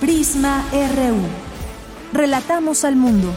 Prisma 0.00 0.64
RU. 0.70 1.18
Relatamos 2.12 2.84
al 2.84 2.94
mundo. 2.94 3.34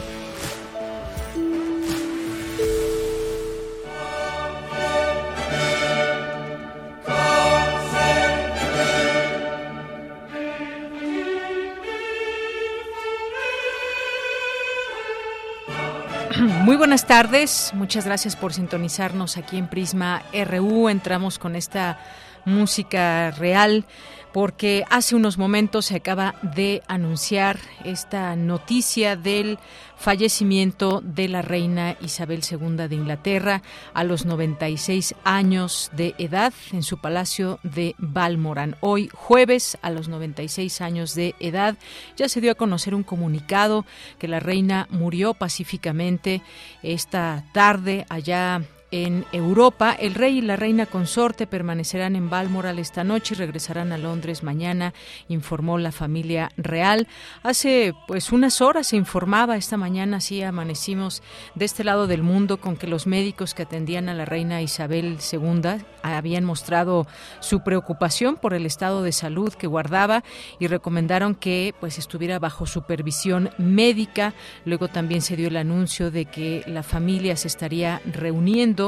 Muy 16.64 16.76
buenas 16.76 17.08
tardes, 17.08 17.72
muchas 17.74 18.04
gracias 18.04 18.36
por 18.36 18.52
sintonizarnos 18.52 19.36
aquí 19.36 19.58
en 19.58 19.66
Prisma 19.66 20.22
RU. 20.32 20.88
Entramos 20.88 21.40
con 21.40 21.56
esta 21.56 21.98
música 22.44 23.32
real 23.32 23.84
porque 24.32 24.84
hace 24.90 25.14
unos 25.14 25.38
momentos 25.38 25.86
se 25.86 25.96
acaba 25.96 26.34
de 26.42 26.82
anunciar 26.88 27.58
esta 27.84 28.34
noticia 28.36 29.16
del 29.16 29.58
fallecimiento 29.96 31.00
de 31.04 31.28
la 31.28 31.42
reina 31.42 31.96
Isabel 32.00 32.40
II 32.50 32.88
de 32.88 32.94
Inglaterra 32.94 33.62
a 33.94 34.04
los 34.04 34.24
96 34.24 35.14
años 35.22 35.90
de 35.92 36.14
edad 36.18 36.52
en 36.72 36.82
su 36.82 36.98
palacio 36.98 37.60
de 37.62 37.94
Balmoral. 37.98 38.76
Hoy 38.80 39.08
jueves 39.12 39.78
a 39.82 39.90
los 39.90 40.08
96 40.08 40.80
años 40.80 41.14
de 41.14 41.34
edad 41.38 41.76
ya 42.16 42.28
se 42.28 42.40
dio 42.40 42.52
a 42.52 42.56
conocer 42.56 42.94
un 42.94 43.04
comunicado 43.04 43.84
que 44.18 44.28
la 44.28 44.40
reina 44.40 44.88
murió 44.90 45.34
pacíficamente 45.34 46.42
esta 46.82 47.44
tarde 47.52 48.06
allá 48.08 48.62
en 48.92 49.24
Europa. 49.32 49.96
El 49.98 50.14
rey 50.14 50.38
y 50.38 50.42
la 50.42 50.54
reina 50.54 50.86
consorte 50.86 51.48
permanecerán 51.48 52.14
en 52.14 52.30
Balmoral 52.30 52.78
esta 52.78 53.02
noche 53.02 53.34
y 53.34 53.38
regresarán 53.38 53.90
a 53.90 53.98
Londres 53.98 54.42
mañana, 54.42 54.94
informó 55.28 55.78
la 55.78 55.90
familia 55.90 56.52
real. 56.56 57.08
Hace 57.42 57.94
pues 58.06 58.30
unas 58.30 58.60
horas 58.60 58.88
se 58.88 58.96
informaba 58.96 59.56
esta 59.56 59.76
mañana, 59.76 60.18
así 60.18 60.42
amanecimos 60.42 61.22
de 61.54 61.64
este 61.64 61.84
lado 61.84 62.06
del 62.06 62.22
mundo 62.22 62.60
con 62.60 62.76
que 62.76 62.86
los 62.86 63.06
médicos 63.06 63.54
que 63.54 63.62
atendían 63.62 64.08
a 64.08 64.14
la 64.14 64.26
reina 64.26 64.62
Isabel 64.62 65.18
II 65.32 65.82
habían 66.02 66.44
mostrado 66.44 67.06
su 67.40 67.62
preocupación 67.62 68.36
por 68.36 68.52
el 68.52 68.66
estado 68.66 69.02
de 69.02 69.12
salud 69.12 69.54
que 69.54 69.66
guardaba 69.66 70.22
y 70.58 70.66
recomendaron 70.66 71.34
que 71.34 71.74
pues 71.80 71.98
estuviera 71.98 72.38
bajo 72.38 72.66
supervisión 72.66 73.50
médica. 73.56 74.34
Luego 74.66 74.88
también 74.88 75.22
se 75.22 75.36
dio 75.36 75.48
el 75.48 75.56
anuncio 75.56 76.10
de 76.10 76.26
que 76.26 76.62
la 76.66 76.82
familia 76.82 77.36
se 77.36 77.48
estaría 77.48 78.02
reuniendo 78.04 78.81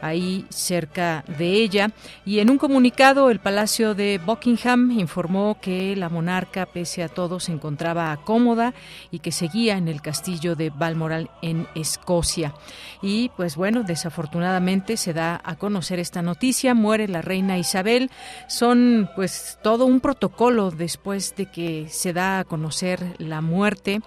ahí 0.00 0.46
cerca 0.48 1.24
de 1.38 1.52
ella. 1.52 1.90
Y 2.24 2.38
en 2.38 2.50
un 2.50 2.58
comunicado, 2.58 3.30
el 3.30 3.40
Palacio 3.40 3.94
de 3.94 4.20
Buckingham 4.24 4.90
informó 4.92 5.58
que 5.60 5.96
la 5.96 6.08
monarca, 6.08 6.66
pese 6.66 7.02
a 7.02 7.08
todo, 7.08 7.40
se 7.40 7.52
encontraba 7.52 8.16
cómoda 8.24 8.74
y 9.10 9.18
que 9.20 9.32
seguía 9.32 9.76
en 9.76 9.88
el 9.88 10.02
castillo 10.02 10.54
de 10.54 10.70
Balmoral 10.70 11.30
en 11.42 11.66
Escocia. 11.74 12.54
Y 13.02 13.30
pues 13.36 13.56
bueno, 13.56 13.82
desafortunadamente 13.82 14.96
se 14.96 15.12
da 15.12 15.40
a 15.44 15.56
conocer 15.56 15.98
esta 15.98 16.22
noticia, 16.22 16.74
muere 16.74 17.08
la 17.08 17.22
reina 17.22 17.58
Isabel. 17.58 18.10
Son 18.48 19.10
pues 19.14 19.58
todo 19.62 19.86
un 19.86 20.00
protocolo 20.00 20.70
después 20.70 21.34
de 21.36 21.46
que 21.46 21.88
se 21.90 22.12
da 22.12 22.40
a 22.40 22.44
conocer 22.44 23.14
la 23.18 23.40
muerte 23.40 24.00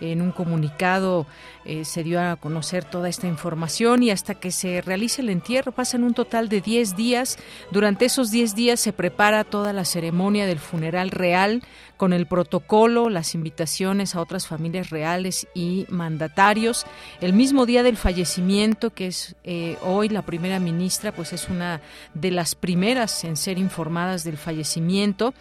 en 0.00 0.20
un 0.20 0.32
comunicado 0.32 1.26
eh, 1.66 1.84
se 1.84 2.04
dio 2.04 2.20
a 2.20 2.36
conocer 2.36 2.84
toda 2.84 3.08
esta 3.08 3.26
información 3.26 4.02
y 4.02 4.10
hasta 4.10 4.34
que 4.34 4.52
se 4.52 4.80
realice 4.80 5.22
el 5.22 5.30
entierro 5.30 5.72
pasan 5.72 6.04
un 6.04 6.14
total 6.14 6.48
de 6.48 6.60
10 6.60 6.96
días. 6.96 7.38
Durante 7.70 8.04
esos 8.04 8.30
10 8.30 8.54
días 8.54 8.80
se 8.80 8.92
prepara 8.92 9.44
toda 9.44 9.72
la 9.72 9.84
ceremonia 9.84 10.46
del 10.46 10.58
funeral 10.58 11.10
real 11.10 11.62
con 11.96 12.12
el 12.12 12.26
protocolo, 12.26 13.08
las 13.08 13.34
invitaciones 13.34 14.14
a 14.14 14.20
otras 14.20 14.46
familias 14.46 14.90
reales 14.90 15.48
y 15.54 15.86
mandatarios. 15.88 16.86
El 17.20 17.32
mismo 17.32 17.66
día 17.66 17.82
del 17.82 17.96
fallecimiento, 17.96 18.90
que 18.90 19.06
es 19.08 19.34
eh, 19.44 19.76
hoy 19.82 20.08
la 20.08 20.22
primera 20.22 20.60
ministra, 20.60 21.12
pues 21.12 21.32
es 21.32 21.48
una 21.48 21.80
de 22.14 22.30
las 22.30 22.54
primeras 22.54 23.24
en 23.24 23.36
ser 23.36 23.58
informadas 23.58 24.24
del 24.24 24.36
fallecimiento 24.36 25.34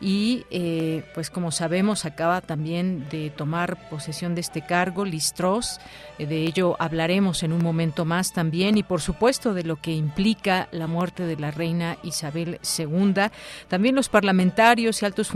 y 0.00 0.44
eh, 0.50 1.04
pues 1.14 1.30
como 1.30 1.52
sabemos 1.52 2.04
acaba 2.04 2.40
también 2.40 3.08
de 3.10 3.30
tomar 3.30 3.88
posesión 3.88 4.34
de 4.34 4.40
este 4.40 4.62
cargo 4.62 5.04
Listros, 5.04 5.69
eh, 6.18 6.26
de 6.26 6.44
ello 6.44 6.76
hablaremos 6.78 7.42
en 7.42 7.52
un 7.52 7.62
momento 7.62 8.04
más 8.04 8.32
también 8.32 8.76
y 8.78 8.82
por 8.82 9.00
supuesto 9.00 9.54
de 9.54 9.64
lo 9.64 9.76
que 9.76 9.92
implica 9.92 10.68
la 10.72 10.86
muerte 10.86 11.24
de 11.24 11.36
la 11.36 11.50
reina 11.50 11.96
Isabel 12.02 12.58
II. 12.78 13.14
También 13.68 13.94
los 13.94 14.08
parlamentarios 14.08 15.02
y 15.02 15.06
altos 15.06 15.32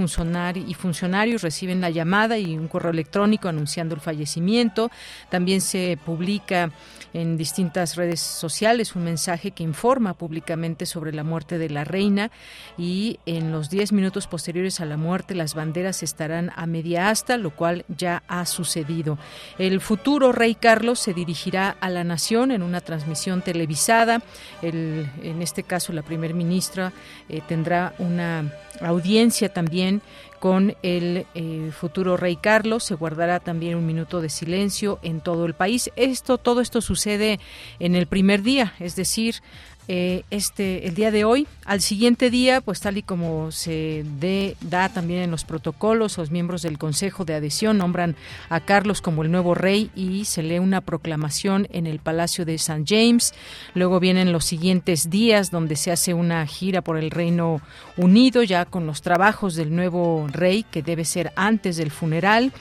y 0.56 0.74
funcionarios 0.74 1.42
reciben 1.42 1.80
la 1.80 1.90
llamada 1.90 2.38
y 2.38 2.56
un 2.56 2.68
correo 2.68 2.90
electrónico 2.90 3.48
anunciando 3.48 3.94
el 3.94 4.00
fallecimiento. 4.00 4.90
También 5.28 5.60
se 5.60 5.98
publica 6.04 6.70
en 7.14 7.38
distintas 7.38 7.96
redes 7.96 8.20
sociales 8.20 8.94
un 8.94 9.04
mensaje 9.04 9.52
que 9.52 9.62
informa 9.62 10.14
públicamente 10.14 10.84
sobre 10.84 11.12
la 11.12 11.24
muerte 11.24 11.56
de 11.56 11.70
la 11.70 11.84
reina 11.84 12.30
y 12.76 13.20
en 13.24 13.52
los 13.52 13.70
10 13.70 13.92
minutos 13.92 14.26
posteriores 14.26 14.80
a 14.80 14.84
la 14.84 14.96
muerte 14.96 15.34
las 15.34 15.54
banderas 15.54 16.02
estarán 16.02 16.50
a 16.56 16.66
media 16.66 17.08
asta, 17.08 17.38
lo 17.38 17.50
cual 17.50 17.84
ya 17.88 18.22
ha 18.28 18.44
sucedido. 18.44 19.16
El 19.58 19.80
futuro 19.80 20.32
rey 20.32 20.56
Carlos 20.56 20.98
se 20.98 21.14
dirigirá 21.14 21.76
a 21.80 21.88
la 21.88 22.04
nación 22.04 22.50
en 22.50 22.62
una 22.62 22.80
transmisión 22.80 23.42
televisada. 23.42 24.20
El, 24.60 25.08
en 25.22 25.40
este 25.40 25.62
caso 25.62 25.92
la 25.92 26.02
primer 26.02 26.34
ministra 26.34 26.92
eh, 27.28 27.40
tendrá 27.46 27.94
una 27.98 28.52
audiencia 28.80 29.52
también 29.52 30.02
con 30.44 30.76
el 30.82 31.24
eh, 31.34 31.70
futuro 31.72 32.18
rey 32.18 32.36
Carlos. 32.36 32.84
Se 32.84 32.94
guardará 32.94 33.40
también 33.40 33.76
un 33.76 33.86
minuto 33.86 34.20
de 34.20 34.28
silencio 34.28 34.98
en 35.00 35.22
todo 35.22 35.46
el 35.46 35.54
país. 35.54 35.90
Esto, 35.96 36.36
todo 36.36 36.60
esto 36.60 36.82
sucede 36.82 37.40
en 37.78 37.94
el 37.94 38.06
primer 38.06 38.42
día, 38.42 38.74
es 38.78 38.94
decir, 38.94 39.36
eh, 39.86 40.22
este 40.30 40.86
el 40.86 40.94
día 40.94 41.10
de 41.10 41.24
hoy. 41.24 41.46
Al 41.64 41.80
siguiente 41.80 42.30
día, 42.30 42.60
pues 42.60 42.80
tal 42.80 42.98
y 42.98 43.02
como 43.02 43.50
se 43.52 44.04
da 44.60 44.88
también 44.88 45.22
en 45.22 45.30
los 45.30 45.44
protocolos, 45.44 46.18
los 46.18 46.30
miembros 46.30 46.62
del 46.62 46.78
Consejo 46.78 47.24
de 47.24 47.34
Adhesión 47.34 47.78
nombran 47.78 48.16
a 48.48 48.60
Carlos 48.60 49.00
como 49.00 49.22
el 49.22 49.30
nuevo 49.30 49.54
rey 49.54 49.90
y 49.94 50.24
se 50.24 50.42
lee 50.42 50.58
una 50.58 50.80
proclamación 50.80 51.66
en 51.70 51.86
el 51.86 51.98
Palacio 51.98 52.44
de 52.44 52.54
St. 52.54 52.84
James. 52.86 53.34
Luego 53.74 54.00
vienen 54.00 54.32
los 54.32 54.44
siguientes 54.44 55.10
días 55.10 55.50
donde 55.50 55.76
se 55.76 55.90
hace 55.90 56.14
una 56.14 56.46
gira 56.46 56.82
por 56.82 56.96
el 56.96 57.10
Reino 57.10 57.60
Unido 57.96 58.42
ya 58.42 58.64
con 58.64 58.86
los 58.86 59.02
trabajos 59.02 59.54
del 59.54 59.74
nuevo 59.74 60.26
rey 60.30 60.64
que 60.70 60.82
debe 60.82 61.04
ser 61.04 61.32
antes 61.36 61.76
del 61.76 61.90
funeral. 61.90 62.52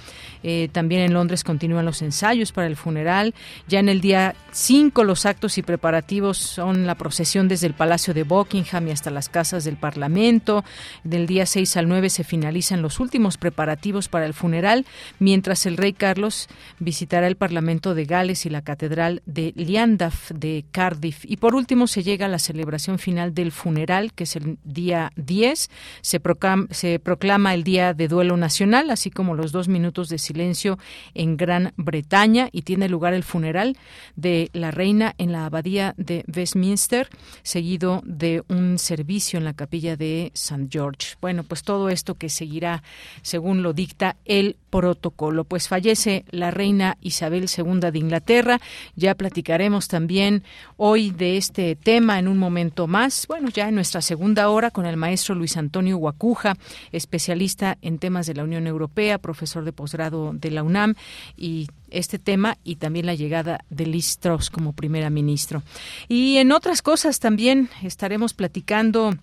Eh, 0.44 0.70
también 0.72 1.02
en 1.02 1.14
Londres 1.14 1.44
continúan 1.44 1.86
los 1.86 2.02
ensayos 2.02 2.52
para 2.52 2.68
el 2.68 2.76
funeral. 2.76 3.34
Ya 3.68 3.80
en 3.80 3.90
el 3.90 4.02
día 4.02 4.36
5 4.52 5.04
los 5.04 5.26
actos 5.26 5.58
y 5.58 5.64
preparativos 5.64 6.38
son 6.38 6.86
la 6.86 6.96
procesión 6.96 7.48
desde 7.48 7.68
el 7.68 7.74
Palacio 7.74 8.14
de 8.14 8.24
Buckingham 8.24 8.88
y 8.88 8.92
hasta 8.92 9.10
las 9.10 9.30
casas 9.30 9.64
del 9.64 9.78
Parlamento. 9.78 10.64
Del 11.04 11.26
día 11.26 11.46
6 11.46 11.78
al 11.78 11.88
9 11.88 12.10
se 12.10 12.24
finalizan 12.24 12.82
los 12.82 13.00
últimos 13.00 13.38
preparativos 13.38 14.10
para 14.10 14.26
el 14.26 14.34
funeral, 14.34 14.86
mientras 15.20 15.66
el 15.66 15.78
rey 15.78 15.94
Carlos 15.94 16.50
visitará 16.80 17.28
el 17.28 17.38
Parlamento 17.38 17.96
de 17.96 18.06
Gales 18.06 18.46
y 18.46 18.50
la 18.50 18.62
Catedral 18.62 19.22
de 19.26 19.54
Llandaff 19.54 20.32
de 20.32 20.66
Cardiff. 20.72 21.24
Y 21.26 21.38
por 21.38 21.56
último 21.56 21.88
se 21.88 22.04
llega 22.04 22.26
a 22.26 22.30
la 22.30 22.40
celebración 22.40 23.00
final 23.00 23.34
del 23.34 23.52
funeral, 23.52 24.14
que 24.14 24.26
es 24.26 24.36
el 24.36 24.58
día 24.64 25.12
10. 25.16 25.70
Se 26.02 26.20
proclama, 26.20 26.68
se 26.72 27.00
proclama 27.00 27.54
el 27.54 27.64
Día 27.64 27.94
de 27.94 28.08
Duelo 28.08 28.36
Nacional, 28.36 28.90
así 28.90 29.10
como 29.10 29.36
los 29.36 29.52
dos 29.52 29.68
minutos 29.68 30.10
de 30.10 30.18
silencio 30.18 30.33
silencio 30.34 30.80
en 31.14 31.38
Gran 31.38 31.74
Bretaña 31.78 32.50
y 32.52 32.64
tiene 32.64 32.90
lugar 32.90 33.14
el 33.14 33.24
funeral 33.24 33.78
de 34.16 34.50
la 34.54 34.72
reina 34.72 35.14
en 35.18 35.32
la 35.32 35.46
abadía 35.46 35.94
de 35.98 36.26
Westminster 36.34 37.08
seguido 37.44 38.02
de 38.04 38.44
un 38.50 38.80
servicio 38.80 39.38
en 39.38 39.46
la 39.46 39.54
capilla 39.54 39.96
de 39.96 40.32
St. 40.34 40.68
George. 40.70 41.16
Bueno, 41.22 41.44
pues 41.44 41.64
todo 41.64 41.90
esto 41.90 42.16
que 42.16 42.30
seguirá 42.30 42.82
según 43.22 43.62
lo 43.62 43.74
dicta 43.74 44.16
el 44.26 44.58
protocolo. 44.70 45.44
Pues 45.44 45.68
fallece 45.68 46.26
la 46.32 46.50
reina 46.50 46.98
Isabel 47.02 47.46
II 47.56 47.92
de 47.92 48.00
Inglaterra. 48.00 48.60
Ya 48.96 49.14
platicaremos 49.14 49.88
también 49.88 50.44
hoy 50.78 51.12
de 51.12 51.38
este 51.38 51.76
tema 51.76 52.18
en 52.18 52.28
un 52.28 52.38
momento 52.38 52.88
más. 52.88 53.28
Bueno, 53.28 53.50
ya 53.50 53.70
en 53.70 53.76
nuestra 53.76 54.02
segunda 54.02 54.50
hora 54.50 54.72
con 54.72 54.88
el 54.88 54.98
maestro 54.98 55.36
Luis 55.36 55.58
Antonio 55.58 55.98
Guacuja, 55.98 56.56
especialista 56.92 57.78
en 57.82 58.00
temas 58.00 58.26
de 58.26 58.34
la 58.34 58.44
Unión 58.44 58.66
Europea, 58.66 59.20
profesor 59.20 59.64
de 59.64 59.74
posgrado 59.74 60.23
de 60.32 60.52
la 60.52 60.64
UNAM 60.64 60.96
y 61.36 61.68
este 61.90 62.20
tema 62.20 62.58
y 62.64 62.78
también 62.78 63.06
la 63.06 63.16
llegada 63.16 63.66
de 63.70 63.86
Liz 63.86 64.18
Truss 64.20 64.50
como 64.50 64.74
primera 64.74 65.10
ministro. 65.10 65.64
Y 66.08 66.38
en 66.38 66.52
otras 66.52 66.82
cosas 66.82 67.20
también 67.20 67.70
estaremos 67.82 68.34
platicando 68.34 69.16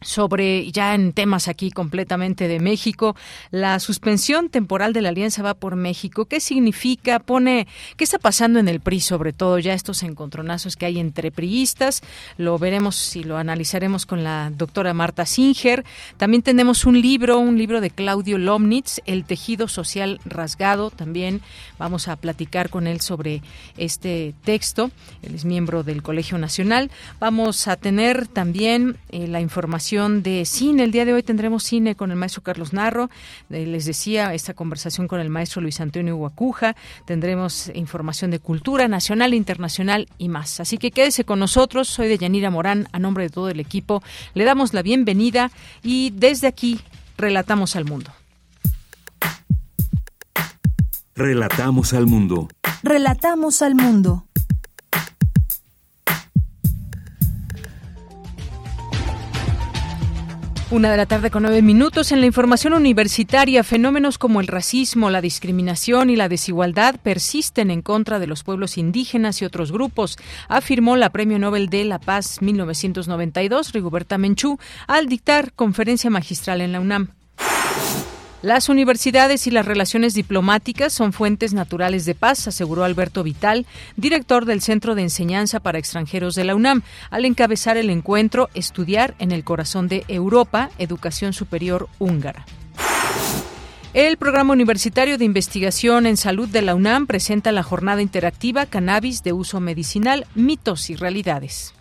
sobre 0.00 0.70
ya 0.72 0.94
en 0.94 1.12
temas 1.12 1.48
aquí 1.48 1.70
completamente 1.70 2.48
de 2.48 2.60
México, 2.60 3.16
la 3.50 3.78
suspensión 3.80 4.48
temporal 4.48 4.92
de 4.92 5.02
la 5.02 5.10
Alianza 5.10 5.42
va 5.42 5.54
por 5.54 5.76
México. 5.76 6.24
¿Qué 6.24 6.40
significa? 6.40 7.18
Pone 7.18 7.66
qué 7.96 8.04
está 8.04 8.18
pasando 8.18 8.58
en 8.58 8.68
el 8.68 8.80
PRI, 8.80 9.00
sobre 9.00 9.32
todo 9.32 9.58
ya 9.58 9.74
estos 9.74 10.02
encontronazos 10.02 10.76
que 10.76 10.86
hay 10.86 10.98
entre 10.98 11.30
priistas. 11.30 12.02
Lo 12.38 12.58
veremos 12.58 13.14
y 13.16 13.24
lo 13.24 13.36
analizaremos 13.36 14.06
con 14.06 14.24
la 14.24 14.50
doctora 14.50 14.94
Marta 14.94 15.26
Singer. 15.26 15.84
También 16.16 16.42
tenemos 16.42 16.84
un 16.84 17.00
libro, 17.00 17.38
un 17.38 17.58
libro 17.58 17.80
de 17.80 17.90
Claudio 17.90 18.38
Lomnitz, 18.38 19.00
El 19.04 19.24
tejido 19.24 19.68
social 19.68 20.20
rasgado. 20.24 20.90
También 20.90 21.42
vamos 21.78 22.08
a 22.08 22.16
platicar 22.16 22.70
con 22.70 22.86
él 22.86 23.00
sobre 23.00 23.42
este 23.76 24.34
texto. 24.44 24.90
Él 25.22 25.34
es 25.34 25.44
miembro 25.44 25.82
del 25.82 26.02
Colegio 26.02 26.38
Nacional. 26.38 26.90
Vamos 27.18 27.68
a 27.68 27.76
tener 27.76 28.26
también 28.26 28.96
eh, 29.10 29.26
la 29.26 29.40
información 29.40 29.89
de 29.90 30.44
cine. 30.44 30.84
El 30.84 30.92
día 30.92 31.04
de 31.04 31.12
hoy 31.12 31.24
tendremos 31.24 31.64
cine 31.64 31.96
con 31.96 32.12
el 32.12 32.16
maestro 32.16 32.44
Carlos 32.44 32.72
Narro. 32.72 33.10
Eh, 33.50 33.66
les 33.66 33.86
decía, 33.86 34.34
esta 34.34 34.54
conversación 34.54 35.08
con 35.08 35.18
el 35.18 35.30
maestro 35.30 35.60
Luis 35.60 35.80
Antonio 35.80 36.14
Guacuja. 36.14 36.76
Tendremos 37.06 37.72
información 37.74 38.30
de 38.30 38.38
cultura 38.38 38.86
nacional, 38.86 39.34
internacional 39.34 40.08
y 40.16 40.28
más. 40.28 40.60
Así 40.60 40.78
que 40.78 40.92
quédese 40.92 41.24
con 41.24 41.40
nosotros. 41.40 41.88
Soy 41.88 42.06
de 42.06 42.18
Yanira 42.18 42.50
Morán. 42.50 42.86
A 42.92 43.00
nombre 43.00 43.24
de 43.24 43.30
todo 43.30 43.48
el 43.48 43.58
equipo, 43.58 44.00
le 44.34 44.44
damos 44.44 44.74
la 44.74 44.82
bienvenida 44.82 45.50
y 45.82 46.10
desde 46.10 46.46
aquí 46.46 46.80
relatamos 47.18 47.74
al 47.74 47.84
mundo. 47.84 48.12
Relatamos 51.16 51.92
al 51.94 52.06
mundo. 52.06 52.48
Relatamos 52.84 53.60
al 53.60 53.74
mundo. 53.74 54.29
Una 60.72 60.88
de 60.92 60.96
la 60.96 61.06
tarde 61.06 61.32
con 61.32 61.42
nueve 61.42 61.62
minutos. 61.62 62.12
En 62.12 62.20
la 62.20 62.26
información 62.26 62.74
universitaria, 62.74 63.64
fenómenos 63.64 64.18
como 64.18 64.40
el 64.40 64.46
racismo, 64.46 65.10
la 65.10 65.20
discriminación 65.20 66.10
y 66.10 66.16
la 66.16 66.28
desigualdad 66.28 66.94
persisten 67.02 67.72
en 67.72 67.82
contra 67.82 68.20
de 68.20 68.28
los 68.28 68.44
pueblos 68.44 68.78
indígenas 68.78 69.42
y 69.42 69.44
otros 69.44 69.72
grupos, 69.72 70.16
afirmó 70.46 70.94
la 70.94 71.10
Premio 71.10 71.40
Nobel 71.40 71.70
de 71.70 71.84
la 71.84 71.98
Paz 71.98 72.40
1992, 72.40 73.72
Rigoberta 73.72 74.16
Menchú, 74.16 74.60
al 74.86 75.08
dictar 75.08 75.52
conferencia 75.54 76.08
magistral 76.08 76.60
en 76.60 76.70
la 76.70 76.78
UNAM. 76.78 77.19
Las 78.42 78.70
universidades 78.70 79.46
y 79.46 79.50
las 79.50 79.66
relaciones 79.66 80.14
diplomáticas 80.14 80.94
son 80.94 81.12
fuentes 81.12 81.52
naturales 81.52 82.06
de 82.06 82.14
paz, 82.14 82.48
aseguró 82.48 82.84
Alberto 82.84 83.22
Vital, 83.22 83.66
director 83.96 84.46
del 84.46 84.62
Centro 84.62 84.94
de 84.94 85.02
Enseñanza 85.02 85.60
para 85.60 85.78
Extranjeros 85.78 86.34
de 86.36 86.44
la 86.44 86.54
UNAM, 86.54 86.82
al 87.10 87.26
encabezar 87.26 87.76
el 87.76 87.90
encuentro 87.90 88.48
Estudiar 88.54 89.14
en 89.18 89.32
el 89.32 89.44
Corazón 89.44 89.88
de 89.88 90.04
Europa, 90.08 90.70
Educación 90.78 91.34
Superior 91.34 91.90
Húngara. 91.98 92.46
El 93.92 94.16
Programa 94.16 94.54
Universitario 94.54 95.18
de 95.18 95.26
Investigación 95.26 96.06
en 96.06 96.16
Salud 96.16 96.48
de 96.48 96.62
la 96.62 96.74
UNAM 96.74 97.06
presenta 97.06 97.52
la 97.52 97.62
jornada 97.62 98.00
interactiva 98.00 98.64
Cannabis 98.64 99.22
de 99.22 99.34
uso 99.34 99.60
medicinal, 99.60 100.26
mitos 100.34 100.88
y 100.88 100.96
realidades. 100.96 101.74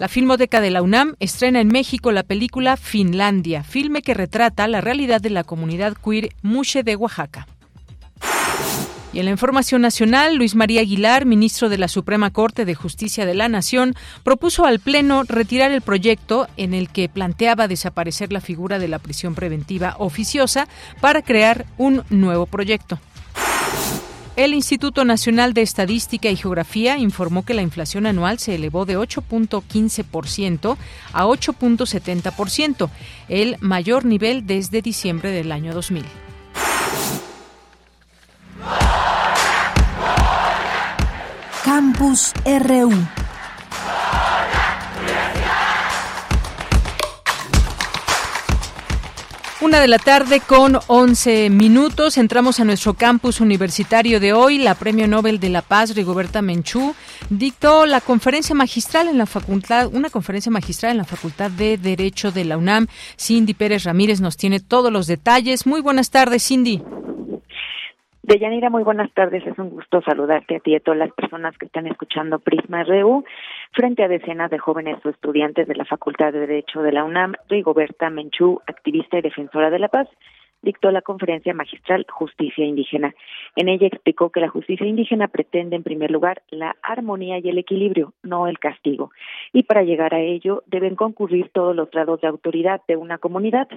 La 0.00 0.08
Filmoteca 0.08 0.60
de 0.60 0.72
la 0.72 0.82
UNAM 0.82 1.14
estrena 1.20 1.60
en 1.60 1.68
México 1.68 2.10
la 2.10 2.24
película 2.24 2.76
Finlandia, 2.76 3.62
filme 3.62 4.02
que 4.02 4.12
retrata 4.12 4.66
la 4.66 4.80
realidad 4.80 5.20
de 5.20 5.30
la 5.30 5.44
comunidad 5.44 5.96
queer 5.96 6.30
Mushe 6.42 6.82
de 6.82 6.96
Oaxaca. 6.96 7.46
Y 9.12 9.20
en 9.20 9.26
la 9.26 9.30
información 9.30 9.82
nacional, 9.82 10.34
Luis 10.34 10.56
María 10.56 10.80
Aguilar, 10.80 11.26
ministro 11.26 11.68
de 11.68 11.78
la 11.78 11.86
Suprema 11.86 12.32
Corte 12.32 12.64
de 12.64 12.74
Justicia 12.74 13.24
de 13.24 13.34
la 13.34 13.48
Nación, 13.48 13.94
propuso 14.24 14.64
al 14.64 14.80
Pleno 14.80 15.22
retirar 15.22 15.70
el 15.70 15.82
proyecto 15.82 16.48
en 16.56 16.74
el 16.74 16.88
que 16.88 17.08
planteaba 17.08 17.68
desaparecer 17.68 18.32
la 18.32 18.40
figura 18.40 18.80
de 18.80 18.88
la 18.88 18.98
prisión 18.98 19.36
preventiva 19.36 19.94
oficiosa 20.00 20.66
para 21.00 21.22
crear 21.22 21.66
un 21.78 22.02
nuevo 22.10 22.46
proyecto. 22.46 22.98
El 24.36 24.52
Instituto 24.52 25.04
Nacional 25.04 25.54
de 25.54 25.62
Estadística 25.62 26.28
y 26.28 26.34
Geografía 26.34 26.98
informó 26.98 27.44
que 27.44 27.54
la 27.54 27.62
inflación 27.62 28.04
anual 28.04 28.40
se 28.40 28.56
elevó 28.56 28.84
de 28.84 28.98
8.15% 28.98 30.76
a 31.12 31.24
8.70%, 31.24 32.90
el 33.28 33.56
mayor 33.60 34.04
nivel 34.04 34.44
desde 34.44 34.82
diciembre 34.82 35.30
del 35.30 35.52
año 35.52 35.72
2000. 35.72 36.04
Campus 41.64 42.32
RU 42.44 43.23
Una 49.64 49.80
de 49.80 49.88
la 49.88 49.98
tarde 49.98 50.40
con 50.40 50.78
11 50.88 51.48
minutos. 51.48 52.18
Entramos 52.18 52.60
a 52.60 52.66
nuestro 52.66 52.92
campus 52.92 53.40
universitario 53.40 54.20
de 54.20 54.34
hoy. 54.34 54.58
La 54.58 54.74
Premio 54.74 55.08
Nobel 55.08 55.40
de 55.40 55.48
la 55.48 55.62
Paz, 55.62 55.94
Rigoberta 55.94 56.42
Menchú, 56.42 56.94
dictó 57.30 57.86
la 57.86 58.02
conferencia 58.02 58.54
magistral 58.54 59.08
en 59.08 59.16
la 59.16 59.24
facultad, 59.24 59.88
una 59.90 60.10
conferencia 60.10 60.52
magistral 60.52 60.92
en 60.92 60.98
la 60.98 61.04
Facultad 61.04 61.50
de 61.50 61.78
Derecho 61.78 62.30
de 62.30 62.44
la 62.44 62.58
UNAM. 62.58 62.88
Cindy 63.18 63.54
Pérez 63.54 63.84
Ramírez 63.84 64.20
nos 64.20 64.36
tiene 64.36 64.60
todos 64.60 64.92
los 64.92 65.06
detalles. 65.06 65.66
Muy 65.66 65.80
buenas 65.80 66.10
tardes, 66.10 66.46
Cindy. 66.46 66.82
Deyanira, 68.26 68.70
muy 68.70 68.82
buenas 68.84 69.12
tardes. 69.12 69.46
Es 69.46 69.58
un 69.58 69.68
gusto 69.68 70.00
saludarte 70.00 70.56
a 70.56 70.60
ti 70.60 70.70
y 70.70 70.76
a 70.76 70.80
todas 70.80 70.96
las 70.96 71.12
personas 71.12 71.58
que 71.58 71.66
están 71.66 71.86
escuchando 71.86 72.38
Prisma 72.38 72.82
RU. 72.82 73.22
Frente 73.72 74.02
a 74.02 74.08
decenas 74.08 74.50
de 74.50 74.58
jóvenes 74.58 74.96
o 75.04 75.10
estudiantes 75.10 75.68
de 75.68 75.74
la 75.74 75.84
Facultad 75.84 76.32
de 76.32 76.40
Derecho 76.40 76.80
de 76.80 76.92
la 76.92 77.04
UNAM, 77.04 77.34
Rigoberta 77.50 78.08
Menchú, 78.08 78.62
activista 78.66 79.18
y 79.18 79.20
defensora 79.20 79.68
de 79.68 79.78
la 79.78 79.88
paz, 79.88 80.08
dictó 80.62 80.90
la 80.90 81.02
conferencia 81.02 81.52
magistral 81.52 82.06
Justicia 82.08 82.64
Indígena. 82.64 83.14
En 83.56 83.68
ella 83.68 83.88
explicó 83.88 84.30
que 84.30 84.40
la 84.40 84.48
justicia 84.48 84.86
indígena 84.86 85.28
pretende, 85.28 85.76
en 85.76 85.82
primer 85.82 86.10
lugar, 86.10 86.40
la 86.48 86.76
armonía 86.82 87.40
y 87.40 87.50
el 87.50 87.58
equilibrio, 87.58 88.14
no 88.22 88.48
el 88.48 88.58
castigo. 88.58 89.10
Y 89.52 89.64
para 89.64 89.82
llegar 89.82 90.14
a 90.14 90.20
ello 90.20 90.62
deben 90.64 90.96
concurrir 90.96 91.50
todos 91.50 91.76
los 91.76 91.90
grados 91.90 92.22
de 92.22 92.28
autoridad 92.28 92.80
de 92.88 92.96
una 92.96 93.18
comunidad 93.18 93.68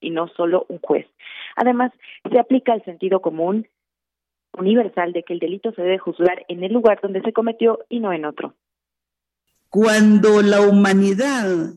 y 0.00 0.08
no 0.08 0.28
solo 0.28 0.64
un 0.70 0.78
juez. 0.78 1.06
Además, 1.54 1.92
se 2.30 2.38
aplica 2.38 2.72
el 2.72 2.82
sentido 2.84 3.20
común, 3.20 3.66
universal 4.58 5.12
de 5.12 5.22
que 5.22 5.32
el 5.32 5.38
delito 5.38 5.72
se 5.72 5.82
debe 5.82 5.98
juzgar 5.98 6.44
en 6.48 6.62
el 6.64 6.72
lugar 6.72 6.98
donde 7.02 7.22
se 7.22 7.32
cometió 7.32 7.80
y 7.88 8.00
no 8.00 8.12
en 8.12 8.24
otro. 8.24 8.54
Cuando 9.68 10.42
la 10.42 10.62
humanidad 10.62 11.74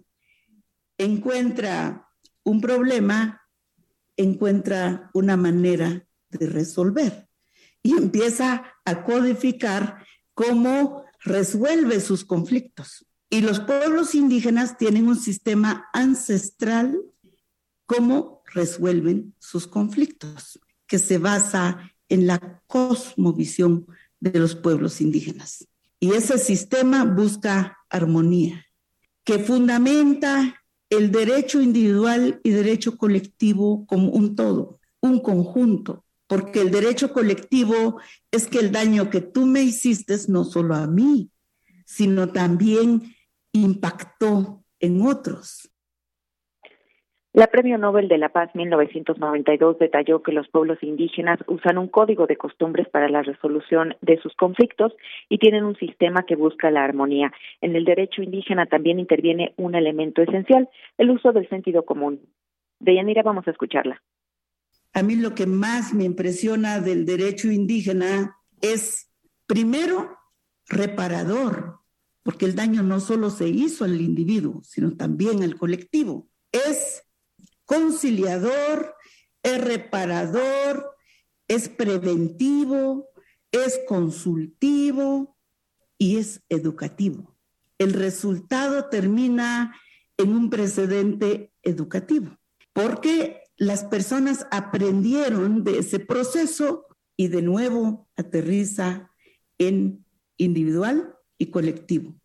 encuentra 0.98 2.08
un 2.44 2.62
problema, 2.62 3.42
encuentra 4.18 5.10
una 5.14 5.38
manera 5.38 6.06
de 6.30 6.48
resolver 6.48 7.28
y 7.84 7.94
empieza 7.94 8.74
a 8.86 9.04
codificar 9.04 10.04
cómo 10.34 11.06
resuelve 11.24 12.00
sus 12.00 12.26
conflictos. 12.26 13.06
Y 13.30 13.42
los 13.42 13.60
pueblos 13.60 14.16
indígenas 14.16 14.78
tienen 14.78 15.08
un 15.08 15.16
sistema 15.16 15.88
ancestral 15.94 17.00
cómo 17.86 18.42
resuelven 18.54 19.36
sus 19.40 19.68
conflictos, 19.68 20.60
que 20.88 21.00
se 21.00 21.18
basa 21.18 21.93
en 22.14 22.28
la 22.28 22.62
cosmovisión 22.68 23.88
de 24.20 24.40
los 24.40 24.56
pueblos 24.56 25.02
indígenas. 25.02 25.68
Y 26.00 26.12
ese 26.12 26.38
sistema 26.38 27.06
busca 27.06 27.80
armonía, 27.90 28.68
que 29.24 29.40
fundamenta 29.40 30.62
el 30.92 31.12
derecho 31.12 31.60
individual 31.60 32.40
y 32.44 32.52
derecho 32.52 33.00
colectivo 33.00 33.88
como 33.88 34.12
un 34.12 34.36
todo, 34.36 34.80
un 35.02 35.22
conjunto, 35.22 36.06
porque 36.28 36.62
el 36.62 36.70
derecho 36.70 37.12
colectivo 37.12 38.00
es 38.30 38.46
que 38.46 38.60
el 38.60 38.72
daño 38.72 39.10
que 39.10 39.22
tú 39.22 39.48
me 39.48 39.64
hiciste 39.64 40.16
no 40.28 40.44
solo 40.44 40.76
a 40.76 40.86
mí, 40.86 41.32
sino 41.84 42.30
también 42.30 43.16
impactó 43.54 44.64
en 44.80 45.02
otros. 45.02 45.72
La 47.34 47.48
Premio 47.48 47.80
Nobel 47.80 48.10
de 48.10 48.20
la 48.20 48.30
Paz 48.30 48.54
1992 48.54 49.80
detalló 49.80 50.22
que 50.22 50.32
los 50.32 50.48
pueblos 50.50 50.78
indígenas 50.84 51.40
usan 51.48 51.80
un 51.80 51.88
código 51.88 52.28
de 52.28 52.38
costumbres 52.38 52.88
para 52.90 53.10
la 53.10 53.24
resolución 53.24 53.96
de 54.02 54.22
sus 54.22 54.36
conflictos 54.36 54.94
y 55.30 55.40
tienen 55.40 55.64
un 55.64 55.76
sistema 55.78 56.28
que 56.28 56.36
busca 56.36 56.70
la 56.70 56.84
armonía. 56.84 57.34
En 57.60 57.76
el 57.76 57.86
derecho 57.86 58.22
indígena 58.22 58.68
también 58.68 59.00
interviene 59.00 59.56
un 59.58 59.74
elemento 59.74 60.22
esencial, 60.22 60.70
el 61.00 61.10
uso 61.10 61.32
del 61.32 61.50
sentido 61.50 61.86
común. 61.86 62.22
Deyanira, 62.80 63.24
vamos 63.24 63.48
a 63.48 63.52
escucharla. 63.52 64.04
A 64.94 65.02
mí 65.02 65.16
lo 65.16 65.34
que 65.34 65.48
más 65.48 65.92
me 65.92 66.04
impresiona 66.04 66.82
del 66.82 67.04
derecho 67.04 67.50
indígena 67.50 68.38
es, 68.62 69.12
primero, 69.48 70.20
reparador, 70.70 71.80
porque 72.22 72.46
el 72.46 72.54
daño 72.54 72.84
no 72.84 73.00
solo 73.00 73.32
se 73.32 73.48
hizo 73.48 73.86
al 73.86 74.00
individuo, 74.00 74.62
sino 74.62 74.96
también 74.96 75.42
al 75.42 75.56
colectivo. 75.56 76.28
Es 76.52 77.10
conciliador, 77.66 78.96
es 79.44 79.62
reparador, 79.62 80.96
es 81.48 81.70
preventivo, 81.70 83.10
es 83.52 83.80
consultivo 83.88 85.38
y 85.98 86.18
es 86.18 86.42
educativo. 86.50 87.36
El 87.78 87.94
resultado 87.94 88.90
termina 88.90 89.76
en 90.18 90.34
un 90.34 90.50
precedente 90.50 91.54
educativo, 91.62 92.38
porque 92.72 93.42
las 93.58 93.84
personas 93.84 94.48
aprendieron 94.52 95.64
de 95.64 95.80
ese 95.80 96.00
proceso 96.00 96.86
y 97.16 97.28
de 97.28 97.42
nuevo 97.42 98.08
aterriza 98.16 99.12
en 99.58 100.06
individual 100.38 101.16
y 101.38 101.48
colectivo. 101.48 102.16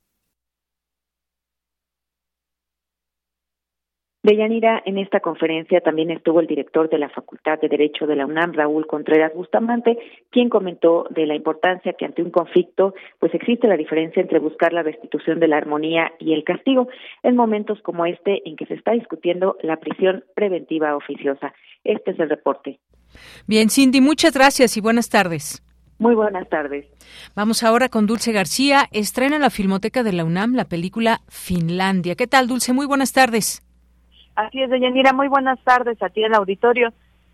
Deyanira, 4.28 4.82
en 4.84 4.98
esta 4.98 5.20
conferencia 5.20 5.80
también 5.80 6.10
estuvo 6.10 6.40
el 6.40 6.46
director 6.46 6.90
de 6.90 6.98
la 6.98 7.08
Facultad 7.08 7.58
de 7.60 7.68
Derecho 7.68 8.06
de 8.06 8.14
la 8.14 8.26
UNAM, 8.26 8.52
Raúl 8.52 8.86
Contreras 8.86 9.32
Bustamante, 9.34 9.96
quien 10.30 10.50
comentó 10.50 11.06
de 11.08 11.24
la 11.24 11.34
importancia 11.34 11.94
que 11.94 12.04
ante 12.04 12.22
un 12.22 12.30
conflicto, 12.30 12.92
pues 13.20 13.32
existe 13.32 13.66
la 13.66 13.78
diferencia 13.78 14.20
entre 14.20 14.38
buscar 14.38 14.74
la 14.74 14.82
restitución 14.82 15.40
de 15.40 15.48
la 15.48 15.56
armonía 15.56 16.12
y 16.18 16.34
el 16.34 16.44
castigo 16.44 16.88
en 17.22 17.36
momentos 17.36 17.80
como 17.80 18.04
este 18.04 18.46
en 18.46 18.56
que 18.56 18.66
se 18.66 18.74
está 18.74 18.92
discutiendo 18.92 19.56
la 19.62 19.78
prisión 19.78 20.22
preventiva 20.34 20.94
oficiosa. 20.94 21.54
Este 21.82 22.10
es 22.10 22.20
el 22.20 22.28
reporte. 22.28 22.80
Bien, 23.46 23.70
Cindy, 23.70 24.02
muchas 24.02 24.34
gracias 24.34 24.76
y 24.76 24.82
buenas 24.82 25.08
tardes. 25.08 25.62
Muy 25.98 26.14
buenas 26.14 26.46
tardes. 26.50 26.84
Vamos 27.34 27.62
ahora 27.62 27.88
con 27.88 28.06
Dulce 28.06 28.32
García. 28.32 28.88
Estrena 28.92 29.38
la 29.38 29.48
Filmoteca 29.48 30.02
de 30.02 30.12
la 30.12 30.26
UNAM 30.26 30.54
la 30.54 30.66
película 30.66 31.22
Finlandia. 31.28 32.14
¿Qué 32.14 32.26
tal, 32.26 32.46
Dulce? 32.46 32.74
Muy 32.74 32.84
buenas 32.84 33.14
tardes. 33.14 33.62
Así 34.38 34.62
es, 34.62 34.70
Deyanira, 34.70 35.12
muy 35.12 35.26
buenas 35.26 35.58
tardes 35.64 36.00
a 36.00 36.10
ti 36.10 36.22
el 36.22 36.32
auditorio. 36.32 36.92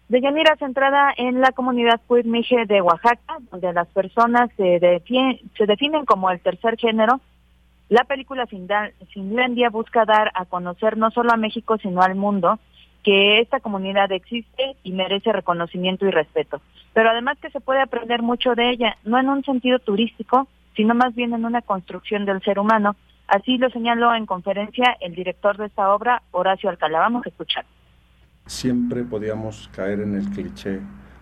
Deyanira, 0.09 0.57
centrada 0.57 1.13
en 1.19 1.39
la 1.43 1.53
comunidad 1.53 2.01
Mije 2.25 2.65
de 2.65 2.81
Oaxaca, 2.81 3.37
donde 3.51 3.75
las 3.75 3.89
personas 3.89 4.49
se, 4.57 4.81
se 4.81 5.67
definen 5.67 6.07
como 6.07 6.31
el 6.31 6.41
tercer 6.41 6.79
género, 6.79 7.21
la 7.91 8.05
película 8.05 8.47
Finlandia 8.47 9.69
busca 9.69 10.07
dar 10.07 10.31
a 10.33 10.47
conocer 10.47 10.97
no 10.97 11.11
solo 11.11 11.31
a 11.31 11.37
México, 11.37 11.77
sino 11.77 12.01
al 12.01 12.15
mundo, 12.15 12.59
que 13.03 13.39
esta 13.41 13.61
comunidad 13.61 14.11
existe 14.11 14.77
y 14.83 14.93
merece 14.93 15.31
reconocimiento 15.31 16.07
y 16.07 16.11
respeto. 16.11 16.63
Pero 16.95 17.11
además 17.11 17.37
que 17.39 17.51
se 17.51 17.61
puede 17.61 17.83
aprender 17.83 18.23
mucho 18.23 18.55
de 18.55 18.71
ella, 18.71 18.97
no 19.05 19.19
en 19.19 19.29
un 19.29 19.45
sentido 19.45 19.79
turístico, 19.79 20.49
sino 20.75 20.95
más 20.95 21.15
bien 21.15 21.35
en 21.35 21.45
una 21.45 21.61
construcción 21.61 22.25
del 22.25 22.41
ser 22.41 22.59
humano, 22.59 22.97
Así 23.28 23.59
lo 23.59 23.71
señaló 23.71 24.14
en 24.14 24.26
conferencia 24.26 24.97
el 25.00 25.14
director 25.14 25.57
de 25.57 25.66
esta 25.66 25.93
obra, 25.95 26.23
Horacio 26.31 26.69
Alcalá. 26.71 27.00
Vamos 27.00 27.25
a 27.26 27.31
escuchar. 27.31 27.64
Siempre 28.47 29.04
podíamos 29.04 29.71
caer 29.75 30.00
en 30.00 30.14
el 30.14 30.28
cliché 30.31 30.81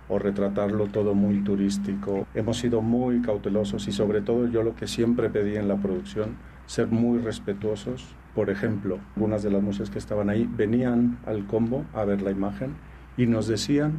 o 0.09 0.18
retratarlo 0.18 0.88
todo 0.88 1.14
muy 1.14 1.42
turístico. 1.42 2.26
Hemos 2.35 2.59
sido 2.59 2.82
muy 2.82 3.23
cautelosos 3.23 3.87
y 3.87 3.92
sobre 3.92 4.21
todo 4.21 4.49
yo 4.49 4.62
lo 4.62 4.75
que 4.75 4.87
siempre 4.87 5.30
pedí 5.30 5.56
en 5.56 5.68
la 5.68 5.76
producción, 5.76 6.37
ser 6.66 6.88
muy 6.88 7.18
respetuosos. 7.18 8.14
Por 8.35 8.50
ejemplo, 8.50 8.99
algunas 9.14 9.42
de 9.42 9.50
las 9.50 9.62
músicas 9.62 9.90
que 9.90 9.99
estaban 9.99 10.28
ahí 10.28 10.49
venían 10.50 11.18
al 11.25 11.47
combo 11.47 11.85
a 11.94 12.04
ver 12.04 12.23
la 12.23 12.30
imagen 12.30 12.75
y 13.16 13.26
nos 13.26 13.47
decían 13.47 13.92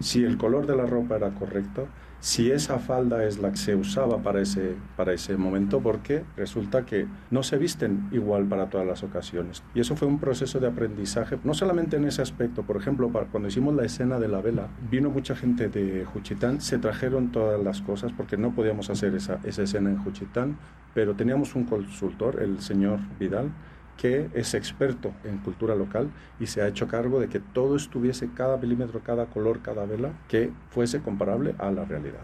si 0.00 0.24
el 0.24 0.36
color 0.36 0.66
de 0.66 0.76
la 0.76 0.86
ropa 0.86 1.16
era 1.16 1.30
correcto, 1.30 1.88
si 2.20 2.50
esa 2.50 2.78
falda 2.78 3.24
es 3.24 3.38
la 3.38 3.50
que 3.50 3.56
se 3.56 3.74
usaba 3.74 4.18
para 4.18 4.40
ese, 4.40 4.74
para 4.96 5.12
ese 5.12 5.36
momento, 5.36 5.80
porque 5.80 6.24
resulta 6.36 6.84
que 6.84 7.06
no 7.30 7.42
se 7.42 7.58
visten 7.58 8.08
igual 8.12 8.46
para 8.46 8.68
todas 8.68 8.86
las 8.86 9.02
ocasiones. 9.02 9.62
Y 9.74 9.80
eso 9.80 9.96
fue 9.96 10.08
un 10.08 10.18
proceso 10.18 10.58
de 10.58 10.66
aprendizaje, 10.66 11.38
no 11.44 11.54
solamente 11.54 11.96
en 11.96 12.04
ese 12.04 12.22
aspecto, 12.22 12.62
por 12.62 12.76
ejemplo, 12.76 13.10
cuando 13.30 13.48
hicimos 13.48 13.74
la 13.74 13.84
escena 13.84 14.18
de 14.18 14.28
la 14.28 14.40
vela, 14.40 14.68
vino 14.90 15.10
mucha 15.10 15.36
gente 15.36 15.68
de 15.68 16.04
Juchitán, 16.04 16.60
se 16.60 16.78
trajeron 16.78 17.32
todas 17.32 17.62
las 17.62 17.82
cosas 17.82 18.12
porque 18.16 18.36
no 18.36 18.54
podíamos 18.54 18.90
hacer 18.90 19.14
esa, 19.14 19.38
esa 19.44 19.62
escena 19.62 19.90
en 19.90 19.98
Juchitán, 19.98 20.56
pero 20.94 21.14
teníamos 21.14 21.54
un 21.54 21.64
consultor, 21.64 22.42
el 22.42 22.60
señor 22.60 22.98
Vidal, 23.18 23.50
que 23.96 24.28
es 24.34 24.54
experto 24.54 25.12
en 25.24 25.38
cultura 25.38 25.74
local 25.74 26.10
y 26.38 26.46
se 26.46 26.62
ha 26.62 26.68
hecho 26.68 26.88
cargo 26.88 27.20
de 27.20 27.28
que 27.28 27.40
todo 27.40 27.76
estuviese, 27.76 28.32
cada 28.34 28.56
milímetro, 28.56 29.00
cada 29.00 29.26
color, 29.26 29.62
cada 29.62 29.86
vela, 29.86 30.12
que 30.28 30.50
fuese 30.70 31.02
comparable 31.02 31.54
a 31.58 31.70
la 31.70 31.84
realidad. 31.84 32.20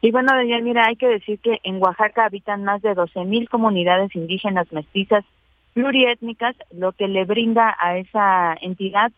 Y 0.00 0.10
bueno, 0.10 0.32
mira, 0.62 0.86
hay 0.86 0.96
que 0.96 1.08
decir 1.08 1.38
que 1.40 1.60
en 1.62 1.82
Oaxaca 1.82 2.26
habitan 2.26 2.62
más 2.62 2.82
de 2.82 2.94
12.000 2.94 3.48
comunidades 3.48 4.14
indígenas 4.14 4.70
mestizas 4.70 5.24
pluriétnicas, 5.72 6.54
lo 6.72 6.92
que 6.92 7.08
le 7.08 7.24
brinda 7.24 7.74
a 7.80 7.96
esa 7.96 8.54
entidad 8.60 9.12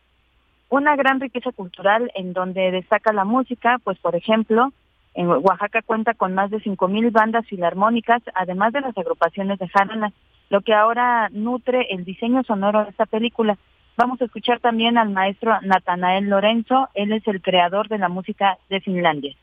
una 0.69 0.97
gran 0.97 1.21
riqueza 1.21 1.53
cultural 1.53 2.11
en 2.15 2.33
donde 2.33 2.71
destaca 2.71 3.13
la 3.13 3.25
música, 3.25 3.79
pues 3.85 3.99
por 3.99 4.17
ejemplo, 4.17 4.73
en 5.17 5.29
Oaxaca 5.29 5.83
cuenta 5.83 6.15
con 6.15 6.35
más 6.35 6.51
de 6.51 6.59
5.000 6.59 7.11
bandas 7.11 7.45
filarmónicas, 7.47 8.23
además 8.35 8.73
de 8.73 8.83
las 8.83 8.97
agrupaciones 8.97 9.59
de 9.59 9.69
jaranas 9.69 10.13
lo 10.49 10.61
que 10.61 10.75
ahora 10.75 11.29
nutre 11.33 11.89
el 11.91 12.05
diseño 12.05 12.43
sonoro 12.45 12.85
de 12.85 12.91
esta 12.91 13.07
película. 13.07 13.59
Vamos 13.97 14.21
a 14.21 14.27
escuchar 14.27 14.61
también 14.61 14.99
al 14.99 15.11
maestro 15.11 15.59
Natanael 15.63 16.29
Lorenzo, 16.29 16.89
él 16.95 17.13
es 17.13 17.27
el 17.27 17.41
creador 17.41 17.89
de 17.89 17.99
la 17.99 18.09
música 18.09 18.59
de 18.69 18.81
Finlandia. 18.81 19.35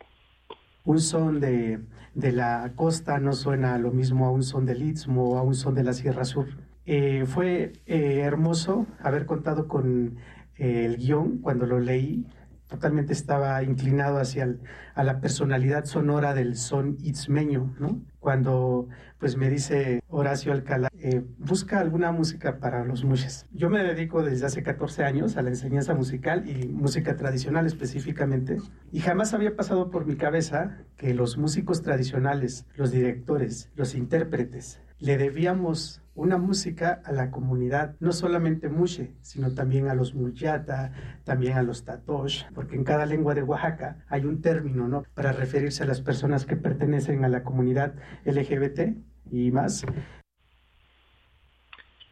Un 0.86 1.00
son 1.00 1.40
de, 1.40 1.80
de 2.14 2.32
la 2.32 2.72
costa 2.76 3.20
no 3.20 3.34
suena 3.34 3.78
lo 3.78 3.92
mismo 3.92 4.28
a 4.28 4.32
un 4.32 4.44
son 4.44 4.66
del 4.66 4.84
Istmo 4.84 5.32
o 5.32 5.38
a 5.38 5.42
un 5.42 5.56
son 5.56 5.76
de 5.76 5.84
la 5.84 5.94
Sierra 5.94 6.24
Sur. 6.24 6.48
Eh, 6.86 7.26
fue 7.26 7.74
eh, 7.86 8.20
hermoso 8.20 8.86
haber 9.02 9.26
contado 9.26 9.68
con 9.68 10.18
eh, 10.58 10.86
el 10.86 10.98
guion 10.98 11.40
cuando 11.40 11.66
lo 11.66 11.80
leí. 11.80 12.26
Totalmente 12.74 13.14
estaba 13.14 13.62
inclinado 13.62 14.18
hacia 14.18 14.58
a 14.96 15.04
la 15.04 15.22
personalidad 15.22 15.86
sonora 15.86 16.34
del 16.34 16.56
son 16.56 16.98
itzmeño, 17.02 17.76
¿no? 17.80 18.02
Cuando 18.20 18.88
pues 19.20 19.38
me 19.38 19.48
dice 19.48 20.02
Horacio 20.08 20.52
Alcalá, 20.52 20.90
eh, 20.98 21.24
busca 21.38 21.80
alguna 21.80 22.12
música 22.12 22.58
para 22.58 22.84
los 22.84 23.06
mushes. 23.06 23.46
Yo 23.52 23.70
me 23.70 23.84
dedico 23.84 24.24
desde 24.24 24.48
hace 24.48 24.64
14 24.64 25.04
años 25.04 25.38
a 25.38 25.44
la 25.44 25.50
enseñanza 25.50 25.94
musical 25.94 26.50
y 26.50 26.68
música 26.68 27.16
tradicional 27.16 27.68
específicamente, 27.68 28.58
y 28.92 29.02
jamás 29.02 29.36
había 29.36 29.56
pasado 29.56 29.92
por 29.92 30.08
mi 30.08 30.16
cabeza 30.16 30.80
que 30.98 31.14
los 31.14 31.38
músicos 31.38 31.84
tradicionales, 31.84 32.66
los 32.76 32.90
directores, 32.90 33.70
los 33.76 33.94
intérpretes, 33.94 34.82
le 34.98 35.20
debíamos 35.20 36.03
una 36.16 36.38
música 36.38 37.02
a 37.06 37.12
la 37.12 37.32
comunidad, 37.32 37.96
no 38.00 38.12
solamente 38.12 38.70
mushe, 38.70 39.14
sino 39.22 39.54
también 39.54 39.88
a 39.88 39.96
los 39.96 40.14
muyata, 40.14 40.92
también 41.24 41.58
a 41.58 41.64
los 41.64 41.86
tatosh, 41.86 42.44
porque 42.54 42.76
en 42.76 42.84
cada 42.84 43.06
lengua 43.06 43.34
de 43.34 43.44
Oaxaca 43.44 44.04
hay 44.08 44.26
un 44.26 44.42
término, 44.42 44.88
¿no? 44.88 45.04
Para 45.16 45.32
referirse 45.32 45.84
a 45.84 45.88
las 45.88 46.02
personas 46.02 46.46
que 46.46 46.56
pertenecen 46.56 47.26
a 47.26 47.30
la 47.30 47.44
comunidad 47.44 47.96
LGBT 48.26 48.96
y 49.32 49.52
más. 49.52 49.86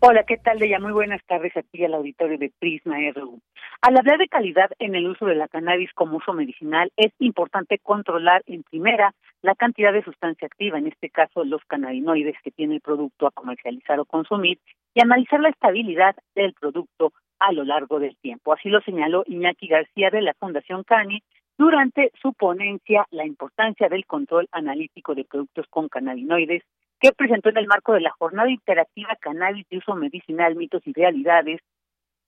Hola, 0.00 0.24
¿qué 0.24 0.36
tal, 0.36 0.58
Deya? 0.58 0.80
Muy 0.80 0.92
buenas 0.92 1.24
tardes 1.26 1.56
aquí 1.56 1.84
al 1.84 1.94
auditorio 1.94 2.38
de 2.38 2.52
Prisma 2.58 2.96
RU. 3.14 3.40
Al 3.80 3.96
hablar 3.96 4.18
de 4.18 4.26
calidad 4.26 4.70
en 4.80 4.96
el 4.96 5.06
uso 5.06 5.26
de 5.26 5.36
la 5.36 5.46
cannabis 5.46 5.92
como 5.94 6.16
uso 6.16 6.32
medicinal, 6.32 6.90
es 6.96 7.12
importante 7.20 7.78
controlar 7.78 8.42
en 8.46 8.64
primera 8.64 9.14
la 9.40 9.54
cantidad 9.54 9.92
de 9.92 10.02
sustancia 10.02 10.46
activa, 10.46 10.78
en 10.78 10.88
este 10.88 11.10
caso 11.10 11.44
los 11.44 11.64
cannabinoides 11.64 12.34
que 12.42 12.50
tiene 12.50 12.74
el 12.74 12.80
producto 12.80 13.28
a 13.28 13.30
comercializar 13.30 14.00
o 14.00 14.04
consumir, 14.04 14.58
y 14.94 15.00
analizar 15.00 15.38
la 15.38 15.50
estabilidad 15.50 16.16
del 16.34 16.54
producto 16.54 17.12
a 17.38 17.52
lo 17.52 17.62
largo 17.62 18.00
del 18.00 18.16
tiempo. 18.16 18.52
Así 18.52 18.68
lo 18.68 18.80
señaló 18.80 19.22
Iñaki 19.26 19.68
García 19.68 20.10
de 20.10 20.22
la 20.22 20.34
Fundación 20.34 20.82
Cani 20.82 21.22
durante 21.56 22.10
su 22.20 22.32
ponencia 22.32 23.06
La 23.12 23.26
importancia 23.26 23.88
del 23.88 24.06
control 24.06 24.48
analítico 24.50 25.14
de 25.14 25.24
productos 25.24 25.66
con 25.70 25.88
cannabinoides 25.88 26.64
que 26.98 27.12
presentó 27.12 27.50
en 27.50 27.58
el 27.58 27.68
marco 27.68 27.92
de 27.92 28.00
la 28.00 28.10
jornada 28.10 28.50
interactiva 28.50 29.16
Cannabis 29.20 29.68
de 29.68 29.78
Uso 29.78 29.94
Medicinal, 29.94 30.56
Mitos 30.56 30.84
y 30.84 30.92
Realidades, 30.92 31.60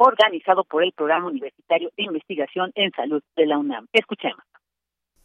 organizado 0.08 0.64
por 0.64 0.82
el 0.82 0.92
Programa 0.92 1.28
Universitario 1.28 1.90
de 1.96 2.04
Investigación 2.04 2.72
en 2.74 2.90
Salud 2.92 3.22
de 3.36 3.46
la 3.46 3.58
UNAM. 3.58 3.86
Escuchemos. 3.92 4.42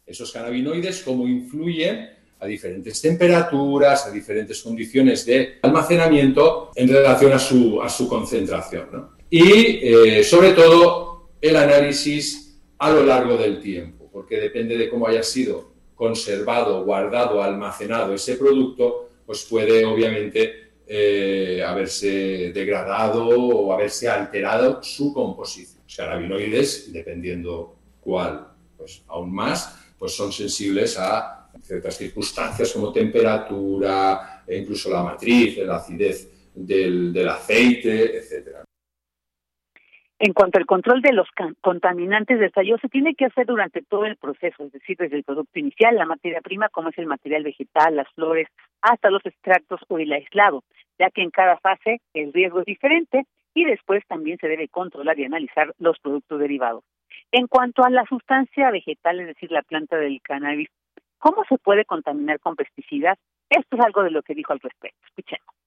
Esos 0.04 0.30
cannabinoides, 0.32 1.02
cómo 1.02 1.26
influyen 1.26 2.10
a 2.38 2.46
diferentes 2.46 3.00
temperaturas, 3.00 4.06
a 4.06 4.10
diferentes 4.10 4.62
condiciones 4.62 5.24
de 5.24 5.58
almacenamiento 5.62 6.70
en 6.74 6.88
relación 6.88 7.32
a 7.32 7.38
su, 7.38 7.80
a 7.80 7.88
su 7.88 8.08
concentración. 8.08 9.08
Y, 9.30 9.80
eh, 9.82 10.22
sobre 10.22 10.52
todo, 10.52 11.30
el 11.40 11.56
análisis 11.56 12.60
a 12.78 12.90
lo 12.90 13.04
largo 13.04 13.36
del 13.36 13.60
tiempo, 13.60 14.10
porque 14.12 14.36
depende 14.36 14.76
de 14.76 14.90
cómo 14.90 15.08
haya 15.08 15.22
sido 15.22 15.72
conservado, 15.94 16.84
guardado, 16.84 17.42
almacenado 17.42 18.14
ese 18.14 18.36
producto, 18.36 19.08
pues 19.24 19.44
puede 19.44 19.84
obviamente 19.84 20.65
eh, 20.86 21.64
haberse 21.66 22.52
degradado 22.52 23.28
o 23.28 23.72
haberse 23.72 24.08
alterado 24.08 24.82
su 24.82 25.12
composición. 25.12 25.82
Los 25.84 25.96
cannabinoides, 25.96 26.92
dependiendo 26.92 27.76
cuál, 28.00 28.48
pues 28.76 29.02
aún 29.08 29.34
más, 29.34 29.74
pues 29.98 30.12
son 30.12 30.32
sensibles 30.32 30.98
a 30.98 31.48
ciertas 31.62 31.96
circunstancias 31.96 32.72
como 32.72 32.92
temperatura, 32.92 34.44
e 34.46 34.58
incluso 34.58 34.90
la 34.90 35.02
matriz, 35.02 35.58
la 35.58 35.76
acidez 35.76 36.28
del, 36.54 37.12
del 37.12 37.28
aceite, 37.28 38.18
etcétera. 38.18 38.65
En 40.18 40.32
cuanto 40.32 40.58
al 40.58 40.64
control 40.64 41.02
de 41.02 41.12
los 41.12 41.28
contaminantes 41.60 42.38
de 42.38 42.46
estallido, 42.46 42.78
se 42.78 42.88
tiene 42.88 43.14
que 43.14 43.26
hacer 43.26 43.44
durante 43.44 43.82
todo 43.82 44.06
el 44.06 44.16
proceso, 44.16 44.64
es 44.64 44.72
decir, 44.72 44.96
desde 44.96 45.16
el 45.16 45.24
producto 45.24 45.58
inicial, 45.58 45.94
la 45.94 46.06
materia 46.06 46.40
prima, 46.40 46.70
como 46.70 46.88
es 46.88 46.96
el 46.96 47.04
material 47.04 47.42
vegetal, 47.42 47.96
las 47.96 48.08
flores, 48.14 48.48
hasta 48.80 49.10
los 49.10 49.24
extractos 49.26 49.80
o 49.88 49.98
el 49.98 50.10
aislado, 50.10 50.64
ya 50.98 51.10
que 51.10 51.20
en 51.20 51.30
cada 51.30 51.58
fase 51.58 52.00
el 52.14 52.32
riesgo 52.32 52.60
es 52.60 52.64
diferente 52.64 53.26
y 53.52 53.64
después 53.64 54.02
también 54.06 54.38
se 54.38 54.48
debe 54.48 54.68
controlar 54.68 55.18
y 55.18 55.24
analizar 55.24 55.74
los 55.78 55.98
productos 55.98 56.40
derivados. 56.40 56.82
En 57.30 57.46
cuanto 57.46 57.84
a 57.84 57.90
la 57.90 58.06
sustancia 58.06 58.70
vegetal, 58.70 59.20
es 59.20 59.26
decir, 59.26 59.52
la 59.52 59.62
planta 59.62 59.98
del 59.98 60.22
cannabis, 60.22 60.70
¿cómo 61.18 61.44
se 61.46 61.58
puede 61.58 61.84
contaminar 61.84 62.40
con 62.40 62.56
pesticidas? 62.56 63.18
Esto 63.50 63.76
es 63.76 63.84
algo 63.84 64.02
de 64.02 64.12
lo 64.12 64.22
que 64.22 64.34
dijo 64.34 64.54
al 64.54 64.60
respecto. 64.60 64.98
Escuchemos. 65.08 65.65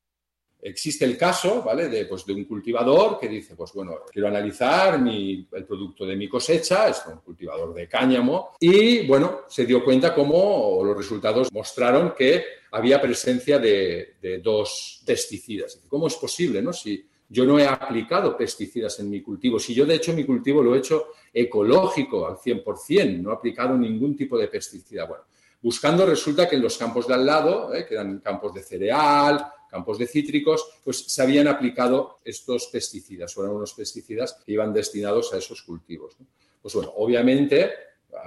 Existe 0.62 1.06
el 1.06 1.18
caso, 1.18 1.64
¿vale? 1.64 1.88
De, 1.88 2.06
pues, 2.06 2.26
de 2.26 2.34
un 2.34 2.44
cultivador 2.44 3.18
que 3.18 3.30
dice, 3.30 3.56
pues 3.56 3.72
bueno, 3.74 4.00
quiero 4.12 4.28
analizar 4.28 4.96
el 4.96 5.66
producto 5.66 6.06
de 6.06 6.16
mi 6.16 6.28
cosecha, 6.28 6.90
es 6.90 7.02
un 7.08 7.20
cultivador 7.22 7.74
de 7.74 7.88
cáñamo, 7.88 8.52
y 8.60 9.08
bueno, 9.08 9.42
se 9.48 9.66
dio 9.66 9.84
cuenta 9.84 10.14
cómo 10.14 10.82
los 10.84 10.98
resultados 10.98 11.52
mostraron 11.54 12.14
que 12.18 12.44
había 12.72 13.02
presencia 13.02 13.58
de, 13.58 14.16
de 14.22 14.40
dos 14.40 15.02
pesticidas. 15.06 15.80
¿Cómo 15.88 16.08
es 16.08 16.16
posible, 16.16 16.62
no? 16.62 16.74
Si 16.74 17.06
yo 17.30 17.46
no 17.46 17.60
he 17.60 17.66
aplicado 17.66 18.36
pesticidas 18.36 19.00
en 19.00 19.10
mi 19.10 19.22
cultivo, 19.22 19.60
si 19.60 19.74
yo 19.74 19.86
de 19.86 19.96
hecho 19.96 20.14
mi 20.14 20.26
cultivo 20.26 20.64
lo 20.64 20.76
he 20.76 20.80
hecho 20.80 21.10
ecológico 21.32 22.28
al 22.28 22.38
100%, 22.38 23.22
no 23.22 23.30
he 23.30 23.34
aplicado 23.34 23.78
ningún 23.78 24.16
tipo 24.18 24.38
de 24.38 24.48
pesticida. 24.48 25.06
Bueno, 25.06 25.24
buscando 25.62 26.06
resulta 26.06 26.50
que 26.50 26.56
en 26.56 26.64
los 26.64 26.78
campos 26.78 27.08
de 27.08 27.14
al 27.14 27.26
lado, 27.26 27.74
¿eh? 27.74 27.86
que 27.88 27.94
eran 27.94 28.20
campos 28.20 28.54
de 28.54 28.64
cereal, 28.64 29.46
campos 29.70 29.98
de 29.98 30.08
cítricos, 30.08 30.68
pues 30.84 30.98
se 30.98 31.22
habían 31.22 31.48
aplicado 31.48 32.18
estos 32.26 32.68
pesticidas, 32.68 33.38
eran 33.38 33.52
unos 33.52 33.74
pesticidas 33.74 34.42
que 34.46 34.54
iban 34.54 34.74
destinados 34.74 35.34
a 35.34 35.38
esos 35.38 35.62
cultivos. 35.62 36.18
Pues 36.62 36.74
bueno, 36.74 36.94
obviamente 36.98 37.72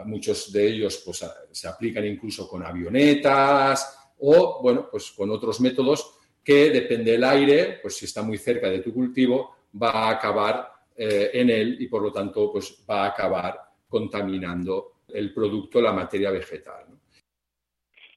muchos 0.06 0.52
de 0.52 0.68
ellos 0.68 1.02
pues, 1.04 1.24
se 1.50 1.68
aplican 1.68 2.06
incluso 2.06 2.48
con 2.48 2.64
avionetas 2.64 3.98
o, 4.20 4.62
bueno, 4.62 4.88
pues 4.90 5.10
con 5.10 5.30
otros 5.30 5.60
métodos 5.60 6.18
que 6.42 6.70
depende 6.70 7.12
del 7.12 7.24
aire, 7.24 7.78
pues 7.82 7.96
si 7.96 8.04
está 8.04 8.22
muy 8.22 8.38
cerca 8.38 8.68
de 8.68 8.80
tu 8.80 8.92
cultivo, 8.92 9.56
va 9.80 9.90
a 9.90 10.10
acabar 10.10 10.72
eh, 10.96 11.30
en 11.34 11.50
él 11.50 11.76
y 11.80 11.86
por 11.86 12.02
lo 12.02 12.12
tanto 12.12 12.50
pues 12.52 12.84
va 12.88 13.04
a 13.04 13.08
acabar 13.08 13.60
contaminando 13.88 14.92
el 15.08 15.32
producto, 15.32 15.80
la 15.80 15.92
materia 15.92 16.30
vegetal. 16.30 16.86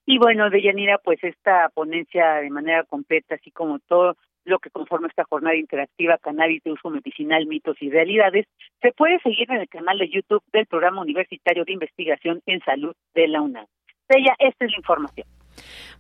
Y 0.06 0.18
bueno, 0.20 0.50
Deyanira, 0.50 1.00
pues 1.00 1.24
esta 1.24 1.70
ponencia 1.74 2.36
de 2.36 2.50
manera 2.50 2.84
completa, 2.84 3.36
así 3.36 3.51
como 3.51 3.79
todo 3.79 4.16
lo 4.46 4.60
que 4.60 4.70
conforma 4.70 5.08
esta 5.08 5.24
jornada 5.24 5.56
interactiva 5.56 6.20
Cannabis 6.20 6.64
de 6.64 6.72
Uso 6.72 6.90
Medicinal, 6.90 7.48
Mitos 7.48 7.77
y 7.82 7.90
Realidades, 7.90 8.46
se 8.82 8.92
puede 8.92 9.20
seguir 9.20 9.50
en 9.51 9.62
el 9.62 9.68
canal 9.68 9.98
de 9.98 10.10
YouTube 10.10 10.44
del 10.53 10.68
Programa 10.68 11.01
Universitario 11.01 11.66
de 11.66 11.74
Investigación 11.74 12.42
en 12.46 12.62
Salud 12.62 12.96
de 13.16 13.27
la 13.27 13.42
UNAM. 13.42 13.66
Bella, 14.08 14.36
esta 14.38 14.66
es 14.66 14.72
la 14.72 14.77
información. 14.77 15.27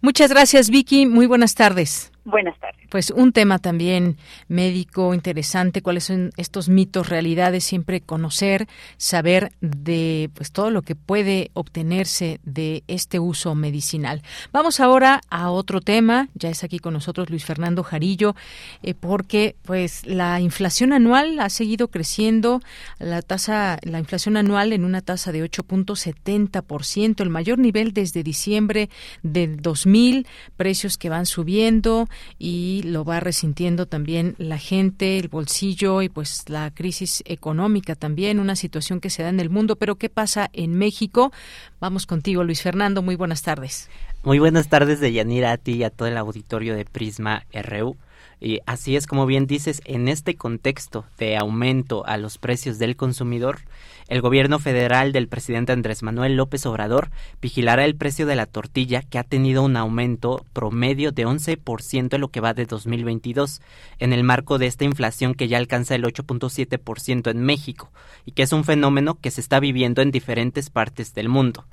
Muchas 0.01 0.31
gracias, 0.31 0.69
Vicky. 0.69 1.07
Muy 1.07 1.25
buenas 1.25 1.55
tardes. 1.55 2.14
Buenas 2.25 2.59
tardes. 2.59 2.81
Pues 2.89 3.11
un 3.11 3.31
tema 3.33 3.59
también 3.59 4.17
médico 4.47 5.13
interesante, 5.13 5.83
cuáles 5.83 6.05
son 6.05 6.31
estos 6.37 6.69
mitos, 6.69 7.07
realidades, 7.07 7.63
siempre 7.63 8.01
conocer, 8.01 8.67
saber 8.97 9.51
de 9.61 10.31
pues 10.33 10.51
todo 10.51 10.71
lo 10.71 10.81
que 10.81 10.95
puede 10.95 11.51
obtenerse 11.53 12.39
de 12.43 12.83
este 12.87 13.19
uso 13.19 13.53
medicinal. 13.53 14.23
Vamos 14.51 14.79
ahora 14.79 15.21
a 15.29 15.51
otro 15.51 15.81
tema, 15.81 16.29
ya 16.33 16.49
es 16.49 16.63
aquí 16.63 16.79
con 16.79 16.93
nosotros 16.93 17.29
Luis 17.29 17.45
Fernando 17.45 17.83
Jarillo, 17.83 18.35
eh, 18.81 18.95
porque 18.95 19.55
pues 19.61 20.03
la 20.07 20.39
inflación 20.39 20.93
anual 20.93 21.39
ha 21.39 21.49
seguido 21.49 21.89
creciendo, 21.89 22.59
la 22.97 23.21
tasa 23.21 23.77
la 23.83 23.99
inflación 23.99 24.35
anual 24.35 24.73
en 24.73 24.83
una 24.83 25.01
tasa 25.01 25.31
de 25.31 25.43
8.70%, 25.43 27.21
el 27.21 27.29
mayor 27.29 27.59
nivel 27.59 27.93
desde 27.93 28.23
diciembre 28.23 28.89
del 29.21 29.57
2000, 29.61 30.25
precios 30.57 30.97
que 30.97 31.09
van 31.09 31.27
subiendo 31.27 32.07
y 32.37 32.81
lo 32.83 33.03
va 33.03 33.19
resintiendo 33.19 33.85
también 33.85 34.35
la 34.37 34.57
gente, 34.57 35.17
el 35.17 35.27
bolsillo 35.27 36.01
y 36.01 36.09
pues 36.09 36.49
la 36.49 36.71
crisis 36.71 37.23
económica 37.25 37.95
también, 37.95 38.39
una 38.39 38.55
situación 38.55 38.99
que 38.99 39.09
se 39.09 39.23
da 39.23 39.29
en 39.29 39.39
el 39.39 39.49
mundo. 39.49 39.75
Pero 39.75 39.95
¿qué 39.95 40.09
pasa 40.09 40.49
en 40.53 40.75
México? 40.75 41.31
Vamos 41.79 42.05
contigo, 42.05 42.43
Luis 42.43 42.61
Fernando. 42.61 43.01
Muy 43.01 43.15
buenas 43.15 43.41
tardes. 43.41 43.89
Muy 44.23 44.39
buenas 44.39 44.69
tardes, 44.69 44.99
de 44.99 45.13
Yanira, 45.13 45.51
a 45.51 45.57
ti 45.57 45.73
y 45.73 45.83
a 45.83 45.91
todo 45.91 46.07
el 46.07 46.17
auditorio 46.17 46.75
de 46.75 46.85
Prisma 46.85 47.45
RU. 47.53 47.95
Y 48.39 48.59
así 48.65 48.95
es 48.95 49.07
como 49.07 49.25
bien 49.25 49.47
dices, 49.47 49.81
en 49.85 50.07
este 50.07 50.35
contexto 50.35 51.05
de 51.17 51.37
aumento 51.37 52.05
a 52.05 52.17
los 52.17 52.37
precios 52.37 52.79
del 52.79 52.95
consumidor, 52.95 53.59
el 54.07 54.21
gobierno 54.21 54.59
federal 54.59 55.11
del 55.11 55.27
presidente 55.27 55.71
Andrés 55.71 56.03
Manuel 56.03 56.35
López 56.35 56.65
Obrador 56.67 57.09
vigilará 57.41 57.85
el 57.85 57.95
precio 57.95 58.27
de 58.27 58.35
la 58.35 58.45
tortilla 58.45 59.01
que 59.01 59.17
ha 59.17 59.23
tenido 59.23 59.63
un 59.63 59.77
aumento 59.77 60.45
promedio 60.53 61.11
de 61.11 61.25
11% 61.25 62.13
en 62.13 62.21
lo 62.21 62.27
que 62.27 62.39
va 62.39 62.53
de 62.53 62.65
2022, 62.65 63.61
en 63.97 64.13
el 64.13 64.23
marco 64.23 64.59
de 64.59 64.67
esta 64.67 64.85
inflación 64.85 65.33
que 65.33 65.47
ya 65.47 65.57
alcanza 65.57 65.95
el 65.95 66.03
8.7% 66.03 67.31
en 67.31 67.41
México 67.41 67.91
y 68.25 68.33
que 68.33 68.43
es 68.43 68.53
un 68.53 68.63
fenómeno 68.63 69.17
que 69.19 69.31
se 69.31 69.41
está 69.41 69.59
viviendo 69.59 70.03
en 70.03 70.11
diferentes 70.11 70.69
partes 70.69 71.15
del 71.15 71.29
mundo. 71.29 71.65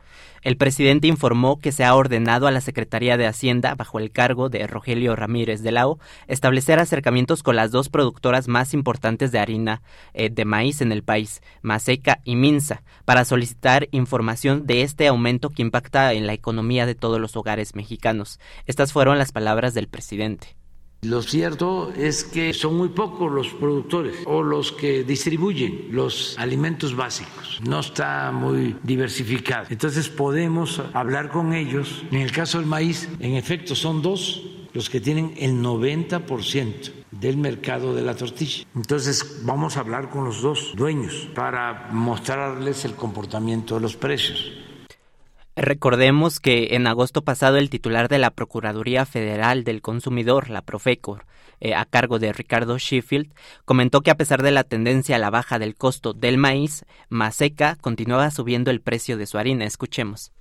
El 0.43 0.57
presidente 0.57 1.07
informó 1.07 1.61
que 1.61 1.71
se 1.71 1.85
ha 1.85 1.95
ordenado 1.95 2.47
a 2.47 2.51
la 2.51 2.61
Secretaría 2.61 3.17
de 3.17 3.27
Hacienda, 3.27 3.75
bajo 3.77 4.01
el 4.01 4.11
cargo 4.11 4.49
de 4.49 4.67
Rogelio 4.67 5.15
Ramírez 5.15 5.63
de 5.63 5.71
Lao, 5.71 6.01
establecer 6.27 6.81
acercamientos 6.81 7.43
con 7.45 7.55
las 7.55 7.71
dos 7.71 7.89
productoras 7.89 8.49
más 8.49 8.75
importantes 8.75 9.31
de 9.31 9.39
harina 9.39 9.83
eh, 10.15 10.31
de 10.31 10.45
maíz 10.45 10.81
en 10.81 10.91
el 10.91 11.05
país, 11.05 11.43
Maseca 11.63 12.22
y 12.25 12.37
Minsa, 12.37 12.83
para 13.05 13.25
solicitar 13.25 13.89
información 13.91 14.67
de 14.67 14.83
este 14.83 15.07
aumento 15.07 15.51
que 15.51 15.63
impacta 15.63 16.13
en 16.13 16.27
la 16.27 16.33
economía 16.33 16.87
de 16.87 16.95
todos 16.95 17.21
los 17.21 17.37
hogares 17.37 17.75
mexicanos. 17.75 18.41
Estas 18.67 18.93
fueron 18.93 19.19
las 19.19 19.33
palabras 19.33 19.75
del 19.75 19.89
presidente. 19.89 20.57
Lo 21.05 21.21
cierto 21.21 21.93
es 21.97 22.23
que 22.23 22.55
son 22.55 22.77
muy 22.77 22.91
pocos 22.91 23.33
los 23.33 23.49
productores 23.49 24.19
o 24.25 24.41
los 24.41 24.71
que 24.71 25.03
distribuyen 25.03 25.89
los 25.91 26.39
alimentos 26.39 26.95
básicos. 26.95 27.61
No 27.67 27.81
está 27.81 28.31
muy 28.31 28.77
diversificado. 28.85 29.67
Entonces 29.71 30.09
podemos 30.09 30.81
hablar 30.93 31.31
con 31.31 31.55
ellos. 31.55 32.05
En 32.13 32.21
el 32.21 32.31
caso 32.31 32.59
del 32.59 32.69
maíz, 32.69 33.09
en 33.19 33.35
efecto, 33.35 33.75
son 33.75 34.01
dos 34.01 34.43
los 34.75 34.91
que 34.91 35.01
tienen 35.01 35.35
el 35.39 35.63
90% 35.63 36.93
del 37.11 37.37
mercado 37.37 37.95
de 37.95 38.03
la 38.03 38.15
tortilla. 38.15 38.65
Entonces 38.75 39.43
vamos 39.45 39.77
a 39.77 39.81
hablar 39.81 40.11
con 40.11 40.25
los 40.25 40.43
dos 40.43 40.73
dueños 40.77 41.29
para 41.35 41.89
mostrarles 41.93 42.85
el 42.85 42.95
comportamiento 42.95 43.75
de 43.75 43.81
los 43.81 43.97
precios. 43.97 44.53
Recordemos 45.55 46.41
que 46.41 46.75
en 46.75 46.87
agosto 46.87 47.23
pasado 47.23 47.59
el 47.59 47.69
titular 47.69 48.09
de 48.09 48.19
la 48.19 48.31
Procuraduría 48.31 49.05
Federal 49.05 49.65
del 49.65 49.83
Consumidor, 49.83 50.49
la 50.49 50.63
Profecor, 50.63 51.27
eh, 51.61 51.75
a 51.75 51.85
cargo 51.85 52.19
de 52.19 52.33
Ricardo 52.33 52.79
Sheffield, 52.79 53.35
comentó 53.67 54.01
que 54.01 54.11
a 54.11 54.17
pesar 54.17 54.43
de 54.43 54.51
la 54.51 54.65
tendencia 54.65 55.17
a 55.17 55.19
la 55.19 55.29
baja 55.29 55.59
del 55.59 55.75
costo 55.75 56.15
del 56.15 56.39
maíz, 56.39 56.87
Maseca 57.11 57.77
continuaba 57.77 58.31
subiendo 58.31 58.71
el 58.71 58.81
precio 58.81 59.19
de 59.19 59.27
su 59.27 59.37
harina. 59.37 59.67
Escuchemos. 59.67 60.33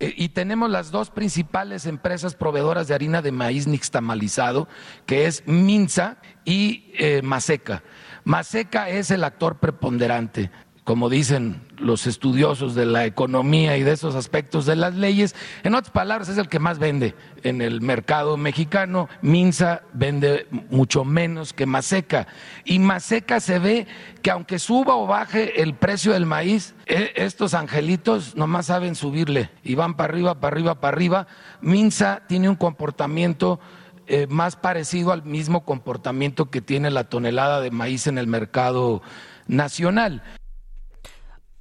Eh, 0.00 0.12
y 0.16 0.30
tenemos 0.30 0.70
las 0.70 0.90
dos 0.90 1.10
principales 1.10 1.86
empresas 1.86 2.34
proveedoras 2.34 2.88
de 2.88 2.94
harina 2.94 3.22
de 3.22 3.32
maíz 3.32 3.66
nixtamalizado, 3.66 4.68
que 5.06 5.26
es 5.26 5.46
Minza 5.46 6.16
y 6.44 6.92
eh, 6.94 7.22
Maseca. 7.22 7.82
Maseca 8.24 8.88
es 8.88 9.10
el 9.10 9.24
actor 9.24 9.58
preponderante 9.58 10.50
como 10.84 11.08
dicen 11.08 11.62
los 11.78 12.06
estudiosos 12.06 12.74
de 12.74 12.86
la 12.86 13.04
economía 13.04 13.76
y 13.76 13.82
de 13.82 13.92
esos 13.92 14.14
aspectos 14.14 14.66
de 14.66 14.76
las 14.76 14.94
leyes, 14.94 15.34
en 15.62 15.74
otras 15.74 15.92
palabras 15.92 16.28
es 16.28 16.38
el 16.38 16.48
que 16.48 16.58
más 16.58 16.78
vende 16.78 17.14
en 17.42 17.60
el 17.60 17.80
mercado 17.80 18.36
mexicano. 18.36 19.08
Minza 19.22 19.82
vende 19.92 20.46
mucho 20.70 21.04
menos 21.04 21.52
que 21.52 21.66
Maseca. 21.66 22.26
Y 22.64 22.78
Maseca 22.78 23.40
se 23.40 23.58
ve 23.58 23.86
que 24.22 24.30
aunque 24.30 24.58
suba 24.58 24.96
o 24.96 25.06
baje 25.06 25.62
el 25.62 25.74
precio 25.74 26.12
del 26.12 26.26
maíz, 26.26 26.74
e, 26.86 27.12
estos 27.16 27.54
angelitos 27.54 28.36
nomás 28.36 28.66
saben 28.66 28.94
subirle 28.94 29.50
y 29.62 29.74
van 29.74 29.94
para 29.94 30.12
arriba, 30.12 30.40
para 30.40 30.54
arriba, 30.54 30.80
para 30.80 30.96
arriba. 30.96 31.26
Minza 31.60 32.22
tiene 32.26 32.48
un 32.48 32.56
comportamiento 32.56 33.60
eh, 34.06 34.26
más 34.28 34.56
parecido 34.56 35.12
al 35.12 35.24
mismo 35.24 35.64
comportamiento 35.64 36.50
que 36.50 36.60
tiene 36.60 36.90
la 36.90 37.04
tonelada 37.04 37.60
de 37.60 37.70
maíz 37.70 38.06
en 38.06 38.18
el 38.18 38.26
mercado 38.26 39.02
nacional. 39.46 40.22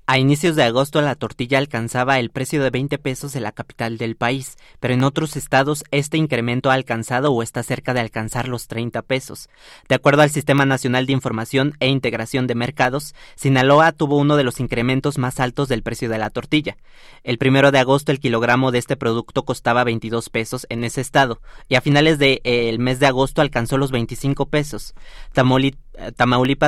A 0.06 0.18
inicios 0.20 0.58
de 0.58 0.64
agosto 0.64 1.02
la 1.02 1.16
tortilla 1.16 1.60
alcanzaba 1.60 2.20
el 2.20 2.30
precio 2.30 2.62
de 2.62 2.70
20 2.70 2.98
pesos 2.98 3.38
en 3.38 3.44
la 3.44 3.54
capital 3.54 3.98
del 3.98 4.18
país, 4.18 4.58
pero 4.82 4.94
en 4.94 5.02
otros 5.02 5.38
estados 5.38 5.86
este 5.92 6.18
incremento 6.18 6.70
ha 6.70 6.74
alcanzado 6.74 7.32
o 7.32 7.42
está 7.42 7.64
cerca 7.64 7.94
de 7.94 8.02
alcanzar 8.02 8.50
los 8.50 8.68
30 8.68 9.02
pesos. 9.04 9.48
De 9.88 9.96
acuerdo 9.96 10.22
al 10.22 10.30
Sistema 10.30 10.66
Nacional 10.66 11.06
de 11.06 11.14
Información 11.14 11.78
e 11.80 11.88
Integración 11.88 12.48
de 12.48 12.56
Mercados, 12.56 13.16
Sinaloa 13.36 13.94
tuvo 13.94 14.18
uno 14.18 14.36
de 14.36 14.44
los 14.44 14.60
incrementos 14.60 15.18
más 15.18 15.40
altos 15.40 15.70
del 15.70 15.84
precio 15.84 16.10
de 16.10 16.18
la 16.18 16.30
tortilla. 16.30 16.76
El 17.24 17.38
primero 17.38 17.72
de 17.72 17.80
agosto 17.80 18.12
el 18.12 18.20
kilogramo 18.20 18.72
de 18.72 18.80
este 18.80 18.98
producto 18.98 19.46
costaba 19.46 19.86
22 19.86 20.30
pesos 20.30 20.68
en 20.68 20.84
ese 20.84 21.00
estado 21.00 21.40
y 21.70 21.76
a 21.76 21.82
finales 21.82 22.20
del 22.20 22.42
de, 22.44 22.76
mes 22.78 23.00
de 23.00 23.08
agosto 23.08 23.42
alcanzó 23.42 23.78
los 23.78 23.92
25 23.92 24.48
pesos. 24.48 24.96
Tamaulipas 25.32 25.93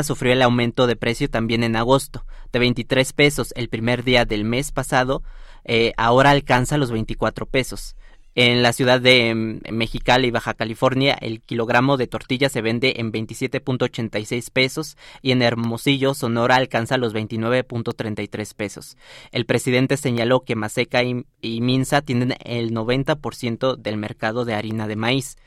sufrió 0.03 0.33
el 0.33 0.41
aumento 0.41 0.87
de 0.87 0.95
precio 0.95 1.29
también 1.29 1.63
en 1.63 1.75
agosto, 1.75 2.25
de 2.51 2.59
23 2.59 3.13
pesos 3.13 3.53
el 3.55 3.69
primer 3.69 4.03
día 4.03 4.25
del 4.25 4.45
mes 4.45 4.71
pasado, 4.71 5.23
eh, 5.63 5.93
ahora 5.97 6.31
alcanza 6.31 6.77
los 6.77 6.91
24 6.91 7.45
pesos. 7.45 7.95
En 8.37 8.63
la 8.63 8.73
ciudad 8.73 8.99
de 8.99 9.33
mm, 9.33 9.73
Mexicali, 9.73 10.29
Baja 10.29 10.53
California, 10.53 11.17
el 11.21 11.41
kilogramo 11.41 11.95
de 11.95 12.07
tortilla 12.07 12.49
se 12.49 12.61
vende 12.61 12.95
en 12.97 13.13
27.86 13.13 14.51
pesos 14.51 14.97
y 15.21 15.31
en 15.31 15.41
Hermosillo, 15.41 16.13
Sonora, 16.13 16.57
alcanza 16.57 16.97
los 16.97 17.15
29.33 17.15 18.53
pesos. 18.53 18.97
El 19.31 19.45
presidente 19.45 19.95
señaló 19.95 20.41
que 20.41 20.57
Maseca 20.57 21.01
y, 21.03 21.25
y 21.39 21.61
Minza 21.61 22.01
tienen 22.01 22.35
el 22.43 22.73
90% 22.73 23.77
del 23.77 23.95
mercado 23.95 24.43
de 24.43 24.53
harina 24.53 24.85
de 24.89 24.97
maíz. 24.97 25.37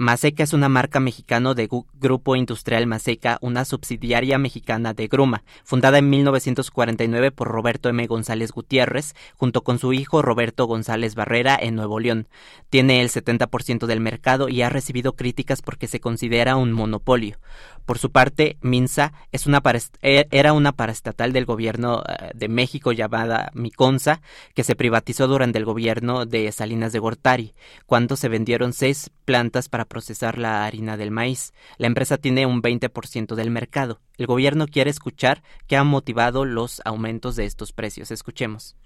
Maseca 0.00 0.44
es 0.44 0.52
una 0.52 0.68
marca 0.68 1.00
mexicana 1.00 1.54
de 1.54 1.68
Grupo 1.94 2.36
Industrial 2.36 2.86
Maseca, 2.86 3.36
una 3.40 3.64
subsidiaria 3.64 4.38
mexicana 4.38 4.94
de 4.94 5.08
Gruma, 5.08 5.42
fundada 5.64 5.98
en 5.98 6.08
1949 6.08 7.32
por 7.32 7.48
Roberto 7.48 7.88
M. 7.88 8.06
González 8.06 8.52
Gutiérrez, 8.52 9.16
junto 9.34 9.64
con 9.64 9.80
su 9.80 9.92
hijo 9.92 10.22
Roberto 10.22 10.66
González 10.66 11.16
Barrera 11.16 11.58
en 11.60 11.74
Nuevo 11.74 11.98
León. 11.98 12.28
Tiene 12.70 13.00
el 13.00 13.08
70% 13.08 13.86
del 13.86 13.98
mercado 13.98 14.48
y 14.48 14.62
ha 14.62 14.68
recibido 14.68 15.16
críticas 15.16 15.62
porque 15.62 15.88
se 15.88 15.98
considera 15.98 16.54
un 16.54 16.70
monopolio. 16.70 17.40
Por 17.84 17.98
su 17.98 18.12
parte, 18.12 18.58
Minsa 18.60 19.14
es 19.32 19.46
una 19.46 19.62
e, 20.02 20.28
era 20.30 20.52
una 20.52 20.72
paraestatal 20.72 21.32
del 21.32 21.46
gobierno 21.46 22.04
eh, 22.06 22.32
de 22.34 22.48
México 22.48 22.92
llamada 22.92 23.50
Miconza, 23.54 24.20
que 24.54 24.62
se 24.62 24.76
privatizó 24.76 25.26
durante 25.26 25.58
el 25.58 25.64
gobierno 25.64 26.26
de 26.26 26.52
Salinas 26.52 26.92
de 26.92 26.98
Gortari, 26.98 27.54
cuando 27.86 28.14
se 28.16 28.28
vendieron 28.28 28.74
seis 28.74 29.10
plantas 29.24 29.70
para 29.70 29.87
procesar 29.88 30.38
la 30.38 30.64
harina 30.64 30.96
del 30.96 31.10
maíz. 31.10 31.52
La 31.78 31.86
empresa 31.86 32.18
tiene 32.18 32.46
un 32.46 32.62
20% 32.62 33.34
del 33.34 33.50
mercado. 33.50 34.00
El 34.16 34.26
gobierno 34.26 34.66
quiere 34.66 34.90
escuchar 34.90 35.42
qué 35.66 35.76
ha 35.76 35.84
motivado 35.84 36.44
los 36.44 36.80
aumentos 36.84 37.34
de 37.36 37.46
estos 37.46 37.72
precios. 37.72 38.10
Escuchemos 38.10 38.76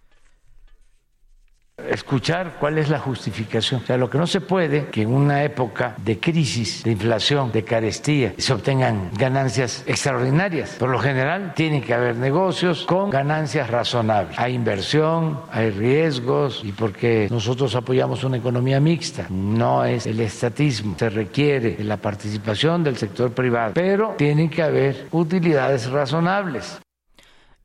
escuchar 1.92 2.56
cuál 2.58 2.78
es 2.78 2.88
la 2.88 2.98
justificación. 2.98 3.82
O 3.82 3.86
sea, 3.86 3.96
lo 3.96 4.10
que 4.10 4.18
no 4.18 4.26
se 4.26 4.40
puede, 4.40 4.86
que 4.86 5.02
en 5.02 5.12
una 5.12 5.44
época 5.44 5.94
de 6.04 6.18
crisis, 6.18 6.82
de 6.84 6.92
inflación, 6.92 7.52
de 7.52 7.64
carestía, 7.64 8.34
se 8.38 8.52
obtengan 8.52 9.10
ganancias 9.14 9.84
extraordinarias. 9.86 10.76
Por 10.78 10.90
lo 10.90 10.98
general, 10.98 11.52
tiene 11.54 11.82
que 11.82 11.94
haber 11.94 12.16
negocios 12.16 12.84
con 12.84 13.10
ganancias 13.10 13.70
razonables. 13.70 14.38
Hay 14.38 14.54
inversión, 14.54 15.40
hay 15.50 15.70
riesgos 15.70 16.62
y 16.64 16.72
porque 16.72 17.28
nosotros 17.30 17.74
apoyamos 17.74 18.24
una 18.24 18.36
economía 18.36 18.80
mixta, 18.80 19.26
no 19.30 19.84
es 19.84 20.06
el 20.06 20.20
estatismo. 20.20 20.96
Se 20.98 21.10
requiere 21.10 21.82
la 21.82 21.96
participación 21.96 22.84
del 22.84 22.96
sector 22.96 23.32
privado, 23.32 23.72
pero 23.74 24.14
tienen 24.16 24.48
que 24.48 24.62
haber 24.62 25.06
utilidades 25.10 25.90
razonables. 25.90 26.80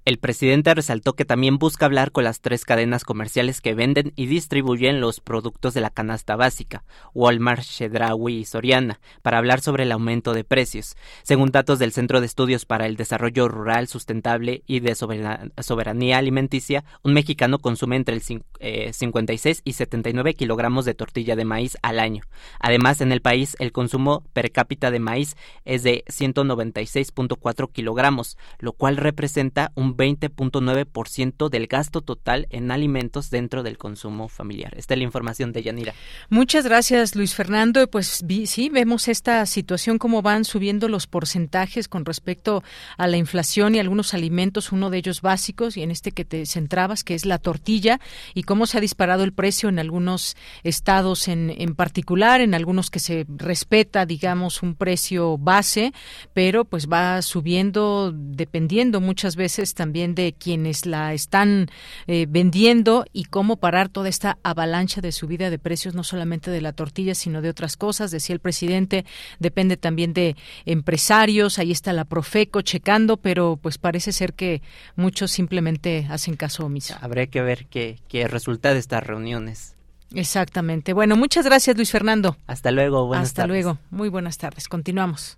El 0.08 0.20
presidente 0.20 0.74
resaltó 0.74 1.18
que 1.18 1.26
también 1.26 1.58
busca 1.58 1.86
hablar 1.86 2.14
con 2.14 2.24
las 2.24 2.40
tres 2.40 2.64
cadenas 2.64 3.04
comerciales 3.04 3.60
que 3.60 3.74
venden 3.74 4.14
y 4.16 4.28
distribuyen 4.28 5.02
los 5.02 5.20
productos 5.20 5.74
de 5.74 5.82
la 5.82 5.90
canasta 5.90 6.38
básica, 6.38 6.86
Walmart, 7.14 7.64
Chedraui 7.64 8.36
y 8.38 8.46
Soriana, 8.46 9.02
para 9.22 9.38
hablar 9.38 9.60
sobre 9.60 9.84
el 9.84 9.92
aumento 9.92 10.32
de 10.32 10.46
precios. 10.46 10.96
Según 11.24 11.52
datos 11.52 11.78
del 11.78 11.92
Centro 11.92 12.22
de 12.22 12.26
Estudios 12.26 12.64
para 12.64 12.86
el 12.86 12.96
Desarrollo 12.96 13.50
Rural 13.50 13.90
Sustentable 13.90 14.64
y 14.66 14.80
de 14.80 14.96
Soberanía 14.96 16.18
Alimenticia, 16.20 16.86
un 17.04 17.12
mexicano 17.12 17.60
consume 17.60 17.98
entre 17.98 18.16
el 18.16 18.22
56 18.22 19.58
eh, 19.58 19.62
y 19.66 19.74
79 19.74 20.36
kilogramos 20.36 20.86
de 20.86 20.94
tortilla 20.94 21.36
de 21.36 21.44
maíz 21.44 21.76
al 21.82 22.00
año. 22.00 22.24
Además, 22.62 23.02
en 23.02 23.12
el 23.12 23.22
país 23.22 23.58
el 23.60 23.74
consumo 23.74 24.24
per 24.32 24.54
cápita 24.54 24.90
de 24.90 25.02
maíz 25.02 25.36
es 25.66 25.84
de 25.84 26.06
196.4 26.08 27.70
kilogramos, 27.74 28.38
lo 28.60 28.72
cual 28.72 28.96
representa 28.96 29.74
un 29.76 29.97
20.9% 29.98 31.50
del 31.50 31.68
gasto 31.68 32.02
total 32.02 32.48
en 32.52 32.72
alimentos 32.72 33.30
dentro 33.30 33.64
del 33.64 33.78
consumo 33.78 34.30
familiar. 34.30 34.74
Esta 34.78 34.94
es 34.94 35.00
la 35.00 35.04
información 35.04 35.52
de 35.52 35.64
Yanira. 35.64 35.94
Muchas 36.30 36.66
gracias, 36.66 37.16
Luis 37.16 37.34
Fernando. 37.34 37.88
Pues 37.88 38.24
sí, 38.46 38.70
vemos 38.70 39.08
esta 39.08 39.46
situación, 39.46 39.98
cómo 39.98 40.22
van 40.22 40.46
subiendo 40.46 40.88
los 40.88 41.08
porcentajes 41.08 41.88
con 41.88 42.06
respecto 42.06 42.64
a 42.98 43.08
la 43.08 43.18
inflación 43.18 43.74
y 43.76 43.80
algunos 43.80 44.14
alimentos, 44.14 44.72
uno 44.72 44.90
de 44.92 45.00
ellos 45.00 45.22
básicos, 45.22 45.76
y 45.76 45.82
en 45.82 45.92
este 45.92 46.12
que 46.12 46.26
te 46.26 46.46
centrabas, 46.46 47.04
que 47.04 47.16
es 47.16 47.26
la 47.26 47.40
tortilla, 47.40 48.00
y 48.36 48.44
cómo 48.44 48.68
se 48.68 48.78
ha 48.78 48.82
disparado 48.82 49.24
el 49.24 49.34
precio 49.34 49.70
en 49.70 49.80
algunos 49.80 50.38
estados 50.64 51.28
en, 51.28 51.54
en 51.58 51.74
particular, 51.76 52.42
en 52.42 52.54
algunos 52.54 52.92
que 52.92 53.00
se 53.00 53.26
respeta, 53.28 54.06
digamos, 54.06 54.62
un 54.62 54.76
precio 54.76 55.38
base, 55.38 55.92
pero 56.34 56.66
pues 56.66 56.88
va 56.88 57.22
subiendo 57.24 58.14
dependiendo 58.14 59.02
muchas 59.02 59.36
veces 59.36 59.74
también 59.74 59.87
también 59.88 60.16
de 60.16 60.34
quienes 60.38 60.86
la 60.86 61.14
están 61.14 61.70
eh, 62.08 62.26
vendiendo 62.28 63.06
y 63.14 63.24
cómo 63.24 63.56
parar 63.56 63.88
toda 63.88 64.10
esta 64.10 64.38
avalancha 64.44 65.00
de 65.00 65.14
subida 65.14 65.50
de 65.50 65.60
precios, 65.60 65.96
no 65.96 66.04
solamente 66.04 66.52
de 66.52 66.60
la 66.60 66.74
tortilla, 66.74 67.16
sino 67.16 67.42
de 67.42 67.48
otras 67.48 67.78
cosas. 67.78 68.12
Decía 68.12 68.34
el 68.34 68.42
presidente, 68.42 69.06
depende 69.40 69.78
también 69.78 70.12
de 70.12 70.36
empresarios, 70.66 71.58
ahí 71.58 71.72
está 71.72 71.94
la 71.94 72.04
Profeco 72.04 72.62
checando, 72.64 73.16
pero 73.16 73.58
pues 73.62 73.78
parece 73.78 74.12
ser 74.12 74.34
que 74.34 74.62
muchos 74.98 75.32
simplemente 75.32 76.06
hacen 76.10 76.36
caso 76.36 76.66
omiso. 76.66 76.94
Habría 77.00 77.28
que 77.28 77.42
ver 77.42 77.68
qué, 77.68 78.00
qué 78.10 78.28
resulta 78.28 78.74
de 78.74 78.80
estas 78.80 79.02
reuniones. 79.06 79.78
Exactamente. 80.14 80.92
Bueno, 80.92 81.16
muchas 81.16 81.46
gracias 81.46 81.78
Luis 81.78 81.92
Fernando. 81.92 82.36
Hasta 82.46 82.72
luego. 82.72 83.08
Buenas 83.08 83.30
Hasta 83.30 83.48
luego. 83.48 83.78
Muy 83.90 84.10
buenas 84.10 84.38
tardes. 84.38 84.68
Continuamos. 84.68 85.38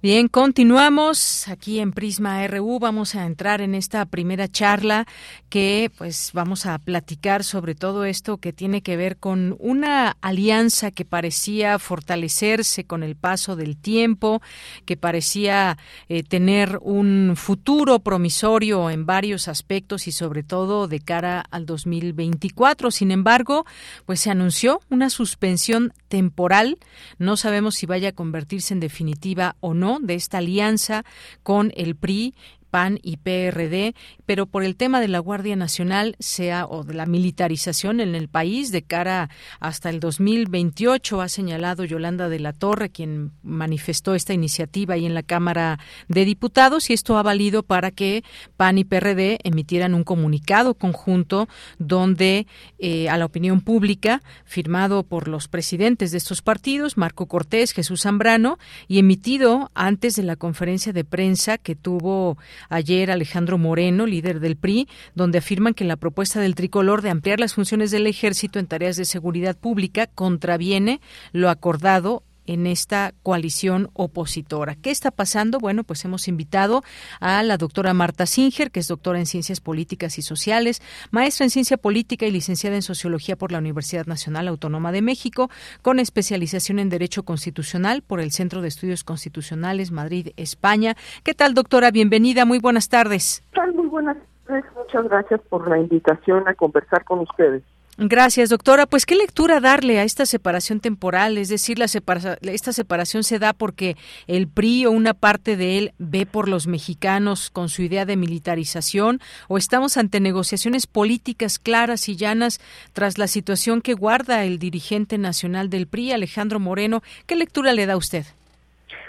Bien, 0.00 0.28
continuamos 0.28 1.48
aquí 1.48 1.80
en 1.80 1.90
Prisma 1.90 2.46
RU. 2.46 2.78
Vamos 2.78 3.16
a 3.16 3.26
entrar 3.26 3.60
en 3.60 3.74
esta 3.74 4.06
primera 4.06 4.46
charla 4.46 5.08
que 5.48 5.90
pues 5.98 6.30
vamos 6.32 6.66
a 6.66 6.78
platicar 6.78 7.42
sobre 7.42 7.74
todo 7.74 8.04
esto 8.04 8.36
que 8.36 8.52
tiene 8.52 8.80
que 8.80 8.96
ver 8.96 9.16
con 9.16 9.56
una 9.58 10.16
alianza 10.20 10.92
que 10.92 11.04
parecía 11.04 11.80
fortalecerse 11.80 12.84
con 12.84 13.02
el 13.02 13.16
paso 13.16 13.56
del 13.56 13.76
tiempo, 13.76 14.40
que 14.84 14.96
parecía 14.96 15.78
eh, 16.08 16.22
tener 16.22 16.78
un 16.80 17.34
futuro 17.34 17.98
promisorio 17.98 18.90
en 18.90 19.04
varios 19.04 19.48
aspectos 19.48 20.06
y 20.06 20.12
sobre 20.12 20.44
todo 20.44 20.86
de 20.86 21.00
cara 21.00 21.40
al 21.40 21.66
2024. 21.66 22.92
Sin 22.92 23.10
embargo, 23.10 23.66
pues 24.06 24.20
se 24.20 24.30
anunció 24.30 24.80
una 24.90 25.10
suspensión 25.10 25.92
temporal. 26.06 26.78
No 27.18 27.36
sabemos 27.36 27.74
si 27.74 27.86
vaya 27.86 28.10
a 28.10 28.12
convertirse 28.12 28.74
en 28.74 28.78
definitiva 28.78 29.56
o 29.58 29.74
no 29.74 29.87
de 30.00 30.14
esta 30.14 30.38
alianza 30.38 31.04
con 31.42 31.72
el 31.76 31.96
PRI 31.96 32.34
PAN 32.70 32.98
y 33.02 33.18
PRD, 33.18 33.94
pero 34.26 34.46
por 34.46 34.64
el 34.64 34.76
tema 34.76 35.00
de 35.00 35.08
la 35.08 35.18
Guardia 35.18 35.56
Nacional 35.56 36.16
sea 36.18 36.66
o 36.66 36.84
de 36.84 36.94
la 36.94 37.06
militarización 37.06 38.00
en 38.00 38.14
el 38.14 38.28
país 38.28 38.72
de 38.72 38.82
cara 38.82 39.30
hasta 39.60 39.90
el 39.90 40.00
2028 40.00 41.20
ha 41.20 41.28
señalado 41.28 41.84
Yolanda 41.84 42.28
de 42.28 42.38
la 42.38 42.52
Torre 42.52 42.90
quien 42.90 43.32
manifestó 43.42 44.14
esta 44.14 44.34
iniciativa 44.34 44.94
ahí 44.94 45.06
en 45.06 45.14
la 45.14 45.22
Cámara 45.22 45.78
de 46.08 46.24
Diputados 46.24 46.90
y 46.90 46.92
esto 46.92 47.18
ha 47.18 47.22
valido 47.22 47.62
para 47.62 47.90
que 47.90 48.24
PAN 48.56 48.78
y 48.78 48.84
PRD 48.84 49.38
emitieran 49.44 49.94
un 49.94 50.04
comunicado 50.04 50.74
conjunto 50.74 51.48
donde 51.78 52.46
eh, 52.78 53.08
a 53.08 53.16
la 53.16 53.24
opinión 53.24 53.60
pública 53.60 54.22
firmado 54.44 55.02
por 55.02 55.28
los 55.28 55.48
presidentes 55.48 56.10
de 56.12 56.18
estos 56.18 56.42
partidos 56.42 56.96
Marco 56.96 57.26
Cortés, 57.26 57.72
Jesús 57.72 58.02
Zambrano 58.02 58.58
y 58.86 58.98
emitido 58.98 59.70
antes 59.74 60.16
de 60.16 60.22
la 60.22 60.36
conferencia 60.36 60.92
de 60.92 61.04
prensa 61.04 61.58
que 61.58 61.74
tuvo 61.74 62.38
ayer 62.68 63.10
Alejandro 63.10 63.58
Moreno, 63.58 64.06
líder 64.06 64.40
del 64.40 64.56
PRI, 64.56 64.88
donde 65.14 65.38
afirman 65.38 65.74
que 65.74 65.84
la 65.84 65.96
propuesta 65.96 66.40
del 66.40 66.54
tricolor 66.54 67.02
de 67.02 67.10
ampliar 67.10 67.40
las 67.40 67.54
funciones 67.54 67.90
del 67.90 68.06
ejército 68.06 68.58
en 68.58 68.66
tareas 68.66 68.96
de 68.96 69.04
seguridad 69.04 69.56
pública 69.56 70.06
contraviene 70.06 71.00
lo 71.32 71.50
acordado 71.50 72.22
en 72.48 72.66
esta 72.66 73.12
coalición 73.22 73.90
opositora. 73.92 74.74
¿Qué 74.74 74.90
está 74.90 75.10
pasando? 75.10 75.58
Bueno, 75.58 75.84
pues 75.84 76.04
hemos 76.04 76.28
invitado 76.28 76.82
a 77.20 77.42
la 77.42 77.58
doctora 77.58 77.94
Marta 77.94 78.26
Singer, 78.26 78.70
que 78.70 78.80
es 78.80 78.88
doctora 78.88 79.18
en 79.18 79.26
Ciencias 79.26 79.60
Políticas 79.60 80.18
y 80.18 80.22
Sociales, 80.22 80.80
maestra 81.10 81.44
en 81.44 81.50
Ciencia 81.50 81.76
Política 81.76 82.26
y 82.26 82.30
licenciada 82.30 82.74
en 82.74 82.82
Sociología 82.82 83.36
por 83.36 83.52
la 83.52 83.58
Universidad 83.58 84.06
Nacional 84.06 84.48
Autónoma 84.48 84.92
de 84.92 85.02
México, 85.02 85.50
con 85.82 85.98
especialización 85.98 86.78
en 86.78 86.88
Derecho 86.88 87.22
Constitucional 87.22 88.02
por 88.02 88.20
el 88.20 88.32
Centro 88.32 88.62
de 88.62 88.68
Estudios 88.68 89.04
Constitucionales 89.04 89.92
Madrid, 89.92 90.30
España. 90.36 90.96
¿Qué 91.24 91.34
tal, 91.34 91.52
doctora? 91.52 91.90
Bienvenida. 91.90 92.46
Muy 92.46 92.58
buenas 92.58 92.88
tardes. 92.88 93.44
Muy 93.74 93.86
buenas 93.88 94.16
tardes. 94.46 94.64
Muchas 94.74 95.04
gracias 95.04 95.40
por 95.50 95.68
la 95.68 95.78
invitación 95.78 96.48
a 96.48 96.54
conversar 96.54 97.04
con 97.04 97.18
ustedes. 97.20 97.62
Gracias, 98.00 98.50
doctora. 98.50 98.86
Pues, 98.86 99.06
¿qué 99.06 99.16
lectura 99.16 99.58
darle 99.58 99.98
a 99.98 100.04
esta 100.04 100.24
separación 100.24 100.78
temporal? 100.78 101.36
Es 101.36 101.48
decir, 101.48 101.80
la 101.80 101.86
esta 101.86 102.72
separación 102.72 103.24
se 103.24 103.40
da 103.40 103.52
porque 103.52 103.96
el 104.28 104.46
PRI 104.46 104.86
o 104.86 104.92
una 104.92 105.14
parte 105.14 105.56
de 105.56 105.78
él 105.78 105.90
ve 105.98 106.24
por 106.24 106.48
los 106.48 106.68
mexicanos 106.68 107.50
con 107.50 107.68
su 107.68 107.82
idea 107.82 108.04
de 108.04 108.16
militarización 108.16 109.18
o 109.48 109.58
estamos 109.58 109.96
ante 109.96 110.20
negociaciones 110.20 110.86
políticas 110.86 111.58
claras 111.58 112.08
y 112.08 112.14
llanas 112.14 112.60
tras 112.92 113.18
la 113.18 113.26
situación 113.26 113.82
que 113.82 113.94
guarda 113.94 114.44
el 114.44 114.60
dirigente 114.60 115.18
nacional 115.18 115.68
del 115.68 115.88
PRI, 115.88 116.12
Alejandro 116.12 116.60
Moreno. 116.60 117.00
¿Qué 117.26 117.34
lectura 117.34 117.72
le 117.72 117.86
da 117.86 117.96
usted? 117.96 118.22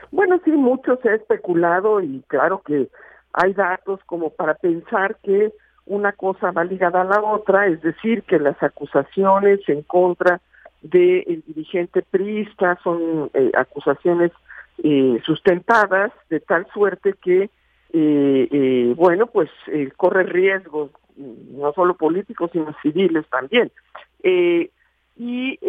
Bueno, 0.10 0.42
sí, 0.44 0.50
mucho 0.50 0.98
se 1.04 1.10
ha 1.10 1.16
especulado 1.16 2.02
y 2.02 2.24
claro 2.26 2.64
que 2.66 2.90
hay 3.34 3.54
datos 3.54 4.00
como 4.08 4.32
para 4.32 4.56
pensar 4.56 5.16
que 5.22 5.54
una 5.90 6.14
cosa 6.14 6.52
va 6.52 6.64
ligada 6.64 7.02
a 7.02 7.04
la 7.04 7.22
otra, 7.22 7.68
es 7.68 7.82
decir, 7.82 8.24
que 8.24 8.40
las 8.40 8.62
acusaciones 8.64 9.60
en 9.68 9.82
contra 9.82 10.40
del 10.82 11.44
dirigente 11.48 12.04
priista 12.04 12.80
son 12.84 13.30
eh, 13.34 13.52
acusaciones 13.58 14.32
eh, 14.84 15.20
sustentadas 15.26 16.12
de 16.30 16.40
tal 16.40 16.68
suerte 16.74 17.16
que, 17.22 17.50
eh, 17.92 18.94
bueno, 18.96 19.28
pues 19.28 19.50
corre 19.98 20.24
riesgos, 20.24 20.92
no 21.18 21.74
solo 21.74 21.96
políticos, 21.96 22.52
sino 22.54 22.74
civiles 22.82 23.26
también. 23.30 23.72
y 25.18 25.60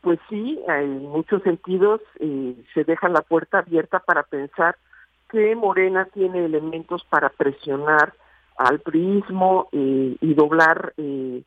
pues 0.00 0.18
sí, 0.28 0.58
en 0.66 1.06
muchos 1.06 1.42
sentidos 1.42 2.00
se 2.74 2.84
deja 2.84 3.08
la 3.08 3.20
puerta 3.20 3.58
abierta 3.58 4.00
para 4.00 4.24
pensar 4.24 4.76
que 5.30 5.54
Morena 5.54 6.08
tiene 6.12 6.44
elementos 6.44 7.04
para 7.04 7.28
presionar 7.28 8.14
al 8.56 8.80
priismo 8.80 9.68
eh, 9.72 10.16
y 10.20 10.34
doblar 10.34 10.92
eh, 10.96 11.42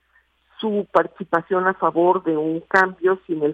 su 0.60 0.88
participación 0.91 1.68
a 1.68 1.74
favor 1.74 2.24
de 2.24 2.36
un 2.38 2.62
cambio 2.62 3.20
sin 3.28 3.44
el 3.44 3.54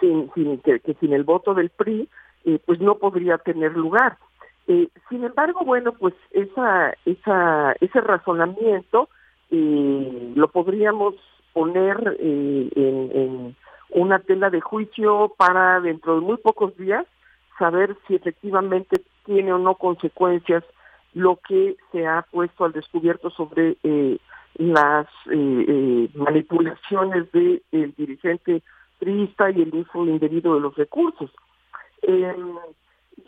sin, 0.00 0.30
sin 0.34 0.58
que, 0.58 0.80
sin 1.00 1.12
el 1.12 1.24
voto 1.24 1.54
del 1.54 1.70
PRI 1.70 2.08
eh, 2.44 2.58
pues 2.64 2.80
no 2.80 2.96
podría 2.96 3.38
tener 3.38 3.76
lugar. 3.76 4.18
Sin 5.08 5.24
embargo 5.24 5.64
bueno 5.64 5.92
pues 5.92 6.14
esa 6.30 6.94
esa 7.04 7.72
ese 7.80 8.00
razonamiento 8.00 9.08
lo 9.50 10.48
podríamos 10.48 11.16
poner 11.52 12.16
en, 12.20 12.70
en 12.76 13.56
una 13.90 14.20
tela 14.20 14.50
de 14.50 14.60
juicio 14.60 15.34
para 15.36 15.80
dentro 15.80 16.14
de 16.14 16.20
muy 16.20 16.36
pocos 16.36 16.74
días 16.76 17.04
saber 17.58 17.96
si 18.06 18.14
efectivamente 18.14 19.02
tiene 19.24 19.52
o 19.52 19.58
no 19.58 19.74
consecuencias 19.74 20.64
lo 21.14 21.38
que 21.46 21.76
se 21.90 22.06
ha 22.06 22.22
puesto 22.22 22.64
al 22.64 22.72
descubierto 22.72 23.30
sobre 23.30 23.76
eh, 23.82 24.18
las 24.54 25.06
eh, 25.30 25.64
eh, 25.68 26.08
manipulaciones 26.14 27.30
del 27.32 27.62
dirigente 27.96 28.62
priista 28.98 29.50
y 29.50 29.62
el 29.62 29.74
uso 29.74 30.06
indebido 30.06 30.54
de 30.54 30.60
los 30.60 30.74
recursos. 30.76 31.30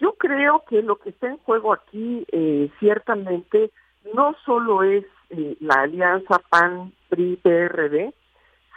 Yo 0.01 0.14
creo 0.14 0.64
que 0.68 0.83
lo 0.83 0.97
que 0.97 1.11
está 1.11 1.29
en 1.29 1.37
juego 1.38 1.73
aquí 1.73 2.27
ciertamente 2.81 3.70
no 4.12 4.35
solo 4.44 4.83
es 4.83 5.05
la 5.61 5.83
alianza 5.83 6.40
PAN-PRI-PRD, 6.51 8.12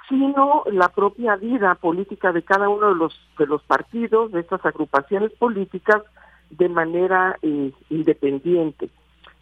sino 0.08 0.64
la 0.72 0.90
propia 0.90 1.36
vida 1.36 1.76
política 1.76 2.32
de 2.32 2.44
cada 2.44 2.70
uno 2.70 2.90
de 2.90 2.96
los 2.96 3.20
de 3.38 3.48
los 3.48 3.64
partidos, 3.64 4.32
de 4.32 4.42
estas 4.42 4.64
agrupaciones 4.66 5.32
políticas, 5.34 6.04
de 6.50 6.70
manera 6.70 7.38
eh, 7.42 7.72
independiente. 7.90 8.90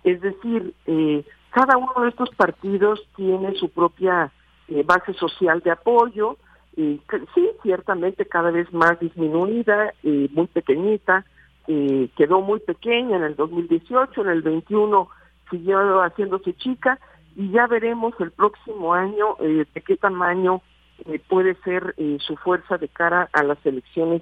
Es 0.04 0.22
decir, 0.22 0.74
eh, 0.86 1.24
cada 1.52 1.78
uno 1.78 1.94
de 2.04 2.10
estos 2.10 2.30
partidos 2.36 3.08
tiene 3.16 3.56
su 3.56 3.70
propia 3.70 4.32
eh, 4.68 4.84
base 4.84 5.14
social 5.14 5.62
de 5.62 5.72
apoyo, 5.72 6.38
sí, 6.76 7.50
ciertamente 7.64 8.26
cada 8.26 8.52
vez 8.52 8.72
más 8.74 9.00
disminuida, 9.00 9.94
muy 10.04 10.48
pequeñita, 10.48 11.24
quedó 11.66 12.42
muy 12.42 12.60
pequeña 12.60 13.16
en 13.16 13.24
el 13.24 13.38
2018, 13.38 14.22
en 14.22 14.28
el 14.28 14.42
21 14.42 15.08
siguió 15.50 16.02
haciéndose 16.02 16.54
chica 16.56 17.00
y 17.38 17.50
ya 17.52 17.66
veremos 17.68 18.14
el 18.20 18.32
próximo 18.32 18.94
año 18.94 19.38
de 19.40 19.82
qué 19.86 19.96
tamaño 19.96 20.62
puede 21.30 21.56
ser 21.64 21.96
su 22.20 22.36
fuerza 22.36 22.78
de 22.78 22.90
cara 22.90 23.30
a 23.32 23.44
las 23.44 23.66
elecciones 23.66 24.22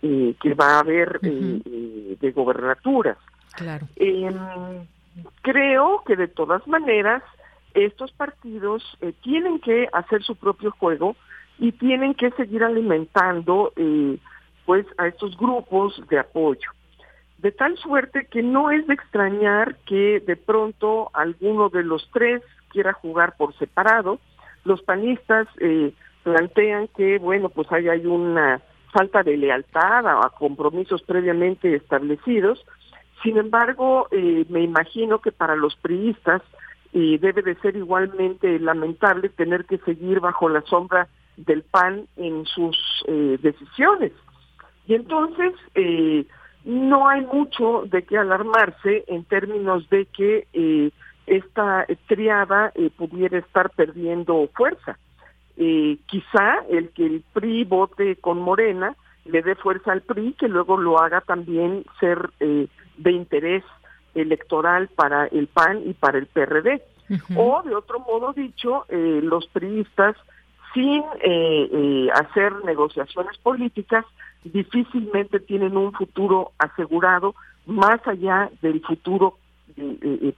eh, 0.00 0.36
que 0.40 0.54
va 0.54 0.76
a 0.76 0.78
haber 0.80 1.18
eh, 1.22 1.60
eh, 1.64 2.16
de 2.20 2.30
gobernaturas. 2.30 3.18
Claro. 3.56 3.88
Em, 3.96 4.86
creo 5.42 6.04
que 6.06 6.14
de 6.14 6.28
todas 6.28 6.64
maneras 6.68 7.24
estos 7.74 8.12
partidos 8.12 8.84
tienen 9.22 9.58
que 9.58 9.88
hacer 9.92 10.22
su 10.22 10.36
propio 10.36 10.70
juego 10.70 11.16
y 11.58 11.72
tienen 11.72 12.14
que 12.14 12.30
seguir 12.32 12.62
alimentando 12.62 13.72
pues 14.64 14.86
a 14.98 15.08
estos 15.08 15.36
grupos 15.36 16.00
de 16.08 16.20
apoyo. 16.20 16.70
De 17.38 17.50
tal 17.50 17.76
suerte 17.78 18.26
que 18.30 18.42
no 18.42 18.70
es 18.70 18.86
de 18.86 18.94
extrañar 18.94 19.76
que 19.86 20.20
de 20.24 20.36
pronto 20.36 21.10
alguno 21.12 21.70
de 21.70 21.82
los 21.82 22.08
tres 22.12 22.42
quiera 22.68 22.92
jugar 22.92 23.36
por 23.36 23.52
separado. 23.58 24.20
Los 24.64 24.82
panistas 24.82 25.48
plantean 26.22 26.88
que, 26.96 27.18
bueno, 27.18 27.48
pues 27.48 27.70
ahí 27.72 27.88
hay 27.88 28.06
una 28.06 28.62
falta 28.92 29.22
de 29.22 29.36
lealtad 29.36 30.06
a, 30.06 30.30
compromisos 30.38 31.02
previamente 31.02 31.74
establecidos. 31.74 32.64
Sin 33.22 33.36
embargo, 33.36 34.08
eh, 34.10 34.44
me 34.48 34.62
imagino 34.62 35.20
que 35.20 35.32
para 35.32 35.56
los 35.56 35.76
priistas 35.76 36.42
eh, 36.92 37.18
debe 37.20 37.42
de 37.42 37.56
ser 37.56 37.76
igualmente 37.76 38.58
lamentable 38.58 39.28
tener 39.28 39.64
que 39.64 39.78
seguir 39.78 40.20
bajo 40.20 40.48
la 40.48 40.62
sombra 40.62 41.08
del 41.36 41.62
PAN 41.62 42.06
en 42.16 42.44
sus 42.46 42.76
eh, 43.06 43.38
decisiones. 43.42 44.12
Y 44.86 44.94
entonces, 44.94 45.52
no 46.64 47.08
hay 47.08 47.20
mucho 47.26 47.84
de 47.86 48.04
qué 48.04 48.16
alarmarse 48.16 49.04
en 49.06 49.24
términos 49.24 49.86
de 49.90 50.06
que 50.06 50.90
esta 51.26 51.86
triada 52.06 52.72
pudiera 52.96 53.36
estar 53.38 53.68
perdiendo 53.68 54.48
fuerza. 54.54 54.98
Eh, 55.60 55.98
quizá 56.06 56.64
el 56.70 56.90
que 56.90 57.04
el 57.04 57.24
PRI 57.32 57.64
vote 57.64 58.16
con 58.16 58.38
Morena 58.38 58.94
le 59.28 59.42
dé 59.42 59.54
fuerza 59.54 59.92
al 59.92 60.02
PRI, 60.02 60.32
que 60.34 60.48
luego 60.48 60.76
lo 60.76 60.98
haga 60.98 61.20
también 61.20 61.84
ser 62.00 62.30
eh, 62.40 62.66
de 62.96 63.12
interés 63.12 63.64
electoral 64.14 64.88
para 64.88 65.26
el 65.26 65.46
PAN 65.48 65.82
y 65.84 65.92
para 65.92 66.18
el 66.18 66.26
PRD. 66.26 66.82
O, 67.36 67.62
de 67.62 67.74
otro 67.74 68.00
modo 68.00 68.32
dicho, 68.34 68.84
eh, 68.88 69.20
los 69.22 69.46
priistas, 69.48 70.14
sin 70.74 71.02
eh, 71.22 72.08
hacer 72.14 72.52
negociaciones 72.64 73.38
políticas, 73.38 74.04
difícilmente 74.44 75.40
tienen 75.40 75.76
un 75.76 75.92
futuro 75.92 76.52
asegurado 76.58 77.34
más 77.66 78.06
allá 78.06 78.50
del 78.60 78.80
futuro 78.82 79.38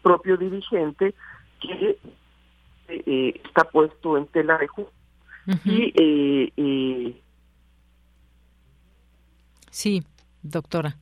propio 0.02 0.36
dirigente 0.36 1.14
que 1.60 1.98
está 3.44 3.64
puesto 3.64 4.16
en 4.16 4.26
tela 4.26 4.58
de 4.58 4.68
juicio. 4.68 4.99
Y 5.46 7.14
Sí, 9.70 10.02
doctora. 10.42 10.96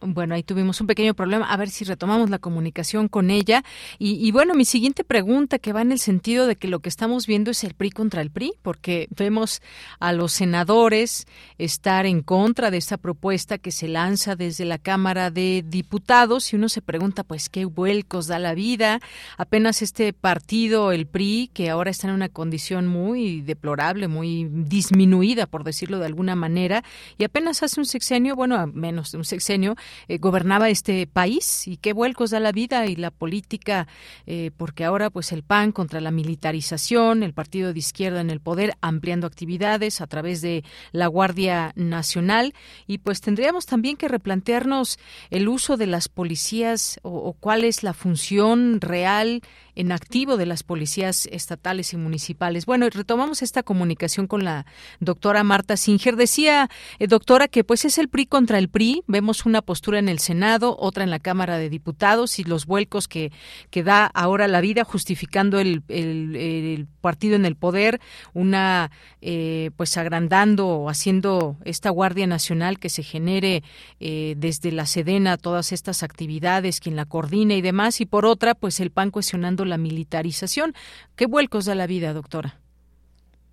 Bueno, 0.00 0.36
ahí 0.36 0.44
tuvimos 0.44 0.80
un 0.80 0.86
pequeño 0.86 1.14
problema. 1.14 1.46
A 1.46 1.56
ver 1.56 1.70
si 1.70 1.84
retomamos 1.84 2.30
la 2.30 2.38
comunicación 2.38 3.08
con 3.08 3.30
ella. 3.30 3.64
Y, 3.98 4.30
bueno, 4.30 4.54
mi 4.54 4.64
siguiente 4.64 5.02
pregunta 5.02 5.58
que 5.58 5.72
va 5.72 5.82
en 5.82 5.90
el 5.90 5.98
sentido 5.98 6.46
de 6.46 6.54
que 6.54 6.68
lo 6.68 6.78
que 6.78 6.88
estamos 6.88 7.26
viendo 7.26 7.50
es 7.50 7.64
el 7.64 7.74
PRI 7.74 7.90
contra 7.90 8.22
el 8.22 8.30
PRI, 8.30 8.52
porque 8.62 9.08
vemos 9.16 9.60
a 9.98 10.12
los 10.12 10.32
senadores 10.32 11.26
estar 11.58 12.06
en 12.06 12.22
contra 12.22 12.70
de 12.70 12.76
esta 12.76 12.96
propuesta 12.96 13.58
que 13.58 13.72
se 13.72 13.88
lanza 13.88 14.36
desde 14.36 14.64
la 14.64 14.78
Cámara 14.78 15.30
de 15.30 15.64
Diputados 15.66 16.52
y 16.52 16.56
uno 16.56 16.68
se 16.68 16.80
pregunta, 16.80 17.24
pues, 17.24 17.48
¿qué 17.48 17.64
vuelcos 17.64 18.28
da 18.28 18.38
la 18.38 18.54
vida? 18.54 19.00
Apenas 19.36 19.82
este 19.82 20.12
partido, 20.12 20.92
el 20.92 21.06
PRI, 21.06 21.50
que 21.52 21.70
ahora 21.70 21.90
está 21.90 22.06
en 22.06 22.14
una 22.14 22.28
condición 22.28 22.86
muy 22.86 23.40
deplorable, 23.40 24.06
muy 24.06 24.48
disminuida, 24.48 25.46
por 25.46 25.64
decirlo 25.64 25.98
de 25.98 26.06
alguna 26.06 26.36
manera, 26.36 26.84
y 27.18 27.24
apenas 27.24 27.64
hace 27.64 27.80
un 27.80 27.86
sexenio, 27.86 28.36
bueno, 28.36 28.64
menos 28.68 29.10
de 29.10 29.18
un 29.18 29.24
sexenio, 29.24 29.74
eh, 30.08 30.18
gobernaba 30.18 30.68
este 30.68 31.06
país 31.06 31.66
y 31.66 31.76
qué 31.76 31.92
vuelcos 31.92 32.30
da 32.30 32.40
la 32.40 32.52
vida 32.52 32.86
y 32.86 32.96
la 32.96 33.10
política, 33.10 33.86
eh, 34.26 34.50
porque 34.56 34.84
ahora 34.84 35.10
pues 35.10 35.32
el 35.32 35.42
PAN 35.42 35.72
contra 35.72 36.00
la 36.00 36.10
militarización, 36.10 37.22
el 37.22 37.32
partido 37.32 37.72
de 37.72 37.78
izquierda 37.78 38.20
en 38.20 38.30
el 38.30 38.40
poder 38.40 38.74
ampliando 38.80 39.26
actividades 39.26 40.00
a 40.00 40.06
través 40.06 40.40
de 40.40 40.64
la 40.92 41.06
Guardia 41.06 41.72
Nacional. 41.76 42.54
Y 42.86 42.98
pues 42.98 43.20
tendríamos 43.20 43.66
también 43.66 43.96
que 43.96 44.08
replantearnos 44.08 44.98
el 45.30 45.48
uso 45.48 45.76
de 45.76 45.86
las 45.86 46.08
policías 46.08 47.00
o 47.02 47.32
cuál 47.32 47.64
es 47.64 47.82
la 47.82 47.92
función 47.92 48.80
real 48.80 49.42
en 49.78 49.92
activo 49.92 50.36
de 50.36 50.44
las 50.44 50.64
policías 50.64 51.28
estatales 51.30 51.92
y 51.92 51.96
municipales. 51.96 52.66
Bueno, 52.66 52.90
retomamos 52.90 53.42
esta 53.42 53.62
comunicación 53.62 54.26
con 54.26 54.44
la 54.44 54.66
doctora 54.98 55.44
Marta 55.44 55.76
Singer. 55.76 56.16
Decía, 56.16 56.68
eh, 56.98 57.06
doctora, 57.06 57.46
que 57.46 57.62
pues 57.62 57.84
es 57.84 57.96
el 57.98 58.08
PRI 58.08 58.26
contra 58.26 58.58
el 58.58 58.68
PRI. 58.68 59.04
Vemos 59.06 59.46
una 59.46 59.62
postura 59.62 60.00
en 60.00 60.08
el 60.08 60.18
Senado, 60.18 60.76
otra 60.80 61.04
en 61.04 61.10
la 61.10 61.20
Cámara 61.20 61.58
de 61.58 61.70
Diputados 61.70 62.40
y 62.40 62.44
los 62.44 62.66
vuelcos 62.66 63.06
que, 63.06 63.30
que 63.70 63.84
da 63.84 64.06
ahora 64.06 64.48
la 64.48 64.60
vida 64.60 64.82
justificando 64.82 65.60
el, 65.60 65.84
el, 65.86 66.88
partido 67.00 67.36
en 67.36 67.44
el 67.44 67.54
poder, 67.54 68.00
una 68.34 68.90
eh, 69.22 69.70
pues 69.76 69.96
agrandando 69.96 70.66
o 70.66 70.90
haciendo 70.90 71.56
esta 71.64 71.90
Guardia 71.90 72.26
Nacional 72.26 72.80
que 72.80 72.88
se 72.88 73.04
genere 73.04 73.62
eh, 74.00 74.34
desde 74.36 74.72
la 74.72 74.86
Sedena 74.86 75.36
todas 75.36 75.70
estas 75.70 76.02
actividades, 76.02 76.80
quien 76.80 76.96
la 76.96 77.04
coordina 77.04 77.54
y 77.54 77.62
demás, 77.62 78.00
y 78.00 78.06
por 78.06 78.26
otra, 78.26 78.56
pues 78.56 78.80
el 78.80 78.90
PAN 78.90 79.12
cuestionando 79.12 79.67
la 79.68 79.78
militarización. 79.78 80.74
¿Qué 81.16 81.26
vuelcos 81.26 81.66
da 81.66 81.74
la 81.74 81.86
vida, 81.86 82.12
doctora? 82.12 82.54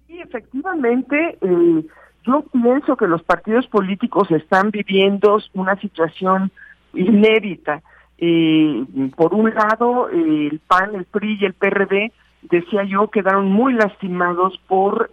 Sí, 0.07 0.19
efectivamente, 0.19 1.37
eh, 1.41 1.85
yo 2.25 2.43
pienso 2.51 2.95
que 2.95 3.07
los 3.07 3.23
partidos 3.23 3.67
políticos 3.67 4.29
están 4.31 4.71
viviendo 4.71 5.39
una 5.53 5.79
situación 5.79 6.51
inédita. 6.93 7.81
Eh, 8.17 8.85
por 9.15 9.33
un 9.33 9.53
lado, 9.53 10.09
eh, 10.09 10.49
el 10.51 10.59
PAN, 10.59 10.95
el 10.95 11.05
PRI 11.05 11.37
y 11.41 11.45
el 11.45 11.53
PRD, 11.53 12.11
decía 12.43 12.83
yo, 12.83 13.09
quedaron 13.09 13.51
muy 13.51 13.73
lastimados 13.73 14.59
por 14.67 15.09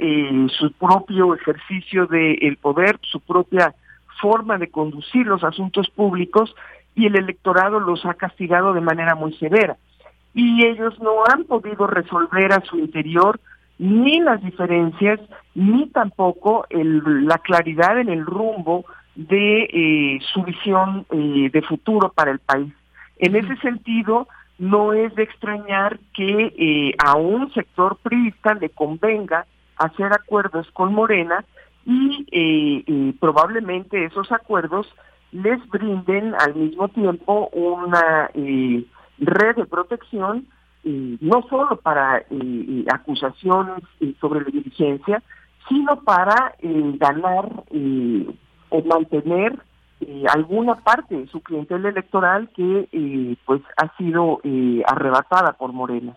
su 0.59 0.73
propio 0.73 1.35
ejercicio 1.35 2.07
del 2.07 2.59
poder, 2.59 2.99
su 3.01 3.21
propia 3.21 3.75
forma 4.21 4.59
de 4.59 4.71
conducir 4.71 5.27
los 5.27 5.43
asuntos 5.43 5.89
públicos 5.91 6.55
y 6.95 7.07
el 7.07 7.17
electorado 7.17 7.81
los 7.81 8.05
ha 8.05 8.15
castigado 8.15 8.75
de 8.75 8.83
manera 8.83 9.15
muy 9.15 9.33
severa 9.39 9.79
y 10.35 10.67
ellos 10.67 10.99
no 11.01 11.25
han 11.27 11.45
podido 11.45 11.87
resolver 11.87 12.53
a 12.53 12.63
su 12.63 12.79
interior 12.79 13.41
ni 13.79 14.21
las 14.21 14.43
diferencias 14.43 15.21
ni 15.55 15.89
tampoco 15.89 16.67
el, 16.71 17.27
la 17.27 17.39
claridad 17.39 17.99
en 17.99 18.09
el 18.09 18.25
rumbo 18.25 18.85
de 19.15 19.65
eh, 19.65 20.19
su 20.33 20.43
visión 20.43 21.07
eh, 21.11 21.51
de 21.53 21.63
futuro 21.63 22.13
para 22.13 22.31
el 22.31 22.39
país. 22.39 22.73
En 23.19 23.37
ese 23.37 23.57
sentido, 23.57 24.29
no 24.59 24.93
es 24.93 25.15
de 25.15 25.25
extrañar 25.25 25.99
que 26.15 26.55
eh, 26.57 26.95
a 27.05 27.17
un 27.17 27.53
sector 27.53 27.97
priista 27.97 28.55
le 28.55 28.71
convenga 28.71 29.47
hacer 29.77 30.13
acuerdos 30.13 30.71
con 30.73 30.95
Morena 30.95 31.45
y 31.85 33.13
probablemente 33.15 34.05
esos 34.05 34.31
acuerdos 34.31 34.87
les 35.33 35.59
brinden 35.69 36.33
al 36.37 36.55
mismo 36.55 36.87
tiempo 36.89 37.49
una 37.53 38.31
red 39.19 39.57
de 39.57 39.67
protección, 39.67 40.47
no 40.85 41.43
solo 41.49 41.77
para 41.77 42.25
acusaciones 42.93 43.85
sobre 44.21 44.41
la 44.41 44.51
dirigencia, 44.51 45.23
sino 45.69 46.01
para 46.03 46.55
ganar 46.61 47.65
o 48.69 48.83
mantener 48.85 49.63
alguna 50.29 50.75
parte 50.77 51.17
de 51.17 51.29
su 51.29 51.41
clientela 51.41 51.89
electoral 51.89 52.49
que 52.57 53.37
pues 53.45 53.63
ha 53.77 53.97
sido 53.97 54.41
arrebatada 54.87 55.53
por 55.53 55.73
Morena. 55.73 56.17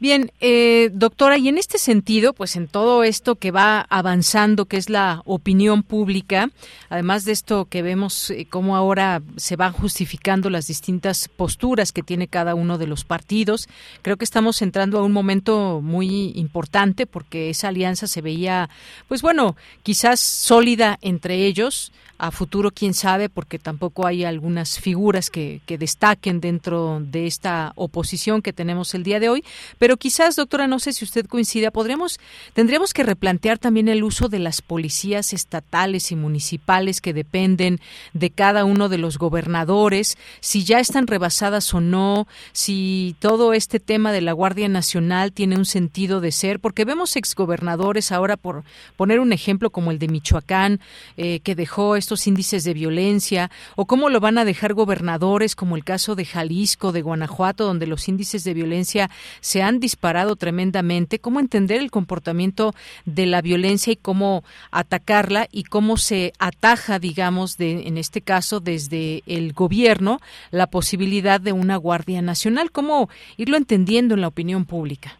Bien, 0.00 0.32
eh, 0.40 0.88
doctora, 0.94 1.36
y 1.36 1.48
en 1.48 1.58
este 1.58 1.76
sentido, 1.76 2.32
pues 2.32 2.56
en 2.56 2.68
todo 2.68 3.04
esto 3.04 3.36
que 3.36 3.50
va 3.50 3.82
avanzando, 3.90 4.64
que 4.64 4.78
es 4.78 4.88
la 4.88 5.20
opinión 5.26 5.82
pública, 5.82 6.48
además 6.88 7.26
de 7.26 7.32
esto 7.32 7.66
que 7.66 7.82
vemos 7.82 8.30
eh, 8.30 8.46
cómo 8.48 8.76
ahora 8.76 9.20
se 9.36 9.56
van 9.56 9.74
justificando 9.74 10.48
las 10.48 10.68
distintas 10.68 11.28
posturas 11.28 11.92
que 11.92 12.02
tiene 12.02 12.28
cada 12.28 12.54
uno 12.54 12.78
de 12.78 12.86
los 12.86 13.04
partidos, 13.04 13.68
creo 14.00 14.16
que 14.16 14.24
estamos 14.24 14.62
entrando 14.62 14.98
a 14.98 15.04
un 15.04 15.12
momento 15.12 15.82
muy 15.82 16.32
importante 16.34 17.04
porque 17.04 17.50
esa 17.50 17.68
alianza 17.68 18.06
se 18.06 18.22
veía, 18.22 18.70
pues 19.06 19.20
bueno, 19.20 19.54
quizás 19.82 20.18
sólida 20.20 20.98
entre 21.02 21.44
ellos, 21.44 21.92
a 22.20 22.30
futuro 22.30 22.70
quién 22.70 22.92
sabe, 22.92 23.30
porque 23.30 23.58
tampoco 23.58 24.06
hay 24.06 24.24
algunas 24.24 24.78
figuras 24.78 25.30
que, 25.30 25.62
que 25.64 25.78
destaquen 25.78 26.40
dentro 26.40 27.00
de 27.00 27.26
esta 27.26 27.72
oposición 27.76 28.42
que 28.42 28.52
tenemos 28.52 28.94
el 28.94 29.04
día 29.04 29.20
de 29.20 29.30
hoy, 29.30 29.42
pero 29.78 29.96
quizás, 29.96 30.36
doctora, 30.36 30.66
no 30.66 30.78
sé 30.80 30.92
si 30.92 31.04
usted 31.04 31.26
coincida, 31.26 31.70
podríamos, 31.70 32.20
tendríamos 32.52 32.92
que 32.92 33.04
replantear 33.04 33.58
también 33.58 33.88
el 33.88 34.04
uso 34.04 34.28
de 34.28 34.38
las 34.38 34.60
policías 34.60 35.32
estatales 35.32 36.12
y 36.12 36.16
municipales 36.16 37.00
que 37.00 37.14
dependen 37.14 37.80
de 38.12 38.28
cada 38.28 38.66
uno 38.66 38.90
de 38.90 38.98
los 38.98 39.16
gobernadores, 39.16 40.18
si 40.40 40.64
ya 40.64 40.78
están 40.78 41.06
rebasadas 41.06 41.72
o 41.72 41.80
no, 41.80 42.28
si 42.52 43.16
todo 43.18 43.54
este 43.54 43.80
tema 43.80 44.12
de 44.12 44.20
la 44.20 44.32
Guardia 44.32 44.68
Nacional 44.68 45.32
tiene 45.32 45.56
un 45.56 45.64
sentido 45.64 46.20
de 46.20 46.32
ser, 46.32 46.60
porque 46.60 46.84
vemos 46.84 47.16
exgobernadores 47.16 48.12
ahora, 48.12 48.36
por 48.36 48.62
poner 48.96 49.20
un 49.20 49.32
ejemplo 49.32 49.70
como 49.70 49.90
el 49.90 49.98
de 49.98 50.08
Michoacán, 50.08 50.80
eh, 51.16 51.40
que 51.40 51.54
dejó 51.54 51.96
estos 51.96 52.09
índices 52.26 52.64
de 52.64 52.74
violencia, 52.74 53.50
o 53.76 53.86
cómo 53.86 54.08
lo 54.08 54.20
van 54.20 54.38
a 54.38 54.44
dejar 54.44 54.74
gobernadores 54.74 55.54
como 55.54 55.76
el 55.76 55.84
caso 55.84 56.14
de 56.14 56.24
Jalisco, 56.24 56.92
de 56.92 57.02
Guanajuato, 57.02 57.64
donde 57.64 57.86
los 57.86 58.08
índices 58.08 58.44
de 58.44 58.54
violencia 58.54 59.10
se 59.40 59.62
han 59.62 59.80
disparado 59.80 60.36
tremendamente, 60.36 61.18
cómo 61.18 61.40
entender 61.40 61.80
el 61.80 61.90
comportamiento 61.90 62.74
de 63.04 63.26
la 63.26 63.42
violencia 63.42 63.92
y 63.92 63.96
cómo 63.96 64.44
atacarla 64.70 65.48
y 65.52 65.64
cómo 65.64 65.96
se 65.96 66.32
ataja, 66.38 66.98
digamos, 66.98 67.56
de, 67.56 67.86
en 67.86 67.98
este 67.98 68.20
caso 68.20 68.60
desde 68.60 69.22
el 69.26 69.52
gobierno, 69.52 70.20
la 70.50 70.68
posibilidad 70.68 71.40
de 71.40 71.52
una 71.52 71.76
Guardia 71.76 72.22
Nacional, 72.22 72.72
cómo 72.72 73.08
irlo 73.36 73.56
entendiendo 73.56 74.14
en 74.14 74.22
la 74.22 74.28
opinión 74.28 74.64
pública. 74.64 75.19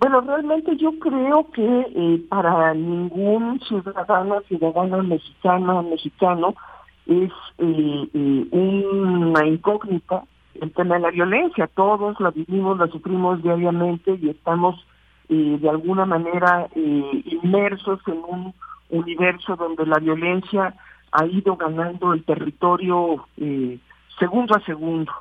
Bueno, 0.00 0.20
realmente 0.20 0.76
yo 0.76 0.98
creo 0.98 1.50
que 1.52 1.86
eh, 1.94 2.22
para 2.28 2.74
ningún 2.74 3.60
ciudadano, 3.60 4.40
ciudadano 4.48 5.02
mexicano, 5.02 5.82
mexicano, 5.82 6.54
es 7.06 7.30
eh, 7.58 8.08
eh, 8.12 8.48
una 8.52 9.46
incógnita 9.46 10.24
el 10.60 10.72
tema 10.72 10.96
de 10.96 11.00
la 11.02 11.10
violencia. 11.10 11.68
Todos 11.74 12.18
la 12.20 12.30
vivimos, 12.30 12.78
la 12.78 12.86
sufrimos 12.88 13.42
diariamente 13.42 14.18
y 14.20 14.30
estamos 14.30 14.76
eh, 15.28 15.58
de 15.60 15.68
alguna 15.68 16.06
manera 16.06 16.68
eh, 16.74 17.22
inmersos 17.42 18.00
en 18.06 18.18
un 18.28 18.54
universo 18.90 19.56
donde 19.56 19.86
la 19.86 19.98
violencia 19.98 20.74
ha 21.12 21.26
ido 21.26 21.56
ganando 21.56 22.12
el 22.12 22.24
territorio 22.24 23.26
segundo 24.18 24.56
a 24.56 24.60
segundo. 24.60 25.12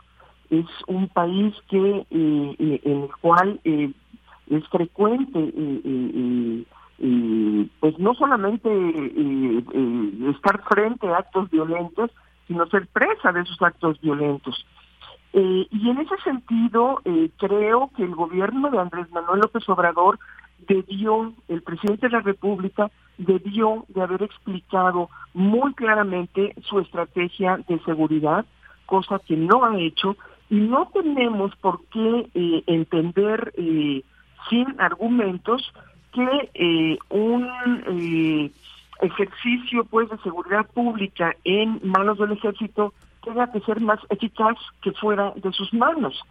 Es 0.50 0.66
un 0.88 1.08
país 1.08 1.56
que 1.70 2.06
en 2.10 2.82
el 2.84 3.10
cual 3.22 3.60
es 4.50 4.68
frecuente 4.70 5.54
pues 7.80 8.00
no 8.00 8.14
solamente 8.14 8.70
estar 10.30 10.64
frente 10.70 11.08
a 11.08 11.18
actos 11.18 11.50
violentos, 11.50 12.12
sino 12.48 12.66
ser 12.68 12.88
presa 12.88 13.32
de 13.32 13.42
esos 13.42 13.62
actos 13.62 14.00
violentos. 14.00 14.66
y 15.34 15.90
en 15.90 15.98
ese 15.98 16.16
sentido, 16.24 17.02
creo 17.38 17.90
que 17.96 18.04
el 18.04 18.16
gobierno 18.16 18.70
de 18.70 18.80
Andrés 18.80 19.12
Manuel 19.12 19.42
López 19.42 19.68
Obrador 19.68 20.20
debió, 20.68 21.34
el 21.48 21.62
presidente 21.62 22.08
de 22.08 22.14
la 22.14 22.22
República 22.22 22.92
debió 23.18 23.86
de 23.90 24.02
haber 24.02 24.24
explicado 24.24 25.10
muy 25.34 25.74
claramente 25.74 26.54
su 26.64 26.80
estrategia 26.80 27.60
de 27.68 27.80
seguridad, 27.80 28.46
cosa 28.86 29.20
que 29.20 29.36
no 29.36 29.64
ha 29.64 29.80
hecho, 29.80 30.16
y 30.50 30.56
no 30.56 30.90
tenemos 30.94 31.56
por 31.58 31.84
qué 31.86 32.30
eh, 32.34 32.64
entender 32.68 33.54
eh, 33.58 34.04
sin 34.50 34.80
argumentos 34.80 35.74
que 36.14 36.50
eh, 36.54 36.98
un 37.10 38.52
ejercicio 39.02 39.84
pues 39.86 40.10
de 40.10 40.18
seguridad 40.20 40.66
pública 40.74 41.36
en 41.44 41.80
manos 41.84 42.18
del 42.18 42.34
ejército 42.34 42.94
tenga 43.24 43.52
que 43.52 43.62
ser 43.62 43.80
más 43.80 44.00
eficaz 44.10 44.58
que 44.82 44.92
fuera 44.92 45.32
de 45.36 45.52
sus 45.52 45.74
manos. 45.74 46.22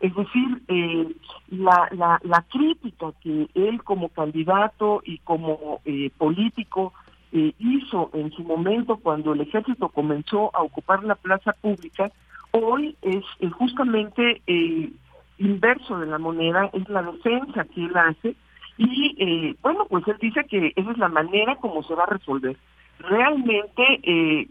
Es 0.00 0.14
decir, 0.14 0.62
eh, 0.68 1.08
la, 1.48 1.88
la, 1.92 2.20
la, 2.22 2.42
crítica 2.42 3.12
que 3.20 3.48
él 3.54 3.82
como 3.82 4.08
candidato 4.10 5.02
y 5.04 5.18
como 5.18 5.80
eh, 5.84 6.10
político 6.16 6.92
eh, 7.32 7.52
hizo 7.58 8.10
en 8.14 8.30
su 8.30 8.44
momento 8.44 8.96
cuando 8.96 9.32
el 9.32 9.40
ejército 9.40 9.88
comenzó 9.88 10.54
a 10.54 10.62
ocupar 10.62 11.02
la 11.02 11.16
plaza 11.16 11.52
pública, 11.52 12.12
hoy 12.52 12.96
es 13.02 13.24
justamente 13.58 14.40
inverso 15.38 15.98
de 15.98 16.06
la 16.06 16.18
moneda, 16.18 16.70
es 16.72 16.88
la 16.88 17.02
defensa 17.02 17.64
que 17.64 17.84
él 17.84 17.96
hace 17.96 18.34
y 18.76 19.56
bueno, 19.60 19.86
pues 19.88 20.06
él 20.06 20.16
dice 20.20 20.44
que 20.44 20.72
esa 20.76 20.92
es 20.92 20.98
la 20.98 21.08
manera 21.08 21.56
como 21.56 21.82
se 21.82 21.94
va 21.94 22.04
a 22.04 22.12
resolver. 22.14 22.56
Realmente 23.00 24.46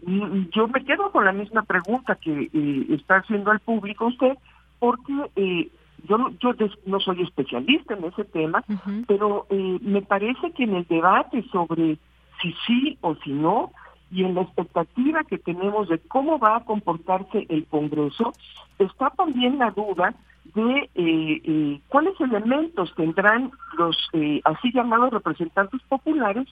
yo 0.52 0.68
me 0.68 0.84
quedo 0.84 1.10
con 1.10 1.24
la 1.24 1.32
misma 1.32 1.62
pregunta 1.62 2.14
que 2.16 2.50
está 2.90 3.16
haciendo 3.16 3.50
al 3.50 3.60
público 3.60 4.06
usted, 4.06 4.36
porque 4.78 5.12
eh, 5.36 5.68
yo, 6.04 6.30
yo 6.40 6.54
no 6.86 7.00
soy 7.00 7.22
especialista 7.22 7.94
en 7.94 8.04
ese 8.04 8.24
tema, 8.24 8.62
pero 9.06 9.46
eh, 9.50 9.78
me 9.80 10.02
parece 10.02 10.52
que 10.52 10.64
en 10.64 10.76
el 10.76 10.86
debate 10.86 11.42
sobre 11.50 11.98
si 12.40 12.54
sí 12.66 12.98
o 13.00 13.14
si 13.16 13.32
no, 13.32 13.72
y 14.10 14.24
en 14.24 14.34
la 14.34 14.42
expectativa 14.42 15.24
que 15.24 15.38
tenemos 15.38 15.88
de 15.88 15.98
cómo 15.98 16.38
va 16.38 16.56
a 16.56 16.64
comportarse 16.64 17.46
el 17.48 17.66
Congreso, 17.66 18.32
está 18.78 19.10
también 19.10 19.58
la 19.58 19.70
duda 19.70 20.14
de 20.54 20.90
eh, 20.94 21.40
eh 21.44 21.80
cuáles 21.88 22.20
elementos 22.20 22.94
tendrán 22.94 23.50
los 23.76 23.96
así 24.44 24.72
llamados 24.72 25.12
representantes 25.12 25.80
populares 25.88 26.46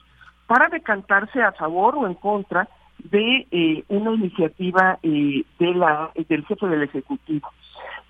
para 0.47 0.69
decantarse 0.69 1.41
a 1.41 1.51
favor 1.51 1.95
o 1.95 2.07
en 2.07 2.13
contra 2.15 2.67
de 3.11 3.83
una 3.89 4.13
iniciativa 4.13 4.97
de 5.03 5.45
la 5.59 6.11
del 6.27 6.45
jefe 6.45 6.67
del 6.67 6.83
Ejecutivo. 6.83 7.49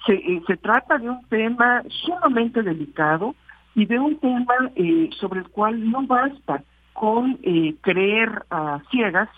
Eh, 0.08 0.42
se, 0.48 0.56
trata 0.58 0.98
de 0.98 1.10
un 1.10 1.22
tema 1.26 1.84
sumamente 2.06 2.64
delicado 2.64 3.36
y 3.76 3.86
de 3.86 4.00
un 4.00 4.18
tema 4.20 4.72
eh, 4.76 5.10
sobre 5.20 5.42
el 5.42 5.50
cual 5.50 5.90
no 5.92 6.04
basta 6.04 6.64
con 6.94 7.38
eh, 7.44 7.76
creer 7.82 8.46
a 8.50 8.82
ciegas 8.90 9.30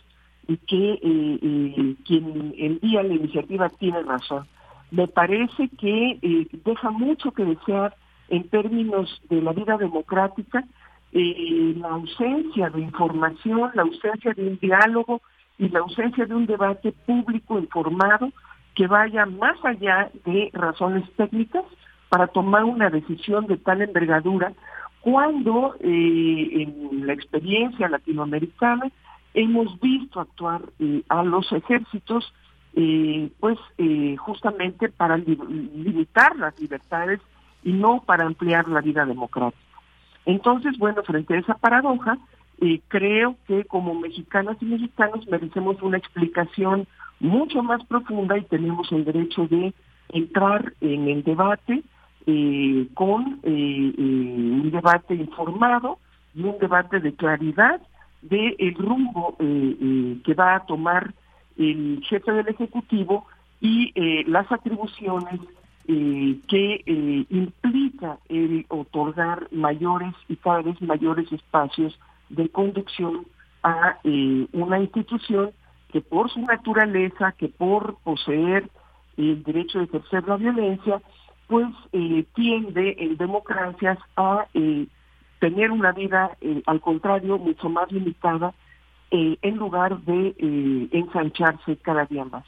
que 0.68 0.98
quien 2.06 2.54
envía 2.58 3.04
la 3.04 3.14
iniciativa 3.14 3.70
tiene 3.70 4.02
razón. 4.02 4.48
Me 4.92 5.08
parece 5.08 5.70
que 5.80 6.20
deja 6.66 6.92
mucho 6.92 7.32
que 7.32 7.46
desear 7.46 7.96
en 8.30 8.48
términos 8.50 9.22
de 9.30 9.42
la 9.42 9.54
vida 9.54 9.78
democrática, 9.78 10.64
la 11.12 11.90
ausencia 11.90 12.70
de 12.70 12.82
información, 12.82 13.72
la 13.74 13.82
ausencia 13.84 14.34
de 14.34 14.48
un 14.48 14.60
diálogo 14.60 15.22
y 15.58 15.70
la 15.70 15.80
ausencia 15.80 16.26
de 16.26 16.36
un 16.36 16.46
debate 16.46 16.92
público 17.06 17.60
informado 17.60 18.32
que 18.76 18.88
vaya 18.88 19.26
más 19.26 19.58
allá 19.64 20.10
de 20.26 20.50
razones 20.54 21.04
técnicas 21.18 21.66
para 22.10 22.28
tomar 22.28 22.64
una 22.64 22.90
decisión 22.90 23.46
de 23.48 23.58
tal 23.58 23.82
envergadura 23.82 24.54
cuando 25.02 25.76
eh, 25.80 26.64
en 26.64 27.06
la 27.06 27.14
experiencia 27.14 27.88
latinoamericana 27.88 28.90
hemos 29.34 29.80
visto 29.80 30.20
actuar 30.20 30.62
eh, 30.80 31.04
a 31.10 31.24
los 31.24 31.52
ejércitos 31.52 32.34
eh, 32.76 33.30
pues 33.40 33.58
justamente 34.18 34.90
para 34.90 35.18
limitar 35.18 36.36
las 36.36 36.60
libertades 36.60 37.20
y 37.64 37.74
no 37.74 38.02
para 38.06 38.26
ampliar 38.26 38.68
la 38.68 38.82
vida 38.82 39.06
democrática. 39.06 39.64
Entonces, 40.26 40.78
bueno, 40.78 41.02
frente 41.04 41.34
a 41.34 41.40
esa 41.40 41.56
paradoja, 41.56 42.18
creo 42.90 43.36
que 43.48 43.64
como 43.66 43.94
mexicanas 43.94 44.58
y 44.62 44.66
mexicanos 44.66 45.28
merecemos 45.28 45.82
una 45.82 45.98
explicación 45.98 46.88
mucho 47.20 47.64
más 47.64 47.84
profunda 47.86 48.38
y 48.38 48.44
tenemos 48.44 48.92
el 48.92 49.06
derecho 49.06 49.48
de 49.48 49.74
entrar 50.10 50.74
en 50.82 51.08
el 51.08 51.24
debate 51.24 51.84
eh, 52.26 52.88
con 52.94 53.40
eh, 53.44 53.94
eh, 53.98 54.62
un 54.62 54.72
debate 54.72 55.16
informado 55.16 56.00
y 56.36 56.44
un 56.44 56.58
debate 56.60 57.00
de 57.00 57.14
claridad 57.14 57.82
del 58.22 58.56
el 58.60 58.76
rumbo 58.76 59.36
que 59.38 60.34
va 60.34 60.56
a 60.56 60.66
tomar 60.66 61.14
el 61.60 62.02
jefe 62.04 62.32
del 62.32 62.48
Ejecutivo 62.48 63.28
y 63.62 63.94
las 64.26 64.52
atribuciones 64.52 65.40
que 65.86 67.26
implica 67.30 68.18
el 68.30 68.66
otorgar 68.70 69.48
mayores 69.52 70.14
y 70.28 70.38
cada 70.38 70.62
vez 70.62 70.82
mayores 70.82 71.32
espacios 71.32 72.00
de 72.30 72.50
conducción 72.50 73.26
a 73.64 73.98
una 74.54 74.80
institución 74.80 75.52
que 75.92 76.02
por 76.02 76.30
su 76.30 76.40
naturaleza, 76.42 77.34
que 77.34 77.50
por 77.50 77.98
poseer 78.04 78.70
el 79.18 79.44
derecho 79.44 79.80
de 79.80 79.86
ejercer 79.86 80.28
la 80.28 80.38
violencia, 80.38 81.02
pues 81.48 81.68
eh, 81.92 82.26
tiende 82.36 82.96
en 83.00 83.18
democracias 83.18 83.98
a 84.16 84.46
eh, 84.54 84.86
tener 85.40 85.72
una 85.72 85.92
vida, 85.92 86.38
eh, 86.42 86.62
al 86.68 86.80
contrario, 86.80 87.38
mucho 87.38 87.70
más 87.70 87.92
limitada, 87.92 88.54
en 89.12 89.58
lugar 89.58 90.00
de 90.02 90.36
ensancharse 90.92 91.78
cada 91.78 92.06
día 92.06 92.26
más. 92.26 92.46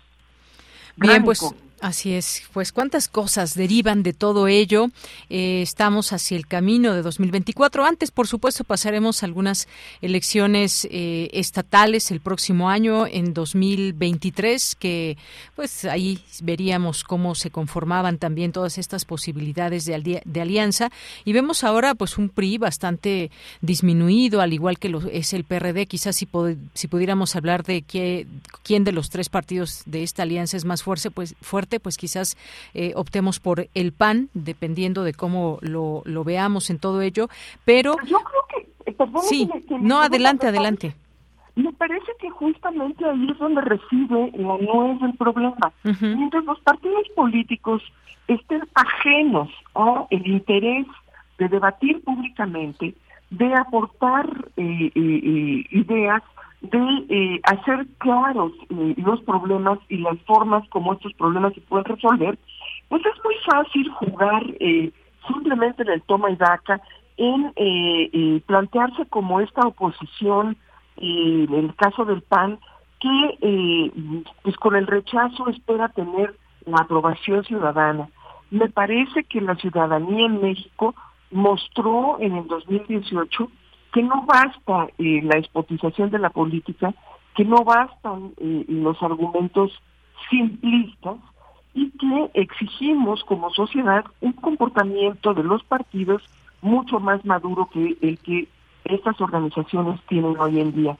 Bien, 0.95 1.23
pues 1.23 1.39
Así 1.81 2.13
es, 2.13 2.43
pues 2.53 2.71
cuántas 2.71 3.07
cosas 3.07 3.55
derivan 3.55 4.03
de 4.03 4.13
todo 4.13 4.47
ello. 4.47 4.91
Eh, 5.31 5.63
estamos 5.63 6.13
hacia 6.13 6.37
el 6.37 6.45
camino 6.45 6.93
de 6.93 7.01
2024. 7.01 7.83
Antes, 7.83 8.11
por 8.11 8.27
supuesto, 8.27 8.63
pasaremos 8.63 9.23
algunas 9.23 9.67
elecciones 9.99 10.87
eh, 10.91 11.31
estatales 11.33 12.11
el 12.11 12.19
próximo 12.19 12.69
año, 12.69 13.07
en 13.07 13.33
2023, 13.33 14.75
que 14.75 15.17
pues 15.55 15.83
ahí 15.85 16.19
veríamos 16.43 17.03
cómo 17.03 17.33
se 17.33 17.49
conformaban 17.49 18.19
también 18.19 18.51
todas 18.51 18.77
estas 18.77 19.03
posibilidades 19.03 19.85
de, 19.85 20.21
alianza. 20.39 20.91
Y 21.25 21.33
vemos 21.33 21.63
ahora 21.63 21.95
pues 21.95 22.19
un 22.19 22.29
PRI 22.29 22.59
bastante 22.59 23.31
disminuido, 23.61 24.41
al 24.41 24.53
igual 24.53 24.77
que 24.77 24.89
lo, 24.89 25.01
es 25.09 25.33
el 25.33 25.45
PRD. 25.45 25.87
Quizás 25.87 26.15
si, 26.15 26.27
si 26.75 26.87
pudiéramos 26.87 27.35
hablar 27.35 27.63
de 27.63 27.81
qué, 27.81 28.27
quién 28.61 28.83
de 28.83 28.91
los 28.91 29.09
tres 29.09 29.29
partidos 29.29 29.81
de 29.87 30.03
esta 30.03 30.21
alianza 30.21 30.57
es 30.57 30.65
más 30.65 30.83
fuerte, 30.83 31.09
pues 31.09 31.33
fuerte 31.41 31.70
pues 31.79 31.97
quizás 31.97 32.37
eh, 32.73 32.93
optemos 32.95 33.39
por 33.39 33.67
el 33.73 33.91
PAN, 33.91 34.29
dependiendo 34.33 35.03
de 35.03 35.13
cómo 35.13 35.59
lo, 35.61 36.01
lo 36.05 36.23
veamos 36.23 36.69
en 36.69 36.79
todo 36.79 37.01
ello. 37.01 37.29
Pero 37.65 37.95
yo 38.05 38.19
creo 38.19 38.65
que, 38.85 38.91
eh, 38.91 38.95
sí, 39.21 39.49
no 39.79 40.01
adelante, 40.01 40.47
adelante. 40.47 40.95
Me 41.55 41.73
parece 41.73 42.11
que 42.19 42.29
justamente 42.29 43.03
ahí 43.05 43.27
es 43.29 43.37
donde 43.37 43.61
reside 43.61 44.31
la 44.35 44.57
nuez 44.57 45.01
del 45.01 45.13
problema. 45.17 45.73
Mientras 45.83 46.45
los 46.45 46.59
partidos 46.61 47.07
políticos 47.15 47.83
estén 48.27 48.63
ajenos 48.73 49.49
a 49.75 50.05
el 50.09 50.25
interés 50.27 50.87
de 51.37 51.49
debatir 51.49 52.01
públicamente, 52.03 52.95
de 53.31 53.53
aportar 53.55 54.49
eh, 54.55 54.91
ideas 54.95 56.23
de 56.61 57.05
eh, 57.09 57.41
hacer 57.43 57.87
claros 57.97 58.51
eh, 58.69 58.93
los 58.97 59.19
problemas 59.21 59.79
y 59.89 59.97
las 59.97 60.17
formas 60.21 60.67
como 60.69 60.93
estos 60.93 61.13
problemas 61.13 61.53
se 61.53 61.61
pueden 61.61 61.85
resolver, 61.85 62.37
pues 62.87 63.01
es 63.05 63.23
muy 63.23 63.35
fácil 63.45 63.89
jugar 63.91 64.43
eh, 64.59 64.91
simplemente 65.27 65.81
en 65.83 65.89
el 65.89 66.01
toma 66.03 66.29
y 66.29 66.35
daca, 66.35 66.81
en 67.17 68.41
plantearse 68.47 69.05
como 69.07 69.41
esta 69.41 69.67
oposición, 69.67 70.57
en 70.97 71.53
el 71.53 71.75
caso 71.75 72.03
del 72.03 72.23
PAN, 72.23 72.57
que 72.99 73.91
pues 74.41 74.55
con 74.57 74.75
el 74.75 74.87
rechazo 74.87 75.47
espera 75.49 75.89
tener 75.89 76.35
la 76.65 76.77
aprobación 76.77 77.43
ciudadana. 77.43 78.09
Me 78.49 78.69
parece 78.69 79.23
que 79.25 79.39
la 79.39 79.55
ciudadanía 79.55 80.25
en 80.25 80.41
México 80.41 80.95
mostró 81.29 82.17
en 82.19 82.37
el 82.37 82.47
2018 82.47 83.51
que 83.91 84.03
no 84.03 84.23
basta 84.25 84.87
eh, 84.97 85.21
la 85.23 85.37
expotización 85.37 86.09
de 86.09 86.19
la 86.19 86.29
política, 86.29 86.93
que 87.35 87.45
no 87.45 87.63
bastan 87.63 88.33
eh, 88.37 88.65
los 88.67 89.01
argumentos 89.01 89.71
simplistas 90.29 91.17
y 91.73 91.89
que 91.91 92.31
exigimos 92.33 93.23
como 93.23 93.49
sociedad 93.51 94.05
un 94.21 94.33
comportamiento 94.33 95.33
de 95.33 95.43
los 95.43 95.63
partidos 95.63 96.21
mucho 96.61 96.99
más 96.99 97.23
maduro 97.25 97.69
que 97.71 97.97
el 98.01 98.19
que 98.19 98.47
estas 98.85 99.19
organizaciones 99.21 99.99
tienen 100.07 100.37
hoy 100.39 100.59
en 100.59 100.73
día. 100.73 100.97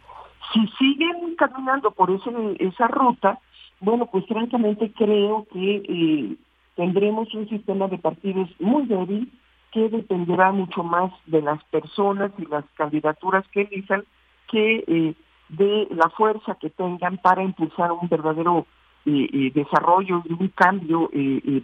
Si 0.54 0.68
siguen 0.80 1.36
caminando 1.38 1.92
por 1.92 2.10
esa 2.12 2.88
ruta, 2.88 3.40
bueno, 3.80 4.06
pues 4.08 4.26
francamente 4.28 4.92
creo 4.92 5.46
que 5.52 5.84
eh, 5.88 6.36
tendremos 6.76 7.34
un 7.34 7.48
sistema 7.50 7.88
de 7.88 7.98
partidos 7.98 8.50
muy 8.60 8.86
débil 8.86 9.32
que 9.72 9.90
dependerá 9.90 10.52
mucho 10.52 10.84
más 10.84 11.12
de 11.26 11.42
las 11.42 11.64
personas 11.66 12.32
y 12.38 12.46
las 12.46 12.66
candidaturas 12.76 13.46
que 13.52 13.62
elijan 13.62 14.04
que 14.50 14.84
eh, 14.88 15.14
de 15.50 15.88
la 15.92 16.10
fuerza 16.10 16.56
que 16.60 16.70
tengan 16.70 17.18
para 17.18 17.44
impulsar 17.44 17.92
un 17.92 18.08
verdadero 18.10 18.66
eh, 19.06 19.28
eh, 19.32 19.52
desarrollo 19.54 20.24
y 20.26 20.34
un 20.34 20.50
cambio 20.50 21.10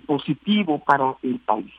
positivo 0.05 0.79
para 0.79 1.15
el 1.21 1.39
país. 1.39 1.73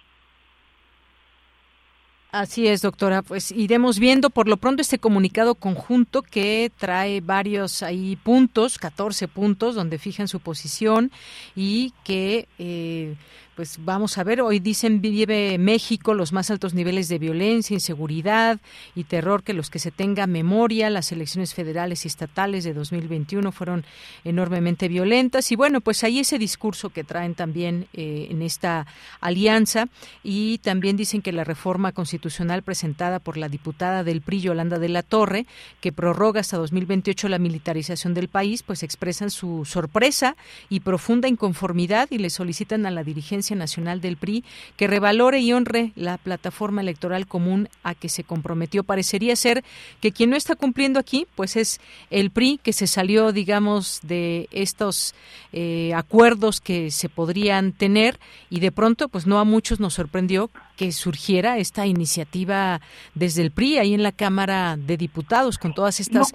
Así 2.30 2.68
es, 2.68 2.82
doctora. 2.82 3.22
Pues 3.22 3.50
iremos 3.52 3.98
viendo 3.98 4.28
por 4.28 4.48
lo 4.48 4.58
pronto 4.58 4.82
este 4.82 4.98
comunicado 4.98 5.54
conjunto 5.54 6.20
que 6.20 6.70
trae 6.76 7.22
varios 7.22 7.82
ahí 7.82 8.16
puntos, 8.16 8.76
14 8.76 9.28
puntos, 9.28 9.74
donde 9.74 9.98
fijan 9.98 10.28
su 10.28 10.38
posición 10.38 11.10
y 11.56 11.94
que 12.04 12.46
eh, 12.58 13.16
pues 13.58 13.84
vamos 13.84 14.18
a 14.18 14.22
ver, 14.22 14.40
hoy 14.40 14.60
dicen 14.60 15.00
vive 15.00 15.58
México 15.58 16.14
los 16.14 16.32
más 16.32 16.48
altos 16.48 16.74
niveles 16.74 17.08
de 17.08 17.18
violencia, 17.18 17.74
inseguridad 17.74 18.60
y 18.94 19.02
terror 19.02 19.42
que 19.42 19.52
los 19.52 19.68
que 19.68 19.80
se 19.80 19.90
tenga 19.90 20.28
memoria. 20.28 20.90
Las 20.90 21.10
elecciones 21.10 21.54
federales 21.54 22.04
y 22.04 22.08
estatales 22.08 22.62
de 22.62 22.72
2021 22.72 23.50
fueron 23.50 23.84
enormemente 24.22 24.86
violentas 24.86 25.50
y 25.50 25.56
bueno, 25.56 25.80
pues 25.80 26.04
ahí 26.04 26.20
ese 26.20 26.38
discurso 26.38 26.90
que 26.90 27.02
traen 27.02 27.34
también 27.34 27.88
eh, 27.94 28.28
en 28.30 28.42
esta 28.42 28.86
alianza 29.20 29.88
y 30.22 30.58
también 30.58 30.96
dicen 30.96 31.20
que 31.20 31.32
la 31.32 31.42
reforma 31.42 31.90
constitucional 31.90 32.62
presentada 32.62 33.18
por 33.18 33.36
la 33.36 33.48
diputada 33.48 34.04
del 34.04 34.20
PRI 34.20 34.40
Yolanda 34.42 34.78
de 34.78 34.88
la 34.88 35.02
Torre, 35.02 35.46
que 35.80 35.90
prorroga 35.90 36.42
hasta 36.42 36.58
2028 36.58 37.28
la 37.28 37.40
militarización 37.40 38.14
del 38.14 38.28
país, 38.28 38.62
pues 38.62 38.84
expresan 38.84 39.32
su 39.32 39.64
sorpresa 39.64 40.36
y 40.68 40.78
profunda 40.78 41.26
inconformidad 41.26 42.06
y 42.12 42.18
le 42.18 42.30
solicitan 42.30 42.86
a 42.86 42.92
la 42.92 43.02
dirigencia 43.02 43.47
Nacional 43.54 44.00
del 44.00 44.16
PRI 44.16 44.44
que 44.76 44.86
revalore 44.86 45.40
y 45.40 45.52
honre 45.52 45.92
la 45.96 46.18
plataforma 46.18 46.80
electoral 46.80 47.26
común 47.26 47.68
a 47.82 47.94
que 47.94 48.08
se 48.08 48.24
comprometió. 48.24 48.84
Parecería 48.84 49.36
ser 49.36 49.64
que 50.00 50.12
quien 50.12 50.30
no 50.30 50.36
está 50.36 50.54
cumpliendo 50.54 50.98
aquí, 50.98 51.26
pues 51.34 51.56
es 51.56 51.80
el 52.10 52.30
PRI 52.30 52.60
que 52.62 52.72
se 52.72 52.86
salió, 52.86 53.32
digamos, 53.32 54.00
de 54.02 54.48
estos 54.50 55.14
eh, 55.52 55.92
acuerdos 55.94 56.60
que 56.60 56.90
se 56.90 57.08
podrían 57.08 57.72
tener 57.72 58.18
y 58.50 58.60
de 58.60 58.72
pronto, 58.72 59.08
pues 59.08 59.26
no 59.26 59.38
a 59.38 59.44
muchos 59.44 59.80
nos 59.80 59.94
sorprendió 59.94 60.50
que 60.76 60.92
surgiera 60.92 61.58
esta 61.58 61.86
iniciativa 61.86 62.80
desde 63.14 63.42
el 63.42 63.50
PRI 63.50 63.78
ahí 63.78 63.94
en 63.94 64.02
la 64.02 64.12
Cámara 64.12 64.76
de 64.76 64.96
Diputados 64.96 65.58
con 65.58 65.74
todas 65.74 65.98
estas 66.00 66.32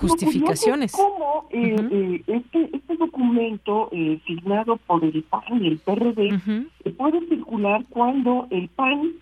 justificaciones. 0.00 0.92
¿Cómo 0.92 1.46
eh, 1.50 1.76
eh, 1.90 2.22
este, 2.26 2.70
este 2.76 2.96
documento 2.96 3.88
eh, 3.92 4.20
firmado 4.24 4.76
por 4.86 5.04
el 5.04 5.22
PAN 5.24 5.62
y 5.62 5.68
el 5.68 5.78
PRD 5.78 6.66
puede 6.96 7.28
circular 7.28 7.84
cuando 7.90 8.46
el 8.50 8.68
PAN 8.68 9.12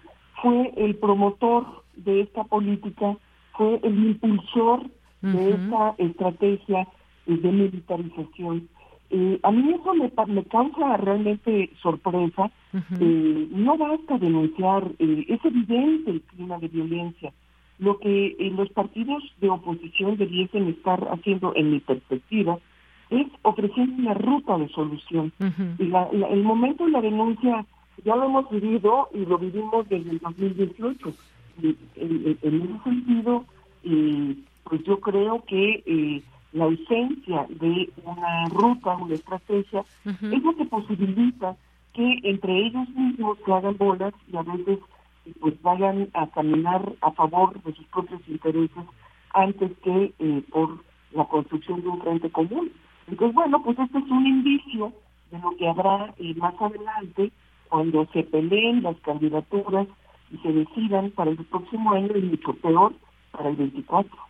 fue 0.43 0.73
el 0.77 0.95
promotor 0.97 1.85
de 1.97 2.23
esta 2.23 2.45
política, 2.45 3.17
fue 3.55 3.81
el 3.83 4.07
impulsor 4.07 4.89
de 5.21 5.51
esta 5.51 5.95
estrategia 5.99 6.87
de 7.27 7.53
militarización? 7.53 8.69
a 9.43 9.51
mí 9.51 9.73
eso 9.73 9.95
me, 9.95 10.13
me 10.35 10.45
causa 10.45 10.97
realmente 10.99 11.71
sorpresa. 11.83 12.51
no 13.01 13.79
basta 13.79 14.19
denunciar, 14.19 14.93
es 14.99 15.45
evidente 15.45 16.11
el 16.11 16.23
clima 16.23 16.59
de 16.59 16.69
violencia 16.69 17.33
lo 17.79 17.99
que 17.99 18.37
eh, 18.39 18.51
los 18.57 18.69
partidos 18.71 19.23
de 19.41 19.49
oposición 19.49 20.17
debiesen 20.17 20.69
estar 20.69 21.01
haciendo, 21.09 21.53
en 21.55 21.73
mi 21.73 21.81
perspectiva, 21.81 22.59
es 23.11 23.27
ofreciendo 23.43 24.03
una 24.03 24.15
ruta 24.15 24.59
de 24.59 24.69
solución. 24.69 25.33
Y 25.79 25.85
la, 25.85 26.09
el 26.11 26.43
momento 26.43 26.85
de 26.85 26.91
la 26.91 27.01
denuncia 27.01 27.65
ya 28.05 28.17
lo 28.17 28.27
hemos 28.27 28.51
vivido 28.51 29.09
y 29.15 29.25
lo 29.25 29.39
vivimos 29.39 29.89
desde 29.89 30.11
el 30.11 30.19
2018. 30.19 31.15
en, 31.63 31.77
ese 32.43 32.83
sentido, 32.85 33.45
eh, 33.85 34.37
pues 34.65 34.83
yo 34.85 35.01
creo 35.01 35.43
que 35.47 35.83
eh, 35.87 36.23
la 36.53 36.65
ausencia 36.65 37.47
de 37.49 37.89
una 38.05 38.49
ruta, 38.51 38.97
una 38.97 39.15
estrategia, 39.15 39.85
es 40.05 40.43
lo 40.43 40.57
que 40.57 40.65
posibilita 40.67 41.57
que 41.95 42.21
entre 42.23 42.67
ellos 42.67 42.89
mismos 42.91 43.39
se 43.45 43.53
hagan 43.53 43.77
bolas 43.77 44.15
y 44.33 44.37
a 44.37 44.43
veces 44.43 44.79
pues 45.41 45.61
vayan 45.63 46.09
a 46.15 46.27
caminar 46.29 46.93
a 47.01 47.11
favor 47.13 47.61
de 47.63 47.73
sus 47.75 47.87
propios 47.87 48.21
intereses 48.29 48.85
antes 49.35 49.73
que 49.83 50.13
eh, 50.19 50.43
por 50.51 50.79
la 51.13 51.25
construcción 51.25 51.83
de 51.83 51.89
un 51.89 52.01
frente 52.01 52.31
común. 52.31 52.71
Entonces, 53.07 53.35
bueno, 53.35 53.63
pues 53.63 53.79
este 53.79 53.99
es 53.99 54.11
un 54.11 54.27
indicio 54.27 54.93
de 55.31 55.39
lo 55.39 55.51
que 55.57 55.69
habrá 55.69 56.15
eh, 56.19 56.35
más 56.37 56.55
adelante 56.61 57.33
cuando 57.69 58.07
se 58.13 58.23
peleen 58.25 58.83
las 58.83 58.97
candidaturas 59.01 59.87
y 60.31 60.39
se 60.39 60.53
decidan 60.53 61.11
para 61.13 61.31
el 61.31 61.37
próximo 61.37 61.93
año 61.93 62.17
y 62.17 62.23
mucho 62.23 62.55
peor 62.55 62.95
para 63.33 63.51
el 63.51 63.57
24. 63.57 64.28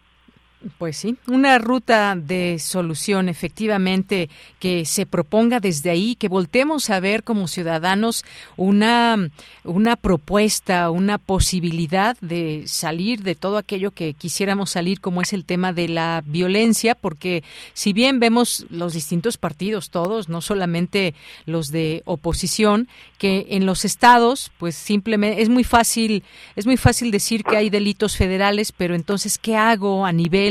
Pues 0.77 0.97
sí, 0.97 1.17
una 1.29 1.57
ruta 1.59 2.17
de 2.17 2.59
solución 2.59 3.29
efectivamente 3.29 4.29
que 4.59 4.87
se 4.87 5.07
proponga 5.07 5.61
desde 5.61 5.91
ahí, 5.91 6.17
que 6.17 6.27
voltemos 6.27 6.91
a 6.91 6.99
ver 6.99 7.23
como 7.23 7.47
ciudadanos 7.47 8.25
una, 8.57 9.31
una 9.63 9.95
propuesta, 9.95 10.91
una 10.91 11.19
posibilidad 11.19 12.17
de 12.21 12.65
salir 12.67 13.23
de 13.23 13.37
todo 13.37 13.57
aquello 13.57 13.93
que 13.93 14.15
quisiéramos 14.15 14.71
salir, 14.71 15.01
como 15.01 15.23
es 15.23 15.33
el 15.33 15.45
tema 15.45 15.73
de 15.73 15.87
la 15.87 16.25
violencia, 16.27 16.97
porque 16.97 17.45
si 17.73 17.93
bien 17.93 18.19
vemos 18.19 18.67
los 18.69 18.95
distintos 18.95 19.37
partidos, 19.37 19.91
todos, 19.91 20.29
no 20.29 20.41
solamente 20.41 21.15
los 21.47 21.69
de 21.69 22.03
oposición, 22.05 22.89
que 23.19 23.47
en 23.51 23.65
los 23.65 23.85
estados, 23.85 24.51
pues 24.59 24.75
simplemente 24.75 25.41
es 25.41 25.49
muy 25.49 25.63
fácil, 25.63 26.25
es 26.57 26.67
muy 26.67 26.77
fácil 26.77 27.13
decir 27.13 27.45
que 27.45 27.57
hay 27.57 27.71
delitos 27.71 28.17
federales, 28.17 28.73
pero 28.73 28.97
entonces, 28.97 29.39
¿qué 29.39 29.57
hago 29.57 30.05
a 30.05 30.13
nivel 30.13 30.48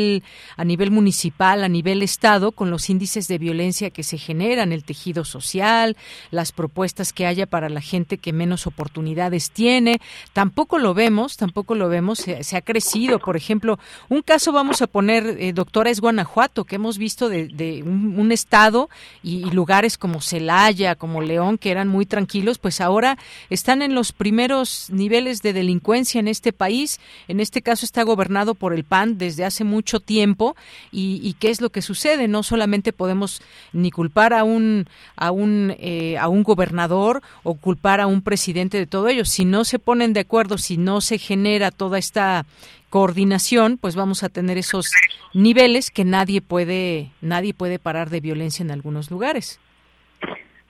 a 0.55 0.63
nivel 0.63 0.91
municipal, 0.91 1.63
a 1.63 1.69
nivel 1.69 2.01
estado, 2.01 2.51
con 2.51 2.71
los 2.71 2.89
índices 2.89 3.27
de 3.27 3.37
violencia 3.37 3.89
que 3.89 4.03
se 4.03 4.17
generan, 4.17 4.71
el 4.71 4.83
tejido 4.83 5.25
social, 5.25 5.95
las 6.31 6.51
propuestas 6.51 7.13
que 7.13 7.25
haya 7.25 7.45
para 7.45 7.69
la 7.69 7.81
gente 7.81 8.17
que 8.17 8.33
menos 8.33 8.67
oportunidades 8.67 9.51
tiene. 9.51 9.99
Tampoco 10.33 10.79
lo 10.79 10.93
vemos, 10.93 11.37
tampoco 11.37 11.75
lo 11.75 11.89
vemos, 11.89 12.19
se, 12.19 12.57
ha 12.57 12.61
crecido. 12.61 13.19
Por 13.19 13.37
ejemplo, 13.37 13.79
un 14.09 14.21
caso 14.21 14.51
vamos 14.51 14.81
a 14.81 14.87
poner, 14.87 15.37
eh, 15.39 15.53
doctora, 15.53 15.89
es 15.89 16.01
Guanajuato, 16.01 16.65
que 16.65 16.75
hemos 16.75 16.97
visto 16.97 17.29
de, 17.29 17.83
un, 17.85 18.31
estado 18.31 18.89
y, 19.23 19.45
lugares 19.51 19.97
como 19.97 20.21
Celaya, 20.21 20.95
como 20.95 21.21
León, 21.21 21.57
que 21.57 21.71
eran 21.71 21.87
muy 21.87 22.05
tranquilos, 22.05 22.57
pues 22.57 22.81
ahora 22.81 23.17
están 23.49 23.81
en 23.81 23.95
los 23.95 24.11
primeros 24.11 24.89
niveles 24.89 25.41
de 25.41 25.53
delincuencia 25.53 26.19
en 26.19 26.27
este 26.27 26.51
país. 26.51 26.99
En 27.27 27.39
este 27.39 27.61
caso 27.61 27.85
está 27.85 28.03
gobernado 28.03 28.53
por 28.53 28.73
el 28.73 28.83
PAN 28.83 29.17
desde 29.17 29.45
hace 29.45 29.63
mucho 29.63 29.86
tiempo 29.95 30.55
y, 30.91 31.35
qué 31.39 31.49
es 31.49 31.61
lo 31.61 31.69
que 31.69 31.81
sucede. 31.81 32.27
No 32.27 32.43
solamente 32.43 32.93
podemos 32.93 33.41
ni 33.73 33.91
culpar 33.91 34.33
a 34.33 34.43
un 34.43 34.85
a 35.15 35.31
un 35.31 35.73
eh, 35.79 36.17
a 36.17 36.27
un 36.27 36.43
gobernador 36.43 37.21
o 37.43 37.55
culpar 37.55 38.01
a 38.01 38.07
un 38.07 38.21
presidente 38.21 38.77
de 38.77 38.85
todo 38.85 39.07
ello. 39.07 39.25
Si 39.25 39.45
no 39.45 39.63
se 39.63 39.79
ponen 39.79 40.13
de 40.13 40.21
acuerdo, 40.21 40.57
si 40.57 40.77
no 40.77 41.01
se 41.01 41.17
genera 41.17 41.71
toda 41.71 41.97
esta 41.97 42.45
coordinación, 42.89 43.77
pues 43.77 43.95
vamos 43.95 44.23
a 44.23 44.29
tener 44.29 44.57
esos 44.57 44.91
niveles 45.33 45.89
que 45.89 46.05
nadie 46.05 46.41
puede 46.41 47.11
nadie 47.21 47.53
puede 47.53 47.79
parar 47.79 48.09
de 48.09 48.21
violencia 48.21 48.63
en 48.63 48.71
algunos 48.71 49.09
lugares. 49.09 49.59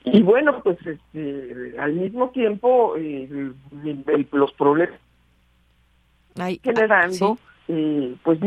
Y 0.04 0.22
bueno, 0.22 0.62
pues 0.62 0.78
este, 0.86 1.74
al 1.78 1.92
mismo 1.92 2.30
tiempo 2.30 2.94
los 4.32 4.52
problemas 4.52 4.98
generando, 6.62 7.38
eh, 7.68 8.14
pues 8.22 8.38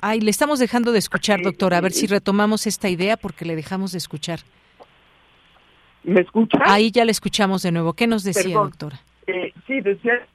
Ay, 0.00 0.20
le 0.20 0.30
estamos 0.30 0.58
dejando 0.58 0.92
de 0.92 0.98
escuchar, 0.98 1.42
doctora. 1.42 1.78
A 1.78 1.80
ver 1.80 1.92
si 1.92 2.06
retomamos 2.06 2.66
esta 2.66 2.88
idea 2.88 3.16
porque 3.16 3.44
le 3.44 3.56
dejamos 3.56 3.92
de 3.92 3.98
escuchar. 3.98 4.40
¿Me 6.02 6.20
escucha? 6.20 6.58
Ahí 6.64 6.90
ya 6.90 7.04
le 7.04 7.12
escuchamos 7.12 7.62
de 7.62 7.72
nuevo. 7.72 7.94
¿Qué 7.94 8.06
nos 8.06 8.24
decía, 8.24 8.54
doctora? 8.54 9.00
Eh, 9.26 9.52
sí, 9.66 9.80
decía... 9.80 10.26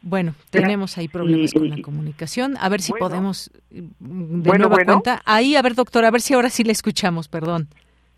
Bueno, 0.00 0.34
tenemos 0.50 0.96
ahí 0.96 1.08
problemas 1.08 1.52
con 1.52 1.68
la 1.68 1.82
comunicación. 1.82 2.56
A 2.60 2.68
ver 2.68 2.80
si 2.80 2.92
podemos 2.92 3.50
de 3.70 4.58
nueva 4.58 4.84
cuenta. 4.84 5.22
Ahí, 5.24 5.56
a 5.56 5.62
ver, 5.62 5.74
doctora, 5.74 6.08
a 6.08 6.10
ver 6.10 6.20
si 6.20 6.34
ahora 6.34 6.50
sí 6.50 6.64
le 6.64 6.72
escuchamos, 6.72 7.28
perdón. 7.28 7.68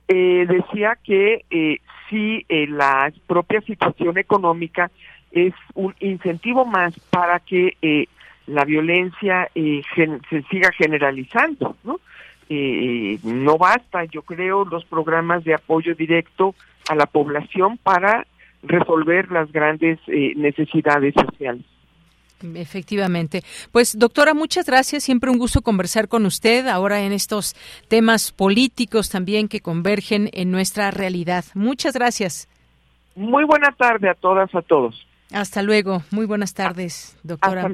Eh, 0.06 0.46
decía 0.46 0.98
que 1.02 1.44
eh, 1.50 1.78
sí, 2.08 2.44
eh, 2.48 2.66
la 2.66 3.12
propia 3.26 3.60
situación 3.62 4.18
económica 4.18 4.90
es 5.32 5.54
un 5.74 5.94
incentivo 6.00 6.64
más 6.64 6.98
para 7.10 7.40
que 7.40 7.76
eh, 7.82 8.06
la 8.46 8.64
violencia 8.64 9.48
eh, 9.54 9.82
se 9.94 10.42
siga 10.50 10.70
generalizando, 10.72 11.76
¿no? 11.84 12.00
Eh, 12.52 13.20
no 13.22 13.58
basta, 13.58 14.04
yo 14.06 14.22
creo, 14.22 14.64
los 14.64 14.84
programas 14.84 15.44
de 15.44 15.54
apoyo 15.54 15.94
directo 15.94 16.56
a 16.88 16.96
la 16.96 17.06
población 17.06 17.78
para 17.78 18.26
resolver 18.64 19.30
las 19.30 19.52
grandes 19.52 20.00
eh, 20.08 20.32
necesidades 20.36 21.14
sociales. 21.14 21.64
Efectivamente. 22.54 23.42
Pues 23.70 23.96
doctora, 23.96 24.34
muchas 24.34 24.66
gracias. 24.66 25.04
Siempre 25.04 25.30
un 25.30 25.38
gusto 25.38 25.62
conversar 25.62 26.08
con 26.08 26.26
usted 26.26 26.66
ahora 26.66 27.02
en 27.02 27.12
estos 27.12 27.54
temas 27.86 28.32
políticos 28.32 29.10
también 29.10 29.46
que 29.46 29.60
convergen 29.60 30.28
en 30.32 30.50
nuestra 30.50 30.90
realidad. 30.90 31.44
Muchas 31.54 31.94
gracias. 31.94 32.48
Muy 33.14 33.44
buena 33.44 33.70
tarde 33.72 34.08
a 34.08 34.14
todas, 34.14 34.52
a 34.54 34.62
todos. 34.62 35.06
Hasta 35.32 35.62
luego. 35.62 36.02
Muy 36.10 36.26
buenas 36.26 36.54
tardes, 36.54 37.16
doctora. 37.22 37.68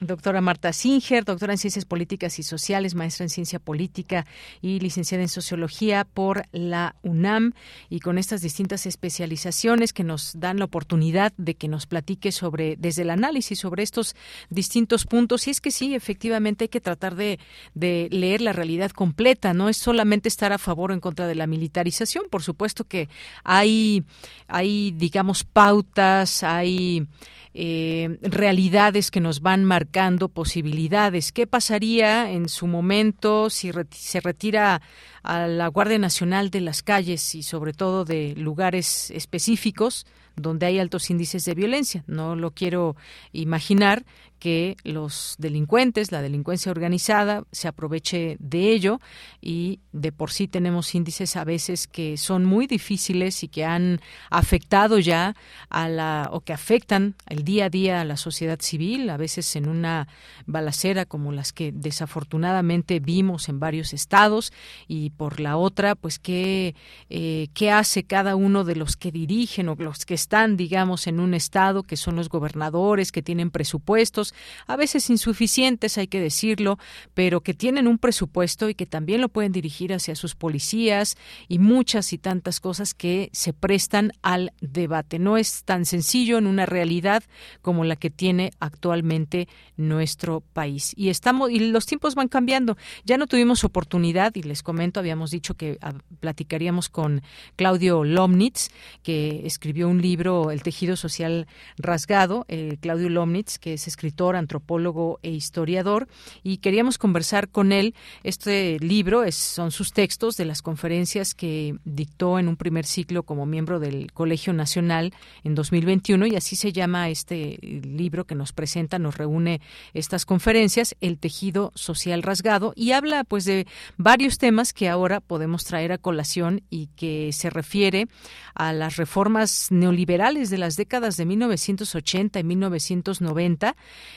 Doctora 0.00 0.40
Marta 0.40 0.72
Singer, 0.72 1.24
doctora 1.24 1.54
en 1.54 1.58
Ciencias 1.58 1.84
Políticas 1.84 2.38
y 2.38 2.44
Sociales, 2.44 2.94
maestra 2.94 3.24
en 3.24 3.30
Ciencia 3.30 3.58
Política 3.58 4.26
y 4.62 4.78
licenciada 4.78 5.22
en 5.22 5.28
Sociología 5.28 6.04
por 6.04 6.44
la 6.52 6.94
UNAM 7.02 7.52
y 7.90 7.98
con 7.98 8.16
estas 8.16 8.40
distintas 8.40 8.86
especializaciones 8.86 9.92
que 9.92 10.04
nos 10.04 10.38
dan 10.38 10.60
la 10.60 10.66
oportunidad 10.66 11.32
de 11.36 11.54
que 11.54 11.66
nos 11.66 11.86
platique 11.86 12.30
sobre, 12.30 12.76
desde 12.76 13.02
el 13.02 13.10
análisis 13.10 13.58
sobre 13.58 13.82
estos 13.82 14.14
distintos 14.50 15.04
puntos. 15.04 15.48
Y 15.48 15.50
es 15.50 15.60
que 15.60 15.72
sí, 15.72 15.94
efectivamente 15.96 16.64
hay 16.64 16.68
que 16.68 16.80
tratar 16.80 17.16
de, 17.16 17.40
de 17.74 18.08
leer 18.12 18.40
la 18.40 18.52
realidad 18.52 18.92
completa, 18.92 19.52
no 19.52 19.68
es 19.68 19.78
solamente 19.78 20.28
estar 20.28 20.52
a 20.52 20.58
favor 20.58 20.92
o 20.92 20.94
en 20.94 21.00
contra 21.00 21.26
de 21.26 21.34
la 21.34 21.48
militarización. 21.48 22.26
Por 22.30 22.44
supuesto 22.44 22.84
que 22.84 23.08
hay, 23.42 24.04
hay 24.46 24.92
digamos, 24.92 25.42
pautas, 25.42 26.44
hay 26.44 27.08
eh, 27.54 28.18
realidades 28.22 29.10
que 29.10 29.20
nos 29.20 29.40
van 29.40 29.64
marcando 29.64 30.28
posibilidades. 30.28 31.32
¿Qué 31.32 31.46
pasaría 31.46 32.30
en 32.30 32.48
su 32.48 32.66
momento 32.66 33.50
si 33.50 33.70
se 33.90 34.20
retira 34.20 34.82
a 35.22 35.46
la 35.46 35.68
Guardia 35.68 35.98
Nacional 35.98 36.50
de 36.50 36.60
las 36.60 36.82
calles 36.82 37.34
y 37.34 37.42
sobre 37.42 37.72
todo 37.72 38.04
de 38.04 38.34
lugares 38.36 39.10
específicos 39.10 40.06
donde 40.36 40.66
hay 40.66 40.78
altos 40.78 41.10
índices 41.10 41.44
de 41.44 41.54
violencia? 41.54 42.04
No 42.06 42.36
lo 42.36 42.52
quiero 42.52 42.96
imaginar 43.32 44.04
que 44.38 44.76
los 44.84 45.34
delincuentes, 45.38 46.12
la 46.12 46.22
delincuencia 46.22 46.70
organizada, 46.70 47.44
se 47.52 47.68
aproveche 47.68 48.36
de 48.40 48.70
ello. 48.72 49.00
Y 49.40 49.80
de 49.92 50.12
por 50.12 50.30
sí 50.30 50.48
tenemos 50.48 50.94
índices 50.94 51.36
a 51.36 51.44
veces 51.44 51.86
que 51.86 52.16
son 52.16 52.44
muy 52.44 52.66
difíciles 52.66 53.42
y 53.42 53.48
que 53.48 53.64
han 53.64 54.00
afectado 54.30 54.98
ya 54.98 55.34
a 55.68 55.88
la 55.88 56.28
o 56.32 56.40
que 56.40 56.52
afectan 56.52 57.14
el 57.28 57.44
día 57.44 57.66
a 57.66 57.70
día 57.70 58.00
a 58.00 58.04
la 58.04 58.16
sociedad 58.16 58.60
civil, 58.60 59.10
a 59.10 59.16
veces 59.16 59.56
en 59.56 59.68
una 59.68 60.08
balacera 60.46 61.04
como 61.04 61.32
las 61.32 61.52
que 61.52 61.72
desafortunadamente 61.72 63.00
vimos 63.00 63.48
en 63.48 63.60
varios 63.60 63.92
estados. 63.92 64.52
Y 64.86 65.10
por 65.10 65.40
la 65.40 65.56
otra, 65.56 65.94
pues 65.94 66.18
qué 66.18 66.74
eh, 67.10 67.48
qué 67.54 67.70
hace 67.70 68.04
cada 68.04 68.36
uno 68.36 68.64
de 68.64 68.76
los 68.76 68.96
que 68.96 69.10
dirigen 69.10 69.68
o 69.68 69.74
los 69.76 70.06
que 70.06 70.14
están, 70.14 70.56
digamos, 70.56 71.06
en 71.06 71.20
un 71.20 71.34
estado 71.34 71.82
que 71.82 71.96
son 71.96 72.16
los 72.16 72.28
gobernadores 72.28 73.12
que 73.12 73.22
tienen 73.22 73.50
presupuestos 73.50 74.27
a 74.66 74.76
veces 74.76 75.10
insuficientes, 75.10 75.98
hay 75.98 76.06
que 76.06 76.20
decirlo, 76.20 76.78
pero 77.14 77.40
que 77.40 77.54
tienen 77.54 77.86
un 77.86 77.98
presupuesto 77.98 78.68
y 78.68 78.74
que 78.74 78.86
también 78.86 79.20
lo 79.20 79.28
pueden 79.28 79.52
dirigir 79.52 79.92
hacia 79.92 80.14
sus 80.14 80.34
policías 80.34 81.16
y 81.48 81.58
muchas 81.58 82.12
y 82.12 82.18
tantas 82.18 82.60
cosas 82.60 82.94
que 82.94 83.30
se 83.32 83.52
prestan 83.52 84.12
al 84.22 84.52
debate. 84.60 85.18
No 85.18 85.36
es 85.36 85.64
tan 85.64 85.84
sencillo 85.84 86.38
en 86.38 86.46
una 86.46 86.66
realidad 86.66 87.22
como 87.62 87.84
la 87.84 87.96
que 87.96 88.10
tiene 88.10 88.50
actualmente 88.60 89.48
nuestro 89.76 90.40
país. 90.40 90.92
Y 90.96 91.08
estamos 91.08 91.50
y 91.50 91.58
los 91.60 91.86
tiempos 91.86 92.14
van 92.14 92.28
cambiando. 92.28 92.76
Ya 93.04 93.16
no 93.16 93.26
tuvimos 93.26 93.64
oportunidad 93.64 94.34
y 94.34 94.42
les 94.42 94.62
comento, 94.62 95.00
habíamos 95.00 95.30
dicho 95.30 95.54
que 95.54 95.78
ah, 95.80 95.94
platicaríamos 96.20 96.88
con 96.88 97.22
Claudio 97.56 98.04
Lomnitz, 98.04 98.70
que 99.02 99.46
escribió 99.46 99.88
un 99.88 100.02
libro 100.02 100.50
El 100.50 100.62
tejido 100.62 100.96
social 100.96 101.46
rasgado, 101.76 102.44
eh, 102.48 102.76
Claudio 102.80 103.08
Lomnitz, 103.08 103.58
que 103.58 103.74
es 103.74 103.86
escritor 103.86 104.17
antropólogo 104.36 105.20
e 105.22 105.30
historiador, 105.30 106.08
y 106.42 106.58
queríamos 106.58 106.98
conversar 106.98 107.48
con 107.48 107.72
él. 107.72 107.94
Este 108.22 108.78
libro 108.80 109.30
son 109.30 109.70
sus 109.70 109.92
textos 109.92 110.36
de 110.36 110.44
las 110.44 110.62
conferencias 110.62 111.34
que 111.34 111.76
dictó 111.84 112.38
en 112.38 112.48
un 112.48 112.56
primer 112.56 112.84
ciclo 112.84 113.22
como 113.22 113.46
miembro 113.46 113.78
del 113.78 114.12
Colegio 114.12 114.52
Nacional 114.52 115.14
en 115.44 115.54
2021, 115.54 116.26
y 116.26 116.36
así 116.36 116.56
se 116.56 116.72
llama 116.72 117.08
este 117.08 117.58
libro 117.62 118.24
que 118.24 118.34
nos 118.34 118.52
presenta, 118.52 118.98
nos 118.98 119.16
reúne 119.16 119.60
estas 119.94 120.26
conferencias, 120.26 120.96
El 121.00 121.18
tejido 121.18 121.72
social 121.74 122.22
rasgado, 122.22 122.72
y 122.74 122.92
habla 122.92 123.24
pues 123.24 123.44
de 123.44 123.66
varios 123.96 124.38
temas 124.38 124.72
que 124.72 124.88
ahora 124.88 125.20
podemos 125.20 125.64
traer 125.64 125.92
a 125.92 125.98
colación 125.98 126.62
y 126.70 126.88
que 126.96 127.32
se 127.32 127.50
refiere 127.50 128.08
a 128.54 128.72
las 128.72 128.96
reformas 128.96 129.68
neoliberales 129.70 130.50
de 130.50 130.58
las 130.58 130.76
décadas 130.76 131.16
de 131.16 131.26
1980 131.26 132.40
y 132.40 132.44
1990 132.44 133.76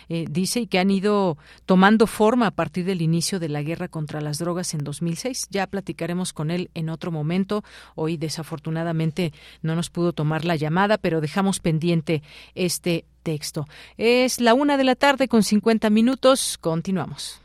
eh, 0.10 0.26
dice, 0.30 0.62
y 0.62 0.68
que 0.68 0.80
han 0.80 0.92
ido 0.92 1.38
tomando 1.66 2.08
forma 2.08 2.48
a 2.48 2.52
partir 2.52 2.86
del 2.86 3.02
inicio 3.02 3.40
de 3.40 3.50
la 3.50 3.62
guerra 3.62 3.88
contra 3.88 4.22
las 4.22 4.38
drogas 4.38 4.74
en 4.74 4.84
2006. 4.84 5.48
Ya 5.50 5.68
platicaremos 5.68 6.34
con 6.34 6.52
él 6.52 6.70
en 6.74 6.90
otro 6.90 7.12
momento. 7.12 7.64
Hoy, 7.96 8.18
desafortunadamente, 8.18 9.34
no 9.62 9.76
nos 9.76 9.90
pudo 9.90 10.14
tomar 10.14 10.46
la 10.46 10.56
llamada, 10.56 10.98
pero 10.98 11.22
dejamos 11.22 11.60
pendiente 11.60 12.24
este 12.56 13.06
texto. 13.24 13.68
Es 13.98 14.42
la 14.42 14.54
una 14.54 14.78
de 14.78 14.84
la 14.84 14.96
tarde 14.96 15.28
con 15.28 15.44
50 15.44 15.90
minutos. 15.90 16.58
Continuamos. 16.60 17.42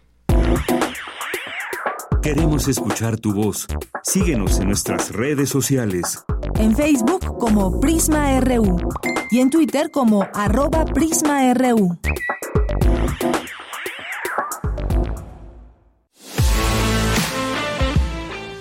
Queremos 2.22 2.66
escuchar 2.66 3.18
tu 3.18 3.32
voz. 3.32 3.68
Síguenos 4.02 4.58
en 4.58 4.66
nuestras 4.66 5.12
redes 5.12 5.48
sociales. 5.48 6.24
En 6.58 6.74
Facebook 6.74 7.38
como 7.38 7.80
Prisma 7.80 8.40
RU 8.40 8.78
y 9.30 9.40
en 9.40 9.50
Twitter 9.50 9.90
como 9.90 10.26
arroba 10.32 10.84
PrismaRU. 10.86 11.98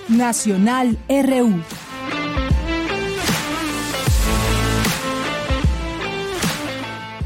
Nacional 0.08 0.98
RU. 1.08 1.85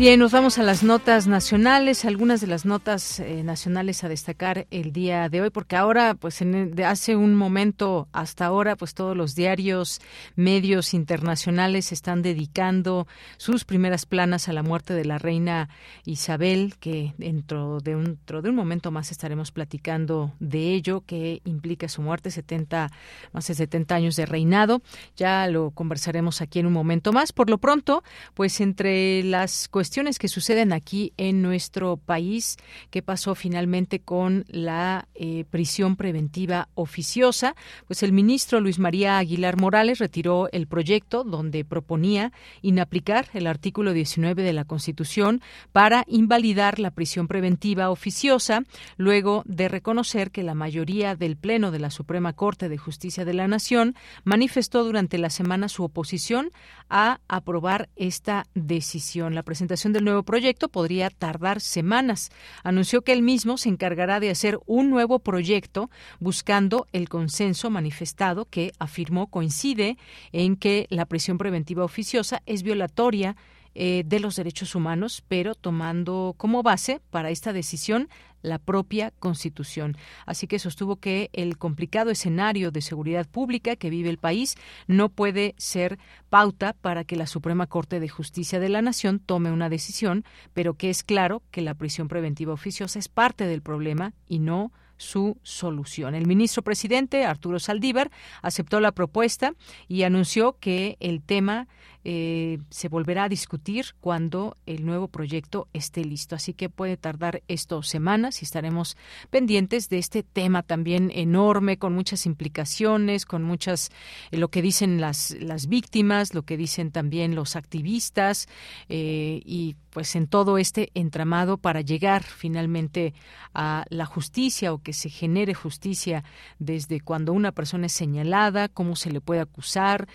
Bien, 0.00 0.18
nos 0.18 0.32
vamos 0.32 0.58
a 0.58 0.62
las 0.62 0.82
notas 0.82 1.26
nacionales, 1.26 2.06
algunas 2.06 2.40
de 2.40 2.46
las 2.46 2.64
notas 2.64 3.20
eh, 3.20 3.42
nacionales 3.44 4.02
a 4.02 4.08
destacar 4.08 4.66
el 4.70 4.92
día 4.92 5.28
de 5.28 5.42
hoy, 5.42 5.50
porque 5.50 5.76
ahora, 5.76 6.14
pues 6.14 6.40
en, 6.40 6.74
de 6.74 6.86
hace 6.86 7.16
un 7.16 7.34
momento 7.34 8.08
hasta 8.10 8.46
ahora, 8.46 8.76
pues 8.76 8.94
todos 8.94 9.14
los 9.14 9.34
diarios, 9.34 10.00
medios 10.36 10.94
internacionales 10.94 11.92
están 11.92 12.22
dedicando 12.22 13.06
sus 13.36 13.66
primeras 13.66 14.06
planas 14.06 14.48
a 14.48 14.54
la 14.54 14.62
muerte 14.62 14.94
de 14.94 15.04
la 15.04 15.18
reina 15.18 15.68
Isabel, 16.06 16.76
que 16.80 17.12
dentro 17.18 17.80
de 17.80 17.94
un, 17.94 18.04
dentro 18.04 18.40
de 18.40 18.48
un 18.48 18.56
momento 18.56 18.90
más 18.90 19.10
estaremos 19.10 19.52
platicando 19.52 20.32
de 20.40 20.72
ello, 20.72 21.02
que 21.02 21.42
implica 21.44 21.90
su 21.90 22.00
muerte, 22.00 22.30
70, 22.30 22.90
más 23.34 23.46
de 23.48 23.54
70 23.54 23.96
años 23.96 24.16
de 24.16 24.24
reinado. 24.24 24.80
Ya 25.14 25.46
lo 25.46 25.72
conversaremos 25.72 26.40
aquí 26.40 26.60
en 26.60 26.68
un 26.68 26.72
momento 26.72 27.12
más. 27.12 27.32
Por 27.32 27.50
lo 27.50 27.58
pronto, 27.58 28.02
pues 28.32 28.62
entre 28.62 29.22
las 29.24 29.68
cuestiones 29.68 29.89
que 29.90 30.28
suceden 30.28 30.72
aquí 30.72 31.12
en 31.16 31.42
nuestro 31.42 31.96
país. 31.96 32.56
¿Qué 32.90 33.02
pasó 33.02 33.34
finalmente 33.34 33.98
con 33.98 34.44
la 34.48 35.08
eh, 35.14 35.44
prisión 35.50 35.96
preventiva 35.96 36.68
oficiosa? 36.74 37.56
Pues 37.88 38.04
el 38.04 38.12
ministro 38.12 38.60
Luis 38.60 38.78
María 38.78 39.18
Aguilar 39.18 39.60
Morales 39.60 39.98
retiró 39.98 40.48
el 40.52 40.68
proyecto 40.68 41.24
donde 41.24 41.64
proponía 41.64 42.32
inaplicar 42.62 43.30
el 43.34 43.48
artículo 43.48 43.92
19 43.92 44.44
de 44.44 44.52
la 44.52 44.64
Constitución 44.64 45.42
para 45.72 46.04
invalidar 46.06 46.78
la 46.78 46.92
prisión 46.92 47.26
preventiva 47.26 47.90
oficiosa, 47.90 48.62
luego 48.96 49.42
de 49.44 49.68
reconocer 49.68 50.30
que 50.30 50.44
la 50.44 50.54
mayoría 50.54 51.16
del 51.16 51.36
Pleno 51.36 51.72
de 51.72 51.80
la 51.80 51.90
Suprema 51.90 52.32
Corte 52.32 52.68
de 52.68 52.78
Justicia 52.78 53.24
de 53.24 53.34
la 53.34 53.48
Nación 53.48 53.96
manifestó 54.22 54.84
durante 54.84 55.18
la 55.18 55.30
semana 55.30 55.68
su 55.68 55.82
oposición 55.82 56.50
a 56.88 57.20
aprobar 57.28 57.88
esta 57.96 58.46
decisión. 58.54 59.34
La 59.34 59.42
presentación 59.42 59.69
del 59.70 60.04
nuevo 60.04 60.22
proyecto 60.24 60.68
podría 60.68 61.10
tardar 61.10 61.60
semanas. 61.60 62.30
Anunció 62.64 63.02
que 63.02 63.12
él 63.12 63.22
mismo 63.22 63.56
se 63.56 63.68
encargará 63.68 64.18
de 64.18 64.30
hacer 64.30 64.58
un 64.66 64.90
nuevo 64.90 65.20
proyecto 65.20 65.90
buscando 66.18 66.86
el 66.92 67.08
consenso 67.08 67.70
manifestado 67.70 68.46
que 68.46 68.72
afirmó 68.78 69.28
coincide 69.28 69.96
en 70.32 70.56
que 70.56 70.86
la 70.90 71.06
prisión 71.06 71.38
preventiva 71.38 71.84
oficiosa 71.84 72.42
es 72.46 72.62
violatoria 72.62 73.36
eh, 73.76 74.02
de 74.04 74.18
los 74.18 74.34
derechos 74.34 74.74
humanos, 74.74 75.22
pero 75.28 75.54
tomando 75.54 76.34
como 76.36 76.64
base 76.64 77.00
para 77.10 77.30
esta 77.30 77.52
decisión 77.52 78.08
la 78.42 78.58
propia 78.58 79.12
Constitución. 79.18 79.96
Así 80.26 80.46
que 80.46 80.58
sostuvo 80.58 80.96
que 80.96 81.30
el 81.32 81.58
complicado 81.58 82.10
escenario 82.10 82.70
de 82.70 82.82
seguridad 82.82 83.28
pública 83.28 83.76
que 83.76 83.90
vive 83.90 84.10
el 84.10 84.18
país 84.18 84.56
no 84.86 85.08
puede 85.08 85.54
ser 85.58 85.98
pauta 86.28 86.74
para 86.74 87.04
que 87.04 87.16
la 87.16 87.26
Suprema 87.26 87.66
Corte 87.66 88.00
de 88.00 88.08
Justicia 88.08 88.60
de 88.60 88.68
la 88.68 88.82
Nación 88.82 89.18
tome 89.18 89.50
una 89.50 89.68
decisión, 89.68 90.24
pero 90.54 90.74
que 90.74 90.90
es 90.90 91.02
claro 91.02 91.42
que 91.50 91.62
la 91.62 91.74
prisión 91.74 92.08
preventiva 92.08 92.52
oficiosa 92.52 92.98
es 92.98 93.08
parte 93.08 93.46
del 93.46 93.62
problema 93.62 94.14
y 94.26 94.38
no 94.38 94.72
su 95.00 95.38
solución. 95.42 96.14
El 96.14 96.26
ministro 96.26 96.62
presidente, 96.62 97.24
Arturo 97.24 97.58
Saldívar, 97.58 98.10
aceptó 98.42 98.80
la 98.80 98.92
propuesta 98.92 99.54
y 99.88 100.02
anunció 100.02 100.58
que 100.60 100.98
el 101.00 101.22
tema 101.22 101.68
eh, 102.04 102.58
se 102.70 102.88
volverá 102.88 103.24
a 103.24 103.28
discutir 103.28 103.86
cuando 104.00 104.56
el 104.66 104.86
nuevo 104.86 105.08
proyecto 105.08 105.68
esté 105.72 106.04
listo. 106.04 106.34
Así 106.34 106.54
que 106.54 106.68
puede 106.68 106.96
tardar 106.96 107.42
esto 107.48 107.82
semanas 107.82 108.42
y 108.42 108.44
estaremos 108.44 108.96
pendientes 109.30 109.88
de 109.88 109.98
este 109.98 110.22
tema 110.22 110.62
también 110.62 111.10
enorme, 111.14 111.78
con 111.78 111.94
muchas 111.94 112.26
implicaciones, 112.26 113.26
con 113.26 113.42
muchas, 113.42 113.90
eh, 114.30 114.38
lo 114.38 114.48
que 114.48 114.62
dicen 114.62 115.00
las, 115.00 115.32
las 115.40 115.66
víctimas, 115.66 116.34
lo 116.34 116.42
que 116.42 116.56
dicen 116.56 116.90
también 116.90 117.34
los 117.34 117.56
activistas 117.56 118.48
eh, 118.88 119.40
y 119.44 119.76
pues 119.90 120.14
en 120.16 120.28
todo 120.28 120.56
este 120.58 120.90
entramado 120.94 121.58
para 121.58 121.80
llegar 121.80 122.22
finalmente 122.22 123.12
a 123.54 123.84
la 123.90 124.06
justicia 124.06 124.72
o 124.72 124.78
que 124.78 124.92
se 124.92 125.10
genere 125.10 125.52
justicia 125.54 126.24
desde 126.58 127.00
cuando 127.00 127.32
una 127.32 127.52
persona 127.52 127.86
es 127.86 127.92
señalada, 127.92 128.68
cómo 128.68 128.96
se 128.96 129.10
le 129.10 129.20
puede 129.20 129.40
acusar, 129.40 130.08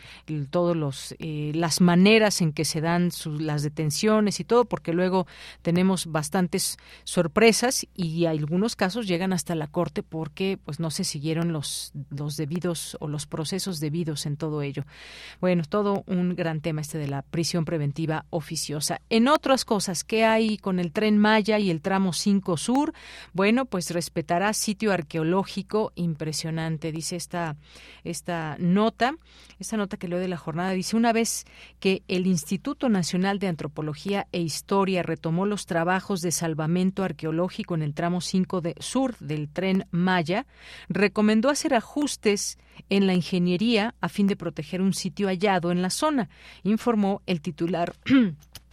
todos 0.50 0.76
los 0.76 1.16
eh, 1.20 1.52
maneras 1.82 2.42
en 2.42 2.54
que 2.54 2.66
se 2.66 2.82
dan 2.82 3.10
las 3.40 3.64
detenciones 3.64 4.40
y 4.40 4.44
todo, 4.44 4.66
porque 4.66 4.94
luego 4.94 5.28
tenemos 5.62 6.08
bastantes 6.08 6.78
sorpresas 7.04 7.86
y 7.96 8.26
algunos 8.26 8.76
casos 8.76 9.08
llegan 9.08 9.34
hasta 9.34 9.56
la 9.56 9.68
corte 9.68 10.04
porque 10.04 10.58
pues 10.64 10.80
no 10.80 10.92
se 10.92 11.04
siguieron 11.04 11.54
los 11.54 11.94
los 12.10 12.38
debidos 12.38 12.98
o 13.00 13.08
los 13.08 13.26
procesos 13.26 13.80
debidos 13.80 14.26
en 14.26 14.38
todo 14.38 14.62
ello. 14.62 14.86
Bueno, 15.42 15.64
todo 15.68 16.04
un 16.08 16.36
gran 16.36 16.62
tema 16.62 16.82
este 16.82 16.98
de 16.98 17.08
la 17.08 17.22
prisión 17.22 17.66
preventiva 17.66 18.26
oficiosa. 18.30 19.02
En 19.10 19.28
otras 19.28 19.66
cosas. 19.66 20.04
¿Qué 20.04 20.26
hay 20.26 20.58
con 20.58 20.80
el 20.80 20.92
tren 20.92 21.18
Maya 21.18 21.60
y 21.60 21.70
el 21.70 21.82
tramo 21.82 22.14
5 22.14 22.58
Sur? 22.58 22.94
Bueno, 23.34 23.66
pues 23.66 23.92
respetará 23.92 24.54
sitio 24.54 24.92
arqueológico 24.92 25.92
impresionante, 25.96 26.92
dice 26.92 27.16
esta, 27.16 27.56
esta 28.04 28.56
nota. 28.60 29.16
Esta 29.60 29.78
nota 29.78 29.98
que 29.98 30.08
leo 30.08 30.20
de 30.20 30.28
la 30.28 30.38
jornada 30.38 30.72
dice, 30.72 30.96
una 30.96 31.14
vez 31.14 31.46
que 31.80 32.04
el 32.08 32.28
Instituto 32.28 32.90
Nacional 32.90 33.40
de 33.40 33.48
Antropología 33.48 34.28
e 34.32 34.40
Historia 34.40 35.04
retomó 35.04 35.46
los 35.46 35.66
trabajos 35.66 36.22
de 36.22 36.32
salvamento 36.32 37.04
arqueológico 37.04 37.76
en 37.76 37.82
el 37.82 37.94
tramo 37.94 38.22
5 38.22 38.62
de 38.62 38.76
sur 38.80 39.16
del 39.20 39.50
tren 39.50 39.86
Maya, 39.92 40.46
recomendó 40.90 41.50
hacer 41.50 41.74
ajustes 41.74 42.58
en 42.90 43.08
la 43.08 43.14
ingeniería 43.14 43.96
a 44.02 44.10
fin 44.10 44.28
de 44.28 44.36
proteger 44.36 44.82
un 44.82 44.94
sitio 44.94 45.28
hallado 45.28 45.72
en 45.72 45.82
la 45.82 45.90
zona, 45.90 46.30
informó 46.64 47.22
el 47.26 47.42
titular 47.42 47.96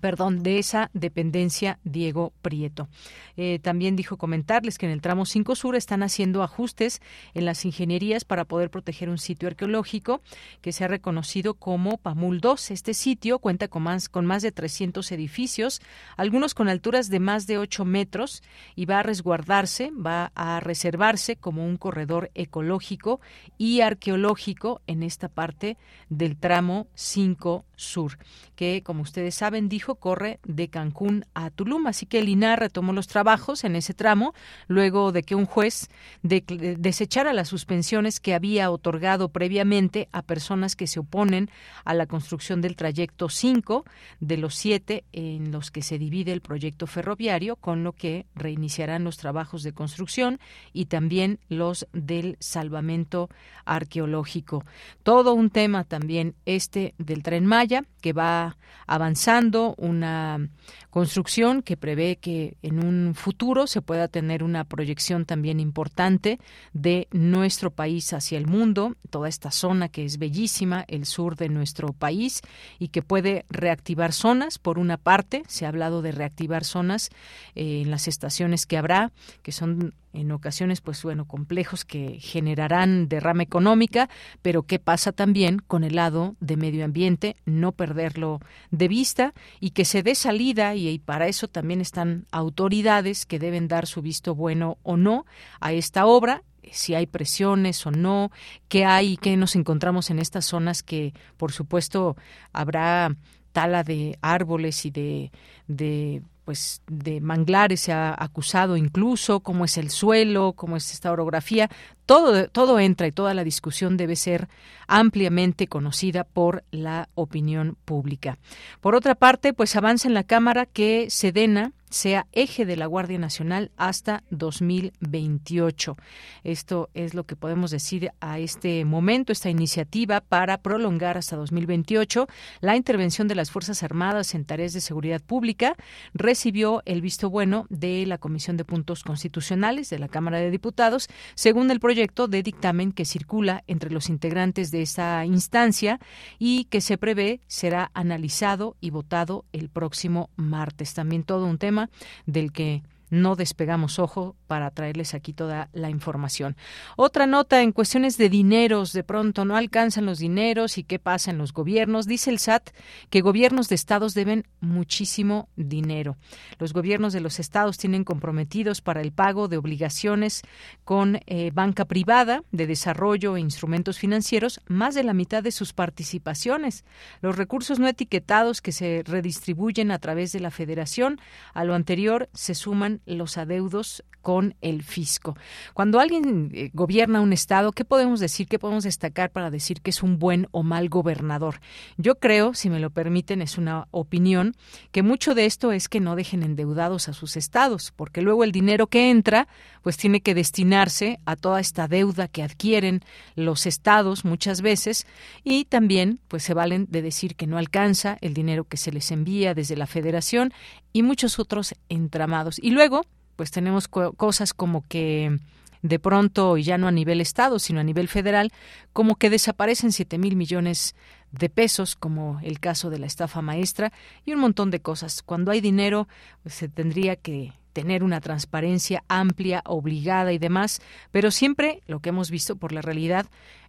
perdón, 0.00 0.42
de 0.42 0.58
esa 0.58 0.90
dependencia 0.92 1.78
Diego 1.84 2.32
Prieto. 2.42 2.88
Eh, 3.36 3.58
también 3.62 3.96
dijo 3.96 4.16
comentarles 4.16 4.78
que 4.78 4.86
en 4.86 4.92
el 4.92 5.00
tramo 5.00 5.24
5 5.24 5.54
Sur 5.54 5.76
están 5.76 6.02
haciendo 6.02 6.42
ajustes 6.42 7.00
en 7.34 7.44
las 7.44 7.64
ingenierías 7.64 8.24
para 8.24 8.44
poder 8.44 8.70
proteger 8.70 9.08
un 9.08 9.18
sitio 9.18 9.48
arqueológico 9.48 10.20
que 10.60 10.72
se 10.72 10.84
ha 10.84 10.88
reconocido 10.88 11.54
como 11.54 11.98
Pamul 11.98 12.40
2. 12.40 12.70
Este 12.70 12.94
sitio 12.94 13.38
cuenta 13.38 13.68
con 13.68 13.82
más, 13.82 14.08
con 14.08 14.26
más 14.26 14.42
de 14.42 14.52
300 14.52 15.10
edificios, 15.12 15.80
algunos 16.16 16.54
con 16.54 16.68
alturas 16.68 17.08
de 17.08 17.20
más 17.20 17.46
de 17.46 17.58
8 17.58 17.84
metros 17.84 18.42
y 18.76 18.84
va 18.84 19.00
a 19.00 19.02
resguardarse, 19.02 19.90
va 19.90 20.32
a 20.34 20.60
reservarse 20.60 21.36
como 21.36 21.66
un 21.66 21.76
corredor 21.76 22.30
ecológico 22.34 23.20
y 23.56 23.80
arqueológico 23.80 24.82
en 24.86 25.02
esta 25.02 25.28
parte 25.28 25.76
del 26.08 26.36
tramo 26.36 26.88
5 26.94 27.64
Sur, 27.76 28.18
que 28.56 28.82
como 28.82 29.02
ustedes 29.02 29.36
saben 29.36 29.68
corre 29.80 30.40
de 30.44 30.68
Cancún 30.68 31.24
a 31.34 31.50
Tulum. 31.50 31.86
Así 31.86 32.06
que 32.06 32.18
el 32.18 32.28
INAR 32.28 32.60
retomó 32.60 32.92
los 32.92 33.06
trabajos 33.06 33.64
en 33.64 33.76
ese 33.76 33.94
tramo 33.94 34.34
luego 34.66 35.12
de 35.12 35.22
que 35.22 35.34
un 35.34 35.46
juez 35.46 35.88
desechara 36.22 37.32
las 37.32 37.48
suspensiones 37.48 38.20
que 38.20 38.34
había 38.34 38.70
otorgado 38.70 39.28
previamente 39.28 40.08
a 40.12 40.22
personas 40.22 40.76
que 40.76 40.86
se 40.86 41.00
oponen 41.00 41.50
a 41.84 41.94
la 41.94 42.06
construcción 42.06 42.60
del 42.60 42.76
trayecto 42.76 43.28
5 43.28 43.84
de 44.20 44.36
los 44.36 44.54
siete 44.54 45.04
en 45.12 45.52
los 45.52 45.70
que 45.70 45.82
se 45.82 45.98
divide 45.98 46.32
el 46.32 46.40
proyecto 46.40 46.86
ferroviario, 46.86 47.56
con 47.56 47.84
lo 47.84 47.92
que 47.92 48.26
reiniciarán 48.34 49.04
los 49.04 49.16
trabajos 49.16 49.62
de 49.62 49.72
construcción 49.72 50.38
y 50.72 50.86
también 50.86 51.38
los 51.48 51.86
del 51.92 52.36
salvamento 52.40 53.28
arqueológico. 53.64 54.64
Todo 55.02 55.34
un 55.34 55.50
tema 55.50 55.84
también 55.84 56.34
este 56.46 56.94
del 56.98 57.22
tren 57.22 57.46
Maya 57.46 57.84
que 58.00 58.12
va 58.12 58.56
avanzando, 58.86 59.67
una 59.76 60.48
construcción 60.90 61.62
que 61.62 61.76
prevé 61.76 62.16
que 62.16 62.56
en 62.62 62.84
un 62.84 63.14
futuro 63.14 63.66
se 63.66 63.82
pueda 63.82 64.08
tener 64.08 64.42
una 64.42 64.64
proyección 64.64 65.26
también 65.26 65.60
importante 65.60 66.38
de 66.72 67.08
nuestro 67.12 67.70
país 67.70 68.12
hacia 68.12 68.38
el 68.38 68.46
mundo, 68.46 68.96
toda 69.10 69.28
esta 69.28 69.50
zona 69.50 69.88
que 69.88 70.04
es 70.04 70.18
bellísima, 70.18 70.84
el 70.88 71.04
sur 71.04 71.36
de 71.36 71.48
nuestro 71.48 71.92
país 71.92 72.40
y 72.78 72.88
que 72.88 73.02
puede 73.02 73.44
reactivar 73.50 74.12
zonas. 74.12 74.58
Por 74.58 74.78
una 74.78 74.96
parte, 74.96 75.42
se 75.48 75.66
ha 75.66 75.68
hablado 75.68 76.02
de 76.02 76.12
reactivar 76.12 76.64
zonas 76.64 77.10
eh, 77.54 77.82
en 77.82 77.90
las 77.90 78.08
estaciones 78.08 78.66
que 78.66 78.78
habrá, 78.78 79.12
que 79.42 79.52
son 79.52 79.94
en 80.12 80.32
ocasiones, 80.32 80.80
pues 80.80 81.02
bueno, 81.02 81.26
complejos 81.26 81.84
que 81.84 82.18
generarán 82.20 83.08
derrama 83.08 83.42
económica, 83.42 84.08
pero 84.42 84.62
qué 84.62 84.78
pasa 84.78 85.12
también 85.12 85.58
con 85.58 85.84
el 85.84 85.96
lado 85.96 86.36
de 86.40 86.56
medio 86.56 86.84
ambiente, 86.84 87.36
no 87.44 87.72
perderlo 87.72 88.40
de 88.70 88.88
vista 88.88 89.34
y 89.60 89.70
que 89.70 89.84
se 89.84 90.02
dé 90.02 90.14
salida 90.14 90.74
y, 90.74 90.98
para 90.98 91.28
eso 91.28 91.48
también 91.48 91.80
están 91.80 92.26
autoridades 92.30 93.26
que 93.26 93.38
deben 93.38 93.68
dar 93.68 93.86
su 93.86 94.02
visto 94.02 94.34
bueno 94.34 94.78
o 94.82 94.96
no 94.96 95.26
a 95.60 95.72
esta 95.72 96.06
obra 96.06 96.42
si 96.70 96.94
hay 96.94 97.06
presiones 97.06 97.86
o 97.86 97.90
no, 97.90 98.30
qué 98.68 98.84
hay, 98.84 99.16
qué 99.16 99.36
nos 99.38 99.56
encontramos 99.56 100.10
en 100.10 100.18
estas 100.18 100.44
zonas 100.44 100.82
que, 100.82 101.14
por 101.38 101.50
supuesto, 101.50 102.14
habrá 102.52 103.16
tala 103.52 103.84
de 103.84 104.18
árboles 104.20 104.84
y 104.84 104.90
de, 104.90 105.32
de 105.66 106.22
pues 106.48 106.80
de 106.86 107.20
manglares 107.20 107.80
se 107.80 107.92
ha 107.92 108.14
acusado 108.18 108.78
incluso, 108.78 109.40
cómo 109.40 109.66
es 109.66 109.76
el 109.76 109.90
suelo, 109.90 110.54
cómo 110.54 110.78
es 110.78 110.94
esta 110.94 111.12
orografía, 111.12 111.68
todo, 112.06 112.48
todo 112.48 112.80
entra 112.80 113.06
y 113.06 113.12
toda 113.12 113.34
la 113.34 113.44
discusión 113.44 113.98
debe 113.98 114.16
ser 114.16 114.48
ampliamente 114.86 115.66
conocida 115.66 116.24
por 116.24 116.64
la 116.70 117.10
opinión 117.14 117.76
pública. 117.84 118.38
Por 118.80 118.94
otra 118.94 119.14
parte, 119.14 119.52
pues 119.52 119.76
avanza 119.76 120.08
en 120.08 120.14
la 120.14 120.24
Cámara 120.24 120.64
que 120.64 121.10
Sedena 121.10 121.74
sea 121.90 122.26
eje 122.32 122.66
de 122.66 122.76
la 122.76 122.86
Guardia 122.86 123.18
Nacional 123.18 123.70
hasta 123.76 124.22
2028. 124.30 125.96
Esto 126.44 126.90
es 126.94 127.14
lo 127.14 127.24
que 127.24 127.36
podemos 127.36 127.70
decir 127.70 128.10
a 128.20 128.38
este 128.38 128.84
momento, 128.84 129.32
esta 129.32 129.50
iniciativa 129.50 130.20
para 130.20 130.58
prolongar 130.58 131.18
hasta 131.18 131.36
2028 131.36 132.26
la 132.60 132.76
intervención 132.76 133.28
de 133.28 133.34
las 133.34 133.50
Fuerzas 133.50 133.82
Armadas 133.82 134.34
en 134.34 134.44
tareas 134.44 134.72
de 134.72 134.80
seguridad 134.80 135.20
pública. 135.20 135.74
Recibió 136.14 136.82
el 136.84 137.00
visto 137.00 137.30
bueno 137.30 137.66
de 137.68 138.06
la 138.06 138.18
Comisión 138.18 138.56
de 138.56 138.64
Puntos 138.64 139.04
Constitucionales 139.04 139.90
de 139.90 139.98
la 139.98 140.08
Cámara 140.08 140.38
de 140.38 140.50
Diputados, 140.50 141.08
según 141.34 141.70
el 141.70 141.80
proyecto 141.80 142.28
de 142.28 142.42
dictamen 142.42 142.92
que 142.92 143.04
circula 143.04 143.64
entre 143.66 143.90
los 143.90 144.08
integrantes 144.08 144.70
de 144.70 144.82
esta 144.82 145.24
instancia 145.24 146.00
y 146.38 146.64
que 146.64 146.80
se 146.80 146.98
prevé 146.98 147.40
será 147.46 147.90
analizado 147.94 148.76
y 148.80 148.90
votado 148.90 149.44
el 149.52 149.68
próximo 149.68 150.30
martes. 150.36 150.94
También 150.94 151.22
todo 151.22 151.46
un 151.46 151.58
tema 151.58 151.77
del 152.26 152.52
que 152.52 152.82
no 153.10 153.36
despegamos 153.36 153.98
ojo 153.98 154.36
para 154.46 154.70
traerles 154.70 155.14
aquí 155.14 155.32
toda 155.32 155.68
la 155.72 155.90
información. 155.90 156.56
Otra 156.96 157.26
nota 157.26 157.62
en 157.62 157.72
cuestiones 157.72 158.18
de 158.18 158.28
dineros, 158.28 158.92
de 158.92 159.04
pronto 159.04 159.44
no 159.44 159.56
alcanzan 159.56 160.06
los 160.06 160.18
dineros 160.18 160.78
y 160.78 160.84
qué 160.84 160.98
pasa 160.98 161.30
en 161.30 161.38
los 161.38 161.52
gobiernos. 161.52 162.06
Dice 162.06 162.30
el 162.30 162.38
SAT 162.38 162.70
que 163.10 163.20
gobiernos 163.20 163.68
de 163.68 163.74
estados 163.74 164.14
deben 164.14 164.46
muchísimo 164.60 165.48
dinero. 165.56 166.16
Los 166.58 166.72
gobiernos 166.72 167.12
de 167.12 167.20
los 167.20 167.38
estados 167.38 167.78
tienen 167.78 168.04
comprometidos 168.04 168.80
para 168.80 169.00
el 169.00 169.12
pago 169.12 169.48
de 169.48 169.56
obligaciones 169.56 170.42
con 170.84 171.20
eh, 171.26 171.50
banca 171.52 171.84
privada 171.84 172.42
de 172.52 172.66
desarrollo 172.66 173.36
e 173.36 173.40
instrumentos 173.40 173.98
financieros 173.98 174.60
más 174.66 174.94
de 174.94 175.04
la 175.04 175.14
mitad 175.14 175.42
de 175.42 175.52
sus 175.52 175.72
participaciones. 175.72 176.84
Los 177.20 177.36
recursos 177.36 177.78
no 177.78 177.88
etiquetados 177.88 178.60
que 178.60 178.72
se 178.72 179.02
redistribuyen 179.04 179.90
a 179.90 179.98
través 179.98 180.32
de 180.32 180.40
la 180.40 180.50
federación 180.50 181.20
a 181.54 181.64
lo 181.64 181.74
anterior 181.74 182.28
se 182.32 182.54
suman 182.54 182.97
los 183.06 183.38
adeudos 183.38 184.04
con 184.22 184.54
el 184.60 184.82
fisco. 184.82 185.36
Cuando 185.74 186.00
alguien 186.00 186.50
eh, 186.52 186.70
gobierna 186.74 187.20
un 187.20 187.32
estado, 187.32 187.72
¿qué 187.72 187.84
podemos 187.84 188.20
decir? 188.20 188.46
¿Qué 188.46 188.58
podemos 188.58 188.84
destacar 188.84 189.30
para 189.30 189.50
decir 189.50 189.80
que 189.80 189.90
es 189.90 190.02
un 190.02 190.18
buen 190.18 190.48
o 190.50 190.62
mal 190.62 190.88
gobernador? 190.88 191.60
Yo 191.96 192.16
creo, 192.16 192.52
si 192.52 192.68
me 192.68 192.80
lo 192.80 192.90
permiten, 192.90 193.40
es 193.40 193.56
una 193.56 193.88
opinión, 193.90 194.54
que 194.92 195.02
mucho 195.02 195.34
de 195.34 195.46
esto 195.46 195.72
es 195.72 195.88
que 195.88 196.00
no 196.00 196.16
dejen 196.16 196.42
endeudados 196.42 197.08
a 197.08 197.12
sus 197.12 197.36
estados, 197.36 197.92
porque 197.96 198.20
luego 198.20 198.44
el 198.44 198.52
dinero 198.52 198.88
que 198.88 199.10
entra, 199.10 199.48
pues 199.82 199.96
tiene 199.96 200.20
que 200.20 200.34
destinarse 200.34 201.20
a 201.24 201.36
toda 201.36 201.60
esta 201.60 201.88
deuda 201.88 202.28
que 202.28 202.42
adquieren 202.42 203.00
los 203.34 203.66
estados 203.66 204.24
muchas 204.24 204.60
veces 204.60 205.06
y 205.44 205.64
también 205.64 206.20
pues 206.28 206.42
se 206.42 206.54
valen 206.54 206.86
de 206.90 207.02
decir 207.02 207.36
que 207.36 207.46
no 207.46 207.56
alcanza 207.56 208.18
el 208.20 208.34
dinero 208.34 208.64
que 208.64 208.76
se 208.76 208.92
les 208.92 209.10
envía 209.10 209.54
desde 209.54 209.76
la 209.76 209.86
federación 209.86 210.52
y 210.98 211.02
muchos 211.04 211.38
otros 211.38 211.76
entramados. 211.88 212.58
Y 212.58 212.72
luego 212.72 213.02
pues 213.36 213.52
tenemos 213.52 213.86
cosas 213.86 214.52
como 214.52 214.84
que 214.88 215.38
de 215.80 216.00
pronto, 216.00 216.56
y 216.56 216.64
ya 216.64 216.76
no 216.76 216.88
a 216.88 216.90
nivel 216.90 217.20
Estado, 217.20 217.60
sino 217.60 217.78
a 217.78 217.84
nivel 217.84 218.08
federal, 218.08 218.52
como 218.92 219.14
que 219.14 219.30
desaparecen 219.30 219.92
7 219.92 220.18
mil 220.18 220.34
millones 220.34 220.96
de 221.30 221.48
pesos, 221.48 221.94
como 221.94 222.40
el 222.42 222.58
caso 222.58 222.90
de 222.90 222.98
la 222.98 223.06
estafa 223.06 223.42
maestra, 223.42 223.92
y 224.26 224.32
un 224.32 224.40
montón 224.40 224.72
de 224.72 224.80
cosas. 224.80 225.22
Cuando 225.22 225.52
hay 225.52 225.60
dinero, 225.60 226.08
pues, 226.42 226.56
se 226.56 226.68
tendría 226.68 227.14
que 227.14 227.52
tener 227.72 228.02
una 228.02 228.20
transparencia 228.20 229.04
amplia, 229.06 229.62
obligada 229.66 230.32
y 230.32 230.38
demás, 230.38 230.82
pero 231.12 231.30
siempre 231.30 231.80
lo 231.86 232.00
que 232.00 232.08
hemos 232.08 232.28
visto 232.28 232.56
por 232.56 232.72
la 232.72 232.82
realidad 232.82 233.26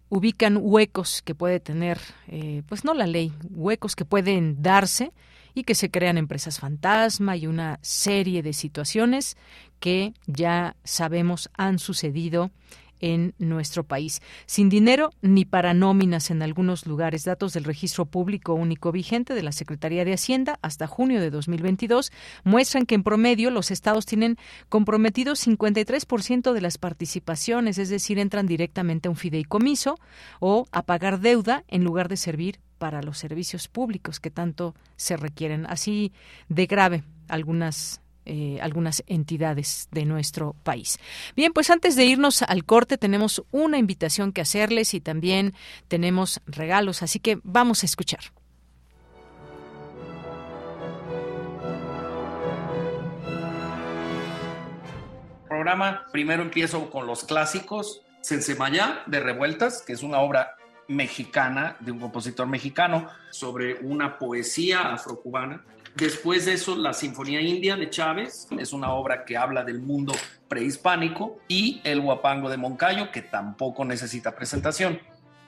ubican 0.08 0.58
huecos 0.60 1.22
que 1.22 1.36
puede 1.36 1.60
tener, 1.60 2.00
eh, 2.26 2.64
pues 2.66 2.84
no 2.84 2.92
la 2.92 3.06
ley, 3.06 3.32
huecos 3.50 3.94
que 3.94 4.04
pueden 4.04 4.60
darse 4.62 5.12
y 5.54 5.64
que 5.64 5.74
se 5.74 5.90
crean 5.90 6.18
empresas 6.18 6.58
fantasma 6.60 7.36
y 7.36 7.46
una 7.46 7.78
serie 7.82 8.42
de 8.42 8.52
situaciones 8.52 9.36
que 9.78 10.14
ya 10.26 10.76
sabemos 10.84 11.50
han 11.56 11.78
sucedido 11.78 12.50
en 13.00 13.34
nuestro 13.38 13.84
país. 13.84 14.20
Sin 14.46 14.68
dinero 14.68 15.10
ni 15.22 15.44
para 15.44 15.74
nóminas 15.74 16.30
en 16.30 16.42
algunos 16.42 16.86
lugares. 16.86 17.24
Datos 17.24 17.52
del 17.52 17.64
registro 17.64 18.06
público 18.06 18.54
único 18.54 18.92
vigente 18.92 19.34
de 19.34 19.42
la 19.42 19.52
Secretaría 19.52 20.04
de 20.04 20.12
Hacienda 20.12 20.58
hasta 20.62 20.86
junio 20.86 21.20
de 21.20 21.30
2022 21.30 22.12
muestran 22.44 22.86
que 22.86 22.94
en 22.94 23.02
promedio 23.02 23.50
los 23.50 23.70
estados 23.70 24.06
tienen 24.06 24.36
comprometidos 24.68 25.46
53% 25.46 26.52
de 26.52 26.60
las 26.60 26.78
participaciones, 26.78 27.78
es 27.78 27.88
decir, 27.88 28.18
entran 28.18 28.46
directamente 28.46 29.08
a 29.08 29.10
un 29.10 29.16
fideicomiso 29.16 29.98
o 30.38 30.66
a 30.70 30.82
pagar 30.82 31.20
deuda 31.20 31.64
en 31.68 31.84
lugar 31.84 32.08
de 32.08 32.16
servir 32.16 32.60
para 32.80 33.02
los 33.02 33.18
servicios 33.18 33.68
públicos 33.68 34.20
que 34.20 34.30
tanto 34.30 34.74
se 34.96 35.18
requieren. 35.18 35.66
Así 35.66 36.12
de 36.48 36.64
grave 36.64 37.04
algunas 37.28 38.00
eh, 38.24 38.58
algunas 38.62 39.02
entidades 39.06 39.88
de 39.90 40.04
nuestro 40.04 40.54
país. 40.62 40.98
Bien, 41.36 41.52
pues 41.52 41.68
antes 41.68 41.94
de 41.94 42.04
irnos 42.04 42.42
al 42.42 42.64
corte 42.64 42.96
tenemos 42.96 43.42
una 43.50 43.76
invitación 43.76 44.32
que 44.32 44.40
hacerles 44.40 44.94
y 44.94 45.00
también 45.00 45.52
tenemos 45.88 46.40
regalos, 46.46 47.02
así 47.02 47.18
que 47.18 47.38
vamos 47.42 47.82
a 47.82 47.86
escuchar. 47.86 48.20
Programa, 55.48 56.06
primero 56.12 56.42
empiezo 56.42 56.90
con 56.90 57.06
los 57.06 57.24
clásicos, 57.24 58.02
Sensemayá 58.20 59.02
de 59.06 59.20
Revueltas, 59.20 59.82
que 59.82 59.94
es 59.94 60.02
una 60.02 60.20
obra 60.20 60.56
mexicana 60.90 61.76
de 61.80 61.92
un 61.92 61.98
compositor 61.98 62.46
mexicano 62.46 63.08
sobre 63.30 63.74
una 63.82 64.18
poesía 64.18 64.92
afrocubana 64.92 65.64
Después 65.96 66.46
de 66.46 66.52
eso, 66.52 66.76
la 66.76 66.92
Sinfonía 66.92 67.40
India 67.40 67.76
de 67.76 67.90
Chávez 67.90 68.46
es 68.58 68.72
una 68.72 68.92
obra 68.92 69.24
que 69.24 69.36
habla 69.36 69.64
del 69.64 69.80
mundo 69.80 70.12
prehispánico 70.48 71.38
y 71.48 71.80
El 71.84 72.00
Huapango 72.00 72.48
de 72.48 72.56
Moncayo, 72.56 73.10
que 73.10 73.22
tampoco 73.22 73.84
necesita 73.84 74.34
presentación. 74.34 75.00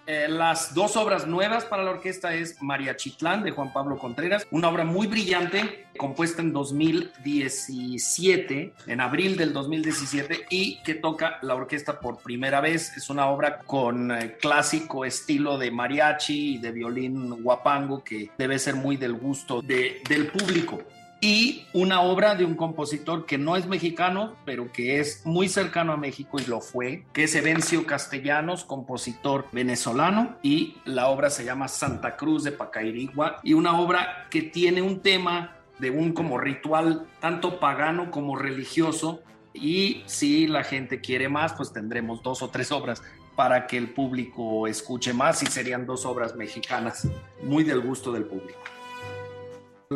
Eh, 0.06 0.26
las 0.28 0.74
dos 0.74 0.96
obras 0.96 1.28
nuevas 1.28 1.64
para 1.64 1.84
la 1.84 1.92
orquesta 1.92 2.34
es 2.34 2.60
María 2.60 2.96
Chitlán 2.96 3.44
de 3.44 3.52
Juan 3.52 3.72
Pablo 3.72 3.96
Contreras, 3.98 4.44
una 4.50 4.68
obra 4.68 4.84
muy 4.84 5.06
brillante, 5.06 5.86
compuesta 5.96 6.42
en 6.42 6.52
2017, 6.52 8.74
en 8.88 9.00
abril 9.00 9.36
del 9.36 9.52
2017, 9.52 10.46
y 10.50 10.82
que 10.82 10.94
toca 10.94 11.38
la 11.42 11.54
orquesta 11.54 12.00
por 12.00 12.18
primera 12.18 12.60
vez. 12.60 12.96
Es 12.96 13.10
una 13.10 13.28
obra 13.28 13.60
con 13.60 14.10
eh, 14.10 14.38
clásico 14.40 15.04
estilo 15.04 15.56
de 15.56 15.70
mariachi 15.70 16.54
y 16.54 16.58
de 16.58 16.72
violín 16.72 17.40
guapango 17.42 18.02
que 18.02 18.32
debe 18.36 18.58
ser 18.58 18.74
muy 18.74 18.96
del 18.96 19.12
gusto 19.12 19.62
del 19.62 20.26
público 20.32 20.82
y 21.24 21.66
una 21.72 22.00
obra 22.00 22.34
de 22.34 22.44
un 22.44 22.56
compositor 22.56 23.26
que 23.26 23.38
no 23.38 23.56
es 23.56 23.68
mexicano, 23.68 24.34
pero 24.44 24.72
que 24.72 24.98
es 24.98 25.24
muy 25.24 25.48
cercano 25.48 25.92
a 25.92 25.96
México 25.96 26.38
y 26.40 26.46
lo 26.46 26.60
fue, 26.60 27.04
que 27.12 27.22
es 27.22 27.34
Evencio 27.36 27.86
Castellanos, 27.86 28.64
compositor 28.64 29.46
venezolano, 29.52 30.36
y 30.42 30.78
la 30.84 31.06
obra 31.06 31.30
se 31.30 31.44
llama 31.44 31.68
Santa 31.68 32.16
Cruz 32.16 32.42
de 32.42 32.50
Pacairigua, 32.50 33.38
y 33.44 33.54
una 33.54 33.78
obra 33.78 34.26
que 34.30 34.42
tiene 34.42 34.82
un 34.82 34.98
tema 34.98 35.58
de 35.78 35.90
un 35.90 36.12
como 36.12 36.38
ritual 36.38 37.06
tanto 37.20 37.60
pagano 37.60 38.10
como 38.10 38.34
religioso, 38.34 39.22
y 39.54 40.02
si 40.06 40.48
la 40.48 40.64
gente 40.64 41.00
quiere 41.00 41.28
más, 41.28 41.52
pues 41.52 41.72
tendremos 41.72 42.20
dos 42.24 42.42
o 42.42 42.48
tres 42.48 42.72
obras 42.72 43.00
para 43.36 43.68
que 43.68 43.78
el 43.78 43.90
público 43.90 44.66
escuche 44.66 45.12
más 45.12 45.40
y 45.44 45.46
serían 45.46 45.86
dos 45.86 46.04
obras 46.04 46.34
mexicanas, 46.34 47.06
muy 47.44 47.62
del 47.62 47.80
gusto 47.80 48.10
del 48.10 48.24
público. 48.24 48.58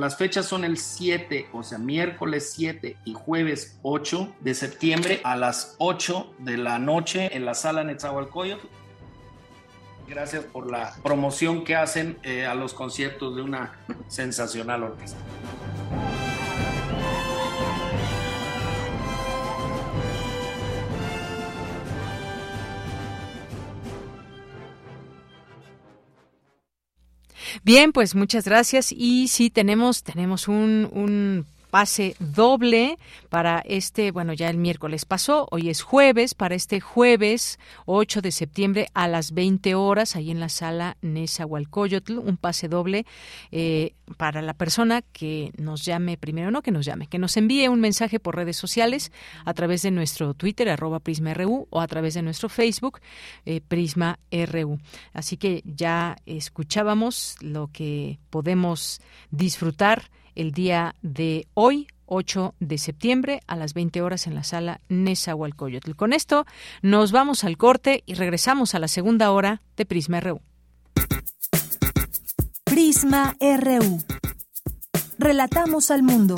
Las 0.01 0.17
fechas 0.17 0.47
son 0.47 0.65
el 0.65 0.77
7, 0.77 1.49
o 1.53 1.63
sea, 1.63 1.79
miércoles 1.79 2.53
7 2.55 2.99
y 3.05 3.15
jueves 3.15 3.79
8 3.83 4.35
de 4.41 4.55
septiembre 4.55 5.21
a 5.25 5.37
las 5.37 5.75
8 5.79 6.35
de 6.39 6.59
la 6.59 6.79
noche 6.79 7.35
en 7.35 7.45
la 7.45 7.55
sala 7.55 7.83
Netzahualcoyotl. 7.83 8.67
Gracias 10.07 10.45
por 10.45 10.71
la 10.71 10.95
promoción 11.03 11.65
que 11.65 11.75
hacen 11.75 12.19
eh, 12.23 12.47
a 12.47 12.55
los 12.55 12.75
conciertos 12.75 13.35
de 13.37 13.43
una 13.43 13.73
sensacional 14.09 14.85
orquesta. 14.85 15.19
Bien, 27.65 27.93
pues 27.93 28.15
muchas 28.15 28.45
gracias. 28.45 28.93
Y 28.93 29.29
sí, 29.29 29.51
tenemos, 29.51 30.03
tenemos 30.03 30.49
un, 30.49 30.89
un 30.93 31.47
pase 31.77 32.17
doble 32.19 32.97
para 33.29 33.59
este, 33.59 34.11
bueno, 34.11 34.33
ya 34.33 34.49
el 34.49 34.57
miércoles 34.57 35.05
pasó, 35.05 35.47
hoy 35.51 35.69
es 35.69 35.83
jueves, 35.83 36.33
para 36.33 36.55
este 36.55 36.81
jueves 36.81 37.59
8 37.85 38.23
de 38.23 38.33
septiembre 38.33 38.89
a 38.95 39.09
las 39.09 39.33
20 39.33 39.75
horas, 39.75 40.17
ahí 40.17 40.31
en 40.31 40.41
la 40.41 40.49
sala 40.49 40.97
Nezahualcóyotl, 41.03 42.17
un 42.17 42.39
pase 42.39 42.69
doble 42.69 43.05
eh, 43.53 43.93
para 44.17 44.41
la 44.41 44.55
persona 44.55 45.03
que 45.03 45.53
nos 45.59 45.85
llame, 45.85 46.17
primero 46.17 46.51
no 46.51 46.63
que 46.63 46.71
nos 46.71 46.87
llame, 46.87 47.09
que 47.09 47.19
nos 47.19 47.37
envíe 47.37 47.69
un 47.69 47.81
mensaje 47.81 48.21
por 48.21 48.37
redes 48.37 48.57
sociales 48.57 49.13
a 49.45 49.53
través 49.53 49.83
de 49.83 49.91
nuestro 49.91 50.33
Twitter, 50.33 50.71
arroba 50.71 51.01
PrismaRU, 51.01 51.69
o 51.69 51.83
a 51.83 51.87
través 51.87 52.15
de 52.15 52.23
nuestro 52.23 52.49
Facebook, 52.49 53.01
eh, 53.45 53.61
PrismaRU. 53.61 54.79
Así 55.13 55.37
que 55.37 55.63
ya 55.67 56.17
escuchábamos 56.25 57.37
lo 57.43 57.69
que 57.71 58.19
podemos 58.31 59.03
disfrutar 59.31 60.11
el 60.37 60.53
día 60.53 60.95
de 61.03 61.49
hoy, 61.55 61.89
8 62.07 62.55
de 62.61 62.79
septiembre 62.79 63.41
a 63.47 63.57
las 63.57 63.75
20 63.75 64.03
horas 64.03 64.27
en 64.27 64.35
la 64.35 64.45
sala 64.45 64.81
Nezahualcóyotl. 64.89 65.95
Con 65.97 66.13
esto 66.13 66.47
nos 66.83 67.11
vamos 67.11 67.43
al 67.43 67.57
corte 67.57 68.05
y 68.07 68.15
regresamos 68.15 68.75
a 68.75 68.79
la 68.79 68.89
segunda 68.89 69.33
hora 69.33 69.63
de 69.77 69.87
Prisma 69.87 70.21
RU. 70.21 70.41
Prisma 72.65 73.37
RU. 73.41 73.99
Relatamos 75.19 75.91
al 75.91 76.03
mundo. 76.03 76.37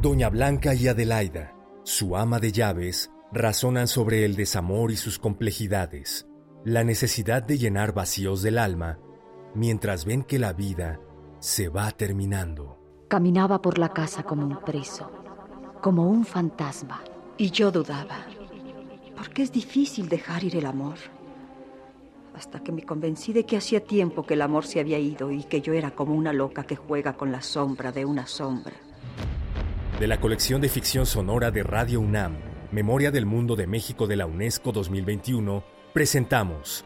Doña 0.00 0.30
Blanca 0.30 0.74
y 0.74 0.88
Adelaida, 0.88 1.54
su 1.84 2.16
ama 2.16 2.40
de 2.40 2.50
llaves, 2.50 3.10
razonan 3.32 3.86
sobre 3.86 4.24
el 4.24 4.34
desamor 4.34 4.90
y 4.90 4.96
sus 4.96 5.18
complejidades 5.18 6.26
la 6.64 6.84
necesidad 6.84 7.42
de 7.42 7.58
llenar 7.58 7.92
vacíos 7.92 8.40
del 8.42 8.56
alma 8.58 8.98
mientras 9.54 10.04
ven 10.04 10.22
que 10.22 10.38
la 10.38 10.52
vida 10.52 11.00
se 11.40 11.68
va 11.68 11.90
terminando. 11.90 12.78
Caminaba 13.08 13.60
por 13.60 13.78
la 13.78 13.88
casa 13.88 14.22
como 14.22 14.46
un 14.46 14.60
preso, 14.60 15.10
como 15.80 16.08
un 16.08 16.24
fantasma, 16.24 17.02
y 17.36 17.50
yo 17.50 17.72
dudaba, 17.72 18.26
porque 19.16 19.42
es 19.42 19.52
difícil 19.52 20.08
dejar 20.08 20.44
ir 20.44 20.56
el 20.56 20.66
amor. 20.66 20.96
Hasta 22.34 22.60
que 22.60 22.72
me 22.72 22.84
convencí 22.84 23.32
de 23.32 23.44
que 23.44 23.56
hacía 23.56 23.84
tiempo 23.84 24.24
que 24.24 24.34
el 24.34 24.42
amor 24.42 24.64
se 24.64 24.80
había 24.80 24.98
ido 24.98 25.30
y 25.30 25.42
que 25.44 25.60
yo 25.60 25.74
era 25.74 25.90
como 25.90 26.14
una 26.14 26.32
loca 26.32 26.62
que 26.62 26.76
juega 26.76 27.14
con 27.14 27.32
la 27.32 27.42
sombra 27.42 27.92
de 27.92 28.04
una 28.04 28.26
sombra. 28.26 28.74
De 29.98 30.06
la 30.06 30.20
colección 30.20 30.60
de 30.60 30.68
ficción 30.68 31.04
sonora 31.04 31.50
de 31.50 31.62
Radio 31.62 32.00
UNAM, 32.00 32.38
Memoria 32.70 33.10
del 33.10 33.26
Mundo 33.26 33.56
de 33.56 33.66
México 33.66 34.06
de 34.06 34.16
la 34.16 34.26
UNESCO 34.26 34.72
2021, 34.72 35.62
presentamos 35.92 36.84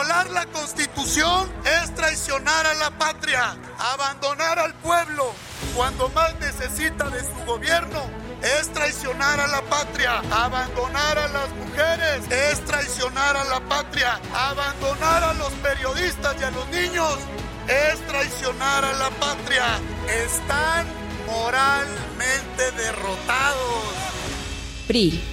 La 0.07 0.45
constitución 0.51 1.49
es 1.65 1.93
traicionar 1.95 2.65
a 2.65 2.73
la 2.75 2.91
patria, 2.91 3.55
abandonar 3.79 4.59
al 4.59 4.73
pueblo 4.75 5.33
cuando 5.75 6.09
más 6.09 6.33
necesita 6.39 7.09
de 7.09 7.21
su 7.21 7.45
gobierno 7.45 8.01
es 8.41 8.67
traicionar 8.73 9.39
a 9.39 9.47
la 9.47 9.61
patria, 9.61 10.19
abandonar 10.31 11.17
a 11.17 11.27
las 11.29 11.49
mujeres, 11.51 12.29
es 12.29 12.63
traicionar 12.65 13.37
a 13.37 13.45
la 13.45 13.61
patria, 13.61 14.19
abandonar 14.33 15.23
a 15.23 15.33
los 15.33 15.51
periodistas 15.53 16.35
y 16.39 16.43
a 16.43 16.51
los 16.51 16.67
niños, 16.67 17.17
es 17.67 18.05
traicionar 18.07 18.83
a 18.83 18.93
la 18.93 19.09
patria. 19.11 19.79
Están 20.09 20.85
moralmente 21.25 22.71
derrotados. 22.75 23.93
PRI. 24.87 25.32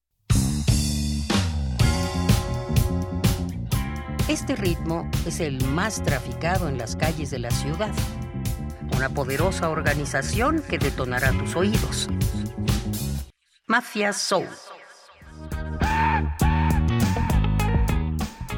Este 4.31 4.55
ritmo 4.55 5.11
es 5.25 5.41
el 5.41 5.61
más 5.71 6.01
traficado 6.03 6.69
en 6.69 6.77
las 6.77 6.95
calles 6.95 7.31
de 7.31 7.39
la 7.39 7.51
ciudad. 7.51 7.91
Una 8.95 9.09
poderosa 9.09 9.67
organización 9.67 10.63
que 10.69 10.77
detonará 10.77 11.33
tus 11.33 11.53
oídos. 11.57 12.07
Mafia 13.67 14.13
Soul. 14.13 14.47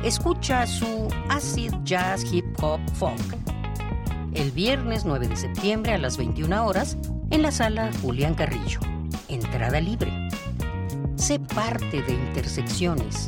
Escucha 0.04 0.68
su 0.68 1.08
acid 1.28 1.74
jazz 1.84 2.24
hip 2.32 2.46
hop 2.62 2.80
funk. 2.94 3.34
El 4.36 4.52
viernes 4.52 5.06
9 5.06 5.28
de 5.28 5.36
septiembre 5.36 5.94
a 5.94 5.98
las 5.98 6.18
21 6.18 6.68
horas 6.68 6.98
en 7.32 7.42
la 7.42 7.50
sala 7.52 7.90
Julián 8.04 8.36
Carrillo. 8.36 8.80
Entrada 9.28 9.82
libre. 9.82 10.14
Sé 11.16 11.40
parte 11.40 12.04
de 12.04 12.14
Intersecciones. 12.14 13.28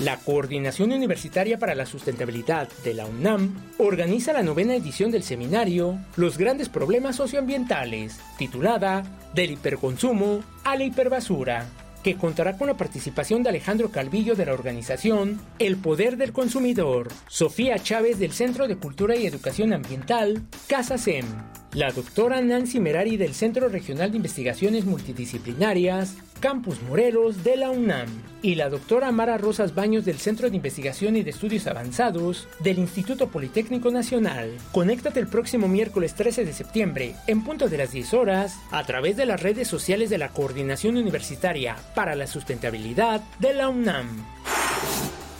La 0.00 0.16
Coordinación 0.16 0.92
Universitaria 0.92 1.58
para 1.58 1.74
la 1.74 1.84
Sustentabilidad 1.84 2.70
de 2.84 2.94
la 2.94 3.04
UNAM 3.04 3.54
organiza 3.76 4.32
la 4.32 4.42
novena 4.42 4.74
edición 4.74 5.10
del 5.10 5.22
seminario 5.22 5.98
Los 6.16 6.38
grandes 6.38 6.70
problemas 6.70 7.16
socioambientales, 7.16 8.18
titulada 8.38 9.02
Del 9.34 9.50
hiperconsumo 9.50 10.42
a 10.64 10.76
la 10.76 10.84
hiperbasura, 10.84 11.66
que 12.02 12.16
contará 12.16 12.56
con 12.56 12.68
la 12.68 12.78
participación 12.78 13.42
de 13.42 13.50
Alejandro 13.50 13.90
Calvillo 13.90 14.34
de 14.36 14.46
la 14.46 14.54
organización 14.54 15.38
El 15.58 15.76
Poder 15.76 16.16
del 16.16 16.32
Consumidor, 16.32 17.08
Sofía 17.28 17.78
Chávez 17.78 18.18
del 18.18 18.32
Centro 18.32 18.68
de 18.68 18.76
Cultura 18.76 19.16
y 19.16 19.26
Educación 19.26 19.74
Ambiental, 19.74 20.42
Casa 20.66 20.96
SEM, 20.96 21.26
la 21.72 21.92
doctora 21.92 22.40
Nancy 22.40 22.80
Merari 22.80 23.16
del 23.16 23.34
Centro 23.34 23.68
Regional 23.68 24.10
de 24.10 24.16
Investigaciones 24.16 24.84
Multidisciplinarias, 24.84 26.16
Campus 26.40 26.82
Morelos 26.82 27.44
de 27.44 27.56
la 27.56 27.70
UNAM, 27.70 28.08
y 28.42 28.56
la 28.56 28.68
doctora 28.68 29.12
Mara 29.12 29.38
Rosas 29.38 29.74
Baños 29.74 30.04
del 30.04 30.18
Centro 30.18 30.50
de 30.50 30.56
Investigación 30.56 31.16
y 31.16 31.22
de 31.22 31.30
Estudios 31.30 31.66
Avanzados 31.66 32.48
del 32.60 32.78
Instituto 32.78 33.28
Politécnico 33.28 33.90
Nacional. 33.90 34.56
Conéctate 34.72 35.20
el 35.20 35.28
próximo 35.28 35.68
miércoles 35.68 36.14
13 36.14 36.44
de 36.44 36.52
septiembre, 36.52 37.14
en 37.26 37.44
punto 37.44 37.68
de 37.68 37.78
las 37.78 37.92
10 37.92 38.14
horas, 38.14 38.58
a 38.72 38.84
través 38.84 39.16
de 39.16 39.26
las 39.26 39.40
redes 39.40 39.68
sociales 39.68 40.10
de 40.10 40.18
la 40.18 40.30
Coordinación 40.30 40.96
Universitaria 40.96 41.76
para 41.94 42.16
la 42.16 42.26
Sustentabilidad 42.26 43.20
de 43.38 43.54
la 43.54 43.68
UNAM. 43.68 44.08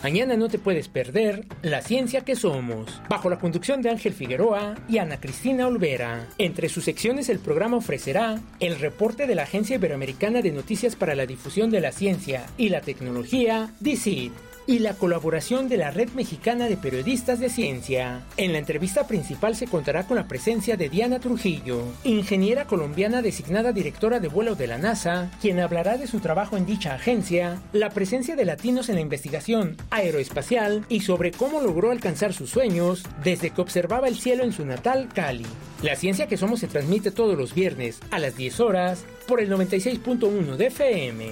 Mañana 0.03 0.35
no 0.35 0.49
te 0.49 0.59
puedes 0.59 0.89
perder 0.89 1.45
La 1.61 1.83
Ciencia 1.83 2.23
que 2.23 2.35
Somos, 2.35 3.03
bajo 3.11 3.29
la 3.29 3.39
conducción 3.39 3.83
de 3.83 3.91
Ángel 3.91 4.15
Figueroa 4.15 4.77
y 4.89 4.97
Ana 4.97 5.21
Cristina 5.21 5.67
Olvera. 5.67 6.27
Entre 6.39 6.71
sus 6.71 6.85
secciones 6.85 7.29
el 7.29 7.39
programa 7.39 7.77
ofrecerá 7.77 8.41
el 8.61 8.79
reporte 8.79 9.27
de 9.27 9.35
la 9.35 9.43
Agencia 9.43 9.77
Iberoamericana 9.77 10.41
de 10.41 10.53
Noticias 10.53 10.97
para 10.97 11.15
la 11.15 11.27
Difusión 11.27 11.71
de 11.71 11.81
la 11.81 11.93
Ciencia 11.93 12.47
y 12.57 12.71
la 12.71 12.81
Tecnología, 12.81 13.75
DICIT 13.81 14.33
y 14.71 14.79
la 14.79 14.95
colaboración 14.95 15.69
de 15.69 15.77
la 15.77 15.91
Red 15.91 16.11
Mexicana 16.11 16.69
de 16.69 16.77
Periodistas 16.77 17.41
de 17.41 17.49
Ciencia. 17.49 18.23
En 18.37 18.53
la 18.53 18.59
entrevista 18.59 19.09
principal 19.09 19.57
se 19.57 19.67
contará 19.67 20.07
con 20.07 20.17
la 20.17 20.29
presencia 20.29 20.77
de 20.77 20.89
Diana 20.89 21.19
Trujillo, 21.19 21.83
ingeniera 22.05 22.67
colombiana 22.67 23.21
designada 23.21 23.73
directora 23.73 24.21
de 24.21 24.29
vuelo 24.29 24.55
de 24.55 24.69
la 24.69 24.79
NASA, 24.79 25.29
quien 25.41 25.59
hablará 25.59 25.97
de 25.97 26.07
su 26.07 26.21
trabajo 26.21 26.57
en 26.57 26.67
dicha 26.67 26.95
agencia, 26.95 27.61
la 27.73 27.91
presencia 27.91 28.37
de 28.37 28.45
latinos 28.45 28.89
en 28.89 28.95
la 28.95 29.01
investigación 29.01 29.77
aeroespacial 29.91 30.85
y 30.89 31.01
sobre 31.01 31.33
cómo 31.33 31.61
logró 31.61 31.91
alcanzar 31.91 32.33
sus 32.33 32.51
sueños 32.51 33.03
desde 33.25 33.51
que 33.51 33.63
observaba 33.63 34.07
el 34.07 34.21
cielo 34.21 34.45
en 34.45 34.53
su 34.53 34.65
natal 34.65 35.09
Cali. 35.13 35.47
La 35.83 35.97
ciencia 35.97 36.29
que 36.29 36.37
somos 36.37 36.61
se 36.61 36.69
transmite 36.69 37.11
todos 37.11 37.37
los 37.37 37.55
viernes 37.55 37.99
a 38.13 38.21
las 38.21 38.37
10 38.37 38.61
horas 38.61 39.05
por 39.27 39.41
el 39.41 39.51
96.1 39.51 40.55
de 40.55 40.67
FM. 40.69 41.27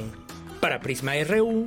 Para 0.61 0.81
Prisma 0.81 1.13
RU, 1.23 1.67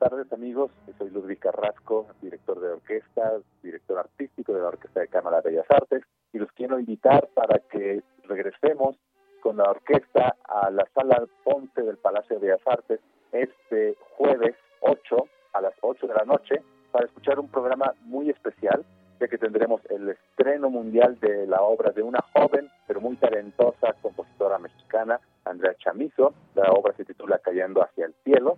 Tardes 0.00 0.32
amigos, 0.32 0.70
soy 0.96 1.10
Ludwig 1.10 1.38
Carrasco, 1.38 2.06
director 2.22 2.58
de 2.58 2.70
orquesta, 2.70 3.34
director 3.62 3.98
artístico 3.98 4.54
de 4.54 4.62
la 4.62 4.68
Orquesta 4.68 5.00
de 5.00 5.08
Cámara 5.08 5.42
de 5.42 5.50
Bellas 5.50 5.70
Artes 5.70 6.02
y 6.32 6.38
los 6.38 6.50
quiero 6.52 6.80
invitar 6.80 7.28
para 7.34 7.58
que 7.58 8.02
regresemos 8.24 8.96
con 9.42 9.58
la 9.58 9.64
orquesta 9.64 10.36
a 10.42 10.70
la 10.70 10.88
sala 10.94 11.22
Ponce 11.44 11.82
del 11.82 11.98
Palacio 11.98 12.38
de 12.38 12.46
Bellas 12.46 12.66
Artes 12.66 12.98
este 13.32 13.94
jueves 14.16 14.56
8 14.80 15.16
a 15.52 15.60
las 15.60 15.74
8 15.82 16.06
de 16.06 16.14
la 16.14 16.24
noche 16.24 16.62
para 16.92 17.04
escuchar 17.04 17.38
un 17.38 17.48
programa 17.48 17.92
muy 18.04 18.30
especial 18.30 18.82
ya 19.20 19.28
que 19.28 19.36
tendremos 19.36 19.82
el 19.90 20.08
estreno 20.08 20.70
mundial 20.70 21.20
de 21.20 21.46
la 21.46 21.60
obra 21.60 21.90
de 21.90 22.02
una 22.02 22.24
joven 22.32 22.70
pero 22.86 23.02
muy 23.02 23.16
talentosa 23.16 23.92
compositora 24.00 24.58
mexicana, 24.58 25.20
Andrea 25.44 25.74
Chamizo. 25.74 26.32
La 26.54 26.72
obra 26.72 26.94
se 26.96 27.04
titula 27.04 27.38
Cayendo 27.38 27.82
hacia 27.82 28.06
el 28.06 28.14
cielo 28.24 28.56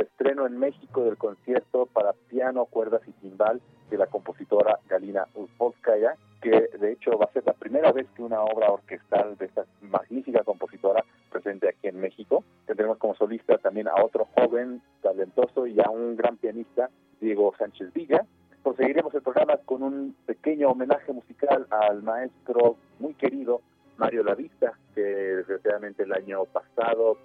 estreno 0.00 0.46
en 0.46 0.58
México 0.58 1.04
del 1.04 1.16
concierto 1.16 1.86
para 1.86 2.12
piano, 2.28 2.66
cuerdas 2.66 3.02
y 3.06 3.12
timbal 3.12 3.60
de 3.90 3.98
la 3.98 4.06
compositora 4.06 4.78
Galina 4.88 5.26
Uzbolskaya, 5.34 6.16
que 6.40 6.70
de 6.78 6.92
hecho 6.92 7.18
va 7.18 7.26
a 7.26 7.32
ser 7.32 7.44
la 7.44 7.52
primera 7.52 7.92
vez 7.92 8.06
que 8.14 8.22
una 8.22 8.42
obra 8.42 8.70
orquestal 8.70 9.36
de 9.36 9.46
esta 9.46 9.64
magnífica 9.82 10.42
compositora 10.44 11.04
presente 11.30 11.68
aquí 11.68 11.88
en 11.88 12.00
México. 12.00 12.44
Tendremos 12.66 12.98
como 12.98 13.14
solista 13.14 13.58
también 13.58 13.88
a 13.88 14.02
otro 14.02 14.28
joven, 14.36 14.80
talentoso 15.02 15.66
y 15.66 15.80
a 15.80 15.90
un 15.90 16.16
gran 16.16 16.36
pianista, 16.36 16.88
Diego 17.20 17.52
Sánchez 17.58 17.92
Villa. 17.92 18.24
Proseguiremos 18.62 19.14
el 19.14 19.22
programa 19.22 19.56
con 19.58 19.82
un 19.82 20.16
pequeño 20.26 20.70
homenaje 20.70 21.12
musical 21.12 21.66
al 21.70 22.02
maestro 22.02 22.76
muy 22.98 23.14
querido 23.14 23.60
Mario 23.96 24.22
Lavista, 24.24 24.72
que 24.94 25.02
desgraciadamente 25.02 26.04
el 26.04 26.12
año 26.12 26.44
pasado 26.46 27.18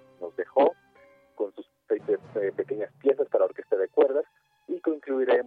y 5.26 5.42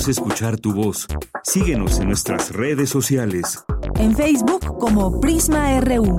Queremos 0.00 0.18
escuchar 0.18 0.56
tu 0.58 0.72
voz. 0.72 1.06
Síguenos 1.42 1.98
en 1.98 2.08
nuestras 2.08 2.52
redes 2.52 2.88
sociales. 2.88 3.62
En 3.96 4.16
Facebook 4.16 4.78
como 4.78 5.20
Prisma 5.20 5.78
RU 5.78 6.16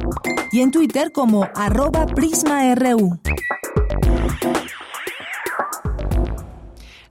y 0.51 0.59
en 0.61 0.69
Twitter 0.69 1.11
como 1.11 1.47
arroba 1.55 2.05
PrismaRU. 2.05 3.19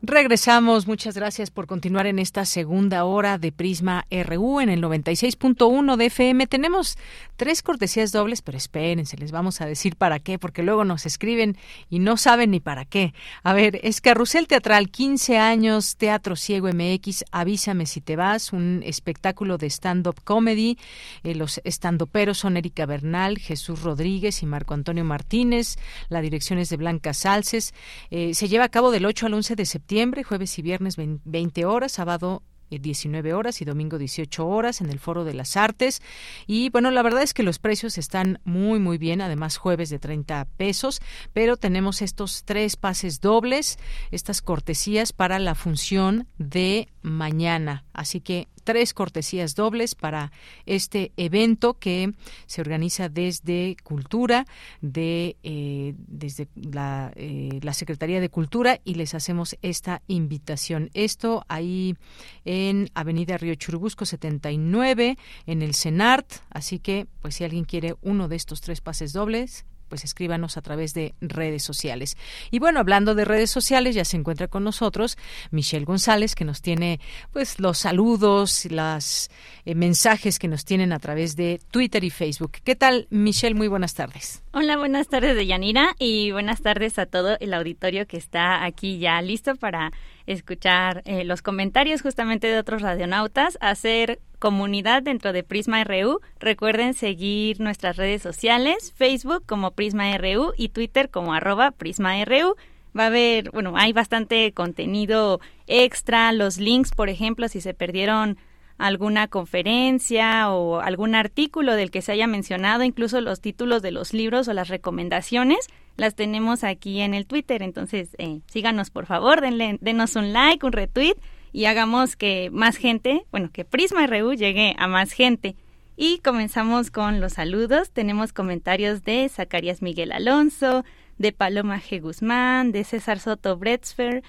Regresamos, 0.03 0.87
muchas 0.87 1.17
gracias 1.17 1.51
por 1.51 1.67
continuar 1.67 2.07
en 2.07 2.19
esta 2.19 2.45
segunda 2.45 3.05
hora 3.05 3.37
de 3.37 3.53
Prisma 3.53 4.07
RU 4.11 4.61
en 4.61 4.69
el 4.69 4.81
96.1 4.81 5.97
de 5.97 6.07
FM. 6.07 6.47
Tenemos 6.47 6.99
tres 7.41 7.63
cortesías 7.63 8.13
dobles, 8.13 8.43
pero 8.43 8.59
espérense, 8.59 9.17
les 9.17 9.33
vamos 9.33 9.63
a 9.63 9.65
decir 9.65 9.97
para 9.97 10.19
qué, 10.19 10.39
porque 10.39 10.63
luego 10.63 10.85
nos 10.85 11.07
escriben 11.07 11.57
y 11.89 11.99
no 11.99 12.19
saben 12.19 12.51
ni 12.51 12.61
para 12.61 12.85
qué. 12.85 13.15
A 13.43 13.55
ver, 13.55 13.81
es 13.83 14.03
Carrusel 14.03 14.47
Teatral, 14.47 14.91
15 14.91 15.39
años, 15.39 15.97
Teatro 15.97 16.37
Ciego 16.37 16.69
MX, 16.69 17.25
Avísame 17.33 17.87
si 17.87 18.03
te 18.03 18.15
vas, 18.15 18.53
un 18.53 18.83
espectáculo 18.85 19.57
de 19.57 19.69
stand-up 19.69 20.17
comedy. 20.23 20.77
Eh, 21.23 21.35
los 21.35 21.63
estandoperos 21.65 22.37
son 22.37 22.59
Erika 22.59 22.85
Bernal, 22.85 23.39
Jesús 23.39 23.81
Rodríguez 23.81 24.43
y 24.43 24.47
Marco 24.47 24.75
Antonio 24.75 25.07
Martínez. 25.07 25.79
La 26.11 26.21
dirección 26.21 26.59
es 26.59 26.69
de 26.69 26.77
Blanca 26.77 27.15
Salces. 27.15 27.73
Eh, 28.11 28.35
se 28.35 28.49
lleva 28.49 28.65
a 28.65 28.69
cabo 28.69 28.91
del 28.91 29.07
8 29.07 29.25
al 29.25 29.33
11 29.33 29.57
de 29.57 29.65
septiembre 29.65 30.25
jueves 30.25 30.59
y 30.59 30.61
viernes 30.61 30.97
20 30.99 31.65
horas, 31.65 31.93
sábado 31.93 32.43
19 32.79 33.31
eh, 33.31 33.35
horas 33.35 33.61
y 33.61 33.65
domingo 33.65 33.99
18 33.99 34.47
horas 34.47 34.81
en 34.81 34.91
el 34.91 34.99
Foro 34.99 35.25
de 35.25 35.35
las 35.35 35.57
Artes. 35.57 36.03
Y 36.47 36.71
bueno, 36.71 36.91
la 36.91 37.03
verdad 37.03 37.23
es 37.23 37.35
que 37.35 37.43
los 37.43 37.59
precios 37.59 37.99
están 37.99 38.41
muy, 38.45 38.79
muy 38.79 38.99
bien. 38.99 39.21
Además, 39.21 39.57
jueves 39.57 39.91
de 39.91 39.99
30 39.99 40.47
pesos, 40.57 41.01
pero 41.33 41.57
tenemos 41.57 42.03
estos 42.03 42.45
tres 42.45 42.77
pases 42.77 43.21
dobles, 43.21 43.79
estas 44.11 44.43
cortesías 44.43 45.13
para 45.13 45.39
la 45.39 45.55
función 45.55 46.27
de 46.39 46.89
mañana. 47.03 47.85
Así 47.93 48.21
que 48.21 48.49
tres 48.65 48.95
cortesías 48.95 49.55
dobles 49.55 49.95
para 49.95 50.33
este 50.67 51.13
evento 51.17 51.75
que 51.75 52.13
se 52.47 52.61
organiza 52.61 53.09
desde 53.09 53.77
Cultura, 53.83 54.47
de, 54.81 55.37
eh, 55.43 55.95
desde 55.97 56.49
la, 56.55 57.13
eh, 57.17 57.59
la, 57.63 57.75
Secretaría 57.75 58.21
de 58.21 58.29
Cultura 58.29 58.81
y 58.85 58.95
les 58.95 59.15
hacemos 59.15 59.57
esta 59.63 60.03
invitación. 60.07 60.91
Esto 60.95 61.45
ahí 61.49 61.97
en 62.45 62.91
Avenida 62.95 63.39
Río 63.39 63.55
Churubusco 63.55 64.05
79, 64.05 65.17
en 65.47 65.63
el 65.63 65.75
CENART. 65.75 66.27
Así 66.51 66.79
que, 66.79 67.07
pues 67.21 67.37
si 67.37 67.45
alguien 67.45 67.65
quiere 67.65 67.97
uno 68.03 68.29
de 68.29 68.37
estos 68.37 68.61
tres 68.61 68.81
pases 68.81 69.13
dobles, 69.13 69.65
pues 69.91 70.05
escríbanos 70.05 70.57
a 70.57 70.63
través 70.63 70.95
de 70.95 71.15
redes 71.21 71.63
sociales. 71.63 72.17
Y 72.51 72.61
bueno, 72.61 72.81
hablando 72.81 73.15
de 73.15 73.27
redes 73.27 73.51
sociales, 73.51 73.95
ya 73.95 74.07
se 74.07 74.17
encuentra 74.17 74.49
con 74.49 74.65
nosotros 74.65 75.19
Michelle 75.51 75.85
González, 75.85 76.35
que 76.35 76.47
nos 76.47 76.63
tiene 76.63 77.01
pues 77.33 77.61
los 77.61 77.77
saludos, 77.77 78.65
los 78.71 79.31
eh, 79.67 79.75
mensajes 79.75 80.39
que 80.39 80.49
nos 80.49 80.65
tienen 80.65 80.95
a 80.95 80.99
través 80.99 81.37
de 81.37 81.61
Twitter 81.71 82.05
y 82.05 82.11
Facebook. 82.11 82.53
¿Qué 82.65 82.77
tal, 82.77 83.07
Michelle? 83.11 83.55
Muy 83.55 83.69
buenas 83.69 83.95
tardes. 83.95 84.43
Hola, 84.53 84.77
buenas 84.79 85.09
tardes 85.09 85.37
de 85.37 85.47
Yanira 85.47 85.95
y 85.99 86.31
buenas 86.31 86.63
tardes 86.63 86.99
a 86.99 87.07
todo 87.07 87.37
el 87.41 87.53
auditorio 87.53 88.07
que 88.07 88.17
está 88.17 88.65
aquí 88.65 88.99
ya 88.99 89.21
listo 89.21 89.57
para 89.57 89.91
escuchar 90.27 91.03
eh, 91.05 91.25
los 91.25 91.43
comentarios 91.43 92.03
justamente 92.03 92.47
de 92.47 92.59
otros 92.59 92.83
radionautas, 92.83 93.59
hacer 93.61 94.21
comunidad 94.41 95.05
dentro 95.05 95.33
de 95.33 95.45
Prisma 95.45 95.85
RU. 95.85 96.21
Recuerden 96.41 96.95
seguir 96.95 97.61
nuestras 97.61 97.97
redes 97.97 98.23
sociales, 98.23 98.93
Facebook 98.97 99.45
como 99.47 99.71
Prisma 99.71 100.19
RU 100.19 100.53
y 100.57 100.71
Twitter 100.71 101.11
como 101.11 101.33
arroba 101.33 101.71
Prisma 101.71 102.25
RU. 102.25 102.57
Va 102.99 103.05
a 103.05 103.07
haber, 103.07 103.53
bueno, 103.53 103.75
hay 103.77 103.93
bastante 103.93 104.51
contenido 104.51 105.41
extra, 105.69 106.33
los 106.33 106.59
links, 106.59 106.91
por 106.91 107.09
ejemplo, 107.09 107.47
si 107.47 107.61
se 107.61 107.75
perdieron 107.75 108.37
alguna 108.79 109.29
conferencia 109.29 110.51
o 110.51 110.81
algún 110.81 111.15
artículo 111.15 111.77
del 111.77 111.91
que 111.91 112.03
se 112.03 112.13
haya 112.13 112.27
mencionado, 112.27 112.83
incluso 112.83 113.21
los 113.21 113.41
títulos 113.41 113.83
de 113.83 113.93
los 113.93 114.15
libros 114.15 114.49
o 114.49 114.55
las 114.55 114.69
recomendaciones, 114.69 115.69
las 115.97 116.15
tenemos 116.15 116.65
aquí 116.65 117.01
en 117.01 117.13
el 117.13 117.27
Twitter. 117.27 117.63
Entonces, 117.63 118.17
eh, 118.19 118.41
síganos 118.47 118.91
por 118.91 119.05
favor, 119.05 119.43
denle, 119.43 119.77
denos 119.81 120.17
un 120.17 120.33
like, 120.33 120.65
un 120.65 120.73
retweet 120.73 121.17
y 121.53 121.65
hagamos 121.65 122.17
que 122.17 122.51
más 122.53 122.77
gente, 122.77 123.25
bueno, 123.31 123.51
que 123.53 123.65
Prisma 123.65 124.07
RU 124.07 124.35
llegue 124.35 124.75
a 124.79 124.87
más 124.87 125.13
gente. 125.13 125.57
Y 125.97 126.21
comenzamos 126.21 126.91
con 126.91 127.21
los 127.21 127.35
saludos. 127.35 127.91
Tenemos 127.91 128.33
comentarios 128.33 129.05
de 129.05 129.29
Zacarías 129.29 129.83
Miguel 129.83 130.13
Alonso, 130.13 130.85
de 131.19 131.33
Paloma 131.33 131.79
G. 131.81 132.01
Guzmán, 132.01 132.73
de 132.73 132.85
César 132.85 133.19
Soto 133.19 133.59
Bretzfer, 133.59 134.23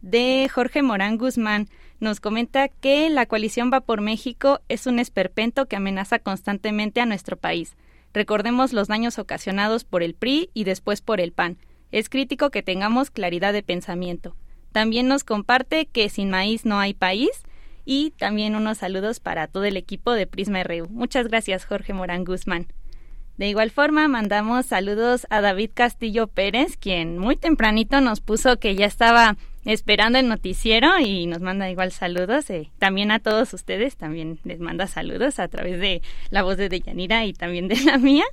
de 0.00 0.48
Jorge 0.52 0.82
Morán 0.82 1.18
Guzmán. 1.18 1.68
Nos 1.98 2.20
comenta 2.20 2.68
que 2.68 3.10
la 3.10 3.26
coalición 3.26 3.70
Va 3.70 3.82
por 3.82 4.00
México 4.00 4.60
es 4.70 4.86
un 4.86 4.98
esperpento 4.98 5.66
que 5.66 5.76
amenaza 5.76 6.18
constantemente 6.18 7.02
a 7.02 7.06
nuestro 7.06 7.36
país. 7.36 7.76
Recordemos 8.14 8.72
los 8.72 8.88
daños 8.88 9.18
ocasionados 9.18 9.84
por 9.84 10.02
el 10.02 10.14
PRI 10.14 10.48
y 10.54 10.64
después 10.64 11.02
por 11.02 11.20
el 11.20 11.32
PAN. 11.32 11.58
Es 11.92 12.08
crítico 12.08 12.50
que 12.50 12.62
tengamos 12.62 13.10
claridad 13.10 13.52
de 13.52 13.62
pensamiento. 13.62 14.34
También 14.72 15.08
nos 15.08 15.24
comparte 15.24 15.86
que 15.86 16.08
sin 16.08 16.30
maíz 16.30 16.64
no 16.64 16.78
hay 16.78 16.94
país 16.94 17.30
y 17.84 18.12
también 18.12 18.54
unos 18.54 18.78
saludos 18.78 19.20
para 19.20 19.46
todo 19.46 19.64
el 19.64 19.76
equipo 19.76 20.12
de 20.12 20.26
Prisma 20.26 20.62
RU. 20.62 20.88
Muchas 20.90 21.28
gracias, 21.28 21.64
Jorge 21.64 21.92
Morán 21.92 22.24
Guzmán. 22.24 22.68
De 23.36 23.48
igual 23.48 23.70
forma, 23.70 24.06
mandamos 24.06 24.66
saludos 24.66 25.26
a 25.30 25.40
David 25.40 25.70
Castillo 25.72 26.26
Pérez, 26.26 26.76
quien 26.76 27.16
muy 27.16 27.36
tempranito 27.36 28.02
nos 28.02 28.20
puso 28.20 28.58
que 28.58 28.74
ya 28.74 28.84
estaba 28.84 29.38
esperando 29.64 30.18
el 30.18 30.28
noticiero 30.28 30.98
y 30.98 31.26
nos 31.26 31.40
manda 31.40 31.70
igual 31.70 31.90
saludos. 31.90 32.50
Eh, 32.50 32.70
también 32.78 33.10
a 33.10 33.18
todos 33.18 33.54
ustedes, 33.54 33.96
también 33.96 34.38
les 34.44 34.60
manda 34.60 34.86
saludos 34.86 35.38
a 35.38 35.48
través 35.48 35.80
de 35.80 36.02
la 36.28 36.42
voz 36.42 36.58
de 36.58 36.68
Deyanira 36.68 37.24
y 37.24 37.32
también 37.32 37.66
de 37.68 37.80
la 37.80 37.96
mía. 37.96 38.26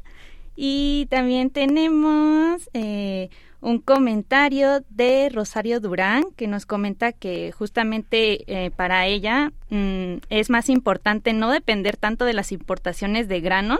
Y 0.57 1.07
también 1.09 1.51
tenemos 1.51 2.69
eh, 2.73 3.29
un 3.59 3.79
comentario 3.79 4.83
de 4.89 5.29
Rosario 5.33 5.79
Durán 5.79 6.25
que 6.35 6.47
nos 6.47 6.65
comenta 6.65 7.11
que 7.11 7.51
justamente 7.51 8.43
eh, 8.47 8.71
para 8.71 9.07
ella 9.07 9.51
mm, 9.69 10.17
es 10.29 10.49
más 10.49 10.69
importante 10.69 11.33
no 11.33 11.51
depender 11.51 11.97
tanto 11.97 12.25
de 12.25 12.33
las 12.33 12.51
importaciones 12.51 13.27
de 13.27 13.41
granos, 13.41 13.79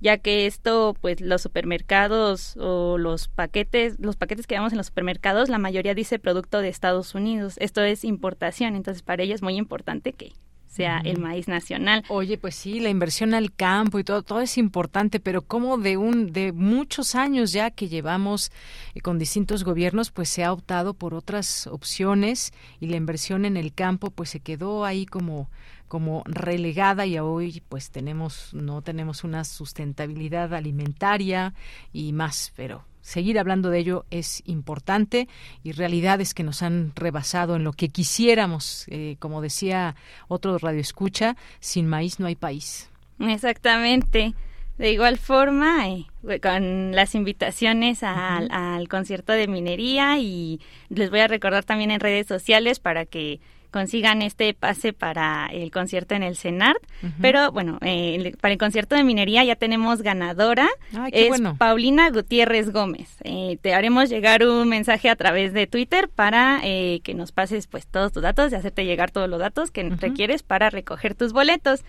ya 0.00 0.18
que 0.18 0.46
esto, 0.46 0.94
pues 1.00 1.20
los 1.20 1.40
supermercados 1.40 2.56
o 2.58 2.98
los 2.98 3.28
paquetes, 3.28 3.98
los 3.98 4.16
paquetes 4.16 4.46
que 4.46 4.56
vemos 4.56 4.72
en 4.72 4.78
los 4.78 4.88
supermercados, 4.88 5.48
la 5.48 5.58
mayoría 5.58 5.94
dice 5.94 6.18
producto 6.18 6.60
de 6.60 6.68
Estados 6.68 7.14
Unidos. 7.14 7.54
Esto 7.58 7.82
es 7.82 8.04
importación, 8.04 8.76
entonces 8.76 9.02
para 9.02 9.22
ella 9.22 9.34
es 9.34 9.42
muy 9.42 9.56
importante 9.56 10.12
que 10.12 10.32
sea 10.74 11.00
el 11.04 11.20
maíz 11.20 11.46
nacional. 11.46 12.04
Oye, 12.08 12.36
pues 12.36 12.56
sí, 12.56 12.80
la 12.80 12.88
inversión 12.88 13.32
al 13.32 13.52
campo 13.54 14.00
y 14.00 14.04
todo, 14.04 14.22
todo 14.22 14.40
es 14.40 14.58
importante, 14.58 15.20
pero 15.20 15.42
como 15.42 15.78
de 15.78 15.96
un, 15.96 16.32
de 16.32 16.50
muchos 16.52 17.14
años 17.14 17.52
ya 17.52 17.70
que 17.70 17.88
llevamos 17.88 18.50
eh, 18.94 19.00
con 19.00 19.18
distintos 19.18 19.62
gobiernos, 19.62 20.10
pues 20.10 20.28
se 20.28 20.42
ha 20.42 20.52
optado 20.52 20.94
por 20.94 21.14
otras 21.14 21.68
opciones 21.68 22.52
y 22.80 22.86
la 22.86 22.96
inversión 22.96 23.44
en 23.44 23.56
el 23.56 23.72
campo, 23.72 24.10
pues 24.10 24.30
se 24.30 24.40
quedó 24.40 24.84
ahí 24.84 25.06
como 25.06 25.48
como 25.86 26.22
relegada 26.24 27.06
y 27.06 27.18
hoy 27.18 27.62
pues 27.68 27.90
tenemos 27.90 28.52
no 28.52 28.82
tenemos 28.82 29.22
una 29.22 29.44
sustentabilidad 29.44 30.52
alimentaria 30.52 31.54
y 31.92 32.12
más, 32.12 32.52
pero 32.56 32.84
seguir 33.04 33.38
hablando 33.38 33.68
de 33.70 33.78
ello 33.78 34.06
es 34.10 34.42
importante 34.46 35.28
y 35.62 35.72
realidades 35.72 36.32
que 36.32 36.42
nos 36.42 36.62
han 36.62 36.92
rebasado 36.96 37.54
en 37.54 37.62
lo 37.62 37.72
que 37.72 37.90
quisiéramos, 37.90 38.86
eh, 38.88 39.16
como 39.18 39.42
decía 39.42 39.94
otro 40.26 40.56
radio 40.58 40.80
escucha, 40.80 41.36
sin 41.60 41.86
maíz 41.86 42.18
no 42.18 42.26
hay 42.26 42.34
país. 42.34 42.90
Exactamente. 43.20 44.34
De 44.78 44.90
igual 44.90 45.18
forma, 45.18 45.86
eh, 45.86 46.06
con 46.42 46.92
las 46.92 47.14
invitaciones 47.14 48.02
al, 48.02 48.48
al 48.50 48.88
concierto 48.88 49.34
de 49.34 49.48
minería 49.48 50.18
y 50.18 50.60
les 50.88 51.10
voy 51.10 51.20
a 51.20 51.28
recordar 51.28 51.62
también 51.62 51.90
en 51.90 52.00
redes 52.00 52.26
sociales 52.26 52.80
para 52.80 53.04
que 53.04 53.38
consigan 53.74 54.22
este 54.22 54.54
pase 54.54 54.92
para 54.92 55.46
el 55.46 55.72
concierto 55.72 56.14
en 56.14 56.22
el 56.22 56.36
CENART. 56.36 56.78
Pero 57.20 57.50
bueno, 57.50 57.78
eh, 57.80 58.32
para 58.40 58.52
el 58.52 58.58
concierto 58.58 58.94
de 58.94 59.02
minería 59.02 59.42
ya 59.42 59.56
tenemos 59.56 60.00
ganadora. 60.00 60.68
es 61.10 61.40
Paulina 61.58 62.08
Gutiérrez 62.10 62.70
Gómez. 62.70 63.16
Eh, 63.24 63.58
te 63.60 63.74
haremos 63.74 64.10
llegar 64.10 64.46
un 64.46 64.68
mensaje 64.68 65.10
a 65.10 65.16
través 65.16 65.52
de 65.52 65.66
Twitter 65.66 66.08
para 66.08 66.60
eh, 66.62 67.00
que 67.02 67.14
nos 67.14 67.32
pases 67.32 67.66
pues 67.66 67.88
todos 67.88 68.12
tus 68.12 68.22
datos 68.22 68.52
y 68.52 68.54
hacerte 68.54 68.84
llegar 68.84 69.10
todos 69.10 69.28
los 69.28 69.40
datos 69.40 69.72
que 69.72 69.82
requieres 69.90 70.44
para 70.44 70.70
recoger 70.70 71.16
tus 71.16 71.32
boletos. 71.32 71.80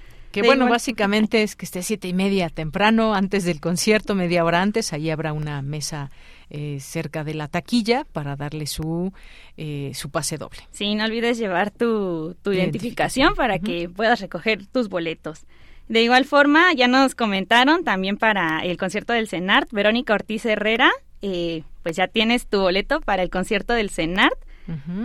Que 0.42 0.46
bueno, 0.46 0.68
básicamente 0.68 1.44
es 1.44 1.56
que 1.56 1.64
esté 1.64 1.82
siete 1.82 2.10
y 2.10 2.14
media 2.14 2.50
temprano, 2.50 3.16
antes 3.16 3.46
del 3.46 3.62
concierto, 3.62 4.16
media 4.16 4.44
hora 4.44 4.62
antes, 4.62 4.92
ahí 4.92 5.10
habrá 5.10 5.32
una 5.32 5.62
mesa 5.62 6.12
eh, 6.50 6.80
cerca 6.82 7.24
de 7.24 7.34
la 7.36 7.48
taquilla 7.48 8.06
para 8.12 8.36
darle 8.36 8.68
su, 8.68 9.14
eh, 9.56 9.92
su 9.94 10.10
pase 10.10 10.38
doble. 10.38 10.60
Sí, 10.72 10.94
no 10.94 11.06
olvides 11.06 11.38
llevar 11.38 11.72
tu, 11.72 12.36
tu 12.42 12.52
identificación 12.52 13.34
para 13.34 13.60
que 13.60 13.88
puedas 13.88 14.20
recoger 14.20 14.66
tus 14.66 14.90
boletos. 14.90 15.46
De 15.88 16.04
igual 16.04 16.26
forma, 16.26 16.74
ya 16.74 16.90
nos 16.90 17.16
comentaron 17.16 17.86
también 17.86 18.18
para 18.18 18.60
el 18.60 18.76
concierto 18.76 19.14
del 19.14 19.30
CENART, 19.30 19.72
Verónica 19.72 20.16
Ortiz 20.16 20.46
Herrera, 20.46 20.92
eh, 21.22 21.64
pues 21.82 21.96
ya 21.96 22.08
tienes 22.08 22.48
tu 22.48 22.60
boleto 22.60 23.00
para 23.00 23.24
el 23.24 23.30
concierto 23.30 23.74
del 23.74 23.90
CENART. 23.90 24.38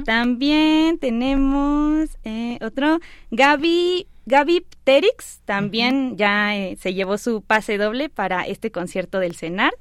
También 0.04 0.98
tenemos 0.98 2.10
otro, 2.60 2.98
Gaby 3.30 4.06
Gaby 4.26 4.64
Pterix 4.84 5.40
también 5.44 6.16
ya 6.16 6.56
eh, 6.56 6.76
se 6.80 6.94
llevó 6.94 7.18
su 7.18 7.42
pase 7.42 7.78
doble 7.78 8.08
para 8.08 8.42
este 8.42 8.70
concierto 8.70 9.18
del 9.18 9.34
CENAR. 9.34 9.72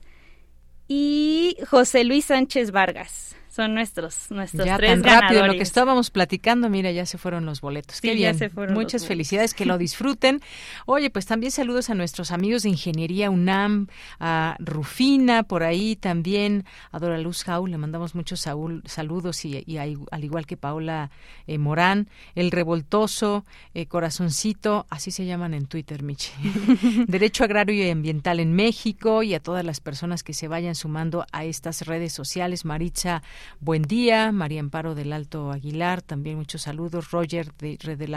Y 0.88 1.56
José 1.70 2.04
Luis 2.04 2.26
Sánchez 2.26 2.72
Vargas 2.72 3.36
son 3.60 3.74
nuestros 3.74 4.32
nuestros 4.32 4.66
ya 4.66 4.78
tres 4.78 5.02
tan 5.02 5.04
rápido 5.04 5.46
lo 5.46 5.52
que 5.52 5.64
estábamos 5.64 6.12
platicando 6.12 6.70
mira 6.70 6.92
ya 6.92 7.06
se 7.06 7.18
fueron 7.18 7.46
los 7.46 7.60
boletos. 7.60 8.00
Qué 8.00 8.14
bien. 8.14 8.38
muchas 8.70 9.06
felicidades 9.06 9.54
que 9.54 9.66
lo 9.66 9.78
disfruten. 9.86 10.40
Oye 10.86 11.10
pues 11.10 11.26
también 11.26 11.52
saludos 11.52 11.90
a 11.90 11.94
nuestros 11.94 12.32
amigos 12.32 12.64
de 12.64 12.70
ingeniería 12.70 13.30
UNAM 13.30 13.88
a 14.18 14.56
Rufina 14.60 15.44
por 15.44 15.64
ahí 15.64 15.98
también 15.98 16.64
a 16.94 17.00
Dora 17.00 17.18
Luz 17.18 17.44
Jaul 17.44 17.72
le 17.72 17.78
mandamos 17.78 18.16
muchos 18.16 18.40
saludos 18.86 19.44
y, 19.44 19.78
al 19.78 20.24
igual 20.24 20.46
que 20.46 20.56
Paula 20.56 21.12
eh, 21.46 21.58
Morán 21.58 22.08
el 22.36 22.52
revoltoso 22.52 23.44
eh, 23.74 23.88
corazoncito 23.88 24.86
así 24.90 25.12
se 25.12 25.26
llaman 25.26 25.54
en 25.54 25.66
Twitter 25.66 26.02
Michi. 26.02 26.32
Derecho 27.08 27.44
agrario 27.44 27.76
y 27.76 27.90
ambiental 27.90 28.40
en 28.40 28.54
México 28.54 29.22
y 29.22 29.34
a 29.34 29.42
todas 29.42 29.66
las 29.66 29.82
personas 29.82 30.24
que 30.24 30.34
se 30.34 30.48
vayan 30.48 30.76
sumando 30.76 31.26
a 31.34 31.44
estas 31.44 31.86
redes 31.86 32.14
sociales 32.14 32.64
Maritza 32.64 33.22
Buen 33.60 33.84
día, 33.84 34.32
María 34.32 34.60
Amparo 34.60 34.96
del 34.96 35.14
Alto 35.14 35.52
Aguilar, 35.52 36.02
también 36.02 36.38
muchos 36.38 36.64
saludos, 36.64 37.12
Roger 37.12 37.54
de 37.58 37.78
Red 37.82 37.98
del 37.98 38.16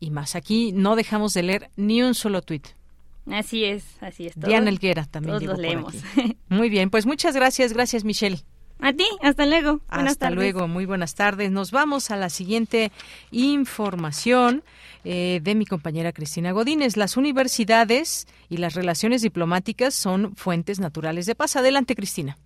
y 0.00 0.10
más. 0.10 0.36
Aquí 0.36 0.72
no 0.72 0.96
dejamos 0.96 1.34
de 1.34 1.42
leer 1.42 1.70
ni 1.76 2.02
un 2.02 2.14
solo 2.14 2.42
tuit. 2.42 2.66
Así 3.30 3.64
es, 3.64 3.84
así 4.00 4.26
es. 4.26 4.34
Diana 4.36 4.70
Elguera 4.70 5.04
también. 5.04 5.36
Todos 5.36 5.48
los 5.48 5.58
leemos. 5.58 5.94
Muy 6.48 6.70
bien, 6.70 6.90
pues 6.90 7.06
muchas 7.06 7.34
gracias, 7.34 7.72
gracias 7.72 8.04
Michelle. 8.04 8.42
A 8.80 8.92
ti, 8.92 9.04
hasta 9.22 9.44
luego. 9.44 9.80
Buenas 9.88 10.12
hasta 10.12 10.30
luego, 10.30 10.68
muy 10.68 10.86
buenas 10.86 11.14
tardes. 11.14 11.50
Nos 11.50 11.72
vamos 11.72 12.10
a 12.10 12.16
la 12.16 12.30
siguiente 12.30 12.92
información 13.32 14.62
eh, 15.04 15.40
de 15.42 15.54
mi 15.56 15.66
compañera 15.66 16.12
Cristina 16.12 16.52
Godínez. 16.52 16.96
Las 16.96 17.16
universidades 17.16 18.28
y 18.48 18.58
las 18.58 18.74
relaciones 18.74 19.22
diplomáticas 19.22 19.94
son 19.94 20.36
fuentes 20.36 20.78
naturales 20.78 21.26
de 21.26 21.34
paz. 21.34 21.56
Adelante, 21.56 21.96
Cristina. 21.96 22.38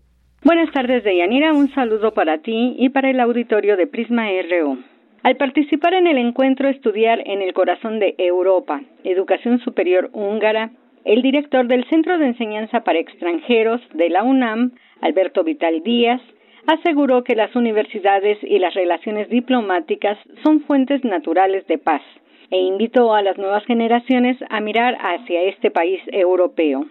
Buenas 0.44 0.73
tardes, 0.73 1.05
Deyanira. 1.05 1.52
Un 1.52 1.73
saludo 1.73 2.14
para 2.14 2.39
ti 2.39 2.74
y 2.77 2.89
para 2.89 3.10
el 3.10 3.20
auditorio 3.20 3.77
de 3.77 3.86
Prisma 3.86 4.27
RU. 4.51 4.77
Al 5.23 5.36
participar 5.36 5.94
en 5.94 6.09
el 6.09 6.19
encuentro 6.19 6.69
Estudiar 6.69 7.23
en 7.27 7.43
el 7.43 7.52
Corazón 7.52 8.01
de 8.01 8.16
Europa, 8.19 8.81
Educación 9.05 9.60
Superior 9.60 10.10
Húngara, 10.12 10.73
el 11.05 11.23
director 11.23 11.69
del 11.69 11.85
Centro 11.89 12.19
de 12.19 12.27
Enseñanza 12.27 12.81
para 12.81 12.98
Extranjeros 12.98 13.81
de 13.94 14.10
la 14.10 14.24
UNAM, 14.24 14.73
Alberto 15.01 15.44
Vital 15.44 15.81
Díaz, 15.85 16.20
aseguró 16.66 17.23
que 17.23 17.36
las 17.36 17.55
universidades 17.55 18.39
y 18.43 18.59
las 18.59 18.74
relaciones 18.74 19.28
diplomáticas 19.28 20.19
son 20.43 20.62
fuentes 20.62 21.05
naturales 21.05 21.64
de 21.69 21.78
paz 21.78 22.02
e 22.51 22.59
invitó 22.59 23.14
a 23.14 23.23
las 23.23 23.39
nuevas 23.39 23.64
generaciones 23.64 24.39
a 24.51 24.60
mirar 24.60 24.98
hacia 25.01 25.43
este 25.43 25.70
país 25.70 26.01
europeo. 26.09 26.86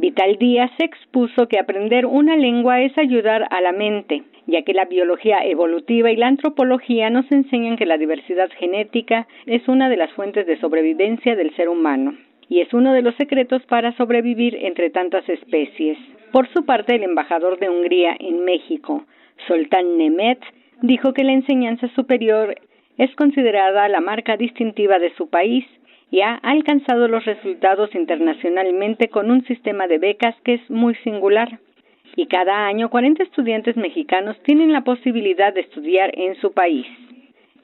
Vital 0.00 0.38
Díaz 0.38 0.70
expuso 0.78 1.46
que 1.46 1.58
aprender 1.58 2.06
una 2.06 2.34
lengua 2.34 2.80
es 2.80 2.96
ayudar 2.96 3.46
a 3.50 3.60
la 3.60 3.72
mente, 3.72 4.22
ya 4.46 4.62
que 4.62 4.72
la 4.72 4.86
biología 4.86 5.40
evolutiva 5.44 6.10
y 6.10 6.16
la 6.16 6.26
antropología 6.26 7.10
nos 7.10 7.30
enseñan 7.30 7.76
que 7.76 7.84
la 7.84 7.98
diversidad 7.98 8.48
genética 8.58 9.28
es 9.44 9.68
una 9.68 9.90
de 9.90 9.98
las 9.98 10.10
fuentes 10.12 10.46
de 10.46 10.58
sobrevivencia 10.58 11.36
del 11.36 11.54
ser 11.54 11.68
humano 11.68 12.14
y 12.48 12.62
es 12.62 12.72
uno 12.72 12.94
de 12.94 13.02
los 13.02 13.14
secretos 13.16 13.60
para 13.66 13.94
sobrevivir 13.98 14.56
entre 14.62 14.88
tantas 14.88 15.28
especies. 15.28 15.98
Por 16.32 16.48
su 16.54 16.64
parte, 16.64 16.94
el 16.94 17.02
embajador 17.02 17.58
de 17.58 17.68
Hungría 17.68 18.16
en 18.18 18.42
México, 18.42 19.04
Soltán 19.46 19.98
Nemet, 19.98 20.40
dijo 20.80 21.12
que 21.12 21.24
la 21.24 21.32
enseñanza 21.32 21.88
superior 21.88 22.54
es 22.96 23.14
considerada 23.16 23.86
la 23.90 24.00
marca 24.00 24.38
distintiva 24.38 24.98
de 24.98 25.14
su 25.16 25.28
país 25.28 25.66
y 26.10 26.20
ha 26.20 26.34
alcanzado 26.34 27.08
los 27.08 27.24
resultados 27.24 27.94
internacionalmente 27.94 29.08
con 29.08 29.30
un 29.30 29.44
sistema 29.44 29.86
de 29.86 29.98
becas 29.98 30.34
que 30.44 30.54
es 30.54 30.70
muy 30.70 30.94
singular. 30.96 31.58
Y 32.16 32.26
cada 32.26 32.66
año 32.66 32.90
40 32.90 33.22
estudiantes 33.22 33.76
mexicanos 33.76 34.36
tienen 34.42 34.72
la 34.72 34.82
posibilidad 34.82 35.54
de 35.54 35.60
estudiar 35.60 36.10
en 36.18 36.34
su 36.36 36.52
país. 36.52 36.86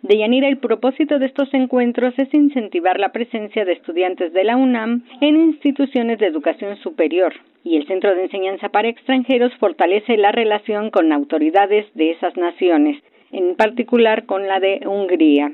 De 0.03 0.19
Yanira, 0.19 0.47
el 0.47 0.59
propósito 0.59 1.19
de 1.19 1.27
estos 1.27 1.53
encuentros 1.53 2.15
es 2.17 2.33
incentivar 2.33 3.01
la 3.01 3.11
presencia 3.11 3.65
de 3.65 3.73
estudiantes 3.73 4.33
de 4.33 4.45
la 4.45 4.57
UNAM 4.57 5.03
en 5.21 5.37
instituciones 5.37 6.19
de 6.21 6.27
educación 6.27 6.77
superior, 6.77 7.35
y 7.65 7.77
el 7.77 7.89
Centro 7.89 8.15
de 8.15 8.23
Enseñanza 8.23 8.69
para 8.69 8.89
Extranjeros 8.89 9.53
fortalece 9.57 10.17
la 10.17 10.31
relación 10.31 10.91
con 10.91 11.11
autoridades 11.11 11.87
de 11.95 12.13
esas 12.13 12.37
naciones, 12.37 13.03
en 13.33 13.57
particular 13.57 14.27
con 14.27 14.47
la 14.47 14.61
de 14.61 14.83
Hungría. 14.87 15.51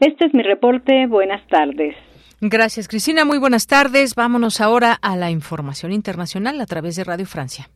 Este 0.00 0.24
es 0.24 0.32
mi 0.32 0.42
reporte. 0.42 1.06
Buenas 1.06 1.46
tardes. 1.48 1.94
Gracias, 2.40 2.88
Cristina. 2.88 3.24
Muy 3.24 3.38
buenas 3.38 3.66
tardes. 3.66 4.14
Vámonos 4.14 4.60
ahora 4.60 4.94
a 4.94 5.16
la 5.16 5.30
información 5.30 5.92
internacional 5.92 6.60
a 6.60 6.66
través 6.66 6.96
de 6.96 7.04
Radio 7.04 7.26
Francia. 7.26 7.68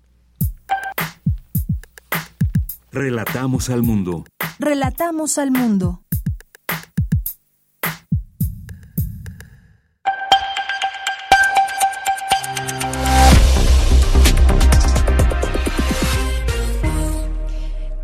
Relatamos 2.90 3.70
al 3.70 3.82
mundo. 3.82 4.24
Relatamos 4.58 5.38
al 5.38 5.50
mundo. 5.50 6.03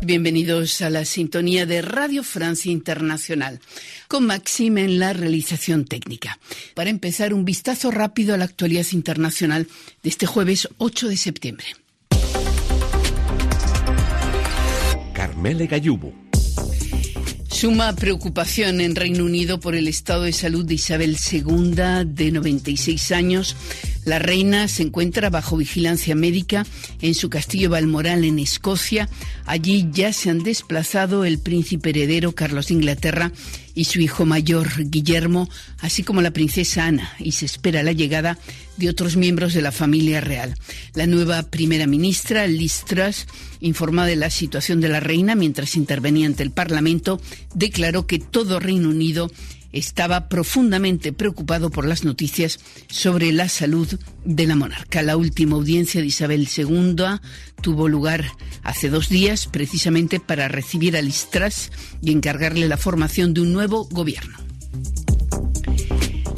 Bienvenidos 0.03 0.81
a 0.81 0.89
la 0.89 1.05
sintonía 1.05 1.67
de 1.67 1.83
Radio 1.83 2.23
Francia 2.23 2.71
Internacional, 2.71 3.59
con 4.07 4.25
Maxime 4.25 4.83
en 4.83 4.97
la 4.97 5.13
realización 5.13 5.85
técnica. 5.85 6.39
Para 6.73 6.89
empezar, 6.89 7.35
un 7.35 7.45
vistazo 7.45 7.91
rápido 7.91 8.33
a 8.33 8.37
la 8.37 8.45
actualidad 8.45 8.85
internacional 8.93 9.67
de 10.01 10.09
este 10.09 10.25
jueves 10.25 10.67
8 10.79 11.07
de 11.07 11.17
septiembre. 11.17 11.67
Carmele 15.13 15.67
Gallubo. 15.67 16.20
Suma 17.61 17.93
preocupación 17.95 18.81
en 18.81 18.95
Reino 18.95 19.23
Unido 19.23 19.59
por 19.59 19.75
el 19.75 19.87
estado 19.87 20.23
de 20.23 20.33
salud 20.33 20.65
de 20.65 20.73
Isabel 20.73 21.15
II, 21.31 22.07
de 22.07 22.31
96 22.31 23.11
años, 23.11 23.55
la 24.03 24.17
reina 24.17 24.67
se 24.67 24.81
encuentra 24.81 25.29
bajo 25.29 25.57
vigilancia 25.57 26.15
médica 26.15 26.65
en 27.01 27.13
su 27.13 27.29
castillo 27.29 27.69
Balmoral 27.69 28.23
en 28.23 28.39
Escocia. 28.39 29.09
Allí 29.45 29.87
ya 29.91 30.11
se 30.11 30.31
han 30.31 30.41
desplazado 30.41 31.23
el 31.23 31.37
príncipe 31.37 31.91
heredero 31.91 32.31
Carlos 32.31 32.69
de 32.69 32.73
Inglaterra 32.73 33.31
y 33.73 33.85
su 33.85 33.99
hijo 33.99 34.25
mayor 34.25 34.67
Guillermo, 34.77 35.49
así 35.79 36.03
como 36.03 36.21
la 36.21 36.31
princesa 36.31 36.85
Ana, 36.85 37.13
y 37.19 37.33
se 37.33 37.45
espera 37.45 37.83
la 37.83 37.91
llegada 37.91 38.37
de 38.77 38.89
otros 38.89 39.15
miembros 39.15 39.53
de 39.53 39.61
la 39.61 39.71
familia 39.71 40.21
real. 40.21 40.55
La 40.93 41.07
nueva 41.07 41.43
primera 41.43 41.87
ministra, 41.87 42.47
Liz 42.47 42.83
Truss, 42.85 43.27
informada 43.59 44.07
de 44.07 44.15
la 44.15 44.29
situación 44.29 44.81
de 44.81 44.89
la 44.89 44.99
reina 44.99 45.35
mientras 45.35 45.75
intervenía 45.75 46.27
ante 46.27 46.43
el 46.43 46.51
Parlamento, 46.51 47.21
declaró 47.53 48.07
que 48.07 48.19
todo 48.19 48.59
Reino 48.59 48.89
Unido 48.89 49.31
estaba 49.73 50.29
profundamente 50.29 51.13
preocupado 51.13 51.69
por 51.69 51.85
las 51.85 52.03
noticias 52.03 52.59
sobre 52.87 53.31
la 53.31 53.49
salud 53.49 53.99
de 54.25 54.47
la 54.47 54.55
monarca. 54.55 55.01
La 55.01 55.17
última 55.17 55.55
audiencia 55.55 56.01
de 56.01 56.07
Isabel 56.07 56.47
II 56.55 56.95
tuvo 57.61 57.87
lugar 57.87 58.25
hace 58.63 58.89
dos 58.89 59.09
días 59.09 59.47
precisamente 59.47 60.19
para 60.19 60.47
recibir 60.47 60.97
a 60.97 61.01
Listras 61.01 61.71
y 62.01 62.11
encargarle 62.11 62.67
la 62.67 62.77
formación 62.77 63.33
de 63.33 63.41
un 63.41 63.53
nuevo 63.53 63.85
gobierno. 63.85 64.50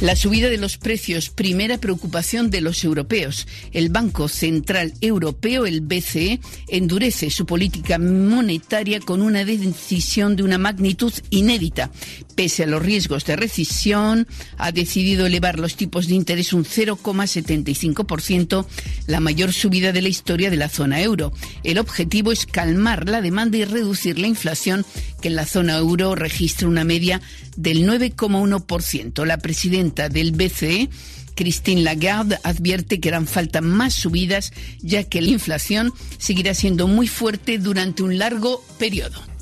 La 0.04 0.16
subida 0.18 0.50
de 0.50 0.58
los 0.58 0.78
precios, 0.78 1.30
primera 1.30 1.78
preocupación 1.78 2.50
de 2.50 2.60
los 2.60 2.84
europeos. 2.84 3.48
El 3.72 3.88
Banco 3.88 4.28
Central 4.28 4.94
Europeo, 5.00 5.66
el 5.66 5.80
BCE, 5.80 6.42
endurece 6.68 7.30
su 7.30 7.46
política 7.46 7.98
monetaria 8.00 9.00
con 9.00 9.22
una 9.22 9.46
decisión 9.46 10.36
de 10.36 10.44
una 10.44 10.58
magnitud 10.58 11.14
inédita. 11.30 11.90
Pese 12.36 12.64
a 12.64 12.68
los 12.68 12.84
riesgos 12.84 13.24
de 13.24 13.38
recesión, 13.38 14.28
ha 14.58 14.74
decidido 14.74 15.26
elevar 15.26 15.58
los 15.58 15.78
tipos 15.78 16.08
de 16.08 16.16
interés 16.16 16.52
un 16.52 16.66
0,75%, 16.66 18.66
la 19.08 19.22
mayor 19.22 19.54
subida 19.54 19.94
de 19.94 20.02
la 20.02 20.10
historia 20.10 20.50
de 20.50 20.58
la 20.58 20.68
zona 20.68 21.02
euro. 21.02 21.32
El 21.64 21.78
objetivo 21.78 22.34
es 22.34 22.46
calmar 22.46 23.08
la 23.08 23.22
demanda 23.22 23.58
y 23.58 23.64
reducir 23.64 24.20
la 24.20 24.28
inflación, 24.28 24.86
que 25.22 25.30
en 25.30 25.36
la 25.36 25.46
zona 25.46 25.78
euro 25.78 26.14
registra 26.14 26.68
una 26.68 26.84
media 26.84 27.22
del 27.56 27.88
9,1%. 27.88 29.26
La 29.26 29.38
presidenta 29.38 30.10
del 30.10 30.32
BCE 30.32 30.90
Christine 31.36 31.82
Lagarde 31.82 32.40
advierte 32.44 33.00
que 33.00 33.10
harán 33.10 33.28
falta 33.28 33.62
más 33.62 33.94
subidas 33.94 34.54
ya 34.82 35.04
que 35.04 35.22
la 35.22 35.30
inflación 35.30 35.92
seguirá 36.18 36.54
siendo 36.54 36.88
muy 36.88 37.08
fuerte 37.08 37.58
durante 37.58 38.04
un 38.04 38.18
largo 38.18 38.64
periodo. 38.78 39.33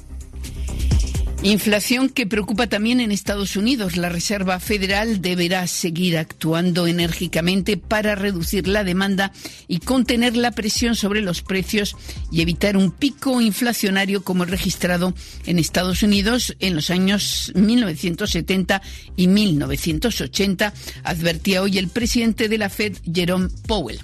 Inflación 1.43 2.09
que 2.09 2.27
preocupa 2.27 2.67
también 2.67 2.99
en 2.99 3.11
Estados 3.11 3.55
Unidos. 3.55 3.97
La 3.97 4.09
Reserva 4.09 4.59
Federal 4.59 5.23
deberá 5.23 5.65
seguir 5.65 6.19
actuando 6.19 6.85
enérgicamente 6.85 7.77
para 7.77 8.13
reducir 8.13 8.67
la 8.67 8.83
demanda 8.83 9.31
y 9.67 9.79
contener 9.79 10.37
la 10.37 10.51
presión 10.51 10.95
sobre 10.95 11.21
los 11.21 11.41
precios 11.41 11.95
y 12.31 12.41
evitar 12.41 12.77
un 12.77 12.91
pico 12.91 13.41
inflacionario 13.41 14.23
como 14.23 14.43
el 14.43 14.51
registrado 14.51 15.15
en 15.47 15.57
Estados 15.57 16.03
Unidos 16.03 16.55
en 16.59 16.75
los 16.75 16.91
años 16.91 17.51
1970 17.55 18.83
y 19.15 19.27
1980, 19.27 20.73
advertía 21.03 21.63
hoy 21.63 21.79
el 21.79 21.87
presidente 21.87 22.49
de 22.49 22.57
la 22.59 22.69
Fed, 22.69 22.97
Jerome 23.11 23.49
Powell. 23.67 23.99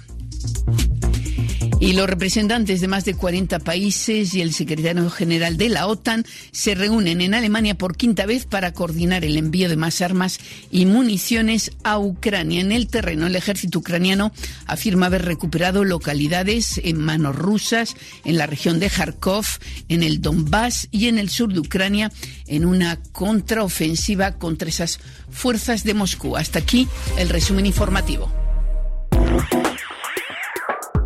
Y 1.80 1.92
los 1.92 2.08
representantes 2.08 2.80
de 2.80 2.88
más 2.88 3.04
de 3.04 3.14
40 3.14 3.60
países 3.60 4.34
y 4.34 4.40
el 4.40 4.52
secretario 4.52 5.08
general 5.10 5.56
de 5.56 5.68
la 5.68 5.86
OTAN 5.86 6.24
se 6.50 6.74
reúnen 6.74 7.20
en 7.20 7.34
Alemania 7.34 7.76
por 7.76 7.96
quinta 7.96 8.26
vez 8.26 8.46
para 8.46 8.72
coordinar 8.72 9.24
el 9.24 9.36
envío 9.36 9.68
de 9.68 9.76
más 9.76 10.00
armas 10.00 10.40
y 10.70 10.86
municiones 10.86 11.72
a 11.84 11.98
Ucrania. 11.98 12.60
En 12.60 12.72
el 12.72 12.88
terreno, 12.88 13.26
el 13.26 13.36
ejército 13.36 13.78
ucraniano 13.78 14.32
afirma 14.66 15.06
haber 15.06 15.24
recuperado 15.24 15.84
localidades 15.84 16.80
en 16.82 16.98
manos 16.98 17.36
rusas 17.36 17.96
en 18.24 18.38
la 18.38 18.46
región 18.46 18.80
de 18.80 18.90
Kharkov, 18.90 19.46
en 19.88 20.02
el 20.02 20.20
Donbass 20.20 20.88
y 20.90 21.06
en 21.06 21.18
el 21.18 21.30
sur 21.30 21.52
de 21.52 21.60
Ucrania 21.60 22.10
en 22.46 22.64
una 22.64 23.00
contraofensiva 23.12 24.32
contra 24.32 24.68
esas 24.68 25.00
fuerzas 25.30 25.84
de 25.84 25.94
Moscú. 25.94 26.36
Hasta 26.36 26.58
aquí 26.58 26.88
el 27.18 27.28
resumen 27.28 27.66
informativo. 27.66 28.30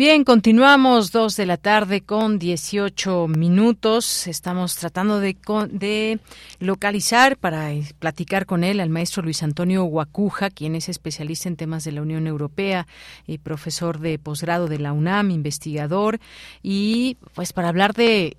Bien, 0.00 0.24
continuamos 0.24 1.12
dos 1.12 1.36
de 1.36 1.44
la 1.44 1.58
tarde 1.58 2.00
con 2.00 2.38
18 2.38 3.28
minutos. 3.28 4.28
Estamos 4.28 4.76
tratando 4.76 5.20
de, 5.20 5.36
de, 5.70 6.20
localizar 6.58 7.36
para 7.36 7.74
eh, 7.74 7.84
platicar 7.98 8.46
con 8.46 8.64
él 8.64 8.80
al 8.80 8.88
maestro 8.88 9.22
Luis 9.22 9.42
Antonio 9.42 9.84
Guacuja, 9.84 10.48
quien 10.48 10.74
es 10.74 10.88
especialista 10.88 11.50
en 11.50 11.56
temas 11.56 11.84
de 11.84 11.92
la 11.92 12.00
Unión 12.00 12.26
Europea 12.26 12.86
y 13.26 13.36
profesor 13.36 13.98
de 13.98 14.18
posgrado 14.18 14.68
de 14.68 14.78
la 14.78 14.94
UNAM, 14.94 15.32
investigador, 15.32 16.18
y 16.62 17.18
pues 17.34 17.52
para 17.52 17.68
hablar 17.68 17.92
de 17.92 18.38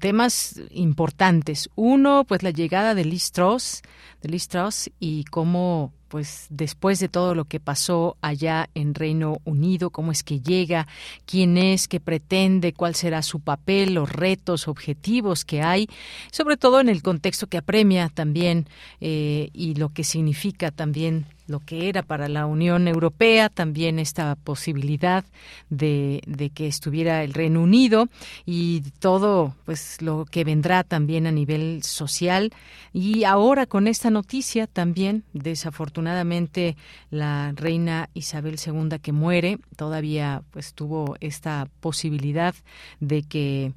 temas 0.00 0.60
importantes. 0.72 1.70
Uno, 1.74 2.24
pues 2.28 2.42
la 2.42 2.50
llegada 2.50 2.94
de 2.94 3.06
Liz 3.06 3.32
Truss, 3.32 3.80
de 4.20 4.28
Liz 4.28 4.48
Truss 4.48 4.90
y 5.00 5.24
cómo 5.24 5.94
pues 6.08 6.46
después 6.50 6.98
de 6.98 7.08
todo 7.08 7.34
lo 7.34 7.44
que 7.44 7.60
pasó 7.60 8.16
allá 8.20 8.68
en 8.74 8.94
Reino 8.94 9.40
Unido, 9.44 9.90
cómo 9.90 10.10
es 10.10 10.22
que 10.22 10.40
llega, 10.40 10.86
quién 11.26 11.56
es, 11.58 11.86
qué 11.86 12.00
pretende, 12.00 12.72
cuál 12.72 12.94
será 12.94 13.22
su 13.22 13.40
papel, 13.40 13.94
los 13.94 14.10
retos, 14.10 14.68
objetivos 14.68 15.44
que 15.44 15.62
hay, 15.62 15.88
sobre 16.32 16.56
todo 16.56 16.80
en 16.80 16.88
el 16.88 17.02
contexto 17.02 17.46
que 17.46 17.58
apremia 17.58 18.08
también 18.08 18.66
eh, 19.00 19.50
y 19.52 19.74
lo 19.74 19.90
que 19.90 20.04
significa 20.04 20.70
también 20.70 21.26
lo 21.48 21.60
que 21.60 21.88
era 21.88 22.02
para 22.02 22.28
la 22.28 22.46
Unión 22.46 22.86
Europea, 22.86 23.48
también 23.48 23.98
esta 23.98 24.36
posibilidad 24.36 25.24
de, 25.70 26.22
de, 26.26 26.50
que 26.50 26.66
estuviera 26.66 27.24
el 27.24 27.34
Reino 27.34 27.62
Unido 27.62 28.08
y 28.46 28.82
todo 29.00 29.54
pues 29.64 30.00
lo 30.00 30.26
que 30.26 30.44
vendrá 30.44 30.84
también 30.84 31.26
a 31.26 31.32
nivel 31.32 31.82
social. 31.82 32.52
Y 32.92 33.24
ahora 33.24 33.66
con 33.66 33.88
esta 33.88 34.10
noticia 34.10 34.66
también 34.66 35.24
desafortunadamente 35.32 36.76
la 37.10 37.52
reina 37.56 38.10
Isabel 38.14 38.56
II 38.64 38.98
que 39.00 39.12
muere 39.12 39.58
todavía 39.76 40.42
pues 40.50 40.74
tuvo 40.74 41.16
esta 41.20 41.68
posibilidad 41.80 42.54
de 43.00 43.22
que 43.22 43.72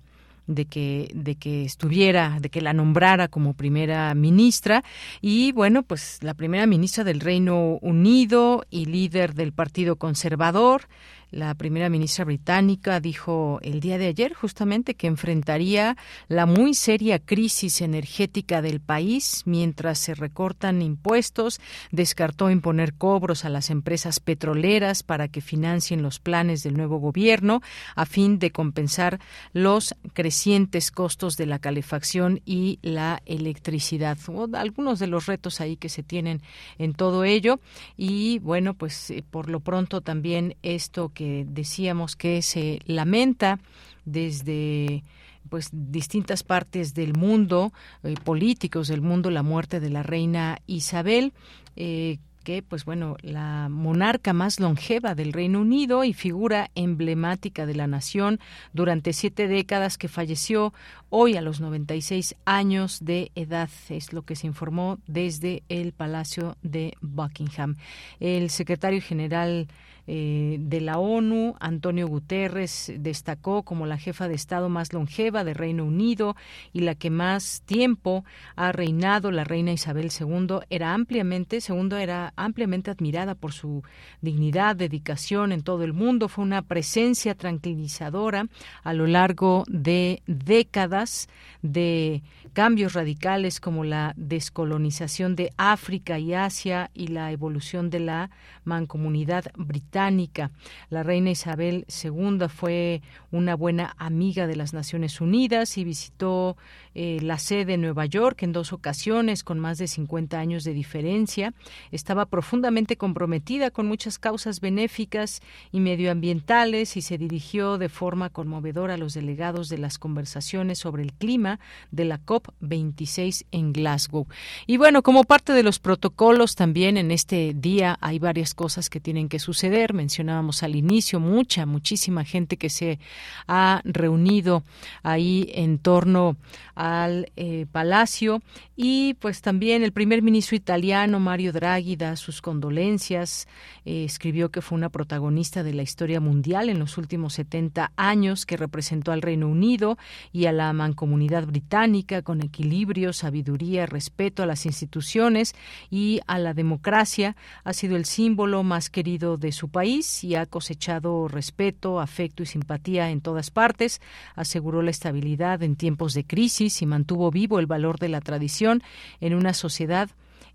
de 0.47 0.65
que, 0.65 1.11
de 1.13 1.35
que 1.35 1.63
estuviera, 1.63 2.37
de 2.39 2.49
que 2.49 2.61
la 2.61 2.73
nombrara 2.73 3.27
como 3.27 3.53
primera 3.53 4.13
ministra. 4.15 4.83
Y 5.21 5.51
bueno, 5.51 5.83
pues 5.83 6.19
la 6.21 6.33
primera 6.33 6.65
ministra 6.65 7.03
del 7.03 7.19
Reino 7.19 7.77
Unido 7.81 8.65
y 8.69 8.85
líder 8.85 9.33
del 9.33 9.53
Partido 9.53 9.95
Conservador, 9.95 10.87
la 11.31 11.55
primera 11.55 11.89
ministra 11.89 12.25
británica 12.25 12.99
dijo 12.99 13.59
el 13.61 13.79
día 13.79 13.97
de 13.97 14.07
ayer 14.07 14.33
justamente 14.33 14.95
que 14.95 15.07
enfrentaría 15.07 15.95
la 16.27 16.45
muy 16.45 16.73
seria 16.73 17.19
crisis 17.19 17.81
energética 17.81 18.61
del 18.61 18.81
país 18.81 19.43
mientras 19.45 19.97
se 19.99 20.13
recortan 20.13 20.81
impuestos, 20.81 21.61
descartó 21.91 22.51
imponer 22.51 22.93
cobros 22.93 23.45
a 23.45 23.49
las 23.49 23.69
empresas 23.69 24.19
petroleras 24.19 25.03
para 25.03 25.29
que 25.29 25.39
financien 25.39 26.03
los 26.03 26.19
planes 26.19 26.63
del 26.63 26.75
nuevo 26.75 26.97
gobierno 26.97 27.61
a 27.95 28.05
fin 28.05 28.37
de 28.37 28.51
compensar 28.51 29.19
los 29.53 29.95
crecientes 30.13 30.91
costos 30.91 31.37
de 31.37 31.45
la 31.45 31.59
calefacción 31.59 32.41
y 32.45 32.79
la 32.81 33.21
electricidad. 33.25 34.17
Algunos 34.53 34.99
de 34.99 35.07
los 35.07 35.27
retos 35.27 35.61
ahí 35.61 35.77
que 35.77 35.87
se 35.87 36.03
tienen 36.03 36.41
en 36.77 36.93
todo 36.93 37.23
ello 37.23 37.61
y 37.95 38.39
bueno, 38.39 38.73
pues 38.73 39.11
eh, 39.11 39.23
por 39.29 39.49
lo 39.49 39.61
pronto 39.61 40.01
también 40.01 40.57
esto 40.61 41.11
que 41.13 41.20
que 41.21 41.45
decíamos 41.47 42.15
que 42.15 42.41
se 42.41 42.79
lamenta 42.87 43.59
desde 44.05 45.03
pues 45.49 45.69
distintas 45.71 46.41
partes 46.41 46.95
del 46.95 47.13
mundo, 47.13 47.73
eh, 48.01 48.15
políticos 48.23 48.87
del 48.87 49.01
mundo, 49.01 49.29
la 49.29 49.43
muerte 49.43 49.79
de 49.79 49.91
la 49.91 50.01
reina 50.01 50.57
Isabel. 50.65 51.33
Eh, 51.75 52.17
que, 52.43 52.63
pues 52.63 52.85
bueno, 52.85 53.17
la 53.21 53.69
monarca 53.69 54.33
más 54.33 54.59
longeva 54.59 55.13
del 55.13 55.31
Reino 55.31 55.61
Unido 55.61 56.03
y 56.03 56.13
figura 56.13 56.71
emblemática 56.73 57.67
de 57.67 57.75
la 57.75 57.85
nación 57.85 58.39
durante 58.73 59.13
siete 59.13 59.47
décadas 59.47 59.99
que 59.99 60.07
falleció 60.07 60.73
hoy 61.11 61.37
a 61.37 61.41
los 61.41 61.61
96 61.61 62.35
años 62.45 62.97
de 63.05 63.31
edad, 63.35 63.69
es 63.89 64.11
lo 64.11 64.23
que 64.23 64.35
se 64.35 64.47
informó 64.47 64.97
desde 65.05 65.61
el 65.69 65.93
Palacio 65.93 66.57
de 66.63 66.95
Buckingham. 66.99 67.75
El 68.19 68.49
secretario 68.49 69.03
general 69.03 69.67
eh, 70.07 70.57
de 70.59 70.81
la 70.81 70.97
ONU, 70.97 71.55
Antonio 71.59 72.07
Guterres, 72.07 72.93
destacó 72.97 73.63
como 73.63 73.85
la 73.85 73.97
jefa 73.97 74.27
de 74.27 74.35
Estado 74.35 74.69
más 74.69 74.93
longeva 74.93 75.43
de 75.43 75.53
Reino 75.53 75.85
Unido 75.85 76.35
y 76.73 76.81
la 76.81 76.95
que 76.95 77.09
más 77.09 77.61
tiempo 77.65 78.23
ha 78.55 78.71
reinado, 78.71 79.31
la 79.31 79.43
reina 79.43 79.71
Isabel 79.71 80.11
II, 80.17 80.59
era 80.69 80.93
ampliamente, 80.93 81.61
segundo, 81.61 81.97
era 81.97 82.33
ampliamente 82.35 82.91
admirada 82.91 83.35
por 83.35 83.53
su 83.53 83.83
dignidad, 84.21 84.75
dedicación 84.75 85.51
en 85.51 85.61
todo 85.61 85.83
el 85.83 85.93
mundo, 85.93 86.27
fue 86.27 86.43
una 86.43 86.61
presencia 86.61 87.35
tranquilizadora 87.35 88.47
a 88.83 88.93
lo 88.93 89.07
largo 89.07 89.63
de 89.67 90.21
décadas 90.27 91.29
de 91.61 92.23
cambios 92.53 92.93
radicales 92.93 93.59
como 93.59 93.83
la 93.83 94.13
descolonización 94.17 95.35
de 95.35 95.51
África 95.57 96.19
y 96.19 96.33
Asia 96.33 96.91
y 96.93 97.07
la 97.07 97.31
evolución 97.31 97.89
de 97.89 97.99
la 97.99 98.29
mancomunidad 98.63 99.45
británica. 99.55 100.51
La 100.89 101.03
reina 101.03 101.31
Isabel 101.31 101.85
II 102.03 102.47
fue 102.49 103.01
una 103.31 103.55
buena 103.55 103.95
amiga 103.97 104.47
de 104.47 104.55
las 104.55 104.73
Naciones 104.73 105.21
Unidas 105.21 105.77
y 105.77 105.83
visitó 105.83 106.57
eh, 106.93 107.19
la 107.21 107.37
sede 107.37 107.75
en 107.75 107.81
Nueva 107.81 108.05
York 108.05 108.43
en 108.43 108.51
dos 108.51 108.73
ocasiones 108.73 109.43
con 109.43 109.59
más 109.59 109.77
de 109.77 109.87
50 109.87 110.37
años 110.37 110.63
de 110.63 110.73
diferencia. 110.73 111.53
Estaba 111.91 112.25
profundamente 112.25 112.97
comprometida 112.97 113.71
con 113.71 113.87
muchas 113.87 114.19
causas 114.19 114.59
benéficas 114.59 115.41
y 115.71 115.79
medioambientales 115.79 116.97
y 116.97 117.01
se 117.01 117.17
dirigió 117.17 117.77
de 117.77 117.89
forma 117.89 118.29
conmovedora 118.29 118.95
a 118.95 118.97
los 118.97 119.13
delegados 119.13 119.69
de 119.69 119.77
las 119.77 119.97
conversaciones 119.97 120.79
sobre 120.79 121.03
el 121.03 121.13
clima 121.13 121.59
de 121.91 122.05
la 122.05 122.17
COP26 122.41 123.45
en 123.51 123.73
Glasgow. 123.73 124.27
Y 124.67 124.77
bueno, 124.77 125.03
como 125.03 125.23
parte 125.23 125.53
de 125.53 125.63
los 125.63 125.79
protocolos 125.79 126.55
también 126.55 126.97
en 126.97 127.11
este 127.11 127.53
día 127.55 127.97
hay 128.01 128.19
varias 128.19 128.53
cosas 128.53 128.89
que 128.89 128.99
tienen 128.99 129.29
que 129.29 129.39
suceder. 129.39 129.93
Mencionábamos 129.93 130.63
al 130.63 130.75
inicio 130.75 131.19
mucha, 131.19 131.65
muchísima 131.65 132.23
gente 132.23 132.57
que 132.57 132.69
se 132.69 132.99
ha 133.47 133.81
reunido 133.83 134.63
ahí 135.03 135.49
en 135.53 135.79
torno 135.79 136.37
al 136.75 137.31
eh, 137.35 137.65
Palacio 137.71 138.41
y 138.75 139.13
pues 139.15 139.41
también 139.41 139.83
el 139.83 139.91
primer 139.91 140.21
ministro 140.21 140.55
italiano 140.55 141.19
Mario 141.19 141.51
Draghi 141.51 141.95
da 141.95 142.15
sus 142.15 142.41
condolencias, 142.41 143.47
eh, 143.85 144.05
escribió 144.05 144.49
que 144.49 144.61
fue 144.61 144.77
una 144.77 144.89
protagonista 144.89 145.63
de 145.63 145.73
la 145.73 145.83
historia 145.83 146.19
mundial 146.19 146.69
en 146.69 146.79
los 146.79 146.97
últimos 146.97 147.33
70 147.33 147.91
años 147.95 148.45
que 148.45 148.57
representó 148.57 149.11
al 149.11 149.21
Reino 149.21 149.47
Unido 149.47 149.97
y 150.31 150.45
a 150.45 150.51
la 150.51 150.73
mancomunidad 150.73 151.45
británica 151.45 152.21
con 152.31 152.41
equilibrio, 152.41 153.11
sabiduría, 153.11 153.85
respeto 153.85 154.41
a 154.41 154.45
las 154.45 154.65
instituciones 154.65 155.53
y 155.89 156.21
a 156.27 156.39
la 156.39 156.53
democracia. 156.53 157.35
Ha 157.65 157.73
sido 157.73 157.97
el 157.97 158.05
símbolo 158.05 158.63
más 158.63 158.89
querido 158.89 159.35
de 159.35 159.51
su 159.51 159.67
país 159.67 160.23
y 160.23 160.35
ha 160.35 160.45
cosechado 160.45 161.27
respeto, 161.27 161.99
afecto 161.99 162.41
y 162.41 162.45
simpatía 162.45 163.09
en 163.09 163.19
todas 163.19 163.51
partes. 163.51 163.99
Aseguró 164.33 164.81
la 164.81 164.91
estabilidad 164.91 165.61
en 165.61 165.75
tiempos 165.75 166.13
de 166.13 166.23
crisis 166.23 166.81
y 166.81 166.85
mantuvo 166.85 167.31
vivo 167.31 167.59
el 167.59 167.65
valor 167.65 167.99
de 167.99 168.07
la 168.07 168.21
tradición 168.21 168.81
en 169.19 169.35
una 169.35 169.53
sociedad 169.53 170.09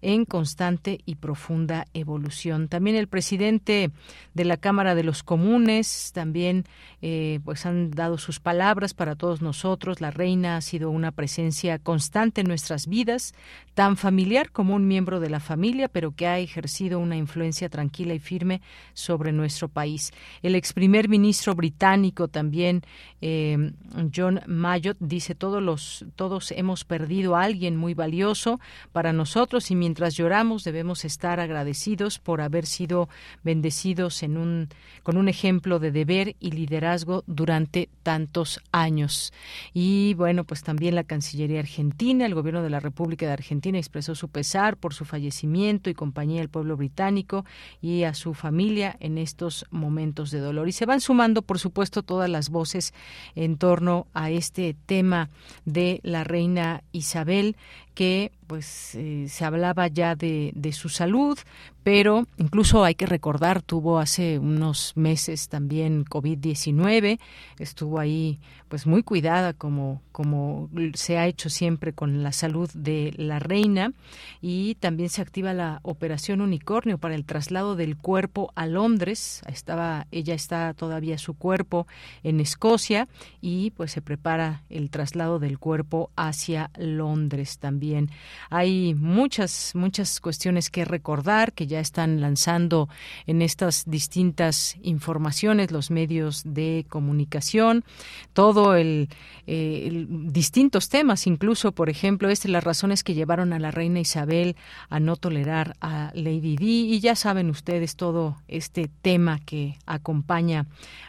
en 0.07 0.25
constante 0.25 1.01
y 1.05 1.17
profunda 1.17 1.87
evolución. 1.93 2.69
También 2.69 2.95
el 2.95 3.09
presidente 3.09 3.91
de 4.35 4.45
la 4.45 4.57
Cámara 4.57 4.95
de 4.95 5.03
los 5.03 5.25
Comunes 5.25 6.13
también 6.15 6.65
eh, 7.03 7.41
pues 7.45 7.67
han 7.67 7.91
dado 7.91 8.17
sus 8.17 8.39
palabras 8.39 8.95
para 8.95 9.17
todos 9.17 9.43
nosotros. 9.43 10.01
La 10.01 10.13
reina 10.13 10.57
ha 10.57 10.61
sido 10.61 10.91
una 10.91 11.11
presencia 11.11 11.81
constante 11.81 12.43
en 12.43 12.47
nuestras 12.47 12.87
vidas, 12.87 13.35
tan 13.75 13.97
familiar 13.97 14.53
como 14.53 14.77
un 14.77 14.87
miembro 14.87 15.19
de 15.19 15.29
la 15.29 15.41
familia, 15.41 15.89
pero 15.89 16.13
que 16.13 16.29
ha 16.29 16.39
ejercido 16.39 17.01
una 17.01 17.17
influencia 17.17 17.69
tranquila 17.69 18.15
y 18.15 18.21
firme 18.21 18.63
sobre 18.95 19.33
nuestro 19.33 19.69
país. 19.69 20.13
El 20.41 20.55
ex 20.55 20.73
primer 20.73 21.09
ministro 21.09 21.57
británico 21.57 22.29
también, 22.29 22.83
eh, 23.21 23.73
John 24.15 24.41
Mayotte, 24.47 24.99
dice 25.01 25.35
todos 25.35 25.61
los 25.61 26.05
todos 26.15 26.53
hemos 26.53 26.85
perdido 26.85 27.35
a 27.35 27.43
alguien 27.43 27.77
muy 27.77 27.95
valioso 27.95 28.61
para 28.93 29.13
nosotros 29.13 29.69
y 29.73 29.75
mientras 29.75 29.96
lloramos 29.97 30.65
debemos 30.65 31.05
estar 31.05 31.41
agradecidos 31.41 32.19
por 32.19 32.41
haber 32.41 32.67
sido 32.67 33.09
bendecidos 33.43 34.23
en 34.23 34.37
un, 34.37 34.69
con 35.03 35.17
un 35.17 35.29
ejemplo 35.29 35.79
de 35.79 35.91
deber 35.91 36.37
y 36.39 36.51
liderazgo 36.53 37.25
durante 37.27 37.89
tantos 38.03 38.61
años. 38.73 39.33
Y 39.73 40.15
bueno, 40.15 40.45
pues 40.45 40.63
también 40.63 40.95
la 40.95 41.05
Cancillería 41.05 41.61
Argentina, 41.61 42.27
el 42.27 42.35
gobierno 42.35 42.63
de 42.63 42.71
la 42.71 42.81
República 42.81 43.27
de 43.27 43.33
Argentina 43.33 43.79
expresó 43.79 44.15
su 44.15 44.29
pesar 44.29 44.77
por 44.77 44.95
su 44.95 45.05
fallecimiento 45.05 45.91
y 45.91 45.95
compañía 45.95 46.43
al 46.43 46.49
pueblo 46.49 46.77
británico 46.77 47.45
y 47.81 48.05
a 48.05 48.15
su 48.15 48.35
familia 48.35 48.97
en 49.01 49.19
estos 49.19 49.67
momentos 49.71 50.31
de 50.31 50.41
dolor. 50.41 50.69
Y 50.69 50.73
se 50.73 50.87
van 50.87 51.01
sumando, 51.01 51.43
por 51.43 51.59
supuesto, 51.59 52.03
todas 52.03 52.31
las 52.31 52.51
voces 52.51 52.93
en 53.35 53.57
torno 53.57 54.07
a 54.15 54.31
este 54.31 54.77
tema 54.87 55.31
de 55.65 56.01
la 56.03 56.25
reina 56.25 56.83
Isabel 56.93 57.57
que 57.97 58.31
pues 58.47 58.95
eh, 58.95 59.27
se 59.29 59.45
hablaba 59.47 59.89
ya 59.89 60.15
de, 60.15 60.53
de, 60.55 60.73
su 60.73 60.91
salud, 60.91 61.39
pero 61.87 62.27
incluso 62.37 62.83
hay 62.83 62.97
que 62.97 63.07
recordar, 63.07 63.63
tuvo 63.63 64.01
hace 64.01 64.41
unos 64.41 64.93
meses 64.97 65.49
también 65.49 66.05
COVID-19, 66.05 67.21
estuvo 67.61 68.01
ahí 68.01 68.41
pues 68.69 68.89
muy 68.89 69.05
cuidada 69.05 69.53
como, 69.53 70.03
como 70.11 70.69
se 70.95 71.17
ha 71.17 71.29
hecho 71.29 71.49
siempre 71.49 71.93
con 71.93 72.25
la 72.25 72.33
salud 72.33 72.69
de 72.75 73.15
la 73.17 73.39
reina 73.39 73.93
y 74.41 74.75
también 74.81 75.11
se 75.11 75.23
activa 75.23 75.55
la 75.55 75.79
operación 75.85 76.41
unicornio 76.41 76.99
para 76.99 77.15
el 77.15 77.25
traslado 77.25 77.77
del 77.77 77.97
cuerpo 77.97 78.51
a 78.57 78.67
Londres, 78.67 79.43
estaba, 79.47 80.09
ella 80.11 80.35
está 80.35 80.75
todavía 80.75 81.19
su 81.19 81.35
cuerpo 81.35 81.87
en 82.25 82.41
Escocia 82.41 83.07
y 83.41 83.71
pues 83.71 83.93
se 83.93 84.03
prepara 84.03 84.65
el 84.71 84.91
traslado 84.91 85.39
del 85.39 85.61
cuerpo 85.61 86.11
hacia 86.17 86.73
Londres 86.77 87.59
también. 87.61 88.11
Hay 88.51 88.97
muchas, 88.97 89.71
muchas 89.77 90.21
cuestiones 90.21 90.69
que 90.69 90.85
recordar 90.85 91.53
que 91.53 91.69
ya 91.69 91.76
están 91.81 92.21
lanzando 92.21 92.89
en 93.27 93.43
estas 93.43 93.85
distintas 93.87 94.77
informaciones 94.83 95.71
los 95.71 95.91
medios 95.91 96.43
de 96.45 96.87
comunicación, 96.89 97.85
todo 98.33 98.77
el, 98.77 99.09
eh, 99.47 100.07
distintos 100.09 100.89
temas, 100.89 101.27
incluso, 101.27 101.73
por 101.73 101.91
ejemplo, 101.91 102.29
este, 102.29 102.49
las 102.49 102.65
razones 102.65 103.05
que 103.05 103.15
llevaron 103.15 103.53
a 103.53 103.59
la 103.59 103.71
reina 103.71 104.01
Isabel 104.01 104.57
a 104.89 105.01
no 105.01 105.17
tolerar 105.17 105.77
a 105.81 106.11
Lady 106.15 106.57
Di, 106.57 106.95
y 106.95 107.01
ya 107.01 107.15
saben 107.15 107.51
ustedes 107.51 107.97
todo 107.97 108.37
este 108.49 108.91
tema 109.03 109.39
que 109.45 109.79
acompaña 109.87 110.67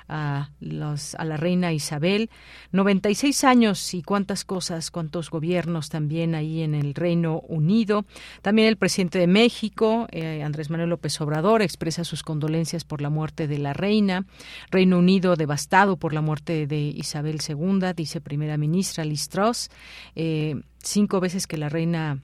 a, 0.08 0.50
los, 0.60 1.16
a 1.16 1.26
la 1.26 1.38
reina 1.38 1.74
Isabel. 1.74 2.30
96 2.72 3.44
años 3.44 3.94
y 3.94 4.02
cuántas 4.02 4.46
cosas, 4.46 4.92
cuántos 4.92 5.30
gobiernos 5.30 5.90
también 5.90 6.36
ahí 6.36 6.62
en 6.62 6.76
el 6.76 6.94
Reino 6.94 7.42
Unido. 7.48 8.06
También 8.42 8.68
el 8.68 8.78
presidente 8.78 9.20
de 9.20 9.28
México, 9.28 10.08
eh, 10.12 10.44
Manuel 10.70 10.90
López 10.90 11.20
Obrador, 11.22 11.62
expresa 11.62 12.04
sus 12.04 12.24
condolencias 12.24 12.84
por 12.84 13.02
la 13.02 13.10
muerte 13.10 13.48
de 13.48 13.58
la 13.58 13.74
reina. 13.74 14.26
Reino 14.72 14.98
Unido 14.98 15.36
devastado 15.36 15.98
por 15.98 16.14
la 16.14 16.22
muerte 16.22 16.68
de 16.68 16.80
Isabel 16.80 17.40
II, 17.48 17.94
dice 17.96 18.22
primera 18.22 18.58
ministra 18.58 19.06
Liz 19.06 19.30
Truss. 19.30 19.70
Eh, 20.16 20.62
cinco 20.80 21.20
veces 21.20 21.48
que 21.48 21.58
la 21.58 21.70
reina 21.70 22.22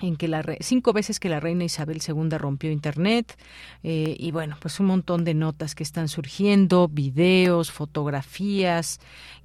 en 0.00 0.16
que 0.16 0.26
la 0.26 0.42
cinco 0.60 0.92
veces 0.92 1.20
que 1.20 1.28
la 1.28 1.40
reina 1.40 1.64
Isabel 1.64 2.00
II 2.06 2.36
rompió 2.38 2.70
internet 2.70 3.36
eh, 3.82 4.16
y 4.18 4.30
bueno 4.30 4.56
pues 4.60 4.80
un 4.80 4.86
montón 4.86 5.24
de 5.24 5.34
notas 5.34 5.74
que 5.74 5.82
están 5.82 6.08
surgiendo 6.08 6.88
videos 6.88 7.70
fotografías 7.70 9.00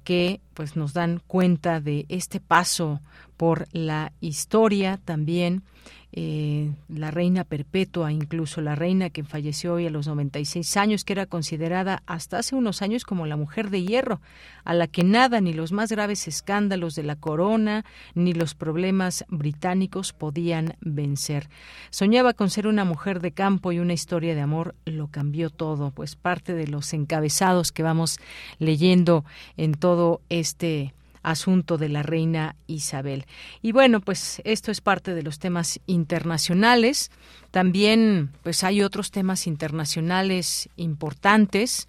que 0.08 0.40
pues 0.54 0.74
nos 0.74 0.94
dan 0.94 1.20
cuenta 1.26 1.82
de 1.82 2.06
este 2.08 2.40
paso 2.40 3.02
por 3.36 3.68
la 3.72 4.10
historia 4.22 4.98
también 5.04 5.64
eh, 6.10 6.72
la 6.88 7.10
reina 7.10 7.44
perpetua, 7.44 8.10
incluso 8.10 8.62
la 8.62 8.74
reina 8.74 9.10
que 9.10 9.24
falleció 9.24 9.74
hoy 9.74 9.86
a 9.86 9.90
los 9.90 10.06
96 10.06 10.78
años, 10.78 11.04
que 11.04 11.12
era 11.12 11.26
considerada 11.26 12.02
hasta 12.06 12.38
hace 12.38 12.54
unos 12.54 12.80
años 12.80 13.04
como 13.04 13.26
la 13.26 13.36
mujer 13.36 13.68
de 13.68 13.82
hierro, 13.82 14.22
a 14.64 14.72
la 14.72 14.86
que 14.86 15.04
nada, 15.04 15.42
ni 15.42 15.52
los 15.52 15.70
más 15.70 15.92
graves 15.92 16.26
escándalos 16.26 16.94
de 16.94 17.02
la 17.02 17.16
corona, 17.16 17.84
ni 18.14 18.32
los 18.32 18.54
problemas 18.54 19.26
británicos 19.28 20.14
podían 20.14 20.76
vencer. 20.80 21.50
Soñaba 21.90 22.32
con 22.32 22.48
ser 22.48 22.66
una 22.68 22.84
mujer 22.84 23.20
de 23.20 23.32
campo 23.32 23.70
y 23.72 23.78
una 23.78 23.92
historia 23.92 24.34
de 24.34 24.40
amor 24.40 24.74
lo 24.86 25.08
cambió 25.08 25.50
todo, 25.50 25.90
pues 25.90 26.16
parte 26.16 26.54
de 26.54 26.68
los 26.68 26.94
encabezados 26.94 27.70
que 27.70 27.82
vamos 27.82 28.18
leyendo 28.58 29.26
en 29.58 29.74
todo 29.74 29.97
este 30.28 30.94
asunto 31.22 31.78
de 31.78 31.88
la 31.88 32.02
reina 32.02 32.56
Isabel. 32.66 33.26
Y 33.62 33.72
bueno, 33.72 34.00
pues 34.00 34.40
esto 34.44 34.70
es 34.70 34.80
parte 34.80 35.14
de 35.14 35.22
los 35.22 35.38
temas 35.38 35.80
internacionales. 35.86 37.10
También 37.50 38.30
pues 38.42 38.64
hay 38.64 38.82
otros 38.82 39.10
temas 39.10 39.46
internacionales 39.46 40.68
importantes 40.76 41.86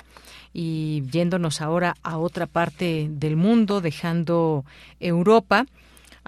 y 0.53 1.03
yéndonos 1.11 1.61
ahora 1.61 1.95
a 2.03 2.17
otra 2.17 2.47
parte 2.47 3.07
del 3.09 3.35
mundo, 3.35 3.81
dejando 3.81 4.65
Europa, 4.99 5.65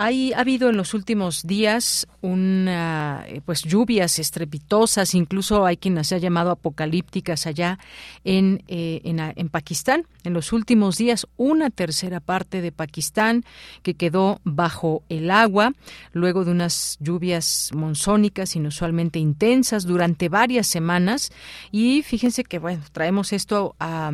hay, 0.01 0.33
ha 0.33 0.39
habido 0.39 0.69
en 0.69 0.77
los 0.77 0.95
últimos 0.95 1.43
días 1.43 2.07
una, 2.21 3.23
eh, 3.27 3.41
pues 3.45 3.61
lluvias 3.61 4.17
estrepitosas, 4.17 5.13
incluso 5.13 5.63
hay 5.63 5.77
quien 5.77 5.93
las 5.93 6.11
ha 6.11 6.17
llamado 6.17 6.49
apocalípticas 6.49 7.45
allá 7.45 7.77
en, 8.23 8.63
eh, 8.67 9.01
en, 9.03 9.19
en, 9.19 9.49
Pakistán. 9.49 10.07
En 10.23 10.33
los 10.33 10.53
últimos 10.53 10.97
días, 10.97 11.27
una 11.37 11.69
tercera 11.69 12.19
parte 12.19 12.61
de 12.61 12.71
Pakistán 12.71 13.43
que 13.83 13.93
quedó 13.93 14.41
bajo 14.43 15.03
el 15.07 15.29
agua, 15.29 15.73
luego 16.13 16.45
de 16.45 16.51
unas 16.51 16.97
lluvias 16.99 17.69
monzónicas 17.75 18.55
inusualmente 18.55 19.19
intensas 19.19 19.85
durante 19.85 20.29
varias 20.29 20.65
semanas. 20.65 21.31
Y 21.71 22.01
fíjense 22.01 22.43
que, 22.43 22.57
bueno, 22.57 22.81
traemos 22.91 23.33
esto 23.33 23.75
a 23.79 24.11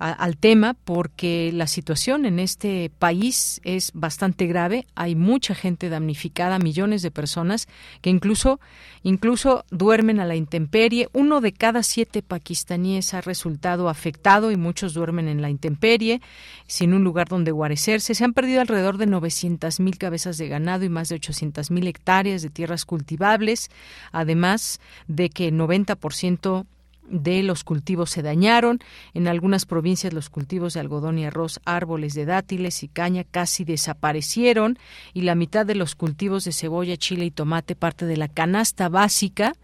al 0.00 0.38
tema 0.38 0.74
porque 0.84 1.50
la 1.52 1.66
situación 1.66 2.24
en 2.24 2.38
este 2.38 2.90
país 2.98 3.60
es 3.64 3.92
bastante 3.92 4.46
grave. 4.46 4.86
Hay 4.94 5.14
mucha 5.20 5.54
gente 5.54 5.88
damnificada, 5.88 6.58
millones 6.58 7.02
de 7.02 7.10
personas 7.10 7.68
que 8.00 8.10
incluso, 8.10 8.60
incluso 9.02 9.64
duermen 9.70 10.18
a 10.18 10.24
la 10.24 10.34
intemperie. 10.34 11.08
Uno 11.12 11.40
de 11.40 11.52
cada 11.52 11.82
siete 11.82 12.22
pakistaníes 12.22 13.14
ha 13.14 13.20
resultado 13.20 13.88
afectado 13.88 14.50
y 14.50 14.56
muchos 14.56 14.94
duermen 14.94 15.28
en 15.28 15.42
la 15.42 15.50
intemperie, 15.50 16.20
sin 16.66 16.94
un 16.94 17.04
lugar 17.04 17.28
donde 17.28 17.52
guarecerse. 17.52 18.14
Se 18.14 18.24
han 18.24 18.32
perdido 18.32 18.60
alrededor 18.60 18.98
de 18.98 19.06
900 19.06 19.78
mil 19.80 19.98
cabezas 19.98 20.38
de 20.38 20.48
ganado 20.48 20.84
y 20.84 20.88
más 20.88 21.08
de 21.08 21.16
800 21.16 21.70
mil 21.70 21.86
hectáreas 21.86 22.42
de 22.42 22.50
tierras 22.50 22.84
cultivables, 22.84 23.70
además 24.12 24.80
de 25.06 25.30
que 25.30 25.48
el 25.48 25.54
90% 25.54 26.66
de 27.10 27.42
los 27.42 27.64
cultivos 27.64 28.10
se 28.10 28.22
dañaron. 28.22 28.78
En 29.12 29.28
algunas 29.28 29.66
provincias 29.66 30.12
los 30.12 30.30
cultivos 30.30 30.74
de 30.74 30.80
algodón 30.80 31.18
y 31.18 31.26
arroz, 31.26 31.60
árboles 31.64 32.14
de 32.14 32.24
dátiles 32.24 32.82
y 32.82 32.88
caña 32.88 33.24
casi 33.24 33.64
desaparecieron 33.64 34.78
y 35.12 35.22
la 35.22 35.34
mitad 35.34 35.66
de 35.66 35.74
los 35.74 35.94
cultivos 35.94 36.44
de 36.44 36.52
cebolla, 36.52 36.96
chile 36.96 37.26
y 37.26 37.30
tomate, 37.30 37.74
parte 37.74 38.06
de 38.06 38.16
la 38.16 38.28
canasta 38.28 38.88
básica 38.88 39.54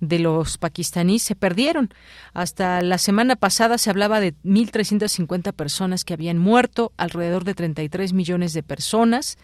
de 0.00 0.18
los 0.18 0.58
pakistaníes, 0.58 1.22
se 1.22 1.36
perdieron. 1.36 1.90
Hasta 2.32 2.80
la 2.80 2.98
semana 2.98 3.36
pasada 3.36 3.78
se 3.78 3.90
hablaba 3.90 4.20
de 4.20 4.34
1.350 4.44 5.52
personas 5.52 6.04
que 6.04 6.14
habían 6.14 6.38
muerto, 6.38 6.92
alrededor 6.96 7.44
de 7.44 7.54
33 7.54 8.12
millones 8.12 8.52
de 8.54 8.62
personas. 8.62 9.38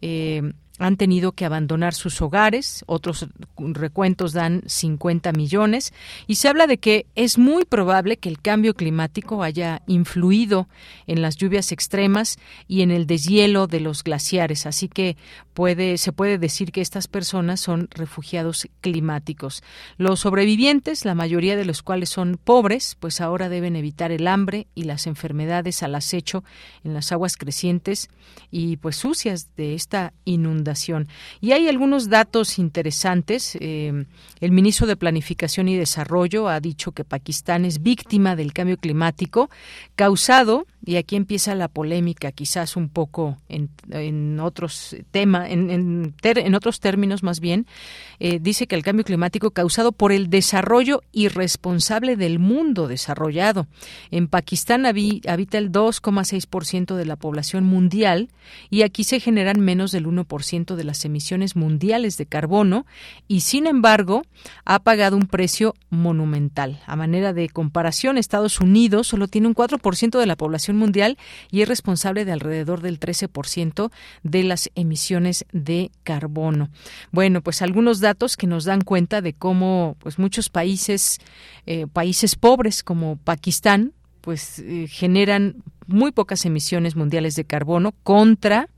Eh, 0.00 0.52
han 0.82 0.96
tenido 0.96 1.30
que 1.32 1.44
abandonar 1.44 1.94
sus 1.94 2.20
hogares, 2.20 2.84
otros 2.86 3.28
recuentos 3.56 4.32
dan 4.32 4.62
50 4.66 5.30
millones, 5.32 5.94
y 6.26 6.34
se 6.34 6.48
habla 6.48 6.66
de 6.66 6.78
que 6.78 7.06
es 7.14 7.38
muy 7.38 7.64
probable 7.64 8.16
que 8.16 8.28
el 8.28 8.40
cambio 8.40 8.74
climático 8.74 9.44
haya 9.44 9.82
influido 9.86 10.68
en 11.06 11.22
las 11.22 11.36
lluvias 11.36 11.70
extremas 11.70 12.36
y 12.66 12.82
en 12.82 12.90
el 12.90 13.06
deshielo 13.06 13.68
de 13.68 13.78
los 13.78 14.02
glaciares, 14.02 14.66
así 14.66 14.88
que 14.88 15.16
puede, 15.54 15.98
se 15.98 16.12
puede 16.12 16.38
decir 16.38 16.72
que 16.72 16.80
estas 16.80 17.08
personas 17.08 17.60
son 17.60 17.88
refugiados 17.90 18.68
climáticos. 18.80 19.62
Los 19.96 20.20
sobrevivientes, 20.20 21.04
la 21.04 21.14
mayoría 21.14 21.56
de 21.56 21.64
los 21.64 21.82
cuales 21.82 22.10
son 22.10 22.38
pobres, 22.42 22.96
pues 22.98 23.20
ahora 23.20 23.48
deben 23.48 23.76
evitar 23.76 24.12
el 24.12 24.26
hambre 24.26 24.66
y 24.74 24.84
las 24.84 25.06
enfermedades 25.06 25.82
al 25.82 25.94
acecho 25.94 26.44
en 26.84 26.94
las 26.94 27.12
aguas 27.12 27.36
crecientes 27.36 28.08
y 28.50 28.76
pues 28.78 28.96
sucias 28.96 29.48
de 29.56 29.74
esta 29.74 30.12
inundación 30.24 31.08
y 31.40 31.52
hay 31.52 31.68
algunos 31.68 32.08
datos 32.08 32.58
interesantes. 32.58 33.56
Eh, 33.60 34.04
el 34.40 34.52
ministro 34.52 34.86
de 34.86 34.96
Planificación 34.96 35.68
y 35.68 35.76
Desarrollo 35.76 36.48
ha 36.48 36.60
dicho 36.60 36.92
que 36.92 37.04
Pakistán 37.04 37.64
es 37.64 37.82
víctima 37.82 38.36
del 38.36 38.52
cambio 38.52 38.76
climático 38.76 39.50
causado, 39.94 40.66
y 40.84 40.96
aquí 40.96 41.14
empieza 41.14 41.54
la 41.54 41.68
polémica, 41.68 42.32
quizás 42.32 42.76
un 42.76 42.88
poco 42.88 43.36
en, 43.48 44.40
otros 44.40 44.96
temas, 45.12 45.41
en, 45.46 46.14
otros 46.54 46.80
términos 46.80 47.22
más 47.22 47.40
bien, 47.40 47.66
eh, 48.20 48.38
dice 48.40 48.66
que 48.66 48.74
el 48.74 48.82
cambio 48.82 49.04
climático 49.04 49.50
causado 49.50 49.92
por 49.92 50.12
el 50.12 50.30
desarrollo 50.30 51.02
irresponsable 51.12 52.16
del 52.16 52.38
mundo 52.38 52.88
desarrollado. 52.88 53.66
En 54.10 54.28
Pakistán 54.28 54.86
habita 54.86 55.58
el 55.58 55.72
2,6% 55.72 56.94
de 56.94 57.04
la 57.04 57.16
población 57.16 57.64
mundial 57.64 58.28
y 58.70 58.82
aquí 58.82 59.04
se 59.04 59.20
generan 59.20 59.60
menos 59.60 59.92
del 59.92 60.06
1% 60.06 60.74
de 60.74 60.84
las 60.84 61.04
emisiones 61.04 61.56
mundiales 61.56 62.16
de 62.16 62.26
carbono 62.26 62.86
y, 63.28 63.40
sin 63.40 63.66
embargo, 63.66 64.22
ha 64.64 64.80
pagado 64.80 65.16
un 65.16 65.26
precio 65.26 65.74
monumental. 65.90 66.80
A 66.86 66.96
manera 66.96 67.32
de 67.32 67.48
comparación, 67.48 68.18
Estados 68.18 68.60
Unidos 68.60 69.06
solo 69.06 69.28
tiene 69.28 69.48
un 69.48 69.54
4% 69.54 70.18
de 70.18 70.26
la 70.26 70.36
población 70.36 70.76
mundial 70.76 71.18
y 71.50 71.62
es 71.62 71.68
responsable 71.68 72.24
de 72.24 72.32
alrededor 72.32 72.80
del 72.80 73.00
13% 73.00 73.90
de 74.22 74.42
las 74.42 74.70
emisiones 74.74 75.31
de 75.52 75.90
carbono. 76.02 76.70
Bueno, 77.10 77.42
pues 77.42 77.62
algunos 77.62 78.00
datos 78.00 78.36
que 78.36 78.46
nos 78.46 78.64
dan 78.64 78.82
cuenta 78.82 79.20
de 79.20 79.32
cómo 79.32 79.96
pues 80.00 80.18
muchos 80.18 80.48
países, 80.48 81.18
eh, 81.66 81.86
países 81.92 82.36
pobres 82.36 82.82
como 82.82 83.16
Pakistán, 83.16 83.92
pues 84.20 84.60
eh, 84.60 84.86
generan 84.88 85.62
muy 85.86 86.12
pocas 86.12 86.44
emisiones 86.46 86.96
mundiales 86.96 87.34
de 87.34 87.44
carbono 87.44 87.92
contra 88.02 88.68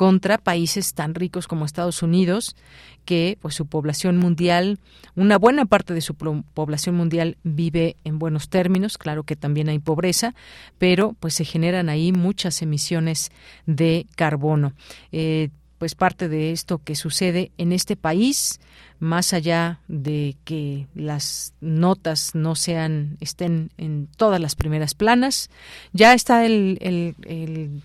contra 0.00 0.38
países 0.38 0.94
tan 0.94 1.14
ricos 1.14 1.46
como 1.46 1.66
Estados 1.66 2.02
Unidos, 2.02 2.56
que 3.04 3.36
pues 3.38 3.54
su 3.54 3.66
población 3.66 4.16
mundial, 4.16 4.78
una 5.14 5.36
buena 5.36 5.66
parte 5.66 5.92
de 5.92 6.00
su 6.00 6.14
población 6.14 6.94
mundial 6.94 7.36
vive 7.42 7.96
en 8.04 8.18
buenos 8.18 8.48
términos, 8.48 8.96
claro 8.96 9.24
que 9.24 9.36
también 9.36 9.68
hay 9.68 9.78
pobreza, 9.78 10.34
pero 10.78 11.14
pues 11.20 11.34
se 11.34 11.44
generan 11.44 11.90
ahí 11.90 12.12
muchas 12.12 12.62
emisiones 12.62 13.30
de 13.66 14.06
carbono. 14.16 14.72
Eh, 15.12 15.50
pues 15.80 15.94
parte 15.94 16.28
de 16.28 16.52
esto 16.52 16.82
que 16.84 16.94
sucede 16.94 17.52
en 17.56 17.72
este 17.72 17.96
país, 17.96 18.60
más 19.00 19.32
allá 19.32 19.80
de 19.88 20.36
que 20.44 20.86
las 20.94 21.54
notas 21.60 22.34
no 22.34 22.54
sean, 22.54 23.16
estén 23.20 23.70
en 23.78 24.08
todas 24.16 24.40
las 24.40 24.54
primeras 24.54 24.94
planas. 24.94 25.48
Ya 25.92 26.12
está 26.12 26.44
el, 26.44 27.14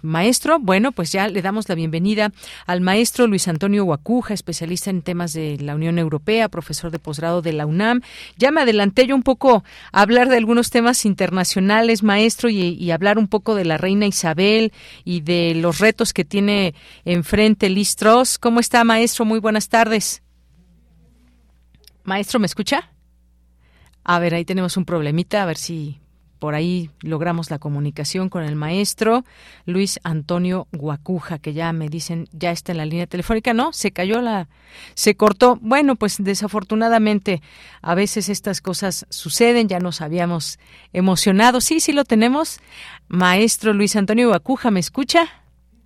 maestro. 0.01 0.59
Bueno, 0.59 0.91
pues 0.91 1.13
ya 1.13 1.29
le 1.29 1.41
damos 1.41 1.69
la 1.69 1.75
bienvenida 1.75 2.31
al 2.65 2.81
maestro 2.81 3.27
Luis 3.27 3.47
Antonio 3.47 3.85
Guacuja, 3.85 4.33
especialista 4.33 4.89
en 4.89 5.01
temas 5.01 5.31
de 5.31 5.57
la 5.59 5.75
Unión 5.75 5.97
Europea, 5.99 6.49
profesor 6.49 6.91
de 6.91 6.99
posgrado 6.99 7.41
de 7.41 7.53
la 7.53 7.65
UNAM. 7.65 8.01
Ya 8.37 8.51
me 8.51 8.61
adelanté 8.61 9.07
yo 9.07 9.15
un 9.15 9.23
poco 9.23 9.63
a 9.93 10.01
hablar 10.01 10.27
de 10.27 10.37
algunos 10.37 10.69
temas 10.69 11.05
internacionales, 11.05 12.03
maestro, 12.03 12.49
y, 12.49 12.91
hablar 12.91 13.17
un 13.17 13.27
poco 13.27 13.55
de 13.55 13.65
la 13.65 13.77
reina 13.77 14.05
Isabel 14.05 14.71
y 15.03 15.21
de 15.21 15.53
los 15.55 15.79
retos 15.79 16.13
que 16.13 16.23
tiene 16.23 16.73
enfrente 17.03 17.65
el 17.67 17.75
¿Cómo 18.39 18.59
está, 18.59 18.83
maestro? 18.83 19.25
Muy 19.25 19.39
buenas 19.39 19.69
tardes. 19.69 20.24
Maestro, 22.05 22.39
¿me 22.39 22.45
escucha? 22.45 22.91
A 24.03 24.19
ver, 24.19 24.35
ahí 24.35 24.45
tenemos 24.45 24.77
un 24.77 24.85
problemita, 24.85 25.41
a 25.41 25.45
ver 25.45 25.57
si 25.57 25.99
por 26.37 26.53
ahí 26.53 26.91
logramos 27.01 27.49
la 27.49 27.57
comunicación 27.57 28.29
con 28.29 28.43
el 28.43 28.55
maestro 28.55 29.23
Luis 29.65 29.99
Antonio 30.03 30.67
Guacuja, 30.71 31.39
que 31.39 31.53
ya 31.53 31.73
me 31.73 31.89
dicen 31.89 32.27
ya 32.31 32.51
está 32.51 32.71
en 32.71 32.77
la 32.77 32.85
línea 32.85 33.07
telefónica. 33.07 33.55
No, 33.55 33.73
se 33.73 33.91
cayó 33.91 34.21
la, 34.21 34.47
se 34.93 35.15
cortó. 35.15 35.57
Bueno, 35.61 35.95
pues 35.95 36.23
desafortunadamente 36.23 37.41
a 37.81 37.95
veces 37.95 38.29
estas 38.29 38.61
cosas 38.61 39.07
suceden, 39.09 39.67
ya 39.67 39.79
nos 39.79 40.01
habíamos 40.01 40.59
emocionado. 40.93 41.59
Sí, 41.61 41.79
sí 41.79 41.93
lo 41.93 42.03
tenemos. 42.03 42.59
Maestro 43.07 43.73
Luis 43.73 43.95
Antonio 43.95 44.27
Guacuja, 44.27 44.69
¿me 44.69 44.79
escucha? 44.79 45.27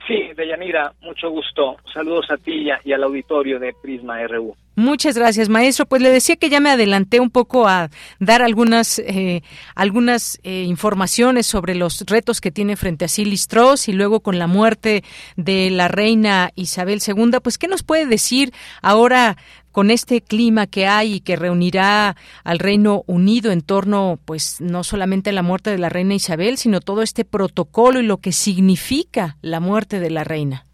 Sí, 0.10 0.34
Deyanira, 0.36 0.92
mucho 1.02 1.30
gusto. 1.30 1.78
Saludos 1.94 2.26
a 2.32 2.38
ti 2.38 2.68
y, 2.84 2.92
al 2.92 3.04
auditorio 3.04 3.60
de 3.60 3.74
Prisma 3.80 4.26
RU. 4.26 4.56
Muchas 4.80 5.18
gracias, 5.18 5.50
maestro. 5.50 5.86
Pues 5.86 6.02
le 6.02 6.10
decía 6.10 6.38
que 6.38 6.50
ya 6.50 6.62
me 6.62 6.70
adelanté 6.70 7.20
un 7.20 7.32
poco 7.32 7.68
a 7.68 7.90
dar 8.22 8.42
algunas 8.42 8.98
eh, 9.00 9.44
algunas 9.76 10.40
eh, 10.44 10.64
informaciones 10.64 11.48
sobre 11.48 11.76
los 11.76 12.00
retos 12.06 12.40
que 12.40 12.50
tiene 12.50 12.78
frente 12.78 13.04
a 13.04 13.10
Silistros 13.10 13.90
y 13.90 13.92
luego 13.92 14.22
con 14.22 14.40
la 14.40 14.48
muerte 14.48 15.04
de 15.36 15.70
la 15.70 15.90
reina 15.90 16.52
Isabel 16.56 17.02
II. 17.06 17.40
Pues, 17.44 17.58
¿qué 17.58 17.68
nos 17.68 17.84
puede 17.84 18.06
decir 18.06 18.54
ahora 18.82 19.36
con 19.74 19.92
este 19.92 20.22
clima 20.22 20.66
que 20.66 20.88
hay 20.88 21.16
y 21.16 21.20
que 21.20 21.36
reunirá 21.36 22.16
al 22.46 22.60
Reino 22.60 23.04
Unido 23.06 23.52
en 23.52 23.60
torno, 23.60 24.18
pues, 24.24 24.62
no 24.62 24.86
solamente 24.86 25.32
a 25.32 25.34
la 25.34 25.44
muerte 25.44 25.72
de 25.72 25.78
la 25.78 25.90
reina 25.90 26.16
Isabel, 26.16 26.58
sino 26.58 26.80
todo 26.80 27.02
este 27.02 27.26
protocolo 27.26 28.00
y 28.00 28.04
lo 28.04 28.20
que 28.20 28.32
significa 28.32 29.36
la 29.42 29.60
muerte 29.60 30.00
de 30.00 30.10
la 30.10 30.24
reina. 30.24 30.69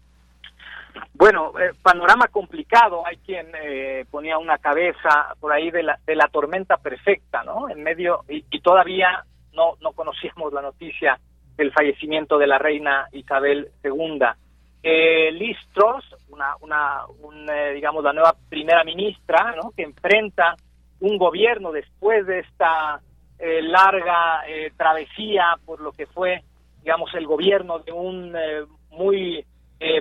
Bueno, 1.18 1.52
eh, 1.58 1.72
panorama 1.82 2.28
complicado. 2.28 3.06
Hay 3.06 3.16
quien 3.18 3.46
eh, 3.54 4.04
ponía 4.10 4.36
una 4.36 4.58
cabeza 4.58 5.34
por 5.40 5.50
ahí 5.50 5.70
de 5.70 5.82
la, 5.82 5.98
de 6.04 6.14
la 6.14 6.28
tormenta 6.28 6.76
perfecta, 6.76 7.42
¿no? 7.42 7.70
En 7.70 7.82
medio 7.82 8.24
y, 8.28 8.42
todavía 8.60 9.24
no 9.52 9.76
no 9.80 9.92
conocíamos 9.92 10.52
la 10.52 10.60
noticia 10.60 11.18
del 11.56 11.72
fallecimiento 11.72 12.36
de 12.36 12.46
la 12.46 12.58
reina 12.58 13.08
Isabel 13.12 13.70
II. 13.82 14.20
Eh, 14.82 15.32
Liz 15.32 15.56
Truss, 15.72 16.04
una, 16.28 16.54
una 16.60 17.06
eh, 17.50 17.72
digamos, 17.74 18.04
la 18.04 18.12
nueva 18.12 18.36
primera 18.48 18.84
ministra, 18.84 19.54
¿no? 19.56 19.72
que 19.74 19.82
enfrenta 19.82 20.54
un 21.00 21.16
gobierno 21.16 21.72
después 21.72 22.26
de 22.26 22.40
esta 22.40 23.00
eh, 23.38 23.62
larga 23.62 24.42
eh, 24.46 24.72
travesía 24.76 25.56
por 25.64 25.80
lo 25.80 25.92
que 25.92 26.06
fue, 26.06 26.42
digamos, 26.82 27.12
el 27.14 27.26
gobierno 27.26 27.78
de 27.80 27.92
un 27.92 28.32
muy 28.90 29.44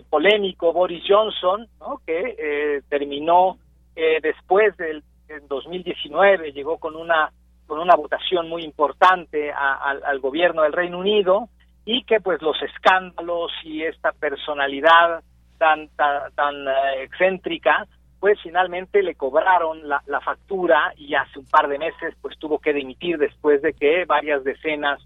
polémico 0.09 0.71
Boris 0.71 1.03
Johnson, 1.07 1.67
que 2.05 2.81
terminó 2.89 3.57
después 3.95 4.75
del 4.77 5.03
2019, 5.47 6.51
llegó 6.51 6.77
con 6.77 6.95
una 6.95 7.31
con 7.67 7.79
una 7.79 7.95
votación 7.95 8.47
muy 8.47 8.63
importante 8.63 9.51
al 9.51 10.19
gobierno 10.19 10.61
del 10.61 10.73
Reino 10.73 10.99
Unido 10.99 11.49
y 11.85 12.03
que 12.03 12.19
pues 12.19 12.41
los 12.41 12.61
escándalos 12.61 13.51
y 13.63 13.83
esta 13.83 14.11
personalidad 14.11 15.23
tan 15.57 15.87
tan, 16.35 16.67
eh, 16.67 17.03
excéntrica 17.03 17.87
pues 18.19 18.39
finalmente 18.41 19.03
le 19.03 19.15
cobraron 19.15 19.87
la, 19.87 20.01
la, 20.07 20.19
factura 20.19 20.93
y 20.97 21.13
hace 21.13 21.37
un 21.37 21.45
par 21.45 21.67
de 21.67 21.77
meses 21.77 22.15
pues 22.21 22.37
tuvo 22.39 22.57
que 22.59 22.73
dimitir 22.73 23.17
después 23.17 23.61
de 23.61 23.73
que 23.73 24.05
varias 24.05 24.43
decenas 24.43 24.99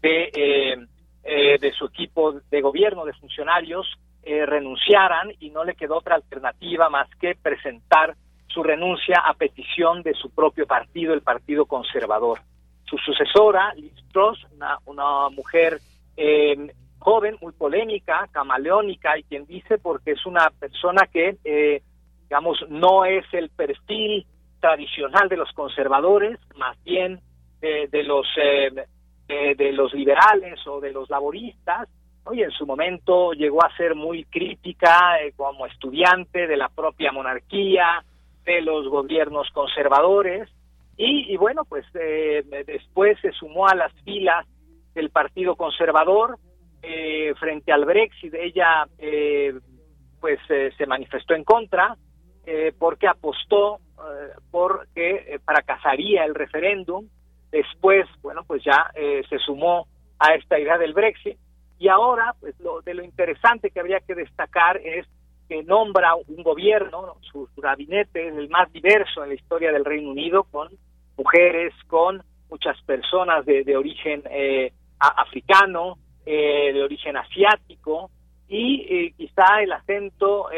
de 0.00 0.30
eh, 0.34 0.86
eh, 1.24 1.58
de 1.58 1.72
su 1.72 1.86
equipo 1.86 2.40
de 2.50 2.60
gobierno 2.60 3.04
de 3.04 3.12
funcionarios 3.14 3.86
eh, 4.22 4.44
renunciaran 4.44 5.32
y 5.40 5.48
no 5.50 5.64
le 5.64 5.74
quedó 5.74 5.96
otra 5.96 6.16
alternativa 6.16 6.90
más 6.90 7.08
que 7.16 7.34
presentar 7.34 8.14
su 8.48 8.62
renuncia 8.62 9.20
a 9.20 9.32
petición 9.32 10.02
de 10.02 10.12
su 10.12 10.30
propio 10.30 10.66
partido, 10.66 11.14
el 11.14 11.22
Partido 11.22 11.64
Conservador. 11.64 12.40
Su 12.84 12.98
sucesora, 12.98 13.72
Liz 13.74 13.94
Truss, 14.12 14.46
una, 14.84 15.28
mujer 15.30 15.80
eh, 16.16 16.70
joven, 16.98 17.38
muy 17.40 17.52
polémica, 17.52 18.28
camaleónica, 18.30 19.16
y 19.16 19.22
quien 19.22 19.46
dice 19.46 19.78
porque 19.78 20.12
es 20.12 20.26
una 20.26 20.50
persona 20.50 21.06
que, 21.10 21.38
eh, 21.44 21.82
digamos, 22.24 22.58
no 22.68 23.06
es 23.06 23.24
el 23.32 23.48
perfil 23.48 24.26
tradicional 24.60 25.30
de 25.30 25.38
los 25.38 25.50
conservadores, 25.52 26.38
más 26.56 26.76
bien 26.84 27.20
de 27.60 28.02
los 28.02 28.26
de 28.36 29.72
los 29.72 29.94
liberales 29.94 30.66
o 30.66 30.80
de 30.80 30.92
los 30.92 31.08
laboristas, 31.08 31.88
y 32.32 32.42
en 32.42 32.50
su 32.50 32.66
momento 32.66 33.32
llegó 33.32 33.64
a 33.64 33.76
ser 33.76 33.94
muy 33.94 34.24
crítica 34.24 35.16
como 35.36 35.66
estudiante 35.66 36.46
de 36.46 36.56
la 36.56 36.68
propia 36.68 37.12
monarquía, 37.12 38.04
de 38.44 38.62
los 38.62 38.88
gobiernos 38.88 39.48
conservadores 39.52 40.48
y, 41.02 41.34
bueno, 41.38 41.64
pues 41.64 41.86
eh, 41.94 42.44
después 42.66 43.18
se 43.22 43.32
sumó 43.32 43.66
a 43.66 43.74
las 43.74 43.90
filas 44.02 44.46
del 44.94 45.08
Partido 45.08 45.56
Conservador 45.56 46.38
eh, 46.82 47.32
frente 47.40 47.72
al 47.72 47.86
Brexit. 47.86 48.34
Ella 48.34 48.86
eh, 48.98 49.54
pues 50.20 50.38
se 50.46 50.86
manifestó 50.86 51.34
en 51.34 51.44
contra 51.44 51.96
porque 52.78 53.06
apostó 53.06 53.78
por 54.50 54.88
que 54.94 55.40
fracasaría 55.42 56.24
el 56.24 56.34
referéndum. 56.34 57.08
Después, 57.50 58.06
bueno, 58.20 58.44
pues 58.46 58.62
ya 58.62 58.90
se 58.94 59.38
sumó 59.38 59.86
a 60.18 60.34
esta 60.34 60.58
idea 60.58 60.76
del 60.76 60.92
Brexit. 60.92 61.38
Y 61.80 61.88
ahora, 61.88 62.34
pues 62.38 62.54
lo, 62.60 62.82
de 62.82 62.92
lo 62.92 63.02
interesante 63.02 63.70
que 63.70 63.80
habría 63.80 64.00
que 64.00 64.14
destacar 64.14 64.76
es 64.76 65.06
que 65.48 65.62
nombra 65.62 66.14
un 66.14 66.42
gobierno, 66.42 67.16
su, 67.22 67.48
gabinete 67.56 68.28
es 68.28 68.36
el 68.36 68.50
más 68.50 68.70
diverso 68.70 69.22
en 69.22 69.30
la 69.30 69.34
historia 69.34 69.72
del 69.72 69.86
Reino 69.86 70.10
Unido, 70.10 70.44
con 70.44 70.68
mujeres, 71.16 71.72
con 71.86 72.22
muchas 72.50 72.80
personas 72.82 73.46
de, 73.46 73.76
origen 73.76 74.22
eh, 74.30 74.74
africano, 74.98 75.96
eh, 76.26 76.70
de 76.74 76.82
origen 76.82 77.16
asiático, 77.16 78.10
y 78.46 78.82
eh, 78.82 79.14
quizá 79.16 79.62
el 79.62 79.72
acento, 79.72 80.48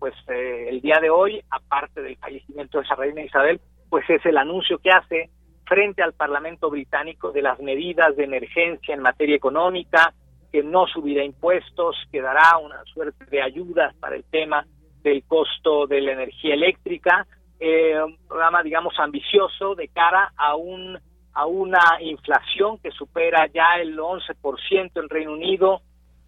pues 0.00 0.14
el 0.26 0.80
día 0.80 0.98
de 1.00 1.10
hoy, 1.10 1.40
aparte 1.48 2.02
del 2.02 2.16
fallecimiento 2.16 2.78
de 2.78 2.84
esa 2.84 2.96
reina 2.96 3.22
Isabel, 3.22 3.60
pues 3.88 4.04
es 4.10 4.26
el 4.26 4.36
anuncio 4.36 4.78
que 4.78 4.90
hace 4.90 5.30
frente 5.64 6.02
al 6.02 6.12
Parlamento 6.12 6.68
británico 6.70 7.30
de 7.30 7.42
las 7.42 7.60
medidas 7.60 8.16
de 8.16 8.24
emergencia 8.24 8.94
en 8.94 9.00
materia 9.00 9.36
económica, 9.36 10.12
que 10.52 10.62
no 10.62 10.86
subirá 10.86 11.24
impuestos, 11.24 11.96
que 12.12 12.20
dará 12.20 12.58
una 12.58 12.84
suerte 12.84 13.24
de 13.24 13.42
ayudas 13.42 13.94
para 13.96 14.16
el 14.16 14.24
tema 14.24 14.66
del 15.02 15.24
costo 15.24 15.86
de 15.86 16.00
la 16.02 16.12
energía 16.12 16.54
eléctrica, 16.54 17.26
eh, 17.58 18.00
un 18.02 18.18
programa, 18.28 18.62
digamos, 18.62 18.94
ambicioso 18.98 19.74
de 19.74 19.88
cara 19.88 20.32
a 20.36 20.54
un 20.56 20.98
a 21.34 21.46
una 21.46 21.80
inflación 22.00 22.78
que 22.78 22.90
supera 22.90 23.46
ya 23.46 23.76
el 23.80 23.98
11% 23.98 24.90
en 24.94 25.08
Reino 25.08 25.32
Unido, 25.32 25.80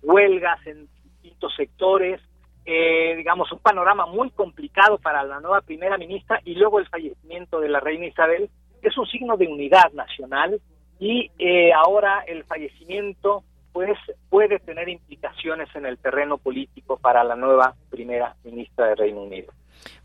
huelgas 0.02 0.66
en 0.66 0.88
distintos 1.02 1.54
sectores, 1.56 2.22
eh, 2.64 3.14
digamos, 3.16 3.52
un 3.52 3.58
panorama 3.58 4.06
muy 4.06 4.30
complicado 4.30 4.96
para 4.98 5.22
la 5.22 5.40
nueva 5.40 5.60
primera 5.60 5.98
ministra 5.98 6.40
y 6.44 6.54
luego 6.54 6.78
el 6.78 6.88
fallecimiento 6.88 7.60
de 7.60 7.68
la 7.68 7.80
reina 7.80 8.06
Isabel, 8.06 8.48
es 8.80 8.96
un 8.96 9.06
signo 9.06 9.36
de 9.36 9.46
unidad 9.46 9.92
nacional 9.92 10.60
y 10.98 11.30
eh, 11.38 11.72
ahora 11.74 12.24
el 12.26 12.44
fallecimiento 12.44 13.44
pues 13.74 13.98
puede 14.30 14.60
tener 14.60 14.88
implicaciones 14.88 15.68
en 15.74 15.84
el 15.84 15.98
terreno 15.98 16.38
político 16.38 16.96
para 16.96 17.24
la 17.24 17.34
nueva 17.34 17.74
primera 17.90 18.36
ministra 18.44 18.86
de 18.86 18.94
Reino 18.94 19.24
Unido. 19.24 19.52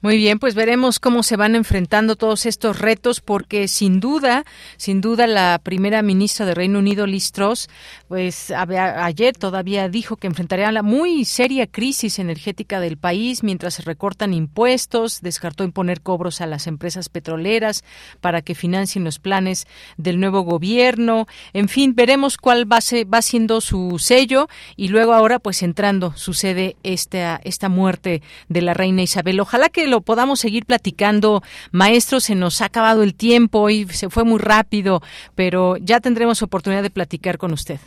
Muy 0.01 0.15
bien, 0.15 0.39
pues 0.39 0.55
veremos 0.55 0.97
cómo 0.99 1.23
se 1.23 1.35
van 1.35 1.55
enfrentando 1.55 2.15
todos 2.15 2.45
estos 2.45 2.79
retos, 2.79 3.19
porque 3.19 3.67
sin 3.67 3.99
duda, 3.99 4.45
sin 4.77 5.01
duda, 5.01 5.27
la 5.27 5.59
primera 5.61 6.01
ministra 6.01 6.45
de 6.45 6.53
Reino 6.55 6.79
Unido, 6.79 7.05
Liz 7.05 7.33
Truss, 7.33 7.67
pues 8.07 8.51
ayer 8.51 9.35
todavía 9.35 9.89
dijo 9.89 10.15
que 10.15 10.27
enfrentaría 10.27 10.71
la 10.71 10.83
muy 10.83 11.25
seria 11.25 11.67
crisis 11.67 12.17
energética 12.17 12.79
del 12.79 12.97
país 12.97 13.43
mientras 13.43 13.73
se 13.73 13.81
recortan 13.81 14.33
impuestos, 14.33 15.21
descartó 15.21 15.65
imponer 15.65 15.99
cobros 15.99 16.39
a 16.39 16.47
las 16.47 16.67
empresas 16.67 17.09
petroleras 17.09 17.83
para 18.21 18.41
que 18.41 18.55
financien 18.55 19.03
los 19.03 19.19
planes 19.19 19.67
del 19.97 20.19
nuevo 20.19 20.41
gobierno. 20.41 21.27
En 21.53 21.67
fin, 21.67 21.93
veremos 21.93 22.37
cuál 22.37 22.71
va, 22.71 22.79
va 23.13 23.21
siendo 23.21 23.59
su 23.59 23.99
sello 23.99 24.47
y 24.75 24.87
luego 24.87 25.13
ahora, 25.13 25.39
pues 25.39 25.61
entrando, 25.61 26.13
sucede 26.15 26.77
esta, 26.83 27.41
esta 27.43 27.69
muerte 27.69 28.21
de 28.47 28.61
la 28.61 28.73
reina 28.73 29.01
Isabel. 29.01 29.39
Ojalá 29.39 29.68
que 29.69 29.87
lo 29.87 30.01
podamos 30.01 30.39
seguir 30.39 30.65
platicando. 30.65 31.41
Maestro, 31.71 32.19
se 32.19 32.35
nos 32.35 32.61
ha 32.61 32.65
acabado 32.65 33.03
el 33.03 33.15
tiempo 33.15 33.69
y 33.69 33.87
se 33.87 34.09
fue 34.09 34.23
muy 34.23 34.39
rápido, 34.39 35.01
pero 35.35 35.77
ya 35.77 35.99
tendremos 35.99 36.41
oportunidad 36.41 36.83
de 36.83 36.89
platicar 36.89 37.37
con 37.37 37.53
usted. 37.53 37.79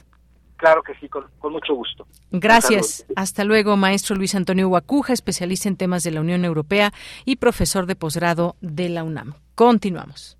Claro 0.57 0.83
que 0.85 0.95
sí, 1.01 1.09
con, 1.09 1.25
mucho 1.51 1.75
gusto. 1.75 2.07
Gracias. 2.31 3.05
Hasta 3.17 3.43
luego, 3.43 3.77
maestro 3.77 4.15
Luis 4.15 4.37
Antonio 4.37 4.69
Guacuja, 4.69 5.13
especialista 5.13 5.69
en 5.69 5.77
temas 5.77 6.05
de 6.05 6.13
la 6.13 6.21
Unión 6.21 6.45
Europea 6.45 6.93
y 7.25 7.37
profesor 7.37 7.87
de 7.87 7.97
posgrado 7.97 8.55
de 8.61 8.89
la 8.89 9.03
UNAM. 9.03 9.35
Continuamos. 9.57 10.39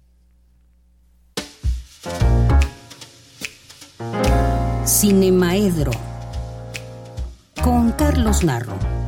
Cinemaedro 4.85 5.91
con 7.63 7.91
Carlos 7.93 8.45
Narro. 8.45 9.02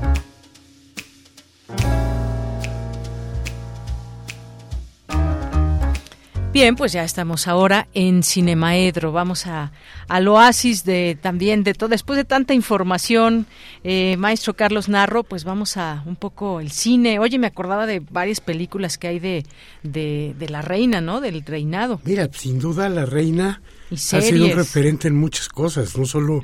Bien, 6.55 6.77
pues 6.77 6.93
ya 6.93 7.03
estamos 7.03 7.49
ahora 7.49 7.89
en 7.95 8.23
Cinemaedro. 8.23 9.11
Vamos 9.11 9.49
a, 9.49 9.73
al 10.07 10.29
oasis 10.29 10.85
de 10.85 11.19
también 11.21 11.65
de 11.65 11.75
todo. 11.75 11.89
Después 11.89 12.17
de 12.17 12.25
tanta 12.25 12.55
información, 12.55 13.47
eh, 13.83 14.17
maestro 14.19 14.55
Carlos 14.55 14.89
Narro, 14.89 15.25
pues 15.25 15.43
vamos 15.43 15.77
a 15.77 16.05
un 16.07 16.15
poco 16.15 16.61
el 16.61 16.71
cine. 16.71 17.19
Oye, 17.19 17.41
me 17.41 17.49
acordaba 17.49 17.87
de 17.87 17.99
varias 17.99 18.41
películas 18.41 18.99
que 18.99 19.09
hay 19.09 19.19
de, 19.19 19.45
de, 19.83 20.47
la 20.49 20.63
reina, 20.63 21.01
¿no? 21.01 21.21
Del 21.21 21.45
reinado. 21.45 22.01
Mira, 22.05 22.31
sin 22.33 22.61
duda 22.61 22.89
la 22.89 23.05
reina 23.05 23.61
ha 23.91 23.97
sido 23.97 24.45
un 24.45 24.53
referente 24.53 25.09
en 25.09 25.17
muchas 25.17 25.49
cosas, 25.49 25.99
no 25.99 26.07
solo 26.07 26.41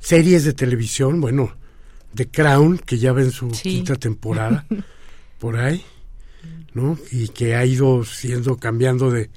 series 0.00 0.42
de 0.42 0.54
televisión, 0.54 1.20
bueno, 1.20 1.52
The 2.16 2.26
Crown, 2.26 2.78
que 2.78 2.98
ya 2.98 3.12
ven 3.12 3.30
su 3.30 3.48
quinta 3.50 3.94
temporada, 3.94 4.66
por 5.38 5.56
ahí 5.56 5.84
¿no? 6.74 6.98
Y 7.10 7.28
que 7.28 7.54
ha 7.54 7.64
ido 7.64 8.04
siendo 8.04 8.56
cambiando 8.56 9.10
de, 9.10 9.30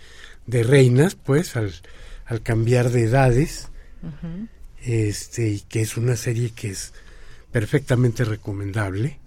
de 0.45 0.63
reinas, 0.63 1.15
pues, 1.15 1.55
al, 1.55 1.73
al, 2.25 2.41
cambiar 2.41 2.89
de 2.91 3.03
edades. 3.03 3.69
Este, 4.81 5.49
y 5.49 5.59
que 5.61 5.81
es 5.81 5.97
una 5.97 6.15
serie 6.15 6.51
que 6.51 6.69
es 6.69 6.93
perfectamente 7.51 8.23
recomendable, 8.23 9.19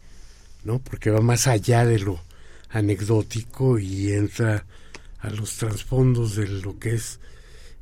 ¿no? 0.65 0.79
Porque 0.79 1.11
va 1.11 1.21
más 1.21 1.47
allá 1.47 1.85
de 1.85 1.99
lo 1.99 2.21
anecdótico 2.71 3.79
y 3.79 4.13
entra 4.13 4.65
a 5.19 5.31
los 5.31 5.57
trasfondos 5.57 6.37
de 6.37 6.49
lo 6.49 6.79
que 6.79 6.95
es 6.95 7.21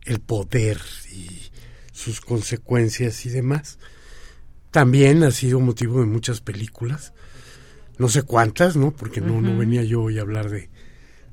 el 0.05 0.21
poder 0.21 0.81
y 1.13 1.51
sus 1.93 2.21
consecuencias 2.21 3.25
y 3.27 3.31
demás. 3.31 3.79
También 4.71 5.23
ha 5.23 5.31
sido 5.31 5.61
motivo 5.61 6.01
de 6.01 6.07
muchas 6.07 6.41
películas 6.41 7.13
no 8.01 8.09
sé 8.09 8.23
cuántas, 8.23 8.77
¿no? 8.77 8.93
Porque 8.93 9.21
no, 9.21 9.43
no 9.43 9.59
venía 9.59 9.85
yo 9.85 10.01
hoy 10.01 10.19
a 10.19 10.23
hablar 10.23 10.49
de, 10.49 10.71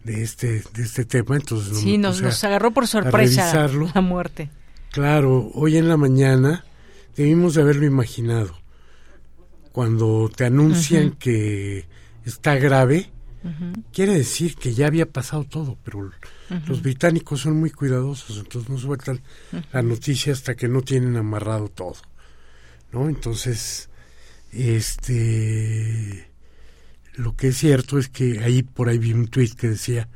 de 0.04 0.22
este 0.22 0.62
de 0.74 0.84
este 0.84 1.06
tema, 1.06 1.38
entonces 1.38 1.72
no 1.72 1.80
sí, 1.80 1.98
nos, 1.98 2.22
nos, 2.22 2.44
agarró 2.44 2.72
por 2.72 2.88
sorpresa 2.88 3.70
la 3.96 4.02
muerte. 4.02 4.52
Claro, 4.92 5.50
hoy 5.54 5.78
en 5.78 5.88
la 5.88 5.96
mañana 5.96 6.66
debimos 7.16 7.54
de 7.54 7.62
haberlo 7.62 7.86
imaginado. 7.86 8.60
Cuando 9.72 10.30
te 10.36 10.44
anuncian 10.44 11.12
que 11.12 11.88
está 12.26 12.56
grave, 12.56 13.12
quiere 13.94 14.14
decir 14.14 14.56
que 14.56 14.74
ya 14.74 14.88
había 14.88 15.06
pasado 15.06 15.46
todo, 15.46 15.78
pero 15.86 16.12
los 16.68 16.82
británicos 16.82 17.40
son 17.40 17.62
muy 17.62 17.70
cuidadosos, 17.70 18.40
entonces 18.40 18.70
no 18.70 18.78
sueltan 18.78 19.22
la 19.72 19.84
noticia 19.84 20.34
hasta 20.34 20.56
que 20.56 20.68
no 20.68 20.82
tienen 20.82 21.16
amarrado 21.16 21.70
todo, 21.70 21.96
¿no? 22.92 23.08
Entonces, 23.08 23.90
este 24.52 26.27
lo 27.18 27.36
que 27.36 27.48
es 27.48 27.58
cierto 27.58 27.98
es 27.98 28.10
que 28.10 28.44
ahí 28.44 28.62
por 28.64 28.90
ahí 28.90 29.00
vi 29.00 29.12
un 29.12 29.28
tuit 29.28 29.56
que 29.56 29.68
decía, 29.70 30.08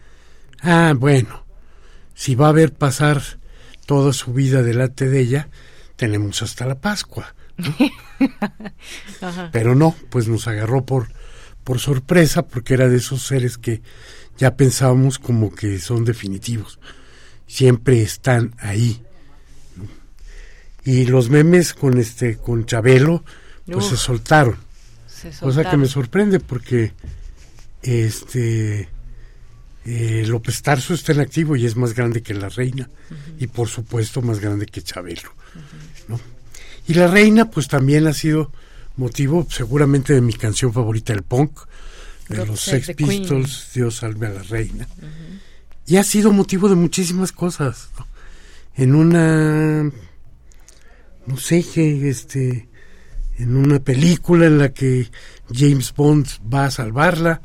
ah, 0.61 0.93
bueno, 0.95 1.43
si 2.13 2.35
va 2.35 2.49
a 2.49 2.53
ver 2.53 2.73
pasar 2.73 3.21
toda 3.87 4.13
su 4.13 4.33
vida 4.33 4.61
delante 4.61 5.09
de 5.09 5.19
ella, 5.19 5.49
tenemos 5.95 6.41
hasta 6.43 6.67
la 6.67 6.79
Pascua. 6.79 7.33
Pero 9.51 9.73
no, 9.75 9.95
pues 10.09 10.27
nos 10.27 10.47
agarró 10.47 10.85
por, 10.85 11.07
por 11.63 11.79
sorpresa 11.79 12.43
porque 12.43 12.75
era 12.75 12.87
de 12.87 12.97
esos 12.97 13.23
seres 13.23 13.57
que 13.57 13.81
ya 14.37 14.55
pensábamos 14.55 15.17
como 15.17 15.53
que 15.53 15.79
son 15.79 16.05
definitivos. 16.05 16.79
Siempre 17.47 18.01
están 18.03 18.53
ahí. 18.59 19.01
Y 20.83 21.05
los 21.05 21.29
memes 21.29 21.73
con 21.73 21.97
este 21.97 22.37
con 22.37 22.65
Chabelo, 22.65 23.23
pues 23.65 23.85
se 23.87 23.97
soltaron. 23.97 24.57
Cosa 25.39 25.69
que 25.69 25.77
me 25.77 25.88
sorprende 25.88 26.39
porque 26.39 26.93
este 27.81 28.89
eh, 29.85 30.23
López 30.27 30.61
Tarso 30.61 30.93
está 30.93 31.11
en 31.11 31.22
activo 31.22 31.56
y 31.56 31.65
es 31.65 31.76
más 31.76 31.93
grande 31.93 32.22
que 32.22 32.34
la 32.34 32.49
reina 32.49 32.89
y 33.39 33.48
por 33.48 33.68
supuesto 33.68 34.22
más 34.22 34.39
grande 34.39 34.65
que 34.65 34.81
Chabelo. 34.81 35.34
¿no? 36.07 36.19
Y 36.88 36.93
la 36.93 37.07
reina 37.07 37.49
pues 37.49 37.68
también 37.68 38.07
ha 38.07 38.14
sido 38.14 38.52
motivo 38.98 39.48
seguramente 39.49 40.14
de 40.14 40.22
mi 40.22 40.34
canción 40.34 40.73
favorita, 40.73 41.14
el 41.14 41.23
punk, 41.23 41.60
de 42.30 42.45
los 42.45 42.61
Sex 42.61 42.95
Pistols, 42.95 43.72
Dios 43.73 43.98
salve 43.98 44.27
a 44.27 44.31
la 44.31 44.43
reina. 44.43 44.88
Y 45.85 45.98
ha 45.98 46.03
sido 46.03 46.31
motivo 46.31 46.69
de 46.69 46.76
muchísimas 46.76 47.31
cosas. 47.31 47.89
En 48.76 48.95
una, 48.95 49.84
no 51.26 51.38
sé, 51.38 51.65
qué 51.73 52.10
este, 52.10 52.69
en 53.41 53.57
una 53.57 53.80
película 53.80 54.45
en 54.45 54.59
la 54.59 54.72
que 54.72 55.09
James 55.51 55.93
Bond 55.95 56.27
va 56.53 56.65
a 56.65 56.72
salvarla, 56.72 57.41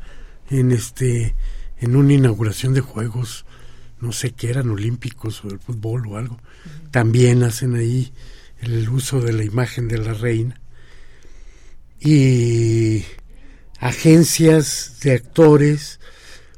en 0.50 0.70
este, 0.70 1.34
en 1.78 1.96
una 1.96 2.12
inauguración 2.12 2.74
de 2.74 2.82
juegos, 2.82 3.46
no 4.00 4.12
sé 4.12 4.32
qué 4.32 4.50
eran, 4.50 4.70
olímpicos 4.70 5.42
o 5.44 5.48
del 5.48 5.58
fútbol 5.58 6.06
o 6.06 6.16
algo. 6.18 6.38
También 6.90 7.42
hacen 7.42 7.74
ahí 7.76 8.12
el 8.60 8.88
uso 8.90 9.20
de 9.20 9.32
la 9.32 9.44
imagen 9.44 9.88
de 9.88 9.98
la 9.98 10.12
reina. 10.12 10.60
Y 11.98 13.04
agencias 13.78 14.98
de 15.02 15.12
actores 15.12 15.98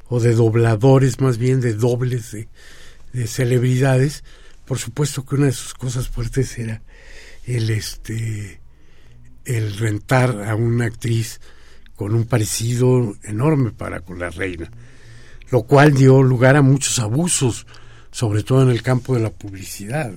o 0.08 0.18
de 0.18 0.34
dobladores, 0.34 1.20
más 1.20 1.38
bien 1.38 1.60
de 1.60 1.74
dobles 1.74 2.32
de, 2.32 2.48
celebridades, 3.26 4.24
por 4.64 4.78
supuesto 4.78 5.24
que 5.24 5.36
una 5.36 5.46
de 5.46 5.52
sus 5.52 5.74
cosas 5.74 6.08
fuertes 6.08 6.58
era 6.58 6.82
el 7.44 7.70
este 7.70 8.60
el 9.48 9.76
rentar 9.78 10.44
a 10.44 10.54
una 10.54 10.84
actriz 10.84 11.40
con 11.96 12.14
un 12.14 12.26
parecido 12.26 13.16
enorme 13.24 13.72
para 13.72 14.00
con 14.00 14.18
la 14.18 14.30
reina, 14.30 14.70
lo 15.50 15.62
cual 15.62 15.94
dio 15.94 16.22
lugar 16.22 16.54
a 16.56 16.62
muchos 16.62 16.98
abusos, 16.98 17.66
sobre 18.10 18.42
todo 18.42 18.62
en 18.62 18.68
el 18.68 18.82
campo 18.82 19.14
de 19.14 19.20
la 19.20 19.30
publicidad, 19.30 20.12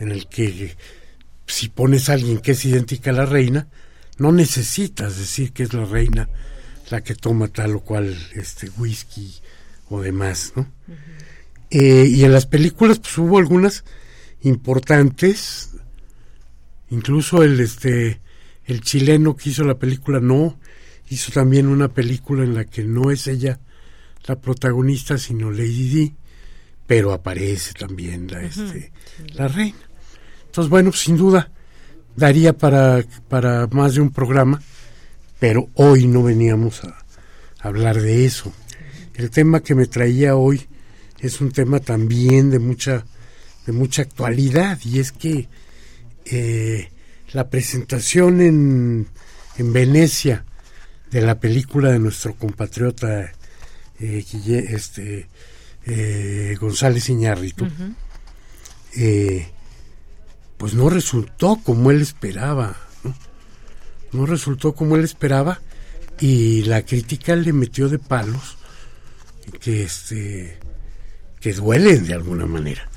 en 0.00 0.10
el 0.10 0.26
que 0.26 0.76
si 1.46 1.68
pones 1.68 2.08
a 2.08 2.14
alguien 2.14 2.40
que 2.40 2.52
es 2.52 2.64
idéntica 2.64 3.10
a 3.10 3.14
la 3.14 3.26
reina, 3.26 3.68
no 4.18 4.32
necesitas 4.32 5.16
decir 5.16 5.52
que 5.52 5.62
es 5.62 5.72
la 5.72 5.84
reina 5.84 6.28
la 6.90 7.00
que 7.00 7.14
toma 7.14 7.48
tal 7.48 7.76
o 7.76 7.80
cual 7.80 8.14
este 8.34 8.68
whisky 8.76 9.34
o 9.88 10.02
demás, 10.02 10.52
¿no? 10.56 10.66
Eh, 11.70 12.06
y 12.06 12.24
en 12.24 12.32
las 12.32 12.44
películas 12.44 12.98
pues 12.98 13.16
hubo 13.16 13.38
algunas 13.38 13.84
importantes, 14.42 15.70
incluso 16.90 17.42
el 17.42 17.60
este 17.60 18.20
el 18.66 18.80
chileno 18.80 19.36
que 19.36 19.50
hizo 19.50 19.64
la 19.64 19.78
película 19.78 20.20
no 20.20 20.58
hizo 21.08 21.32
también 21.32 21.66
una 21.66 21.88
película 21.88 22.44
en 22.44 22.54
la 22.54 22.64
que 22.64 22.84
no 22.84 23.10
es 23.10 23.26
ella 23.26 23.60
la 24.26 24.40
protagonista 24.40 25.18
sino 25.18 25.50
Lady 25.50 25.88
Di, 25.88 26.14
pero 26.86 27.12
aparece 27.12 27.72
también 27.74 28.30
la 28.30 28.42
este 28.42 28.92
la 29.34 29.48
reina. 29.48 29.78
Entonces 30.46 30.70
bueno, 30.70 30.90
pues, 30.90 31.00
sin 31.00 31.16
duda 31.16 31.50
daría 32.16 32.52
para, 32.52 33.04
para 33.28 33.66
más 33.68 33.94
de 33.94 34.00
un 34.00 34.10
programa, 34.10 34.62
pero 35.38 35.68
hoy 35.74 36.06
no 36.06 36.22
veníamos 36.22 36.84
a, 36.84 36.98
hablar 37.60 38.00
de 38.00 38.24
eso. 38.24 38.52
El 39.14 39.30
tema 39.30 39.60
que 39.60 39.74
me 39.74 39.86
traía 39.86 40.36
hoy 40.36 40.66
es 41.20 41.40
un 41.40 41.52
tema 41.52 41.78
también 41.78 42.50
de 42.50 42.58
mucha, 42.58 43.04
de 43.66 43.72
mucha 43.72 44.02
actualidad 44.02 44.78
y 44.84 44.98
es 44.98 45.12
que 45.12 45.48
eh, 46.24 46.90
la 47.32 47.48
presentación 47.48 48.40
en, 48.40 49.08
en 49.56 49.72
Venecia 49.72 50.44
de 51.10 51.20
la 51.22 51.38
película 51.38 51.90
de 51.90 51.98
nuestro 51.98 52.34
compatriota 52.34 53.32
eh, 54.00 54.24
este, 54.68 55.28
eh, 55.86 56.56
González 56.60 57.08
Iñárritu, 57.08 57.68
pues 60.56 60.74
no 60.74 60.90
resultó 60.90 61.60
como 61.62 61.90
él 61.90 62.02
esperaba, 62.02 62.76
¿no? 64.12 64.26
resultó 64.26 64.74
como 64.74 64.96
él 64.96 65.04
esperaba 65.04 65.60
y 66.20 66.62
la 66.62 66.82
crítica 66.82 67.34
le 67.34 67.52
metió 67.52 67.88
de 67.88 67.98
palos 67.98 68.58
que 69.60 69.82
este 69.82 70.58
que 71.40 71.52
duelen 71.52 72.06
de 72.06 72.14
alguna 72.14 72.46
manera, 72.46 72.88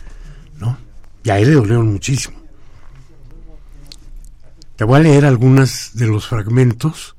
¿no? 0.60 0.78
Y 1.24 1.32
a 1.32 1.40
él 1.40 1.49
le 1.49 1.56
dolieron 1.56 1.91
muchísimo. 1.91 2.44
Te 4.76 4.84
voy 4.84 4.99
a 4.99 5.03
leer 5.03 5.26
algunos 5.26 5.91
de 5.93 6.07
los 6.07 6.27
fragmentos 6.27 7.15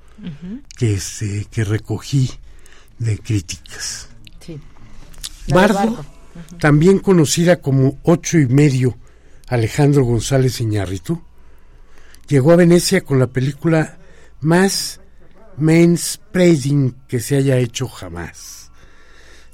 que, 0.76 0.98
que 1.50 1.64
recogí 1.64 2.30
de 2.98 3.18
críticas. 3.18 4.08
Bardo, 5.48 6.04
también 6.58 6.98
conocida 6.98 7.60
como 7.60 7.98
ocho 8.02 8.38
y 8.38 8.46
medio 8.46 8.96
Alejandro 9.48 10.04
González 10.04 10.60
Iñárritu, 10.60 11.22
llegó 12.28 12.52
a 12.52 12.56
Venecia 12.56 13.02
con 13.02 13.18
la 13.18 13.28
película 13.28 13.98
más 14.40 15.00
manspreading 15.56 16.94
que 17.08 17.20
se 17.20 17.36
haya 17.36 17.56
hecho 17.58 17.88
jamás. 17.88 18.70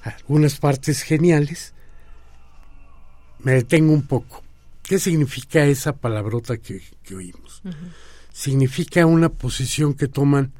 Algunas 0.02 0.58
partes 0.58 1.02
geniales. 1.02 1.74
Me 3.40 3.52
detengo 3.52 3.92
un 3.92 4.06
poco. 4.06 4.42
¿Qué 4.82 4.98
significa 4.98 5.64
esa 5.64 5.92
palabrota 5.92 6.56
que, 6.56 6.82
oímos? 7.14 7.41
Significa 8.32 9.06
una 9.06 9.28
posición 9.28 9.94
que 9.94 10.08
toman 10.08 10.52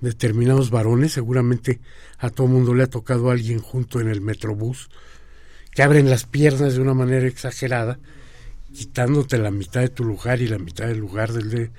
determinados 0.00 0.70
varones, 0.70 1.12
seguramente 1.12 1.80
a 2.18 2.30
todo 2.30 2.46
mundo 2.46 2.74
le 2.74 2.84
ha 2.84 2.86
tocado 2.88 3.30
a 3.30 3.32
alguien 3.32 3.60
junto 3.60 4.00
en 4.00 4.08
el 4.08 4.20
metrobús, 4.20 4.88
que 5.72 5.82
abren 5.82 6.10
las 6.10 6.24
piernas 6.24 6.74
de 6.74 6.80
una 6.80 6.94
manera 6.94 7.26
exagerada 7.26 7.98
quitándote 8.72 9.38
la 9.38 9.50
mitad 9.50 9.80
de 9.80 9.88
tu 9.88 10.04
lugar 10.04 10.40
y 10.40 10.48
la 10.48 10.58
mitad 10.58 10.86
del 10.86 10.98
lugar 10.98 11.32
del 11.32 11.50
de, 11.50 11.70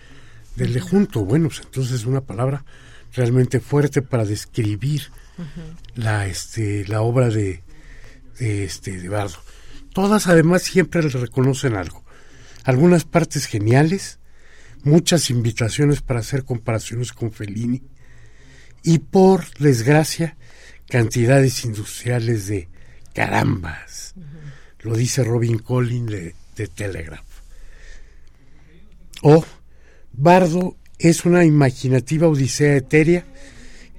del 0.56 0.74
de 0.74 0.82
junto. 0.82 1.24
Bueno, 1.24 1.48
pues 1.48 1.62
entonces 1.62 1.94
es 2.02 2.06
una 2.06 2.22
palabra 2.22 2.66
realmente 3.14 3.60
fuerte 3.60 4.02
para 4.02 4.26
describir 4.26 5.04
la, 5.96 6.28
este, 6.28 6.86
la 6.88 7.02
obra 7.02 7.30
de, 7.30 7.64
de, 8.40 8.66
este, 8.66 9.00
de 9.00 9.10
Bardo. 9.10 9.38
Todas 9.94 10.28
además 10.28 10.62
siempre 10.62 11.04
le 11.04 11.10
reconocen 11.10 11.76
algo. 11.76 12.04
Algunas 12.64 13.06
partes 13.06 13.46
geniales, 13.46 14.20
muchas 14.84 15.30
invitaciones 15.30 16.02
para 16.02 16.20
hacer 16.20 16.44
comparaciones 16.44 17.14
con 17.14 17.32
Fellini 17.32 17.82
y 18.84 19.00
por 19.00 19.46
desgracia 19.60 20.38
cantidades 20.90 21.64
industriales 21.66 22.48
de 22.48 22.70
carambas. 23.14 24.16
Lo 24.80 24.96
dice 24.96 25.24
Robin 25.24 25.60
Collins 25.60 26.12
de 26.12 26.36
de 26.56 26.68
Telegraph. 26.68 27.26
O 29.22 29.46
Bardo 30.14 30.78
es 31.00 31.26
una 31.26 31.46
imaginativa 31.46 32.28
odisea 32.28 32.76
etérea 32.76 33.26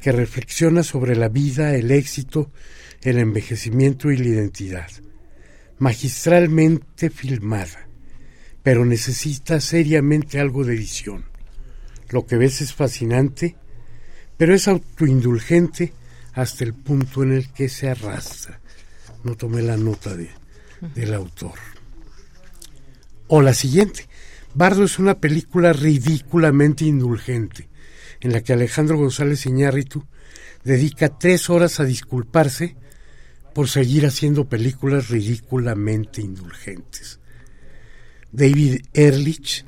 que 0.01 0.13
reflexiona 0.13 0.83
sobre 0.83 1.17
la 1.17 1.29
vida, 1.29 1.75
el 1.75 1.91
éxito, 1.91 2.51
el 3.03 3.19
envejecimiento 3.19 4.11
y 4.11 4.17
la 4.17 4.29
identidad. 4.29 4.91
Magistralmente 5.79 7.11
filmada, 7.11 7.89
pero 8.63 8.85
necesita 8.85 9.61
seriamente 9.61 10.41
algo 10.41 10.65
de 10.65 10.75
edición. 10.75 11.25
Lo 12.11 12.27
que 12.27 12.37
ves 12.37 12.61
es 12.61 12.73
fascinante, 12.73 13.57
pero 14.37 14.55
es 14.55 14.69
autoindulgente 14.69 15.93
hasta 16.35 16.65
el 16.65 16.75
punto 16.75 17.23
en 17.23 17.33
el 17.33 17.53
que 17.53 17.69
se 17.69 17.89
arrastra. 17.89 18.61
No 19.25 19.37
tomé 19.37 19.63
la 19.63 19.77
nota 19.77 20.15
de, 20.15 20.31
del 20.95 21.15
autor. 21.15 21.55
O 23.29 23.41
la 23.41 23.55
siguiente, 23.55 24.09
Bardo 24.55 24.85
es 24.85 24.99
una 24.99 25.19
película 25.19 25.73
ridículamente 25.73 26.85
indulgente, 26.85 27.69
en 28.21 28.33
la 28.33 28.43
que 28.43 28.53
Alejandro 28.53 28.99
González 28.99 29.47
Iñárritu 29.47 30.07
dedica 30.65 31.19
tres 31.19 31.51
horas 31.51 31.81
a 31.81 31.85
disculparse 31.85 32.77
por 33.55 33.69
seguir 33.69 34.07
haciendo 34.07 34.49
películas 34.49 35.09
ridículamente 35.09 36.21
indulgentes. 36.21 37.21
David 38.33 38.87
Ehrlich 38.93 39.65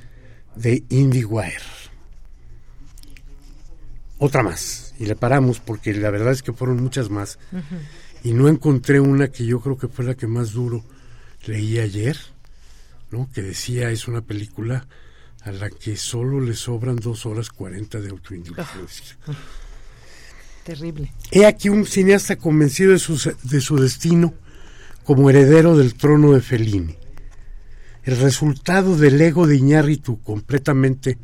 de 0.56 0.82
IndieWire. 0.88 1.74
Otra 4.18 4.42
más, 4.42 4.94
y 4.98 5.06
le 5.06 5.16
paramos 5.16 5.60
porque 5.60 5.92
la 5.94 6.10
verdad 6.10 6.32
es 6.32 6.42
que 6.42 6.52
fueron 6.52 6.82
muchas 6.82 7.10
más. 7.10 7.38
Y 8.22 8.32
no 8.32 8.48
encontré 8.48 9.00
una 9.00 9.28
que 9.28 9.44
yo 9.44 9.60
creo 9.60 9.76
que 9.76 9.88
fue 9.88 10.04
la 10.04 10.14
que 10.14 10.26
más 10.26 10.52
duro 10.52 10.84
leí 11.46 11.78
ayer 11.78 12.16
que 13.32 13.42
decía 13.42 13.90
es 13.90 14.08
una 14.08 14.22
película 14.22 14.86
a 15.42 15.52
la 15.52 15.70
que 15.70 15.96
solo 15.96 16.40
le 16.40 16.54
sobran 16.54 16.96
dos 16.96 17.26
horas 17.26 17.50
cuarenta 17.50 18.00
de 18.00 18.10
autoindulgencia. 18.10 19.16
Ah. 19.26 19.32
Terrible. 20.64 21.12
He 21.30 21.44
aquí 21.44 21.68
un 21.68 21.84
cineasta 21.84 22.36
convencido 22.36 22.92
de 22.92 22.98
su, 22.98 23.34
de 23.42 23.60
su 23.60 23.76
destino 23.76 24.34
como 25.04 25.28
heredero 25.28 25.76
del 25.76 25.94
trono 25.94 26.32
de 26.32 26.40
Fellini. 26.40 26.96
El 28.04 28.18
resultado 28.18 28.96
del 28.96 29.20
ego 29.20 29.46
de 29.46 29.56
Iñárritu 29.56 30.20
completamente 30.22 31.18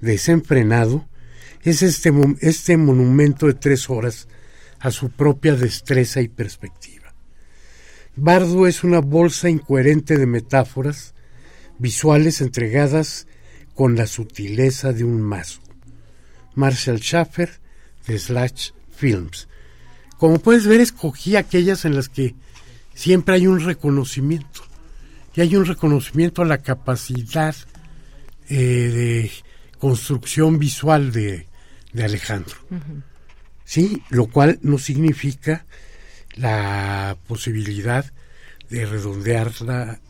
desenfrenado, 0.00 1.06
es 1.62 1.82
este, 1.82 2.12
este 2.40 2.76
monumento 2.76 3.46
de 3.46 3.54
tres 3.54 3.90
horas 3.90 4.28
a 4.78 4.90
su 4.90 5.10
propia 5.10 5.54
destreza 5.54 6.20
y 6.20 6.28
perspectiva. 6.28 7.14
Bardo 8.16 8.66
es 8.66 8.82
una 8.82 9.00
bolsa 9.00 9.48
incoherente 9.48 10.16
de 10.16 10.26
metáforas 10.26 11.14
visuales 11.78 12.40
entregadas 12.40 13.26
con 13.74 13.96
la 13.96 14.06
sutileza 14.06 14.92
de 14.92 15.04
un 15.04 15.20
mazo. 15.20 15.60
Marshall 16.54 17.00
Schaffer 17.00 17.60
de 18.06 18.18
Slash 18.18 18.70
Films. 18.90 19.48
Como 20.18 20.38
puedes 20.38 20.66
ver, 20.66 20.80
escogí 20.80 21.36
aquellas 21.36 21.84
en 21.84 21.94
las 21.94 22.08
que 22.08 22.34
siempre 22.94 23.36
hay 23.36 23.46
un 23.46 23.60
reconocimiento. 23.60 24.62
Y 25.34 25.40
hay 25.40 25.56
un 25.56 25.64
reconocimiento 25.64 26.42
a 26.42 26.46
la 26.46 26.58
capacidad 26.58 27.54
eh, 28.48 28.56
de 28.56 29.30
construcción 29.78 30.58
visual 30.58 31.12
de, 31.12 31.46
Alejandro. 31.94 32.56
Sí, 33.64 34.02
lo 34.10 34.26
cual 34.26 34.58
no 34.62 34.78
significa 34.78 35.64
la 36.34 37.16
posibilidad 37.26 38.12
de 38.68 38.86
redondear 38.86 39.60
la 39.62 40.00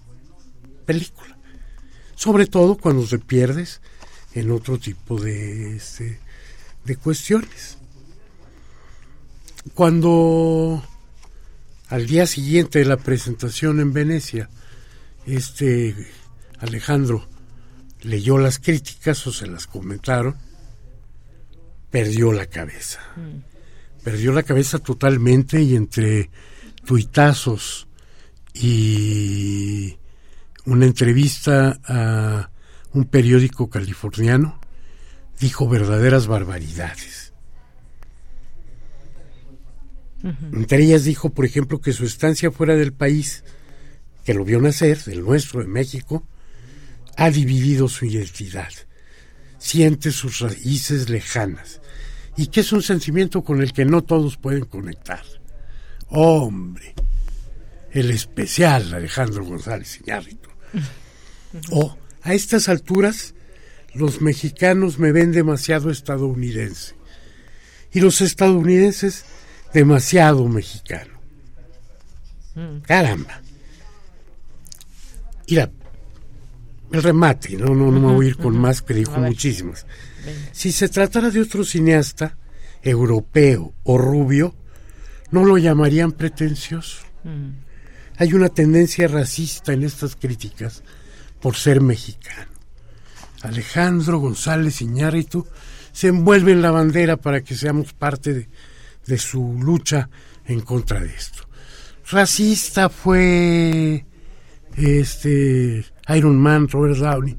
película. 0.86 1.38
Sobre 2.14 2.46
todo 2.46 2.76
cuando 2.76 3.06
te 3.06 3.18
pierdes 3.18 3.80
en 4.34 4.50
otro 4.50 4.78
tipo 4.78 5.20
de, 5.20 5.76
este, 5.76 6.20
de 6.84 6.96
cuestiones. 6.96 7.78
Cuando 9.74 10.82
al 11.88 12.06
día 12.06 12.26
siguiente 12.26 12.78
de 12.78 12.84
la 12.84 12.96
presentación 12.96 13.80
en 13.80 13.92
Venecia, 13.92 14.48
este 15.26 15.94
Alejandro 16.58 17.28
leyó 18.02 18.38
las 18.38 18.58
críticas 18.58 19.26
o 19.26 19.32
se 19.32 19.46
las 19.46 19.66
comentaron, 19.66 20.36
perdió 21.90 22.32
la 22.32 22.46
cabeza. 22.46 23.00
Mm. 23.16 24.02
Perdió 24.02 24.32
la 24.32 24.42
cabeza 24.42 24.78
totalmente 24.78 25.60
y 25.60 25.76
entre 25.76 26.30
tuitazos 26.84 27.88
y 28.54 29.98
una 30.64 30.86
entrevista 30.86 31.78
a 31.84 32.50
un 32.92 33.04
periódico 33.04 33.68
californiano, 33.68 34.60
dijo 35.38 35.68
verdaderas 35.68 36.26
barbaridades. 36.26 37.32
Entre 40.52 40.84
ellas 40.84 41.04
dijo, 41.04 41.30
por 41.30 41.46
ejemplo, 41.46 41.80
que 41.80 41.94
su 41.94 42.04
estancia 42.04 42.50
fuera 42.50 42.76
del 42.76 42.92
país, 42.92 43.42
que 44.24 44.34
lo 44.34 44.44
vio 44.44 44.60
nacer, 44.60 45.02
del 45.04 45.22
nuestro, 45.22 45.60
de 45.60 45.66
México, 45.66 46.26
ha 47.16 47.30
dividido 47.30 47.88
su 47.88 48.06
identidad, 48.06 48.72
siente 49.58 50.10
sus 50.12 50.40
raíces 50.40 51.08
lejanas, 51.08 51.80
y 52.36 52.46
que 52.46 52.60
es 52.60 52.72
un 52.72 52.82
sentimiento 52.82 53.42
con 53.42 53.60
el 53.60 53.72
que 53.72 53.84
no 53.84 54.02
todos 54.02 54.36
pueden 54.36 54.64
conectar. 54.64 55.22
Hombre, 56.08 56.94
el 57.90 58.10
especial 58.10 58.94
Alejandro 58.94 59.44
González 59.44 60.00
Iñárritu. 60.00 60.48
O, 61.72 61.98
a 62.22 62.32
estas 62.32 62.68
alturas, 62.68 63.34
los 63.92 64.20
mexicanos 64.20 65.00
me 65.00 65.10
ven 65.10 65.32
demasiado 65.32 65.90
estadounidense 65.90 66.94
y 67.92 68.00
los 68.00 68.20
estadounidenses 68.20 69.24
demasiado 69.74 70.46
mexicano. 70.46 71.20
Mm. 72.54 72.82
Caramba. 72.82 73.42
Mira, 75.50 75.68
el 76.92 77.02
remate, 77.02 77.56
no, 77.56 77.74
no, 77.74 77.90
no 77.90 78.00
me 78.00 78.14
voy 78.14 78.26
a 78.26 78.28
ir 78.30 78.36
con 78.36 78.56
más, 78.56 78.82
que 78.82 78.94
dijo 78.94 79.18
muchísimas. 79.18 79.84
Si 80.52 80.70
se 80.70 80.88
tratara 80.88 81.30
de 81.30 81.40
otro 81.40 81.64
cineasta, 81.64 82.36
europeo 82.82 83.74
o 83.82 83.98
rubio, 83.98 84.54
no 85.32 85.44
lo 85.44 85.58
llamarían 85.58 86.12
pretencioso. 86.12 87.02
Mm. 87.24 87.50
Hay 88.16 88.32
una 88.32 88.48
tendencia 88.48 89.08
racista 89.08 89.72
en 89.72 89.82
estas 89.82 90.14
críticas 90.14 90.84
por 91.40 91.56
ser 91.56 91.80
mexicano. 91.80 92.50
Alejandro 93.42 94.18
González 94.18 94.80
Iñárritu 94.82 95.46
se 95.92 96.08
envuelve 96.08 96.52
en 96.52 96.62
la 96.62 96.70
bandera 96.70 97.16
para 97.16 97.40
que 97.40 97.56
seamos 97.56 97.92
parte 97.92 98.34
de, 98.34 98.48
de 99.06 99.18
su 99.18 99.58
lucha 99.60 100.10
en 100.46 100.60
contra 100.60 101.00
de 101.00 101.14
esto. 101.14 101.48
Racista 102.10 102.88
fue 102.88 104.04
este 104.76 105.84
Iron 106.08 106.38
Man, 106.38 106.68
Robert 106.68 106.98
Downey, 106.98 107.38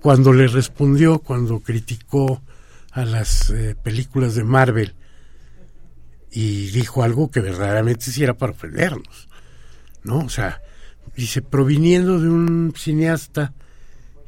cuando 0.00 0.32
le 0.32 0.46
respondió, 0.46 1.18
cuando 1.18 1.60
criticó 1.60 2.42
a 2.92 3.04
las 3.04 3.50
eh, 3.50 3.76
películas 3.82 4.34
de 4.34 4.44
Marvel 4.44 4.94
y 6.30 6.68
dijo 6.68 7.02
algo 7.02 7.30
que 7.30 7.40
verdaderamente 7.40 8.10
sí 8.10 8.22
era 8.22 8.34
para 8.34 8.52
ofendernos, 8.52 9.28
¿no? 10.02 10.20
O 10.20 10.28
sea, 10.28 10.62
dice, 11.16 11.42
proviniendo 11.42 12.20
de 12.20 12.28
un 12.28 12.72
cineasta 12.76 13.54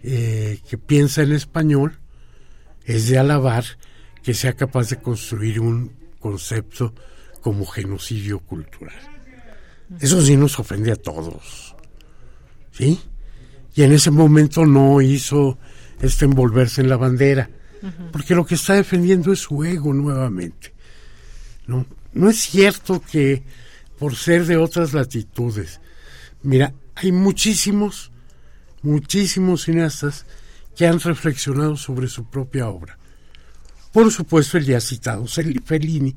eh, 0.03 0.61
que 0.69 0.78
piensa 0.78 1.23
en 1.23 1.32
español, 1.32 1.99
es 2.85 3.09
de 3.09 3.19
alabar 3.19 3.65
que 4.23 4.35
sea 4.35 4.55
capaz 4.55 4.90
de 4.90 4.97
construir 4.97 5.61
un 5.61 5.93
concepto 6.19 6.95
como 7.40 7.66
genocidio 7.66 8.40
cultural. 8.40 8.97
Eso 10.01 10.20
sí 10.20 10.36
nos 10.36 10.59
ofende 10.59 10.93
a 10.93 10.97
todos. 10.97 11.74
¿Sí? 12.78 13.00
Y 13.74 13.82
en 13.82 13.92
ese 13.92 14.12
momento 14.12 14.64
no 14.64 15.00
hizo 15.00 15.59
este 16.00 16.26
envolverse 16.26 16.80
en 16.80 16.88
la 16.88 16.96
bandera, 16.96 17.50
porque 18.12 18.36
lo 18.36 18.46
que 18.46 18.55
está 18.55 18.74
defendiendo 18.74 19.32
es 19.32 19.40
su 19.40 19.64
ego 19.64 19.92
nuevamente. 19.92 20.72
No, 21.66 21.84
no 22.12 22.30
es 22.30 22.38
cierto 22.38 23.02
que 23.02 23.42
por 23.98 24.14
ser 24.14 24.46
de 24.46 24.56
otras 24.56 24.92
latitudes. 24.92 25.80
Mira, 26.42 26.72
hay 26.94 27.10
muchísimos, 27.10 28.12
muchísimos 28.82 29.64
cineastas 29.64 30.24
que 30.76 30.86
han 30.86 31.00
reflexionado 31.00 31.76
sobre 31.76 32.06
su 32.06 32.30
propia 32.30 32.68
obra. 32.68 32.96
Por 33.92 34.12
supuesto, 34.12 34.56
el 34.56 34.66
ya 34.66 34.80
citado 34.80 35.26
Fellini. 35.26 36.14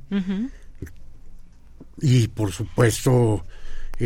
Y 2.00 2.28
por 2.28 2.52
supuesto, 2.52 3.46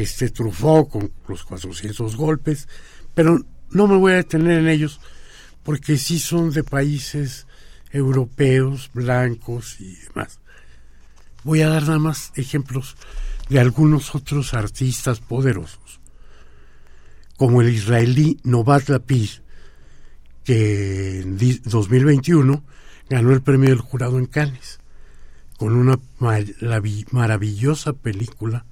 este 0.02 0.30
Truffaut 0.30 0.90
con 0.90 1.12
los 1.28 1.44
400 1.44 2.16
golpes. 2.16 2.68
Pero 3.14 3.40
no 3.72 3.88
me 3.88 3.96
voy 3.96 4.14
a 4.14 4.18
detener 4.18 4.60
en 4.60 4.68
ellos 4.68 5.00
porque 5.64 5.98
sí 5.98 6.20
son 6.20 6.52
de 6.52 6.64
países 6.64 7.48
europeos, 7.92 8.92
blancos 8.94 9.80
y 9.80 9.96
demás. 9.96 10.40
Voy 11.44 11.62
a 11.62 11.70
dar 11.70 11.84
nada 11.84 12.00
más 12.00 12.32
ejemplos 12.36 12.96
de 13.50 13.60
algunos 13.60 14.16
otros 14.16 14.54
artistas 14.54 15.20
poderosos, 15.20 16.02
como 17.38 17.62
el 17.62 17.70
israelí 17.70 18.40
Novat 18.44 18.90
Lapid, 18.90 19.30
que 20.44 21.22
en 21.22 21.38
2021 21.38 22.64
ganó 23.10 23.32
el 23.32 23.42
premio 23.42 23.70
del 23.70 23.80
jurado 23.80 24.18
en 24.18 24.26
Cannes 24.26 24.80
con 25.58 25.76
una 25.76 26.00
maravillosa 27.12 27.94
película 27.94 28.66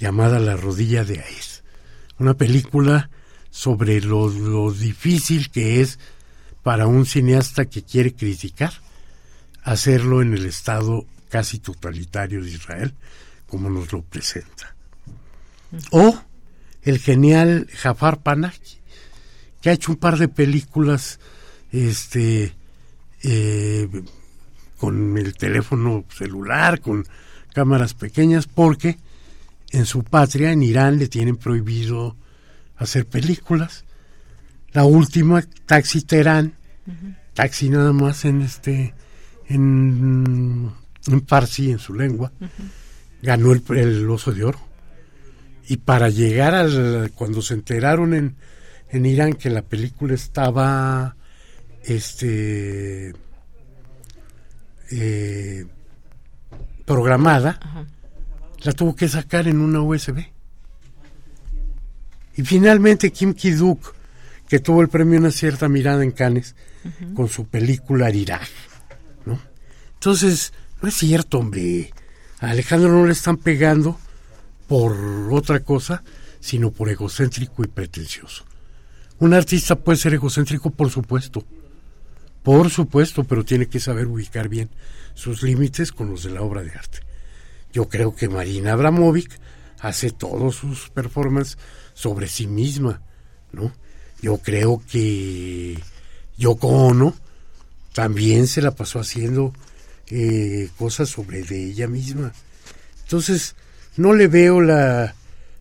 llamada 0.00 0.40
La 0.40 0.56
rodilla 0.56 1.04
de 1.04 1.20
Aes. 1.20 1.62
Una 2.18 2.34
película 2.34 3.10
sobre 3.50 4.00
lo, 4.00 4.72
difícil 4.72 5.50
que 5.50 5.80
es 5.80 5.98
para 6.62 6.86
un 6.86 7.06
cineasta 7.06 7.66
que 7.66 7.82
quiere 7.82 8.14
criticar 8.14 8.72
hacerlo 9.62 10.22
en 10.22 10.32
el 10.32 10.46
estado 10.46 11.04
casi 11.28 11.58
totalitario 11.58 12.42
de 12.42 12.50
Israel, 12.50 12.94
como 13.46 13.68
nos 13.68 13.92
lo 13.92 14.02
presenta. 14.02 14.74
O 15.90 16.18
el 16.82 16.98
genial 16.98 17.68
Jafar 17.72 18.22
Panahi, 18.22 18.58
que 19.60 19.70
ha 19.70 19.74
hecho 19.74 19.92
un 19.92 19.98
par 19.98 20.18
de 20.18 20.28
películas 20.28 21.20
este, 21.72 22.54
eh, 23.22 23.88
con 24.78 25.18
el 25.18 25.34
teléfono 25.34 26.04
celular, 26.16 26.80
con 26.80 27.06
cámaras 27.52 27.94
pequeñas, 27.94 28.46
porque 28.46 28.98
en 29.70 29.86
su 29.86 30.02
patria, 30.02 30.52
en 30.52 30.62
Irán, 30.62 30.98
le 30.98 31.08
tienen 31.08 31.36
prohibido 31.36 32.16
hacer 32.76 33.06
películas. 33.06 33.84
La 34.72 34.84
última, 34.84 35.42
Taxi 35.66 36.02
Teherán, 36.02 36.54
Taxi 37.34 37.68
nada 37.68 37.92
más 37.92 38.24
en 38.24 38.42
este, 38.42 38.94
en, 39.48 40.70
en 41.06 41.26
Farsi, 41.26 41.70
en 41.70 41.78
su 41.78 41.94
lengua, 41.94 42.32
ganó 43.22 43.52
el, 43.52 43.62
el, 43.76 44.08
Oso 44.10 44.32
de 44.32 44.44
Oro. 44.44 44.60
Y 45.68 45.76
para 45.78 46.08
llegar 46.08 46.54
al, 46.54 47.12
cuando 47.14 47.42
se 47.42 47.54
enteraron 47.54 48.14
en, 48.14 48.36
en 48.88 49.06
Irán 49.06 49.34
que 49.34 49.50
la 49.50 49.62
película 49.62 50.14
estaba 50.14 51.16
este 51.84 53.14
eh, 54.90 55.66
programada, 56.84 57.86
la 58.62 58.72
tuvo 58.72 58.94
que 58.94 59.08
sacar 59.08 59.48
en 59.48 59.60
una 59.60 59.80
USB. 59.80 60.24
Y 62.36 62.42
finalmente 62.42 63.12
Kim 63.12 63.34
Ki-duk, 63.34 63.94
que 64.48 64.58
tuvo 64.58 64.82
el 64.82 64.88
premio 64.88 65.18
Una 65.18 65.30
cierta 65.30 65.68
mirada 65.68 66.02
en 66.02 66.12
Cannes 66.12 66.54
con 67.14 67.28
su 67.28 67.46
película 67.46 68.06
Ariraj, 68.06 68.48
¿no? 69.26 69.38
Entonces, 69.94 70.52
no 70.80 70.88
es 70.88 70.94
cierto, 70.94 71.38
hombre. 71.38 71.92
A 72.40 72.50
Alejandro 72.50 72.90
no 72.90 73.06
le 73.06 73.12
están 73.12 73.36
pegando 73.36 73.98
por 74.66 74.96
otra 75.30 75.60
cosa, 75.60 76.02
sino 76.40 76.70
por 76.70 76.88
egocéntrico 76.88 77.62
y 77.62 77.68
pretencioso. 77.68 78.44
Un 79.18 79.34
artista 79.34 79.76
puede 79.76 79.98
ser 79.98 80.14
egocéntrico, 80.14 80.70
por 80.70 80.90
supuesto, 80.90 81.44
por 82.42 82.70
supuesto, 82.70 83.24
pero 83.24 83.44
tiene 83.44 83.66
que 83.66 83.80
saber 83.80 84.06
ubicar 84.06 84.48
bien 84.48 84.70
sus 85.14 85.42
límites 85.42 85.92
con 85.92 86.08
los 86.08 86.22
de 86.22 86.30
la 86.30 86.40
obra 86.40 86.62
de 86.62 86.70
arte. 86.70 87.00
Yo 87.72 87.88
creo 87.88 88.14
que 88.14 88.28
Marina 88.28 88.72
Abramovic 88.72 89.38
hace 89.80 90.10
todos 90.10 90.56
sus 90.56 90.90
performances 90.90 91.58
sobre 91.94 92.28
sí 92.28 92.46
misma, 92.46 93.02
¿no? 93.52 93.72
Yo 94.20 94.38
creo 94.38 94.82
que 94.90 95.78
Yoko 96.36 96.68
Ono 96.68 97.14
también 97.92 98.46
se 98.46 98.62
la 98.62 98.72
pasó 98.72 99.00
haciendo 99.00 99.52
eh, 100.08 100.68
cosas 100.78 101.08
sobre 101.08 101.42
de 101.42 101.70
ella 101.70 101.88
misma. 101.88 102.32
Entonces, 103.02 103.54
no 103.96 104.12
le 104.12 104.28
veo 104.28 104.60
la, 104.60 105.14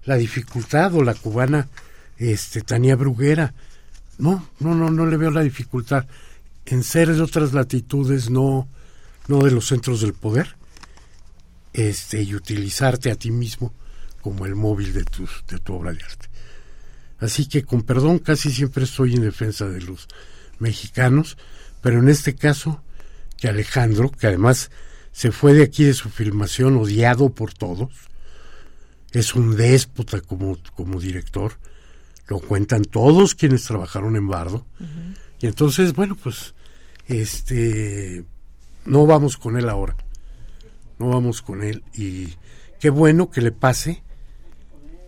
la 0.05 0.15
dificultad 0.15 0.93
o 0.95 1.03
la 1.03 1.13
cubana 1.13 1.69
este 2.17 2.61
Tania 2.61 2.95
Bruguera. 2.95 3.53
No, 4.17 4.49
no, 4.59 4.75
no, 4.75 4.89
no 4.89 5.05
le 5.05 5.17
veo 5.17 5.31
la 5.31 5.41
dificultad 5.41 6.05
en 6.65 6.83
ser 6.83 7.13
de 7.13 7.21
otras 7.21 7.53
latitudes, 7.53 8.29
no, 8.29 8.67
no 9.27 9.43
de 9.43 9.51
los 9.51 9.67
centros 9.67 10.01
del 10.01 10.13
poder, 10.13 10.55
este, 11.73 12.21
y 12.23 12.35
utilizarte 12.35 13.11
a 13.11 13.15
ti 13.15 13.31
mismo 13.31 13.73
como 14.21 14.45
el 14.45 14.55
móvil 14.55 14.93
de 14.93 15.03
tu, 15.03 15.27
de 15.47 15.59
tu 15.59 15.75
obra 15.75 15.93
de 15.93 16.03
arte. 16.03 16.27
Así 17.19 17.47
que 17.47 17.63
con 17.63 17.83
perdón 17.83 18.19
casi 18.19 18.51
siempre 18.51 18.85
estoy 18.85 19.15
en 19.15 19.21
defensa 19.21 19.67
de 19.67 19.81
los 19.81 20.07
mexicanos, 20.59 21.37
pero 21.81 21.99
en 21.99 22.09
este 22.09 22.35
caso 22.35 22.81
que 23.37 23.47
Alejandro, 23.47 24.11
que 24.11 24.27
además 24.27 24.71
se 25.11 25.31
fue 25.31 25.53
de 25.53 25.63
aquí 25.63 25.83
de 25.83 25.93
su 25.93 26.09
filmación 26.09 26.77
odiado 26.77 27.29
por 27.29 27.53
todos, 27.53 27.89
es 29.11 29.35
un 29.35 29.55
déspota 29.55 30.21
como, 30.21 30.57
como 30.75 30.99
director, 30.99 31.53
lo 32.27 32.39
cuentan 32.39 32.83
todos 32.83 33.35
quienes 33.35 33.63
trabajaron 33.63 34.15
en 34.15 34.27
Bardo, 34.27 34.65
y 35.41 35.47
entonces, 35.47 35.93
bueno, 35.93 36.15
pues, 36.15 36.53
este, 37.07 38.23
no 38.85 39.05
vamos 39.05 39.37
con 39.37 39.57
él 39.57 39.67
ahora, 39.67 39.95
no 40.99 41.09
vamos 41.09 41.41
con 41.41 41.63
él, 41.63 41.83
y 41.93 42.33
qué 42.79 42.89
bueno 42.89 43.31
que 43.31 43.41
le 43.41 43.51
pase, 43.51 44.03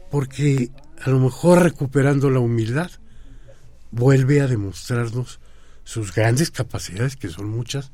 porque 0.10 0.72
a 1.04 1.10
lo 1.10 1.20
mejor 1.20 1.64
recuperando 1.64 2.30
la 2.30 2.40
humildad, 2.40 2.92
vuelve 3.92 4.42
a 4.42 4.48
demostrarnos 4.48 5.40
sus 5.84 6.14
grandes 6.14 6.52
capacidades, 6.52 7.18
que 7.18 7.28
son 7.28 7.50
muchas, 7.50 7.92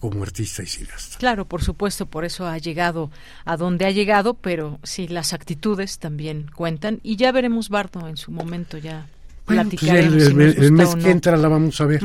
como 0.00 0.22
artista 0.22 0.62
y 0.62 0.66
cineasta. 0.66 1.18
Claro, 1.18 1.46
por 1.46 1.62
supuesto, 1.62 2.06
por 2.06 2.24
eso 2.24 2.46
ha 2.46 2.58
llegado 2.58 3.10
a 3.44 3.56
donde 3.56 3.86
ha 3.86 3.90
llegado, 3.90 4.34
pero 4.34 4.78
sí, 4.82 5.08
las 5.08 5.32
actitudes 5.32 5.98
también 5.98 6.50
cuentan 6.54 7.00
y 7.02 7.16
ya 7.16 7.32
veremos 7.32 7.68
Bardo 7.68 8.08
en 8.08 8.16
su 8.16 8.32
momento, 8.32 8.76
ya 8.76 9.06
bueno, 9.46 9.70
pues 9.70 9.82
el, 9.82 10.72
mes 10.72 10.94
que 10.96 11.10
entra 11.10 11.36
la 11.38 11.48
vamos 11.48 11.80
a 11.80 11.86
ver. 11.86 12.02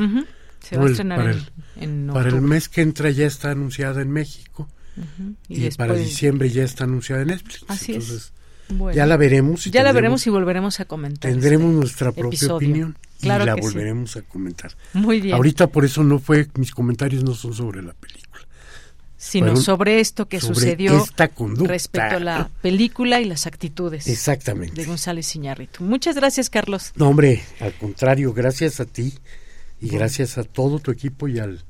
Se 0.60 0.78
va 0.78 0.84
a 0.84 0.86
estrenar 0.86 1.18
para, 1.18 1.34
en, 1.78 2.10
para 2.10 2.28
el 2.30 2.40
mes 2.40 2.70
que 2.70 2.80
entra 2.80 3.10
ya 3.10 3.26
está 3.26 3.50
anunciada 3.50 4.00
en 4.00 4.10
México 4.10 4.66
y, 5.48 5.68
para 5.70 5.94
diciembre 5.94 6.50
ya 6.50 6.64
está 6.64 6.84
anunciada 6.84 7.22
en 7.22 7.28
Netflix. 7.28 7.64
Así 7.68 7.94
Entonces, 7.94 8.32
ya 8.94 9.06
la 9.06 9.16
veremos. 9.16 9.66
Y 9.66 9.70
ya 9.70 9.82
la 9.82 9.92
veremos 9.92 10.26
y 10.26 10.30
volveremos 10.30 10.80
a 10.80 10.84
comentar. 10.84 11.30
Tendremos 11.30 11.68
este 11.68 11.78
nuestra 11.78 12.12
propia 12.12 12.54
opinión 12.54 12.96
y 13.20 13.26
la 13.26 13.54
volveremos 13.54 14.16
a 14.16 14.22
comentar. 14.22 14.72
Muy 14.92 15.20
bien. 15.20 15.34
Ahorita 15.34 15.66
por 15.66 15.84
eso 15.84 16.02
no 16.02 16.18
fue, 16.18 16.48
mis 16.56 16.72
comentarios 16.72 17.24
no 17.24 17.34
son 17.34 17.54
sobre 17.54 17.82
la 17.82 17.92
película. 17.92 18.24
Sino 19.16 19.56
sobre 19.56 20.00
esto 20.00 20.28
que 20.28 20.38
sucedió 20.38 21.02
respecto 21.56 22.16
a 22.16 22.20
la 22.20 22.50
película 22.60 23.22
y 23.22 23.24
las 23.24 23.46
actitudes. 23.46 24.06
Exactamente. 24.06 24.74
De 24.74 24.84
González 24.86 25.34
Iñárritu. 25.34 25.82
Muchas 25.82 26.16
gracias, 26.16 26.50
Carlos. 26.50 26.92
No, 26.96 27.08
hombre, 27.08 27.42
al 27.60 27.72
contrario, 27.72 28.34
gracias 28.34 28.80
a 28.80 28.84
ti 28.84 29.14
y 29.80 29.88
gracias 29.88 30.36
a 30.36 30.44
todo 30.44 30.78
tu 30.78 30.90
equipo 30.90 31.26
y 31.26 31.38
al, 31.38 31.64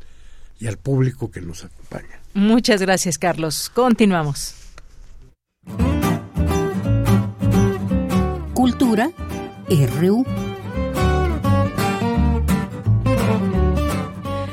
y 0.58 0.66
al 0.66 0.78
público 0.78 1.30
que 1.30 1.40
nos 1.40 1.64
acompaña. 1.64 2.23
Muchas 2.34 2.82
gracias, 2.82 3.18
Carlos. 3.18 3.70
Continuamos. 3.70 4.60
Cultura 8.52 9.10
RU. 9.68 10.24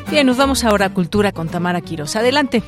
Bien, 0.09 0.27
nos 0.27 0.37
vamos 0.37 0.63
ahora 0.63 0.87
a 0.87 0.93
Cultura 0.93 1.31
con 1.31 1.47
Tamara 1.49 1.81
Quiroz. 1.81 2.15
Adelante. 2.15 2.61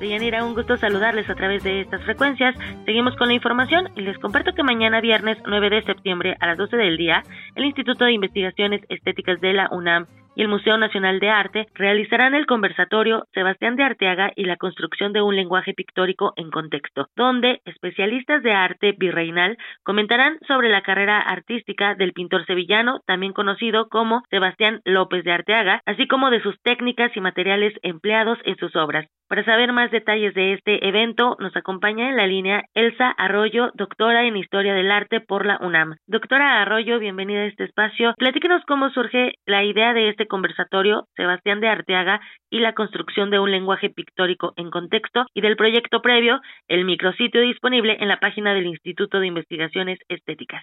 Deyanira, 0.00 0.44
un 0.44 0.54
gusto 0.54 0.76
saludarles 0.76 1.28
a 1.28 1.34
través 1.34 1.64
de 1.64 1.80
estas 1.80 2.04
frecuencias. 2.04 2.54
Seguimos 2.84 3.16
con 3.16 3.28
la 3.28 3.34
información 3.34 3.88
y 3.96 4.02
les 4.02 4.16
comparto 4.18 4.52
que 4.52 4.62
mañana 4.62 5.00
viernes 5.00 5.38
9 5.46 5.70
de 5.70 5.82
septiembre 5.82 6.36
a 6.38 6.46
las 6.46 6.58
12 6.58 6.76
del 6.76 6.96
día, 6.96 7.24
el 7.56 7.64
Instituto 7.64 8.04
de 8.04 8.12
Investigaciones 8.12 8.82
Estéticas 8.88 9.40
de 9.40 9.54
la 9.54 9.68
UNAM 9.72 10.06
el 10.38 10.48
Museo 10.48 10.78
Nacional 10.78 11.18
de 11.18 11.30
Arte 11.30 11.66
realizarán 11.74 12.34
el 12.34 12.46
conversatorio 12.46 13.24
Sebastián 13.34 13.74
de 13.74 13.82
Arteaga 13.82 14.30
y 14.36 14.44
la 14.44 14.56
construcción 14.56 15.12
de 15.12 15.20
un 15.20 15.34
lenguaje 15.34 15.74
pictórico 15.74 16.32
en 16.36 16.50
contexto, 16.50 17.08
donde 17.16 17.60
especialistas 17.64 18.42
de 18.44 18.52
arte 18.52 18.94
virreinal 18.96 19.58
comentarán 19.82 20.38
sobre 20.46 20.68
la 20.68 20.82
carrera 20.82 21.18
artística 21.18 21.96
del 21.96 22.12
pintor 22.12 22.46
sevillano, 22.46 23.00
también 23.04 23.32
conocido 23.32 23.88
como 23.88 24.22
Sebastián 24.30 24.80
López 24.84 25.24
de 25.24 25.32
Arteaga, 25.32 25.82
así 25.86 26.06
como 26.06 26.30
de 26.30 26.40
sus 26.40 26.54
técnicas 26.62 27.10
y 27.16 27.20
materiales 27.20 27.74
empleados 27.82 28.38
en 28.44 28.56
sus 28.58 28.76
obras. 28.76 29.06
Para 29.28 29.44
saber 29.44 29.74
más 29.74 29.90
detalles 29.90 30.32
de 30.32 30.54
este 30.54 30.88
evento, 30.88 31.36
nos 31.38 31.54
acompaña 31.54 32.08
en 32.08 32.16
la 32.16 32.26
línea 32.26 32.62
Elsa 32.72 33.10
Arroyo, 33.10 33.70
doctora 33.74 34.24
en 34.24 34.38
Historia 34.38 34.72
del 34.72 34.90
Arte 34.90 35.20
por 35.20 35.44
la 35.44 35.58
UNAM. 35.60 35.96
Doctora 36.06 36.62
Arroyo, 36.62 36.98
bienvenida 36.98 37.40
a 37.40 37.44
este 37.44 37.64
espacio. 37.64 38.14
Platíquenos 38.16 38.62
cómo 38.66 38.88
surge 38.88 39.34
la 39.44 39.64
idea 39.64 39.92
de 39.92 40.08
este 40.08 40.27
conversatorio, 40.28 41.08
Sebastián 41.16 41.60
de 41.60 41.68
Arteaga 41.68 42.20
y 42.50 42.60
la 42.60 42.74
construcción 42.74 43.30
de 43.30 43.38
un 43.40 43.50
lenguaje 43.50 43.90
pictórico 43.90 44.52
en 44.56 44.70
contexto 44.70 45.26
y 45.34 45.40
del 45.40 45.56
proyecto 45.56 46.00
previo, 46.02 46.40
el 46.68 46.84
micrositio 46.84 47.40
disponible 47.40 47.96
en 48.00 48.08
la 48.08 48.20
página 48.20 48.54
del 48.54 48.66
Instituto 48.66 49.18
de 49.18 49.26
Investigaciones 49.26 49.98
Estéticas. 50.08 50.62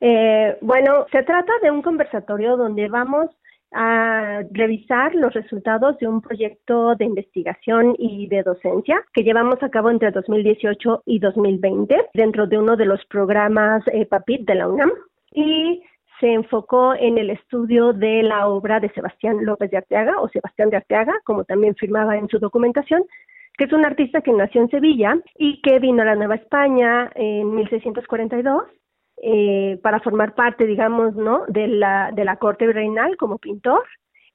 Eh, 0.00 0.56
bueno, 0.60 1.06
se 1.12 1.22
trata 1.22 1.52
de 1.62 1.70
un 1.70 1.82
conversatorio 1.82 2.56
donde 2.56 2.88
vamos 2.88 3.30
a 3.74 4.42
revisar 4.52 5.14
los 5.14 5.34
resultados 5.34 5.98
de 5.98 6.06
un 6.06 6.20
proyecto 6.20 6.94
de 6.94 7.04
investigación 7.04 7.94
y 7.98 8.28
de 8.28 8.42
docencia 8.42 9.04
que 9.12 9.24
llevamos 9.24 9.60
a 9.62 9.68
cabo 9.68 9.90
entre 9.90 10.12
2018 10.12 11.02
y 11.06 11.18
2020 11.18 12.10
dentro 12.14 12.46
de 12.46 12.58
uno 12.58 12.76
de 12.76 12.86
los 12.86 13.04
programas 13.06 13.82
eh, 13.92 14.06
PAPIT 14.06 14.46
de 14.46 14.54
la 14.54 14.68
UNAM. 14.68 14.92
Y 15.32 15.82
se 16.20 16.32
enfocó 16.32 16.94
en 16.94 17.18
el 17.18 17.30
estudio 17.30 17.92
de 17.92 18.22
la 18.22 18.48
obra 18.48 18.80
de 18.80 18.90
Sebastián 18.90 19.44
López 19.44 19.70
de 19.70 19.78
Arteaga 19.78 20.20
o 20.20 20.28
Sebastián 20.28 20.70
de 20.70 20.76
Arteaga, 20.76 21.14
como 21.24 21.44
también 21.44 21.74
firmaba 21.74 22.16
en 22.16 22.28
su 22.28 22.38
documentación, 22.38 23.04
que 23.56 23.64
es 23.64 23.72
un 23.72 23.84
artista 23.84 24.20
que 24.20 24.32
nació 24.32 24.62
en 24.62 24.70
Sevilla 24.70 25.16
y 25.36 25.60
que 25.62 25.78
vino 25.78 26.02
a 26.02 26.06
la 26.06 26.16
Nueva 26.16 26.36
España 26.36 27.10
en 27.14 27.54
1642 27.54 28.64
eh, 29.22 29.78
para 29.82 30.00
formar 30.00 30.34
parte, 30.34 30.66
digamos, 30.66 31.14
¿no? 31.14 31.44
de 31.48 31.68
la, 31.68 32.10
de 32.12 32.24
la 32.24 32.36
corte 32.36 32.66
virreinal 32.66 33.16
como 33.16 33.38
pintor. 33.38 33.84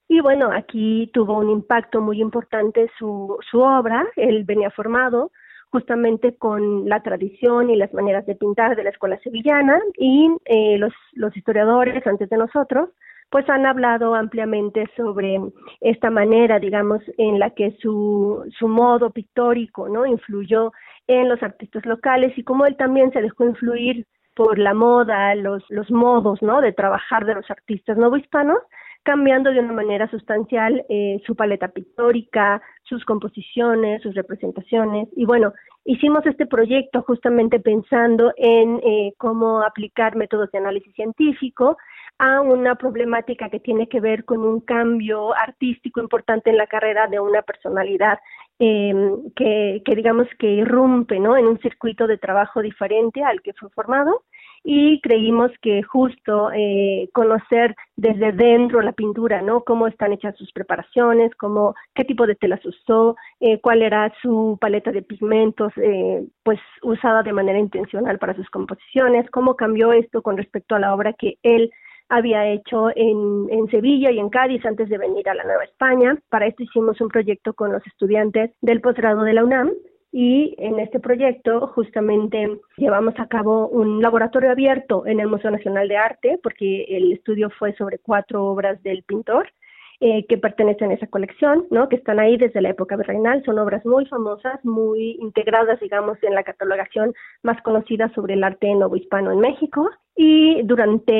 Y 0.07 0.21
bueno, 0.21 0.51
aquí 0.51 1.11
tuvo 1.13 1.37
un 1.37 1.49
impacto 1.49 2.01
muy 2.01 2.21
importante 2.21 2.89
su, 2.97 3.37
su 3.51 3.59
obra. 3.61 4.07
Él 4.15 4.43
venía 4.43 4.71
formado 4.71 5.31
justamente 5.71 6.35
con 6.35 6.87
la 6.87 7.01
tradición 7.01 7.69
y 7.69 7.75
las 7.75 7.93
maneras 7.93 8.25
de 8.25 8.35
pintar 8.35 8.75
de 8.75 8.83
la 8.83 8.89
escuela 8.89 9.19
sevillana 9.19 9.79
y 9.97 10.29
eh, 10.45 10.77
los, 10.77 10.93
los 11.13 11.35
historiadores 11.35 12.05
antes 12.07 12.29
de 12.29 12.37
nosotros 12.37 12.89
pues 13.29 13.47
han 13.49 13.65
hablado 13.65 14.15
ampliamente 14.15 14.85
sobre 14.95 15.39
esta 15.81 16.09
manera, 16.09 16.59
digamos, 16.59 17.01
en 17.17 17.37
la 17.37 17.51
que 17.51 17.77
su, 17.79 18.43
su 18.57 18.67
modo 18.67 19.11
pictórico, 19.11 19.87
¿no? 19.87 20.05
Influyó 20.05 20.71
en 21.07 21.29
los 21.29 21.41
artistas 21.43 21.85
locales 21.85 22.35
y 22.37 22.43
cómo 22.43 22.65
él 22.65 22.75
también 22.75 23.11
se 23.11 23.21
dejó 23.21 23.45
influir 23.45 24.05
por 24.35 24.57
la 24.57 24.73
moda, 24.73 25.35
los, 25.35 25.63
los 25.69 25.91
modos, 25.91 26.41
¿no? 26.41 26.61
De 26.61 26.71
trabajar 26.71 27.25
de 27.25 27.35
los 27.35 27.49
artistas 27.51 27.97
novohispanos 27.97 28.59
cambiando 29.03 29.51
de 29.51 29.59
una 29.59 29.73
manera 29.73 30.09
sustancial 30.09 30.85
eh, 30.89 31.21
su 31.25 31.35
paleta 31.35 31.69
pictórica, 31.69 32.61
sus 32.83 33.05
composiciones, 33.05 34.01
sus 34.01 34.13
representaciones. 34.15 35.07
Y 35.15 35.25
bueno, 35.25 35.53
hicimos 35.85 36.25
este 36.25 36.45
proyecto 36.45 37.01
justamente 37.03 37.59
pensando 37.59 38.33
en 38.37 38.79
eh, 38.83 39.13
cómo 39.17 39.61
aplicar 39.61 40.15
métodos 40.15 40.51
de 40.51 40.59
análisis 40.59 40.93
científico 40.93 41.77
a 42.17 42.41
una 42.41 42.75
problemática 42.75 43.49
que 43.49 43.61
tiene 43.61 43.87
que 43.87 44.01
ver 44.01 44.25
con 44.25 44.39
un 44.39 44.59
cambio 44.59 45.33
artístico 45.33 46.01
importante 46.01 46.49
en 46.49 46.57
la 46.57 46.67
carrera 46.67 47.07
de 47.07 47.19
una 47.19 47.41
personalidad 47.41 48.19
eh, 48.59 48.93
que, 49.35 49.81
que 49.85 49.95
digamos 49.95 50.27
que 50.37 50.47
irrumpe 50.47 51.19
¿no? 51.19 51.37
en 51.37 51.47
un 51.47 51.59
circuito 51.59 52.07
de 52.07 52.17
trabajo 52.17 52.61
diferente 52.61 53.23
al 53.23 53.41
que 53.41 53.53
fue 53.53 53.69
formado 53.69 54.23
y 54.63 54.99
creímos 55.01 55.51
que 55.61 55.83
justo 55.83 56.51
eh, 56.53 57.09
conocer 57.13 57.75
desde 57.95 58.31
dentro 58.31 58.81
la 58.81 58.91
pintura, 58.91 59.41
¿no? 59.41 59.63
Cómo 59.63 59.87
están 59.87 60.13
hechas 60.13 60.35
sus 60.37 60.51
preparaciones, 60.51 61.35
cómo, 61.35 61.75
qué 61.95 62.03
tipo 62.03 62.25
de 62.27 62.35
telas 62.35 62.65
usó, 62.65 63.15
eh, 63.39 63.59
cuál 63.61 63.81
era 63.81 64.11
su 64.21 64.57
paleta 64.59 64.91
de 64.91 65.01
pigmentos, 65.01 65.71
eh, 65.77 66.25
pues 66.43 66.59
usada 66.83 67.23
de 67.23 67.33
manera 67.33 67.59
intencional 67.59 68.19
para 68.19 68.35
sus 68.35 68.49
composiciones, 68.49 69.29
cómo 69.31 69.55
cambió 69.55 69.93
esto 69.93 70.21
con 70.21 70.37
respecto 70.37 70.75
a 70.75 70.79
la 70.79 70.93
obra 70.93 71.13
que 71.13 71.37
él 71.43 71.71
había 72.09 72.47
hecho 72.47 72.89
en, 72.95 73.47
en, 73.51 73.67
Sevilla 73.69 74.09
y 74.11 74.17
en 74.17 74.29
Cádiz 74.29 74.65
antes 74.65 74.89
de 74.89 74.97
venir 74.97 75.29
a 75.29 75.35
la 75.35 75.43
Nueva 75.43 75.63
España. 75.63 76.17
Para 76.29 76.47
esto 76.47 76.63
hicimos 76.63 76.99
un 77.01 77.07
proyecto 77.07 77.53
con 77.53 77.71
los 77.71 77.85
estudiantes 77.85 78.51
del 78.61 78.81
posgrado 78.81 79.21
de 79.21 79.33
la 79.33 79.43
UNAM 79.43 79.71
y 80.11 80.55
en 80.57 80.79
este 80.79 80.99
proyecto 80.99 81.67
justamente 81.67 82.59
llevamos 82.77 83.13
a 83.19 83.27
cabo 83.27 83.67
un 83.67 84.01
laboratorio 84.01 84.51
abierto 84.51 85.05
en 85.05 85.19
el 85.19 85.27
Museo 85.27 85.51
Nacional 85.51 85.87
de 85.87 85.97
Arte 85.97 86.39
porque 86.41 86.83
el 86.89 87.13
estudio 87.13 87.49
fue 87.51 87.75
sobre 87.75 87.99
cuatro 87.99 88.45
obras 88.45 88.81
del 88.81 89.03
pintor 89.03 89.51
eh, 90.01 90.25
que 90.27 90.37
pertenecen 90.37 90.91
a 90.91 90.93
esa 90.93 91.07
colección, 91.07 91.67
¿no? 91.71 91.89
que 91.89 91.97
están 91.97 92.21
ahí 92.21 92.37
desde 92.37 92.61
la 92.61 92.69
época 92.69 92.95
virreinal, 92.95 93.43
son 93.43 93.59
obras 93.59 93.85
muy 93.85 94.05
famosas, 94.05 94.63
muy 94.63 95.17
integradas, 95.19 95.77
digamos, 95.81 96.17
en 96.23 96.35
la 96.35 96.43
catalogación 96.43 97.13
más 97.43 97.61
conocida 97.63 98.09
sobre 98.15 98.35
el 98.35 98.43
arte 98.45 98.73
novohispano 98.73 99.33
en 99.33 99.39
México. 99.39 99.89
Y 100.15 100.61
durante 100.63 101.11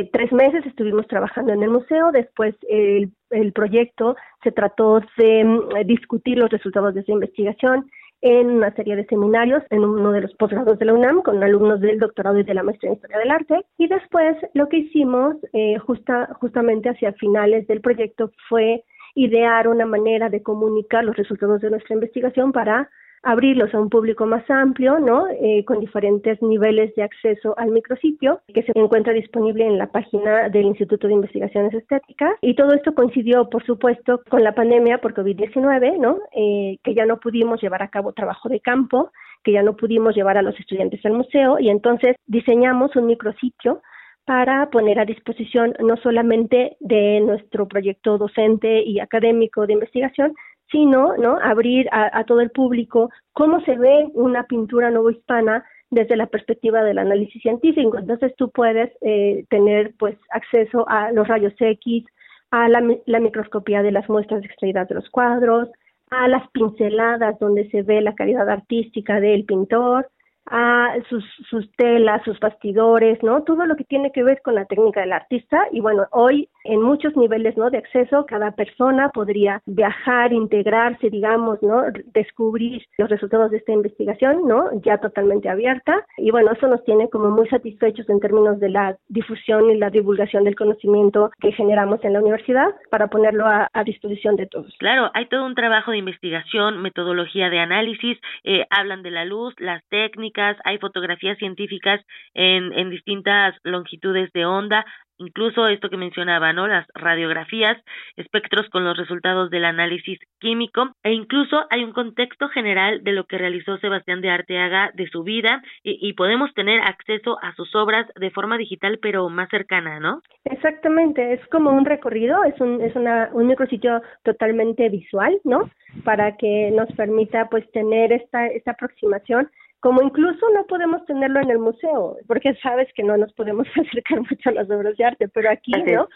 eh, 0.00 0.10
tres 0.12 0.30
meses 0.30 0.64
estuvimos 0.66 1.06
trabajando 1.06 1.54
en 1.54 1.62
el 1.62 1.70
museo, 1.70 2.12
después 2.12 2.54
el, 2.68 3.12
proyecto 3.54 4.14
se 4.42 4.52
trató 4.52 5.00
de 5.16 5.44
mm, 5.44 5.86
discutir 5.86 6.36
los 6.36 6.50
resultados 6.50 6.92
de 6.92 7.00
esa 7.00 7.12
investigación 7.12 7.90
en 8.22 8.50
una 8.50 8.72
serie 8.74 8.96
de 8.96 9.04
seminarios 9.06 9.62
en 9.70 9.84
uno 9.84 10.12
de 10.12 10.22
los 10.22 10.34
posgrados 10.34 10.78
de 10.78 10.84
la 10.84 10.94
UNAM 10.94 11.22
con 11.22 11.42
alumnos 11.42 11.80
del 11.80 11.98
doctorado 11.98 12.38
y 12.38 12.44
de 12.44 12.54
la 12.54 12.62
maestría 12.62 12.90
en 12.90 12.96
Historia 12.96 13.18
del 13.18 13.30
Arte. 13.30 13.66
Y 13.78 13.88
después 13.88 14.36
lo 14.54 14.68
que 14.68 14.78
hicimos 14.78 15.36
eh, 15.52 15.76
justa, 15.78 16.28
justamente 16.40 16.88
hacia 16.88 17.12
finales 17.14 17.66
del 17.66 17.80
proyecto 17.80 18.30
fue 18.48 18.84
idear 19.14 19.68
una 19.68 19.86
manera 19.86 20.30
de 20.30 20.42
comunicar 20.42 21.04
los 21.04 21.16
resultados 21.16 21.60
de 21.60 21.70
nuestra 21.70 21.94
investigación 21.94 22.52
para 22.52 22.88
abrirlos 23.22 23.72
a 23.74 23.80
un 23.80 23.88
público 23.88 24.26
más 24.26 24.48
amplio, 24.50 24.98
¿no? 24.98 25.26
Eh, 25.40 25.64
con 25.64 25.80
diferentes 25.80 26.40
niveles 26.42 26.94
de 26.96 27.02
acceso 27.04 27.54
al 27.58 27.70
micrositio 27.70 28.40
que 28.52 28.62
se 28.62 28.72
encuentra 28.74 29.12
disponible 29.12 29.66
en 29.66 29.78
la 29.78 29.86
página 29.86 30.48
del 30.48 30.66
Instituto 30.66 31.06
de 31.06 31.14
Investigaciones 31.14 31.72
Estéticas. 31.74 32.32
Y 32.40 32.54
todo 32.54 32.74
esto 32.74 32.94
coincidió, 32.94 33.48
por 33.48 33.64
supuesto, 33.64 34.22
con 34.28 34.42
la 34.42 34.54
pandemia 34.54 34.98
por 34.98 35.14
COVID-19, 35.14 35.98
¿no? 35.98 36.18
Eh, 36.34 36.78
que 36.82 36.94
ya 36.94 37.06
no 37.06 37.18
pudimos 37.18 37.60
llevar 37.60 37.82
a 37.82 37.88
cabo 37.88 38.12
trabajo 38.12 38.48
de 38.48 38.60
campo, 38.60 39.12
que 39.44 39.52
ya 39.52 39.62
no 39.62 39.76
pudimos 39.76 40.14
llevar 40.14 40.36
a 40.36 40.42
los 40.42 40.58
estudiantes 40.58 41.04
al 41.04 41.12
museo 41.12 41.58
y 41.58 41.68
entonces 41.68 42.16
diseñamos 42.26 42.94
un 42.96 43.06
micrositio 43.06 43.82
para 44.24 44.70
poner 44.70 45.00
a 45.00 45.04
disposición 45.04 45.74
no 45.80 45.96
solamente 45.96 46.76
de 46.78 47.20
nuestro 47.20 47.66
proyecto 47.66 48.18
docente 48.18 48.82
y 48.82 49.00
académico 49.00 49.66
de 49.66 49.72
investigación, 49.72 50.34
sino 50.72 51.16
¿no? 51.18 51.38
abrir 51.40 51.86
a, 51.92 52.24
todo 52.24 52.40
el 52.40 52.50
público 52.50 53.10
cómo 53.32 53.60
se 53.60 53.76
ve 53.76 54.08
una 54.14 54.44
pintura 54.44 54.90
novohispana 54.90 55.64
desde 55.90 56.16
la 56.16 56.26
perspectiva 56.26 56.82
del 56.82 56.98
análisis 56.98 57.40
científico. 57.42 57.98
Entonces 57.98 58.34
tú 58.36 58.50
puedes 58.50 58.90
eh, 59.02 59.44
tener 59.50 59.94
pues 59.98 60.16
acceso 60.30 60.88
a 60.88 61.12
los 61.12 61.28
rayos 61.28 61.52
X, 61.58 62.04
a 62.50 62.68
la, 62.68 62.82
la 63.06 63.20
microscopía 63.20 63.82
de 63.82 63.92
las 63.92 64.08
muestras 64.08 64.42
extraídas 64.44 64.88
de 64.88 64.94
los 64.96 65.08
cuadros, 65.10 65.68
a 66.10 66.28
las 66.28 66.50
pinceladas 66.50 67.38
donde 67.38 67.68
se 67.70 67.82
ve 67.82 68.00
la 68.00 68.14
calidad 68.14 68.48
artística 68.48 69.20
del 69.20 69.44
pintor, 69.44 70.08
a 70.46 70.94
sus, 71.08 71.24
sus 71.48 71.70
telas, 71.72 72.22
sus 72.24 72.38
bastidores, 72.40 73.22
¿no? 73.22 73.42
Todo 73.42 73.66
lo 73.66 73.76
que 73.76 73.84
tiene 73.84 74.12
que 74.12 74.22
ver 74.22 74.42
con 74.42 74.54
la 74.54 74.64
técnica 74.64 75.00
del 75.00 75.12
artista 75.12 75.66
y 75.72 75.80
bueno, 75.80 76.06
hoy 76.10 76.48
en 76.64 76.80
muchos 76.80 77.16
niveles, 77.16 77.56
¿no? 77.56 77.70
de 77.70 77.78
acceso, 77.78 78.24
cada 78.26 78.52
persona 78.52 79.08
podría 79.08 79.60
viajar, 79.66 80.32
integrarse, 80.32 81.10
digamos, 81.10 81.60
¿no? 81.62 81.82
descubrir 82.14 82.82
los 82.98 83.08
resultados 83.08 83.50
de 83.50 83.58
esta 83.58 83.72
investigación, 83.72 84.46
¿no? 84.46 84.70
ya 84.82 84.98
totalmente 84.98 85.48
abierta 85.48 86.04
y 86.18 86.30
bueno, 86.30 86.52
eso 86.52 86.68
nos 86.68 86.84
tiene 86.84 87.08
como 87.08 87.30
muy 87.30 87.48
satisfechos 87.48 88.08
en 88.08 88.20
términos 88.20 88.60
de 88.60 88.68
la 88.68 88.96
difusión 89.08 89.70
y 89.70 89.78
la 89.78 89.90
divulgación 89.90 90.44
del 90.44 90.56
conocimiento 90.56 91.30
que 91.40 91.52
generamos 91.52 92.02
en 92.04 92.12
la 92.12 92.20
universidad 92.20 92.68
para 92.90 93.08
ponerlo 93.08 93.46
a, 93.46 93.68
disposición 93.84 94.36
de 94.36 94.46
todos. 94.46 94.72
Claro, 94.78 95.10
hay 95.12 95.26
todo 95.26 95.44
un 95.44 95.56
trabajo 95.56 95.90
de 95.90 95.98
investigación, 95.98 96.80
metodología 96.82 97.50
de 97.50 97.58
análisis, 97.58 98.16
eh, 98.44 98.64
hablan 98.70 99.02
de 99.02 99.10
la 99.10 99.24
luz, 99.24 99.54
las 99.58 99.82
técnicas 99.88 100.31
hay 100.64 100.78
fotografías 100.78 101.38
científicas 101.38 102.00
en, 102.34 102.72
en 102.72 102.90
distintas 102.90 103.54
longitudes 103.62 104.32
de 104.32 104.46
onda, 104.46 104.84
incluso 105.22 105.66
esto 105.68 105.88
que 105.88 105.96
mencionaba, 105.96 106.52
¿no? 106.52 106.66
Las 106.66 106.86
radiografías, 106.94 107.78
espectros 108.16 108.68
con 108.70 108.84
los 108.84 108.96
resultados 108.96 109.50
del 109.50 109.64
análisis 109.64 110.18
químico 110.38 110.90
e 111.02 111.12
incluso 111.12 111.66
hay 111.70 111.84
un 111.84 111.92
contexto 111.92 112.48
general 112.48 113.02
de 113.02 113.12
lo 113.12 113.24
que 113.24 113.38
realizó 113.38 113.78
Sebastián 113.78 114.20
de 114.20 114.30
Arteaga 114.30 114.90
de 114.94 115.06
su 115.08 115.22
vida 115.22 115.62
y, 115.82 116.12
podemos 116.12 116.52
tener 116.54 116.80
acceso 116.80 117.38
a 117.42 117.54
sus 117.54 117.74
obras 117.74 118.06
de 118.16 118.30
forma 118.30 118.58
digital 118.58 118.98
pero 119.00 119.28
más 119.28 119.48
cercana, 119.48 119.98
¿no? 119.98 120.20
Exactamente, 120.44 121.32
es 121.32 121.40
como 121.48 121.70
un 121.70 121.84
recorrido, 121.84 122.44
es 122.44 122.60
un 122.60 122.82
es 122.82 122.94
una, 122.94 123.30
un 123.32 123.46
micrositio 123.46 124.02
totalmente 124.22 124.88
visual, 124.88 125.40
¿no? 125.44 125.70
Para 126.04 126.36
que 126.36 126.70
nos 126.70 126.90
permita 126.92 127.48
pues 127.48 127.68
tener 127.72 128.12
esta 128.12 128.46
esta 128.46 128.72
aproximación 128.72 129.48
como 129.82 130.00
incluso 130.00 130.48
no 130.54 130.64
podemos 130.66 131.04
tenerlo 131.06 131.40
en 131.40 131.50
el 131.50 131.58
museo, 131.58 132.16
porque 132.28 132.54
sabes 132.62 132.88
que 132.94 133.02
no 133.02 133.16
nos 133.16 133.32
podemos 133.32 133.66
acercar 133.76 134.20
mucho 134.20 134.48
a 134.48 134.52
las 134.52 134.70
obras 134.70 134.96
de 134.96 135.04
arte, 135.04 135.28
pero 135.28 135.50
aquí, 135.50 135.72
¿no? 135.72 136.08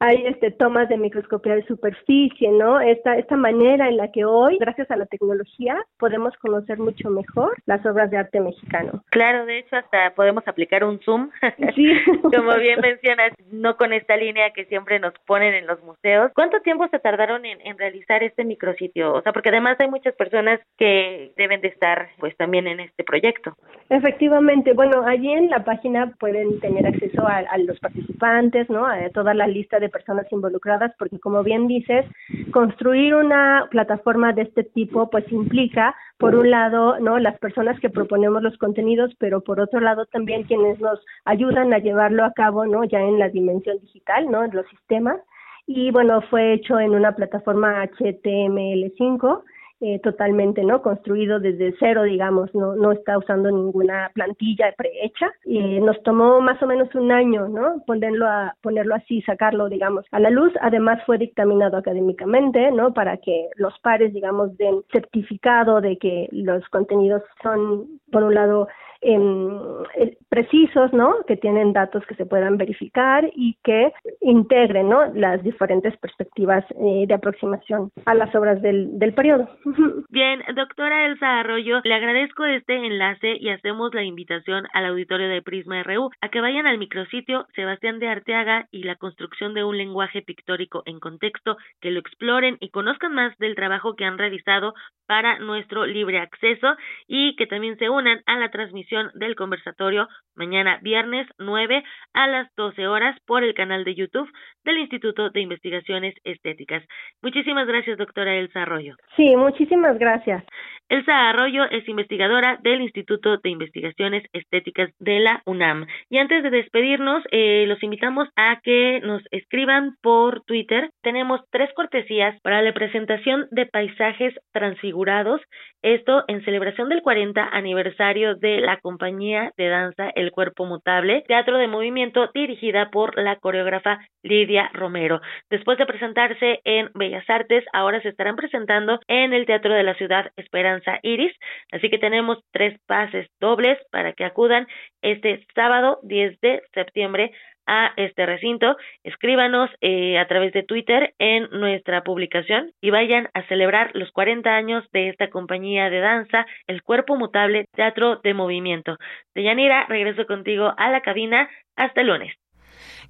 Hay 0.00 0.26
este 0.26 0.50
tomas 0.50 0.88
de 0.88 0.96
microscopía 0.96 1.54
de 1.54 1.66
superficie, 1.66 2.50
¿no? 2.50 2.80
Esta 2.80 3.16
esta 3.16 3.36
manera 3.36 3.88
en 3.88 3.96
la 3.96 4.10
que 4.12 4.24
hoy, 4.24 4.58
gracias 4.58 4.90
a 4.90 4.96
la 4.96 5.06
tecnología, 5.06 5.76
podemos 5.98 6.36
conocer 6.36 6.78
mucho 6.78 7.10
mejor 7.10 7.54
las 7.66 7.84
obras 7.84 8.10
de 8.10 8.18
arte 8.18 8.40
mexicano. 8.40 9.02
Claro, 9.10 9.46
de 9.46 9.58
hecho 9.58 9.76
hasta 9.76 10.14
podemos 10.14 10.46
aplicar 10.46 10.84
un 10.84 11.00
zoom. 11.00 11.30
Sí. 11.74 11.92
Como 12.22 12.56
bien 12.56 12.80
mencionas, 12.80 13.32
no 13.50 13.76
con 13.76 13.92
esta 13.92 14.16
línea 14.16 14.50
que 14.50 14.64
siempre 14.64 14.98
nos 14.98 15.12
ponen 15.26 15.54
en 15.54 15.66
los 15.66 15.82
museos. 15.82 16.32
¿Cuánto 16.34 16.60
tiempo 16.60 16.88
se 16.88 16.98
tardaron 16.98 17.44
en, 17.44 17.60
en 17.60 17.78
realizar 17.78 18.22
este 18.22 18.44
micrositio? 18.44 19.12
O 19.12 19.22
sea, 19.22 19.32
porque 19.32 19.50
además 19.50 19.76
hay 19.78 19.88
muchas 19.88 20.14
personas 20.14 20.60
que 20.76 21.32
deben 21.36 21.60
de 21.60 21.68
estar 21.68 22.08
pues 22.18 22.36
también 22.36 22.66
en 22.66 22.80
este 22.80 23.04
proyecto. 23.04 23.56
Efectivamente, 23.90 24.72
bueno, 24.72 25.02
allí 25.06 25.30
en 25.32 25.50
la 25.50 25.64
página 25.64 26.14
pueden 26.18 26.58
tener 26.60 26.86
acceso 26.86 27.26
a, 27.26 27.38
a 27.38 27.58
los 27.58 27.78
participantes, 27.80 28.68
¿no? 28.70 28.86
A 28.86 29.08
toda 29.10 29.34
la 29.34 29.46
lista 29.46 29.78
de 29.78 29.87
personas 29.88 30.26
involucradas, 30.30 30.92
porque 30.98 31.18
como 31.18 31.42
bien 31.42 31.66
dices, 31.66 32.04
construir 32.52 33.14
una 33.14 33.66
plataforma 33.70 34.32
de 34.32 34.42
este 34.42 34.64
tipo 34.64 35.10
pues 35.10 35.30
implica, 35.32 35.94
por 36.18 36.34
un 36.34 36.50
lado, 36.50 36.98
¿no? 36.98 37.18
las 37.18 37.38
personas 37.38 37.78
que 37.80 37.90
proponemos 37.90 38.42
los 38.42 38.56
contenidos, 38.58 39.14
pero 39.18 39.40
por 39.40 39.60
otro 39.60 39.80
lado 39.80 40.06
también 40.06 40.44
quienes 40.44 40.80
nos 40.80 41.00
ayudan 41.24 41.72
a 41.72 41.78
llevarlo 41.78 42.24
a 42.24 42.32
cabo, 42.32 42.66
¿no? 42.66 42.84
ya 42.84 43.00
en 43.00 43.18
la 43.18 43.28
dimensión 43.28 43.78
digital, 43.80 44.30
¿no? 44.30 44.44
en 44.44 44.54
los 44.54 44.66
sistemas. 44.68 45.20
Y 45.66 45.90
bueno, 45.90 46.22
fue 46.22 46.54
hecho 46.54 46.80
en 46.80 46.92
una 46.92 47.14
plataforma 47.14 47.84
HTML5 47.84 49.42
eh, 49.80 50.00
totalmente 50.00 50.64
no 50.64 50.82
construido 50.82 51.38
desde 51.38 51.74
cero 51.78 52.02
digamos 52.02 52.52
no 52.54 52.74
no 52.74 52.92
está 52.92 53.16
usando 53.16 53.50
ninguna 53.50 54.10
plantilla 54.14 54.74
prehecha. 54.76 55.30
Y 55.44 55.80
nos 55.80 56.02
tomó 56.02 56.40
más 56.40 56.62
o 56.62 56.66
menos 56.66 56.92
un 56.94 57.12
año 57.12 57.48
no 57.48 57.82
ponerlo 57.86 58.26
a 58.26 58.54
ponerlo 58.60 58.94
así 58.94 59.22
sacarlo 59.22 59.68
digamos 59.68 60.04
a 60.10 60.20
la 60.20 60.30
luz. 60.30 60.52
Además 60.60 61.02
fue 61.06 61.18
dictaminado 61.18 61.76
académicamente 61.76 62.70
no 62.72 62.92
para 62.92 63.18
que 63.18 63.48
los 63.56 63.78
pares 63.80 64.12
digamos 64.12 64.56
den 64.56 64.82
certificado 64.92 65.80
de 65.80 65.96
que 65.98 66.28
los 66.32 66.66
contenidos 66.68 67.22
son 67.42 67.86
por 68.10 68.24
un 68.24 68.34
lado 68.34 68.68
eh, 69.00 70.16
precisos, 70.28 70.92
¿no? 70.92 71.14
Que 71.26 71.36
tienen 71.36 71.72
datos 71.72 72.04
que 72.06 72.14
se 72.16 72.26
puedan 72.26 72.56
verificar 72.56 73.30
y 73.34 73.56
que 73.62 73.92
integren, 74.20 74.88
¿no? 74.88 75.06
Las 75.14 75.42
diferentes 75.42 75.96
perspectivas 75.98 76.64
eh, 76.70 77.04
de 77.06 77.14
aproximación 77.14 77.90
a 78.06 78.14
las 78.14 78.34
obras 78.34 78.60
del, 78.60 78.98
del 78.98 79.14
periodo. 79.14 79.48
Bien, 80.10 80.42
doctora 80.54 81.06
Elsa 81.06 81.40
Arroyo, 81.40 81.80
le 81.84 81.94
agradezco 81.94 82.44
este 82.44 82.74
enlace 82.74 83.36
y 83.38 83.50
hacemos 83.50 83.94
la 83.94 84.02
invitación 84.02 84.66
al 84.72 84.86
auditorio 84.86 85.28
de 85.28 85.42
Prisma 85.42 85.82
RU 85.82 86.10
a 86.20 86.28
que 86.28 86.40
vayan 86.40 86.66
al 86.66 86.78
micrositio 86.78 87.46
Sebastián 87.54 87.98
de 88.00 88.08
Arteaga 88.08 88.66
y 88.70 88.82
la 88.82 88.96
construcción 88.96 89.54
de 89.54 89.64
un 89.64 89.76
lenguaje 89.76 90.22
pictórico 90.22 90.82
en 90.86 90.98
contexto, 90.98 91.56
que 91.80 91.90
lo 91.90 92.00
exploren 92.00 92.56
y 92.60 92.70
conozcan 92.70 93.14
más 93.14 93.36
del 93.38 93.54
trabajo 93.54 93.94
que 93.94 94.04
han 94.04 94.18
realizado 94.18 94.74
para 95.06 95.38
nuestro 95.38 95.86
libre 95.86 96.18
acceso 96.18 96.76
y 97.06 97.34
que 97.36 97.46
también 97.46 97.78
se 97.78 97.88
unan 97.88 98.20
a 98.26 98.36
la 98.36 98.50
transmisión 98.50 98.87
del 99.14 99.36
conversatorio 99.36 100.08
mañana 100.34 100.78
viernes 100.82 101.26
9 101.38 101.82
a 102.14 102.26
las 102.26 102.48
12 102.56 102.86
horas 102.86 103.18
por 103.26 103.44
el 103.44 103.54
canal 103.54 103.84
de 103.84 103.94
YouTube 103.94 104.30
del 104.64 104.78
Instituto 104.78 105.30
de 105.30 105.40
Investigaciones 105.40 106.14
Estéticas. 106.24 106.82
Muchísimas 107.22 107.66
gracias, 107.66 107.98
doctora 107.98 108.36
Elsa 108.36 108.62
Arroyo. 108.62 108.96
Sí, 109.16 109.36
muchísimas 109.36 109.98
gracias. 109.98 110.44
Elsa 110.88 111.28
Arroyo 111.28 111.64
es 111.70 111.86
investigadora 111.86 112.58
del 112.62 112.80
Instituto 112.80 113.36
de 113.36 113.50
Investigaciones 113.50 114.24
Estéticas 114.32 114.90
de 114.98 115.20
la 115.20 115.42
UNAM. 115.44 115.86
Y 116.08 116.16
antes 116.16 116.42
de 116.42 116.48
despedirnos, 116.48 117.22
eh, 117.30 117.66
los 117.68 117.82
invitamos 117.82 118.28
a 118.36 118.58
que 118.62 119.00
nos 119.02 119.22
escriban 119.30 119.96
por 120.00 120.44
Twitter. 120.44 120.88
Tenemos 121.02 121.42
tres 121.50 121.70
cortesías 121.74 122.40
para 122.40 122.62
la 122.62 122.72
presentación 122.72 123.48
de 123.50 123.66
paisajes 123.66 124.34
transfigurados. 124.52 125.42
Esto 125.82 126.24
en 126.26 126.42
celebración 126.44 126.88
del 126.88 127.02
40 127.02 127.46
aniversario 127.52 128.36
de 128.36 128.60
la 128.60 128.78
compañía 128.78 129.52
de 129.58 129.68
danza 129.68 130.08
El 130.14 130.32
Cuerpo 130.32 130.64
Mutable, 130.64 131.22
teatro 131.28 131.58
de 131.58 131.68
movimiento 131.68 132.30
dirigida 132.32 132.90
por 132.90 133.18
la 133.18 133.36
coreógrafa 133.36 134.00
Lidia 134.22 134.70
Romero. 134.72 135.20
Después 135.50 135.76
de 135.76 135.86
presentarse 135.86 136.60
en 136.64 136.90
Bellas 136.94 137.28
Artes, 137.28 137.64
ahora 137.74 138.00
se 138.00 138.08
estarán 138.08 138.36
presentando 138.36 138.98
en 139.06 139.34
el 139.34 139.44
Teatro 139.44 139.74
de 139.74 139.82
la 139.82 139.94
Ciudad 139.94 140.30
Esperanza 140.36 140.77
Iris. 141.02 141.32
Así 141.72 141.90
que 141.90 141.98
tenemos 141.98 142.38
tres 142.52 142.78
pases 142.86 143.28
dobles 143.40 143.78
para 143.90 144.12
que 144.12 144.24
acudan 144.24 144.66
este 145.02 145.44
sábado 145.54 146.00
10 146.02 146.40
de 146.40 146.62
septiembre 146.74 147.32
a 147.68 147.92
este 147.96 148.24
recinto, 148.24 148.78
escríbanos 149.04 149.70
eh, 149.82 150.18
a 150.18 150.26
través 150.26 150.54
de 150.54 150.62
Twitter 150.62 151.14
en 151.18 151.48
nuestra 151.50 152.02
publicación 152.02 152.72
y 152.80 152.88
vayan 152.90 153.28
a 153.34 153.42
celebrar 153.46 153.90
los 153.94 154.10
40 154.12 154.50
años 154.50 154.84
de 154.92 155.10
esta 155.10 155.28
compañía 155.28 155.90
de 155.90 156.00
danza, 156.00 156.46
El 156.66 156.82
Cuerpo 156.82 157.16
Mutable 157.16 157.66
Teatro 157.76 158.20
de 158.24 158.32
Movimiento. 158.32 158.96
Deyanira, 159.34 159.84
regreso 159.86 160.26
contigo 160.26 160.72
a 160.78 160.90
la 160.90 161.02
cabina. 161.02 161.48
Hasta 161.76 162.00
el 162.00 162.08
lunes. 162.08 162.34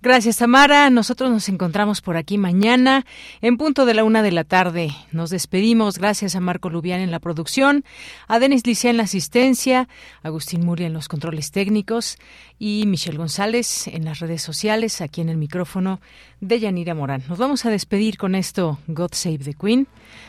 Gracias, 0.00 0.36
Tamara. 0.36 0.90
Nosotros 0.90 1.28
nos 1.28 1.48
encontramos 1.48 2.02
por 2.02 2.16
aquí 2.16 2.38
mañana 2.38 3.04
en 3.40 3.56
punto 3.56 3.84
de 3.84 3.94
la 3.94 4.04
una 4.04 4.22
de 4.22 4.30
la 4.30 4.44
tarde. 4.44 4.94
Nos 5.10 5.30
despedimos. 5.30 5.98
Gracias 5.98 6.36
a 6.36 6.40
Marco 6.40 6.70
Lubián 6.70 7.00
en 7.00 7.10
la 7.10 7.18
producción, 7.18 7.84
a 8.28 8.38
Denis 8.38 8.64
Licea 8.64 8.92
en 8.92 8.96
la 8.96 9.02
asistencia, 9.02 9.88
Agustín 10.22 10.64
Muria 10.64 10.86
en 10.86 10.92
los 10.92 11.08
controles 11.08 11.50
técnicos 11.50 12.16
y 12.60 12.84
Michelle 12.86 13.18
González 13.18 13.88
en 13.88 14.04
las 14.04 14.20
redes 14.20 14.40
sociales, 14.40 15.00
aquí 15.00 15.20
en 15.20 15.30
el 15.30 15.36
micrófono 15.36 16.00
de 16.40 16.60
Yanira 16.60 16.94
Morán. 16.94 17.24
Nos 17.28 17.38
vamos 17.38 17.66
a 17.66 17.70
despedir 17.70 18.18
con 18.18 18.36
esto, 18.36 18.78
God 18.86 19.10
Save 19.14 19.38
the 19.38 19.54
Queen, 19.54 19.88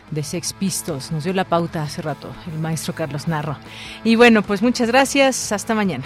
de 0.10 0.24
Sex 0.24 0.54
Pistols. 0.54 1.12
Nos 1.12 1.26
dio 1.26 1.34
la 1.34 1.46
pauta 1.46 1.84
hace 1.84 2.02
rato 2.02 2.34
el 2.52 2.58
maestro 2.58 2.96
Carlos 2.96 3.28
Narro. 3.28 3.56
Y 4.04 4.16
bueno, 4.16 4.42
pues 4.42 4.64
muchas 4.64 4.88
gracias. 4.88 5.52
Hasta 5.52 5.76
mañana. 5.76 6.06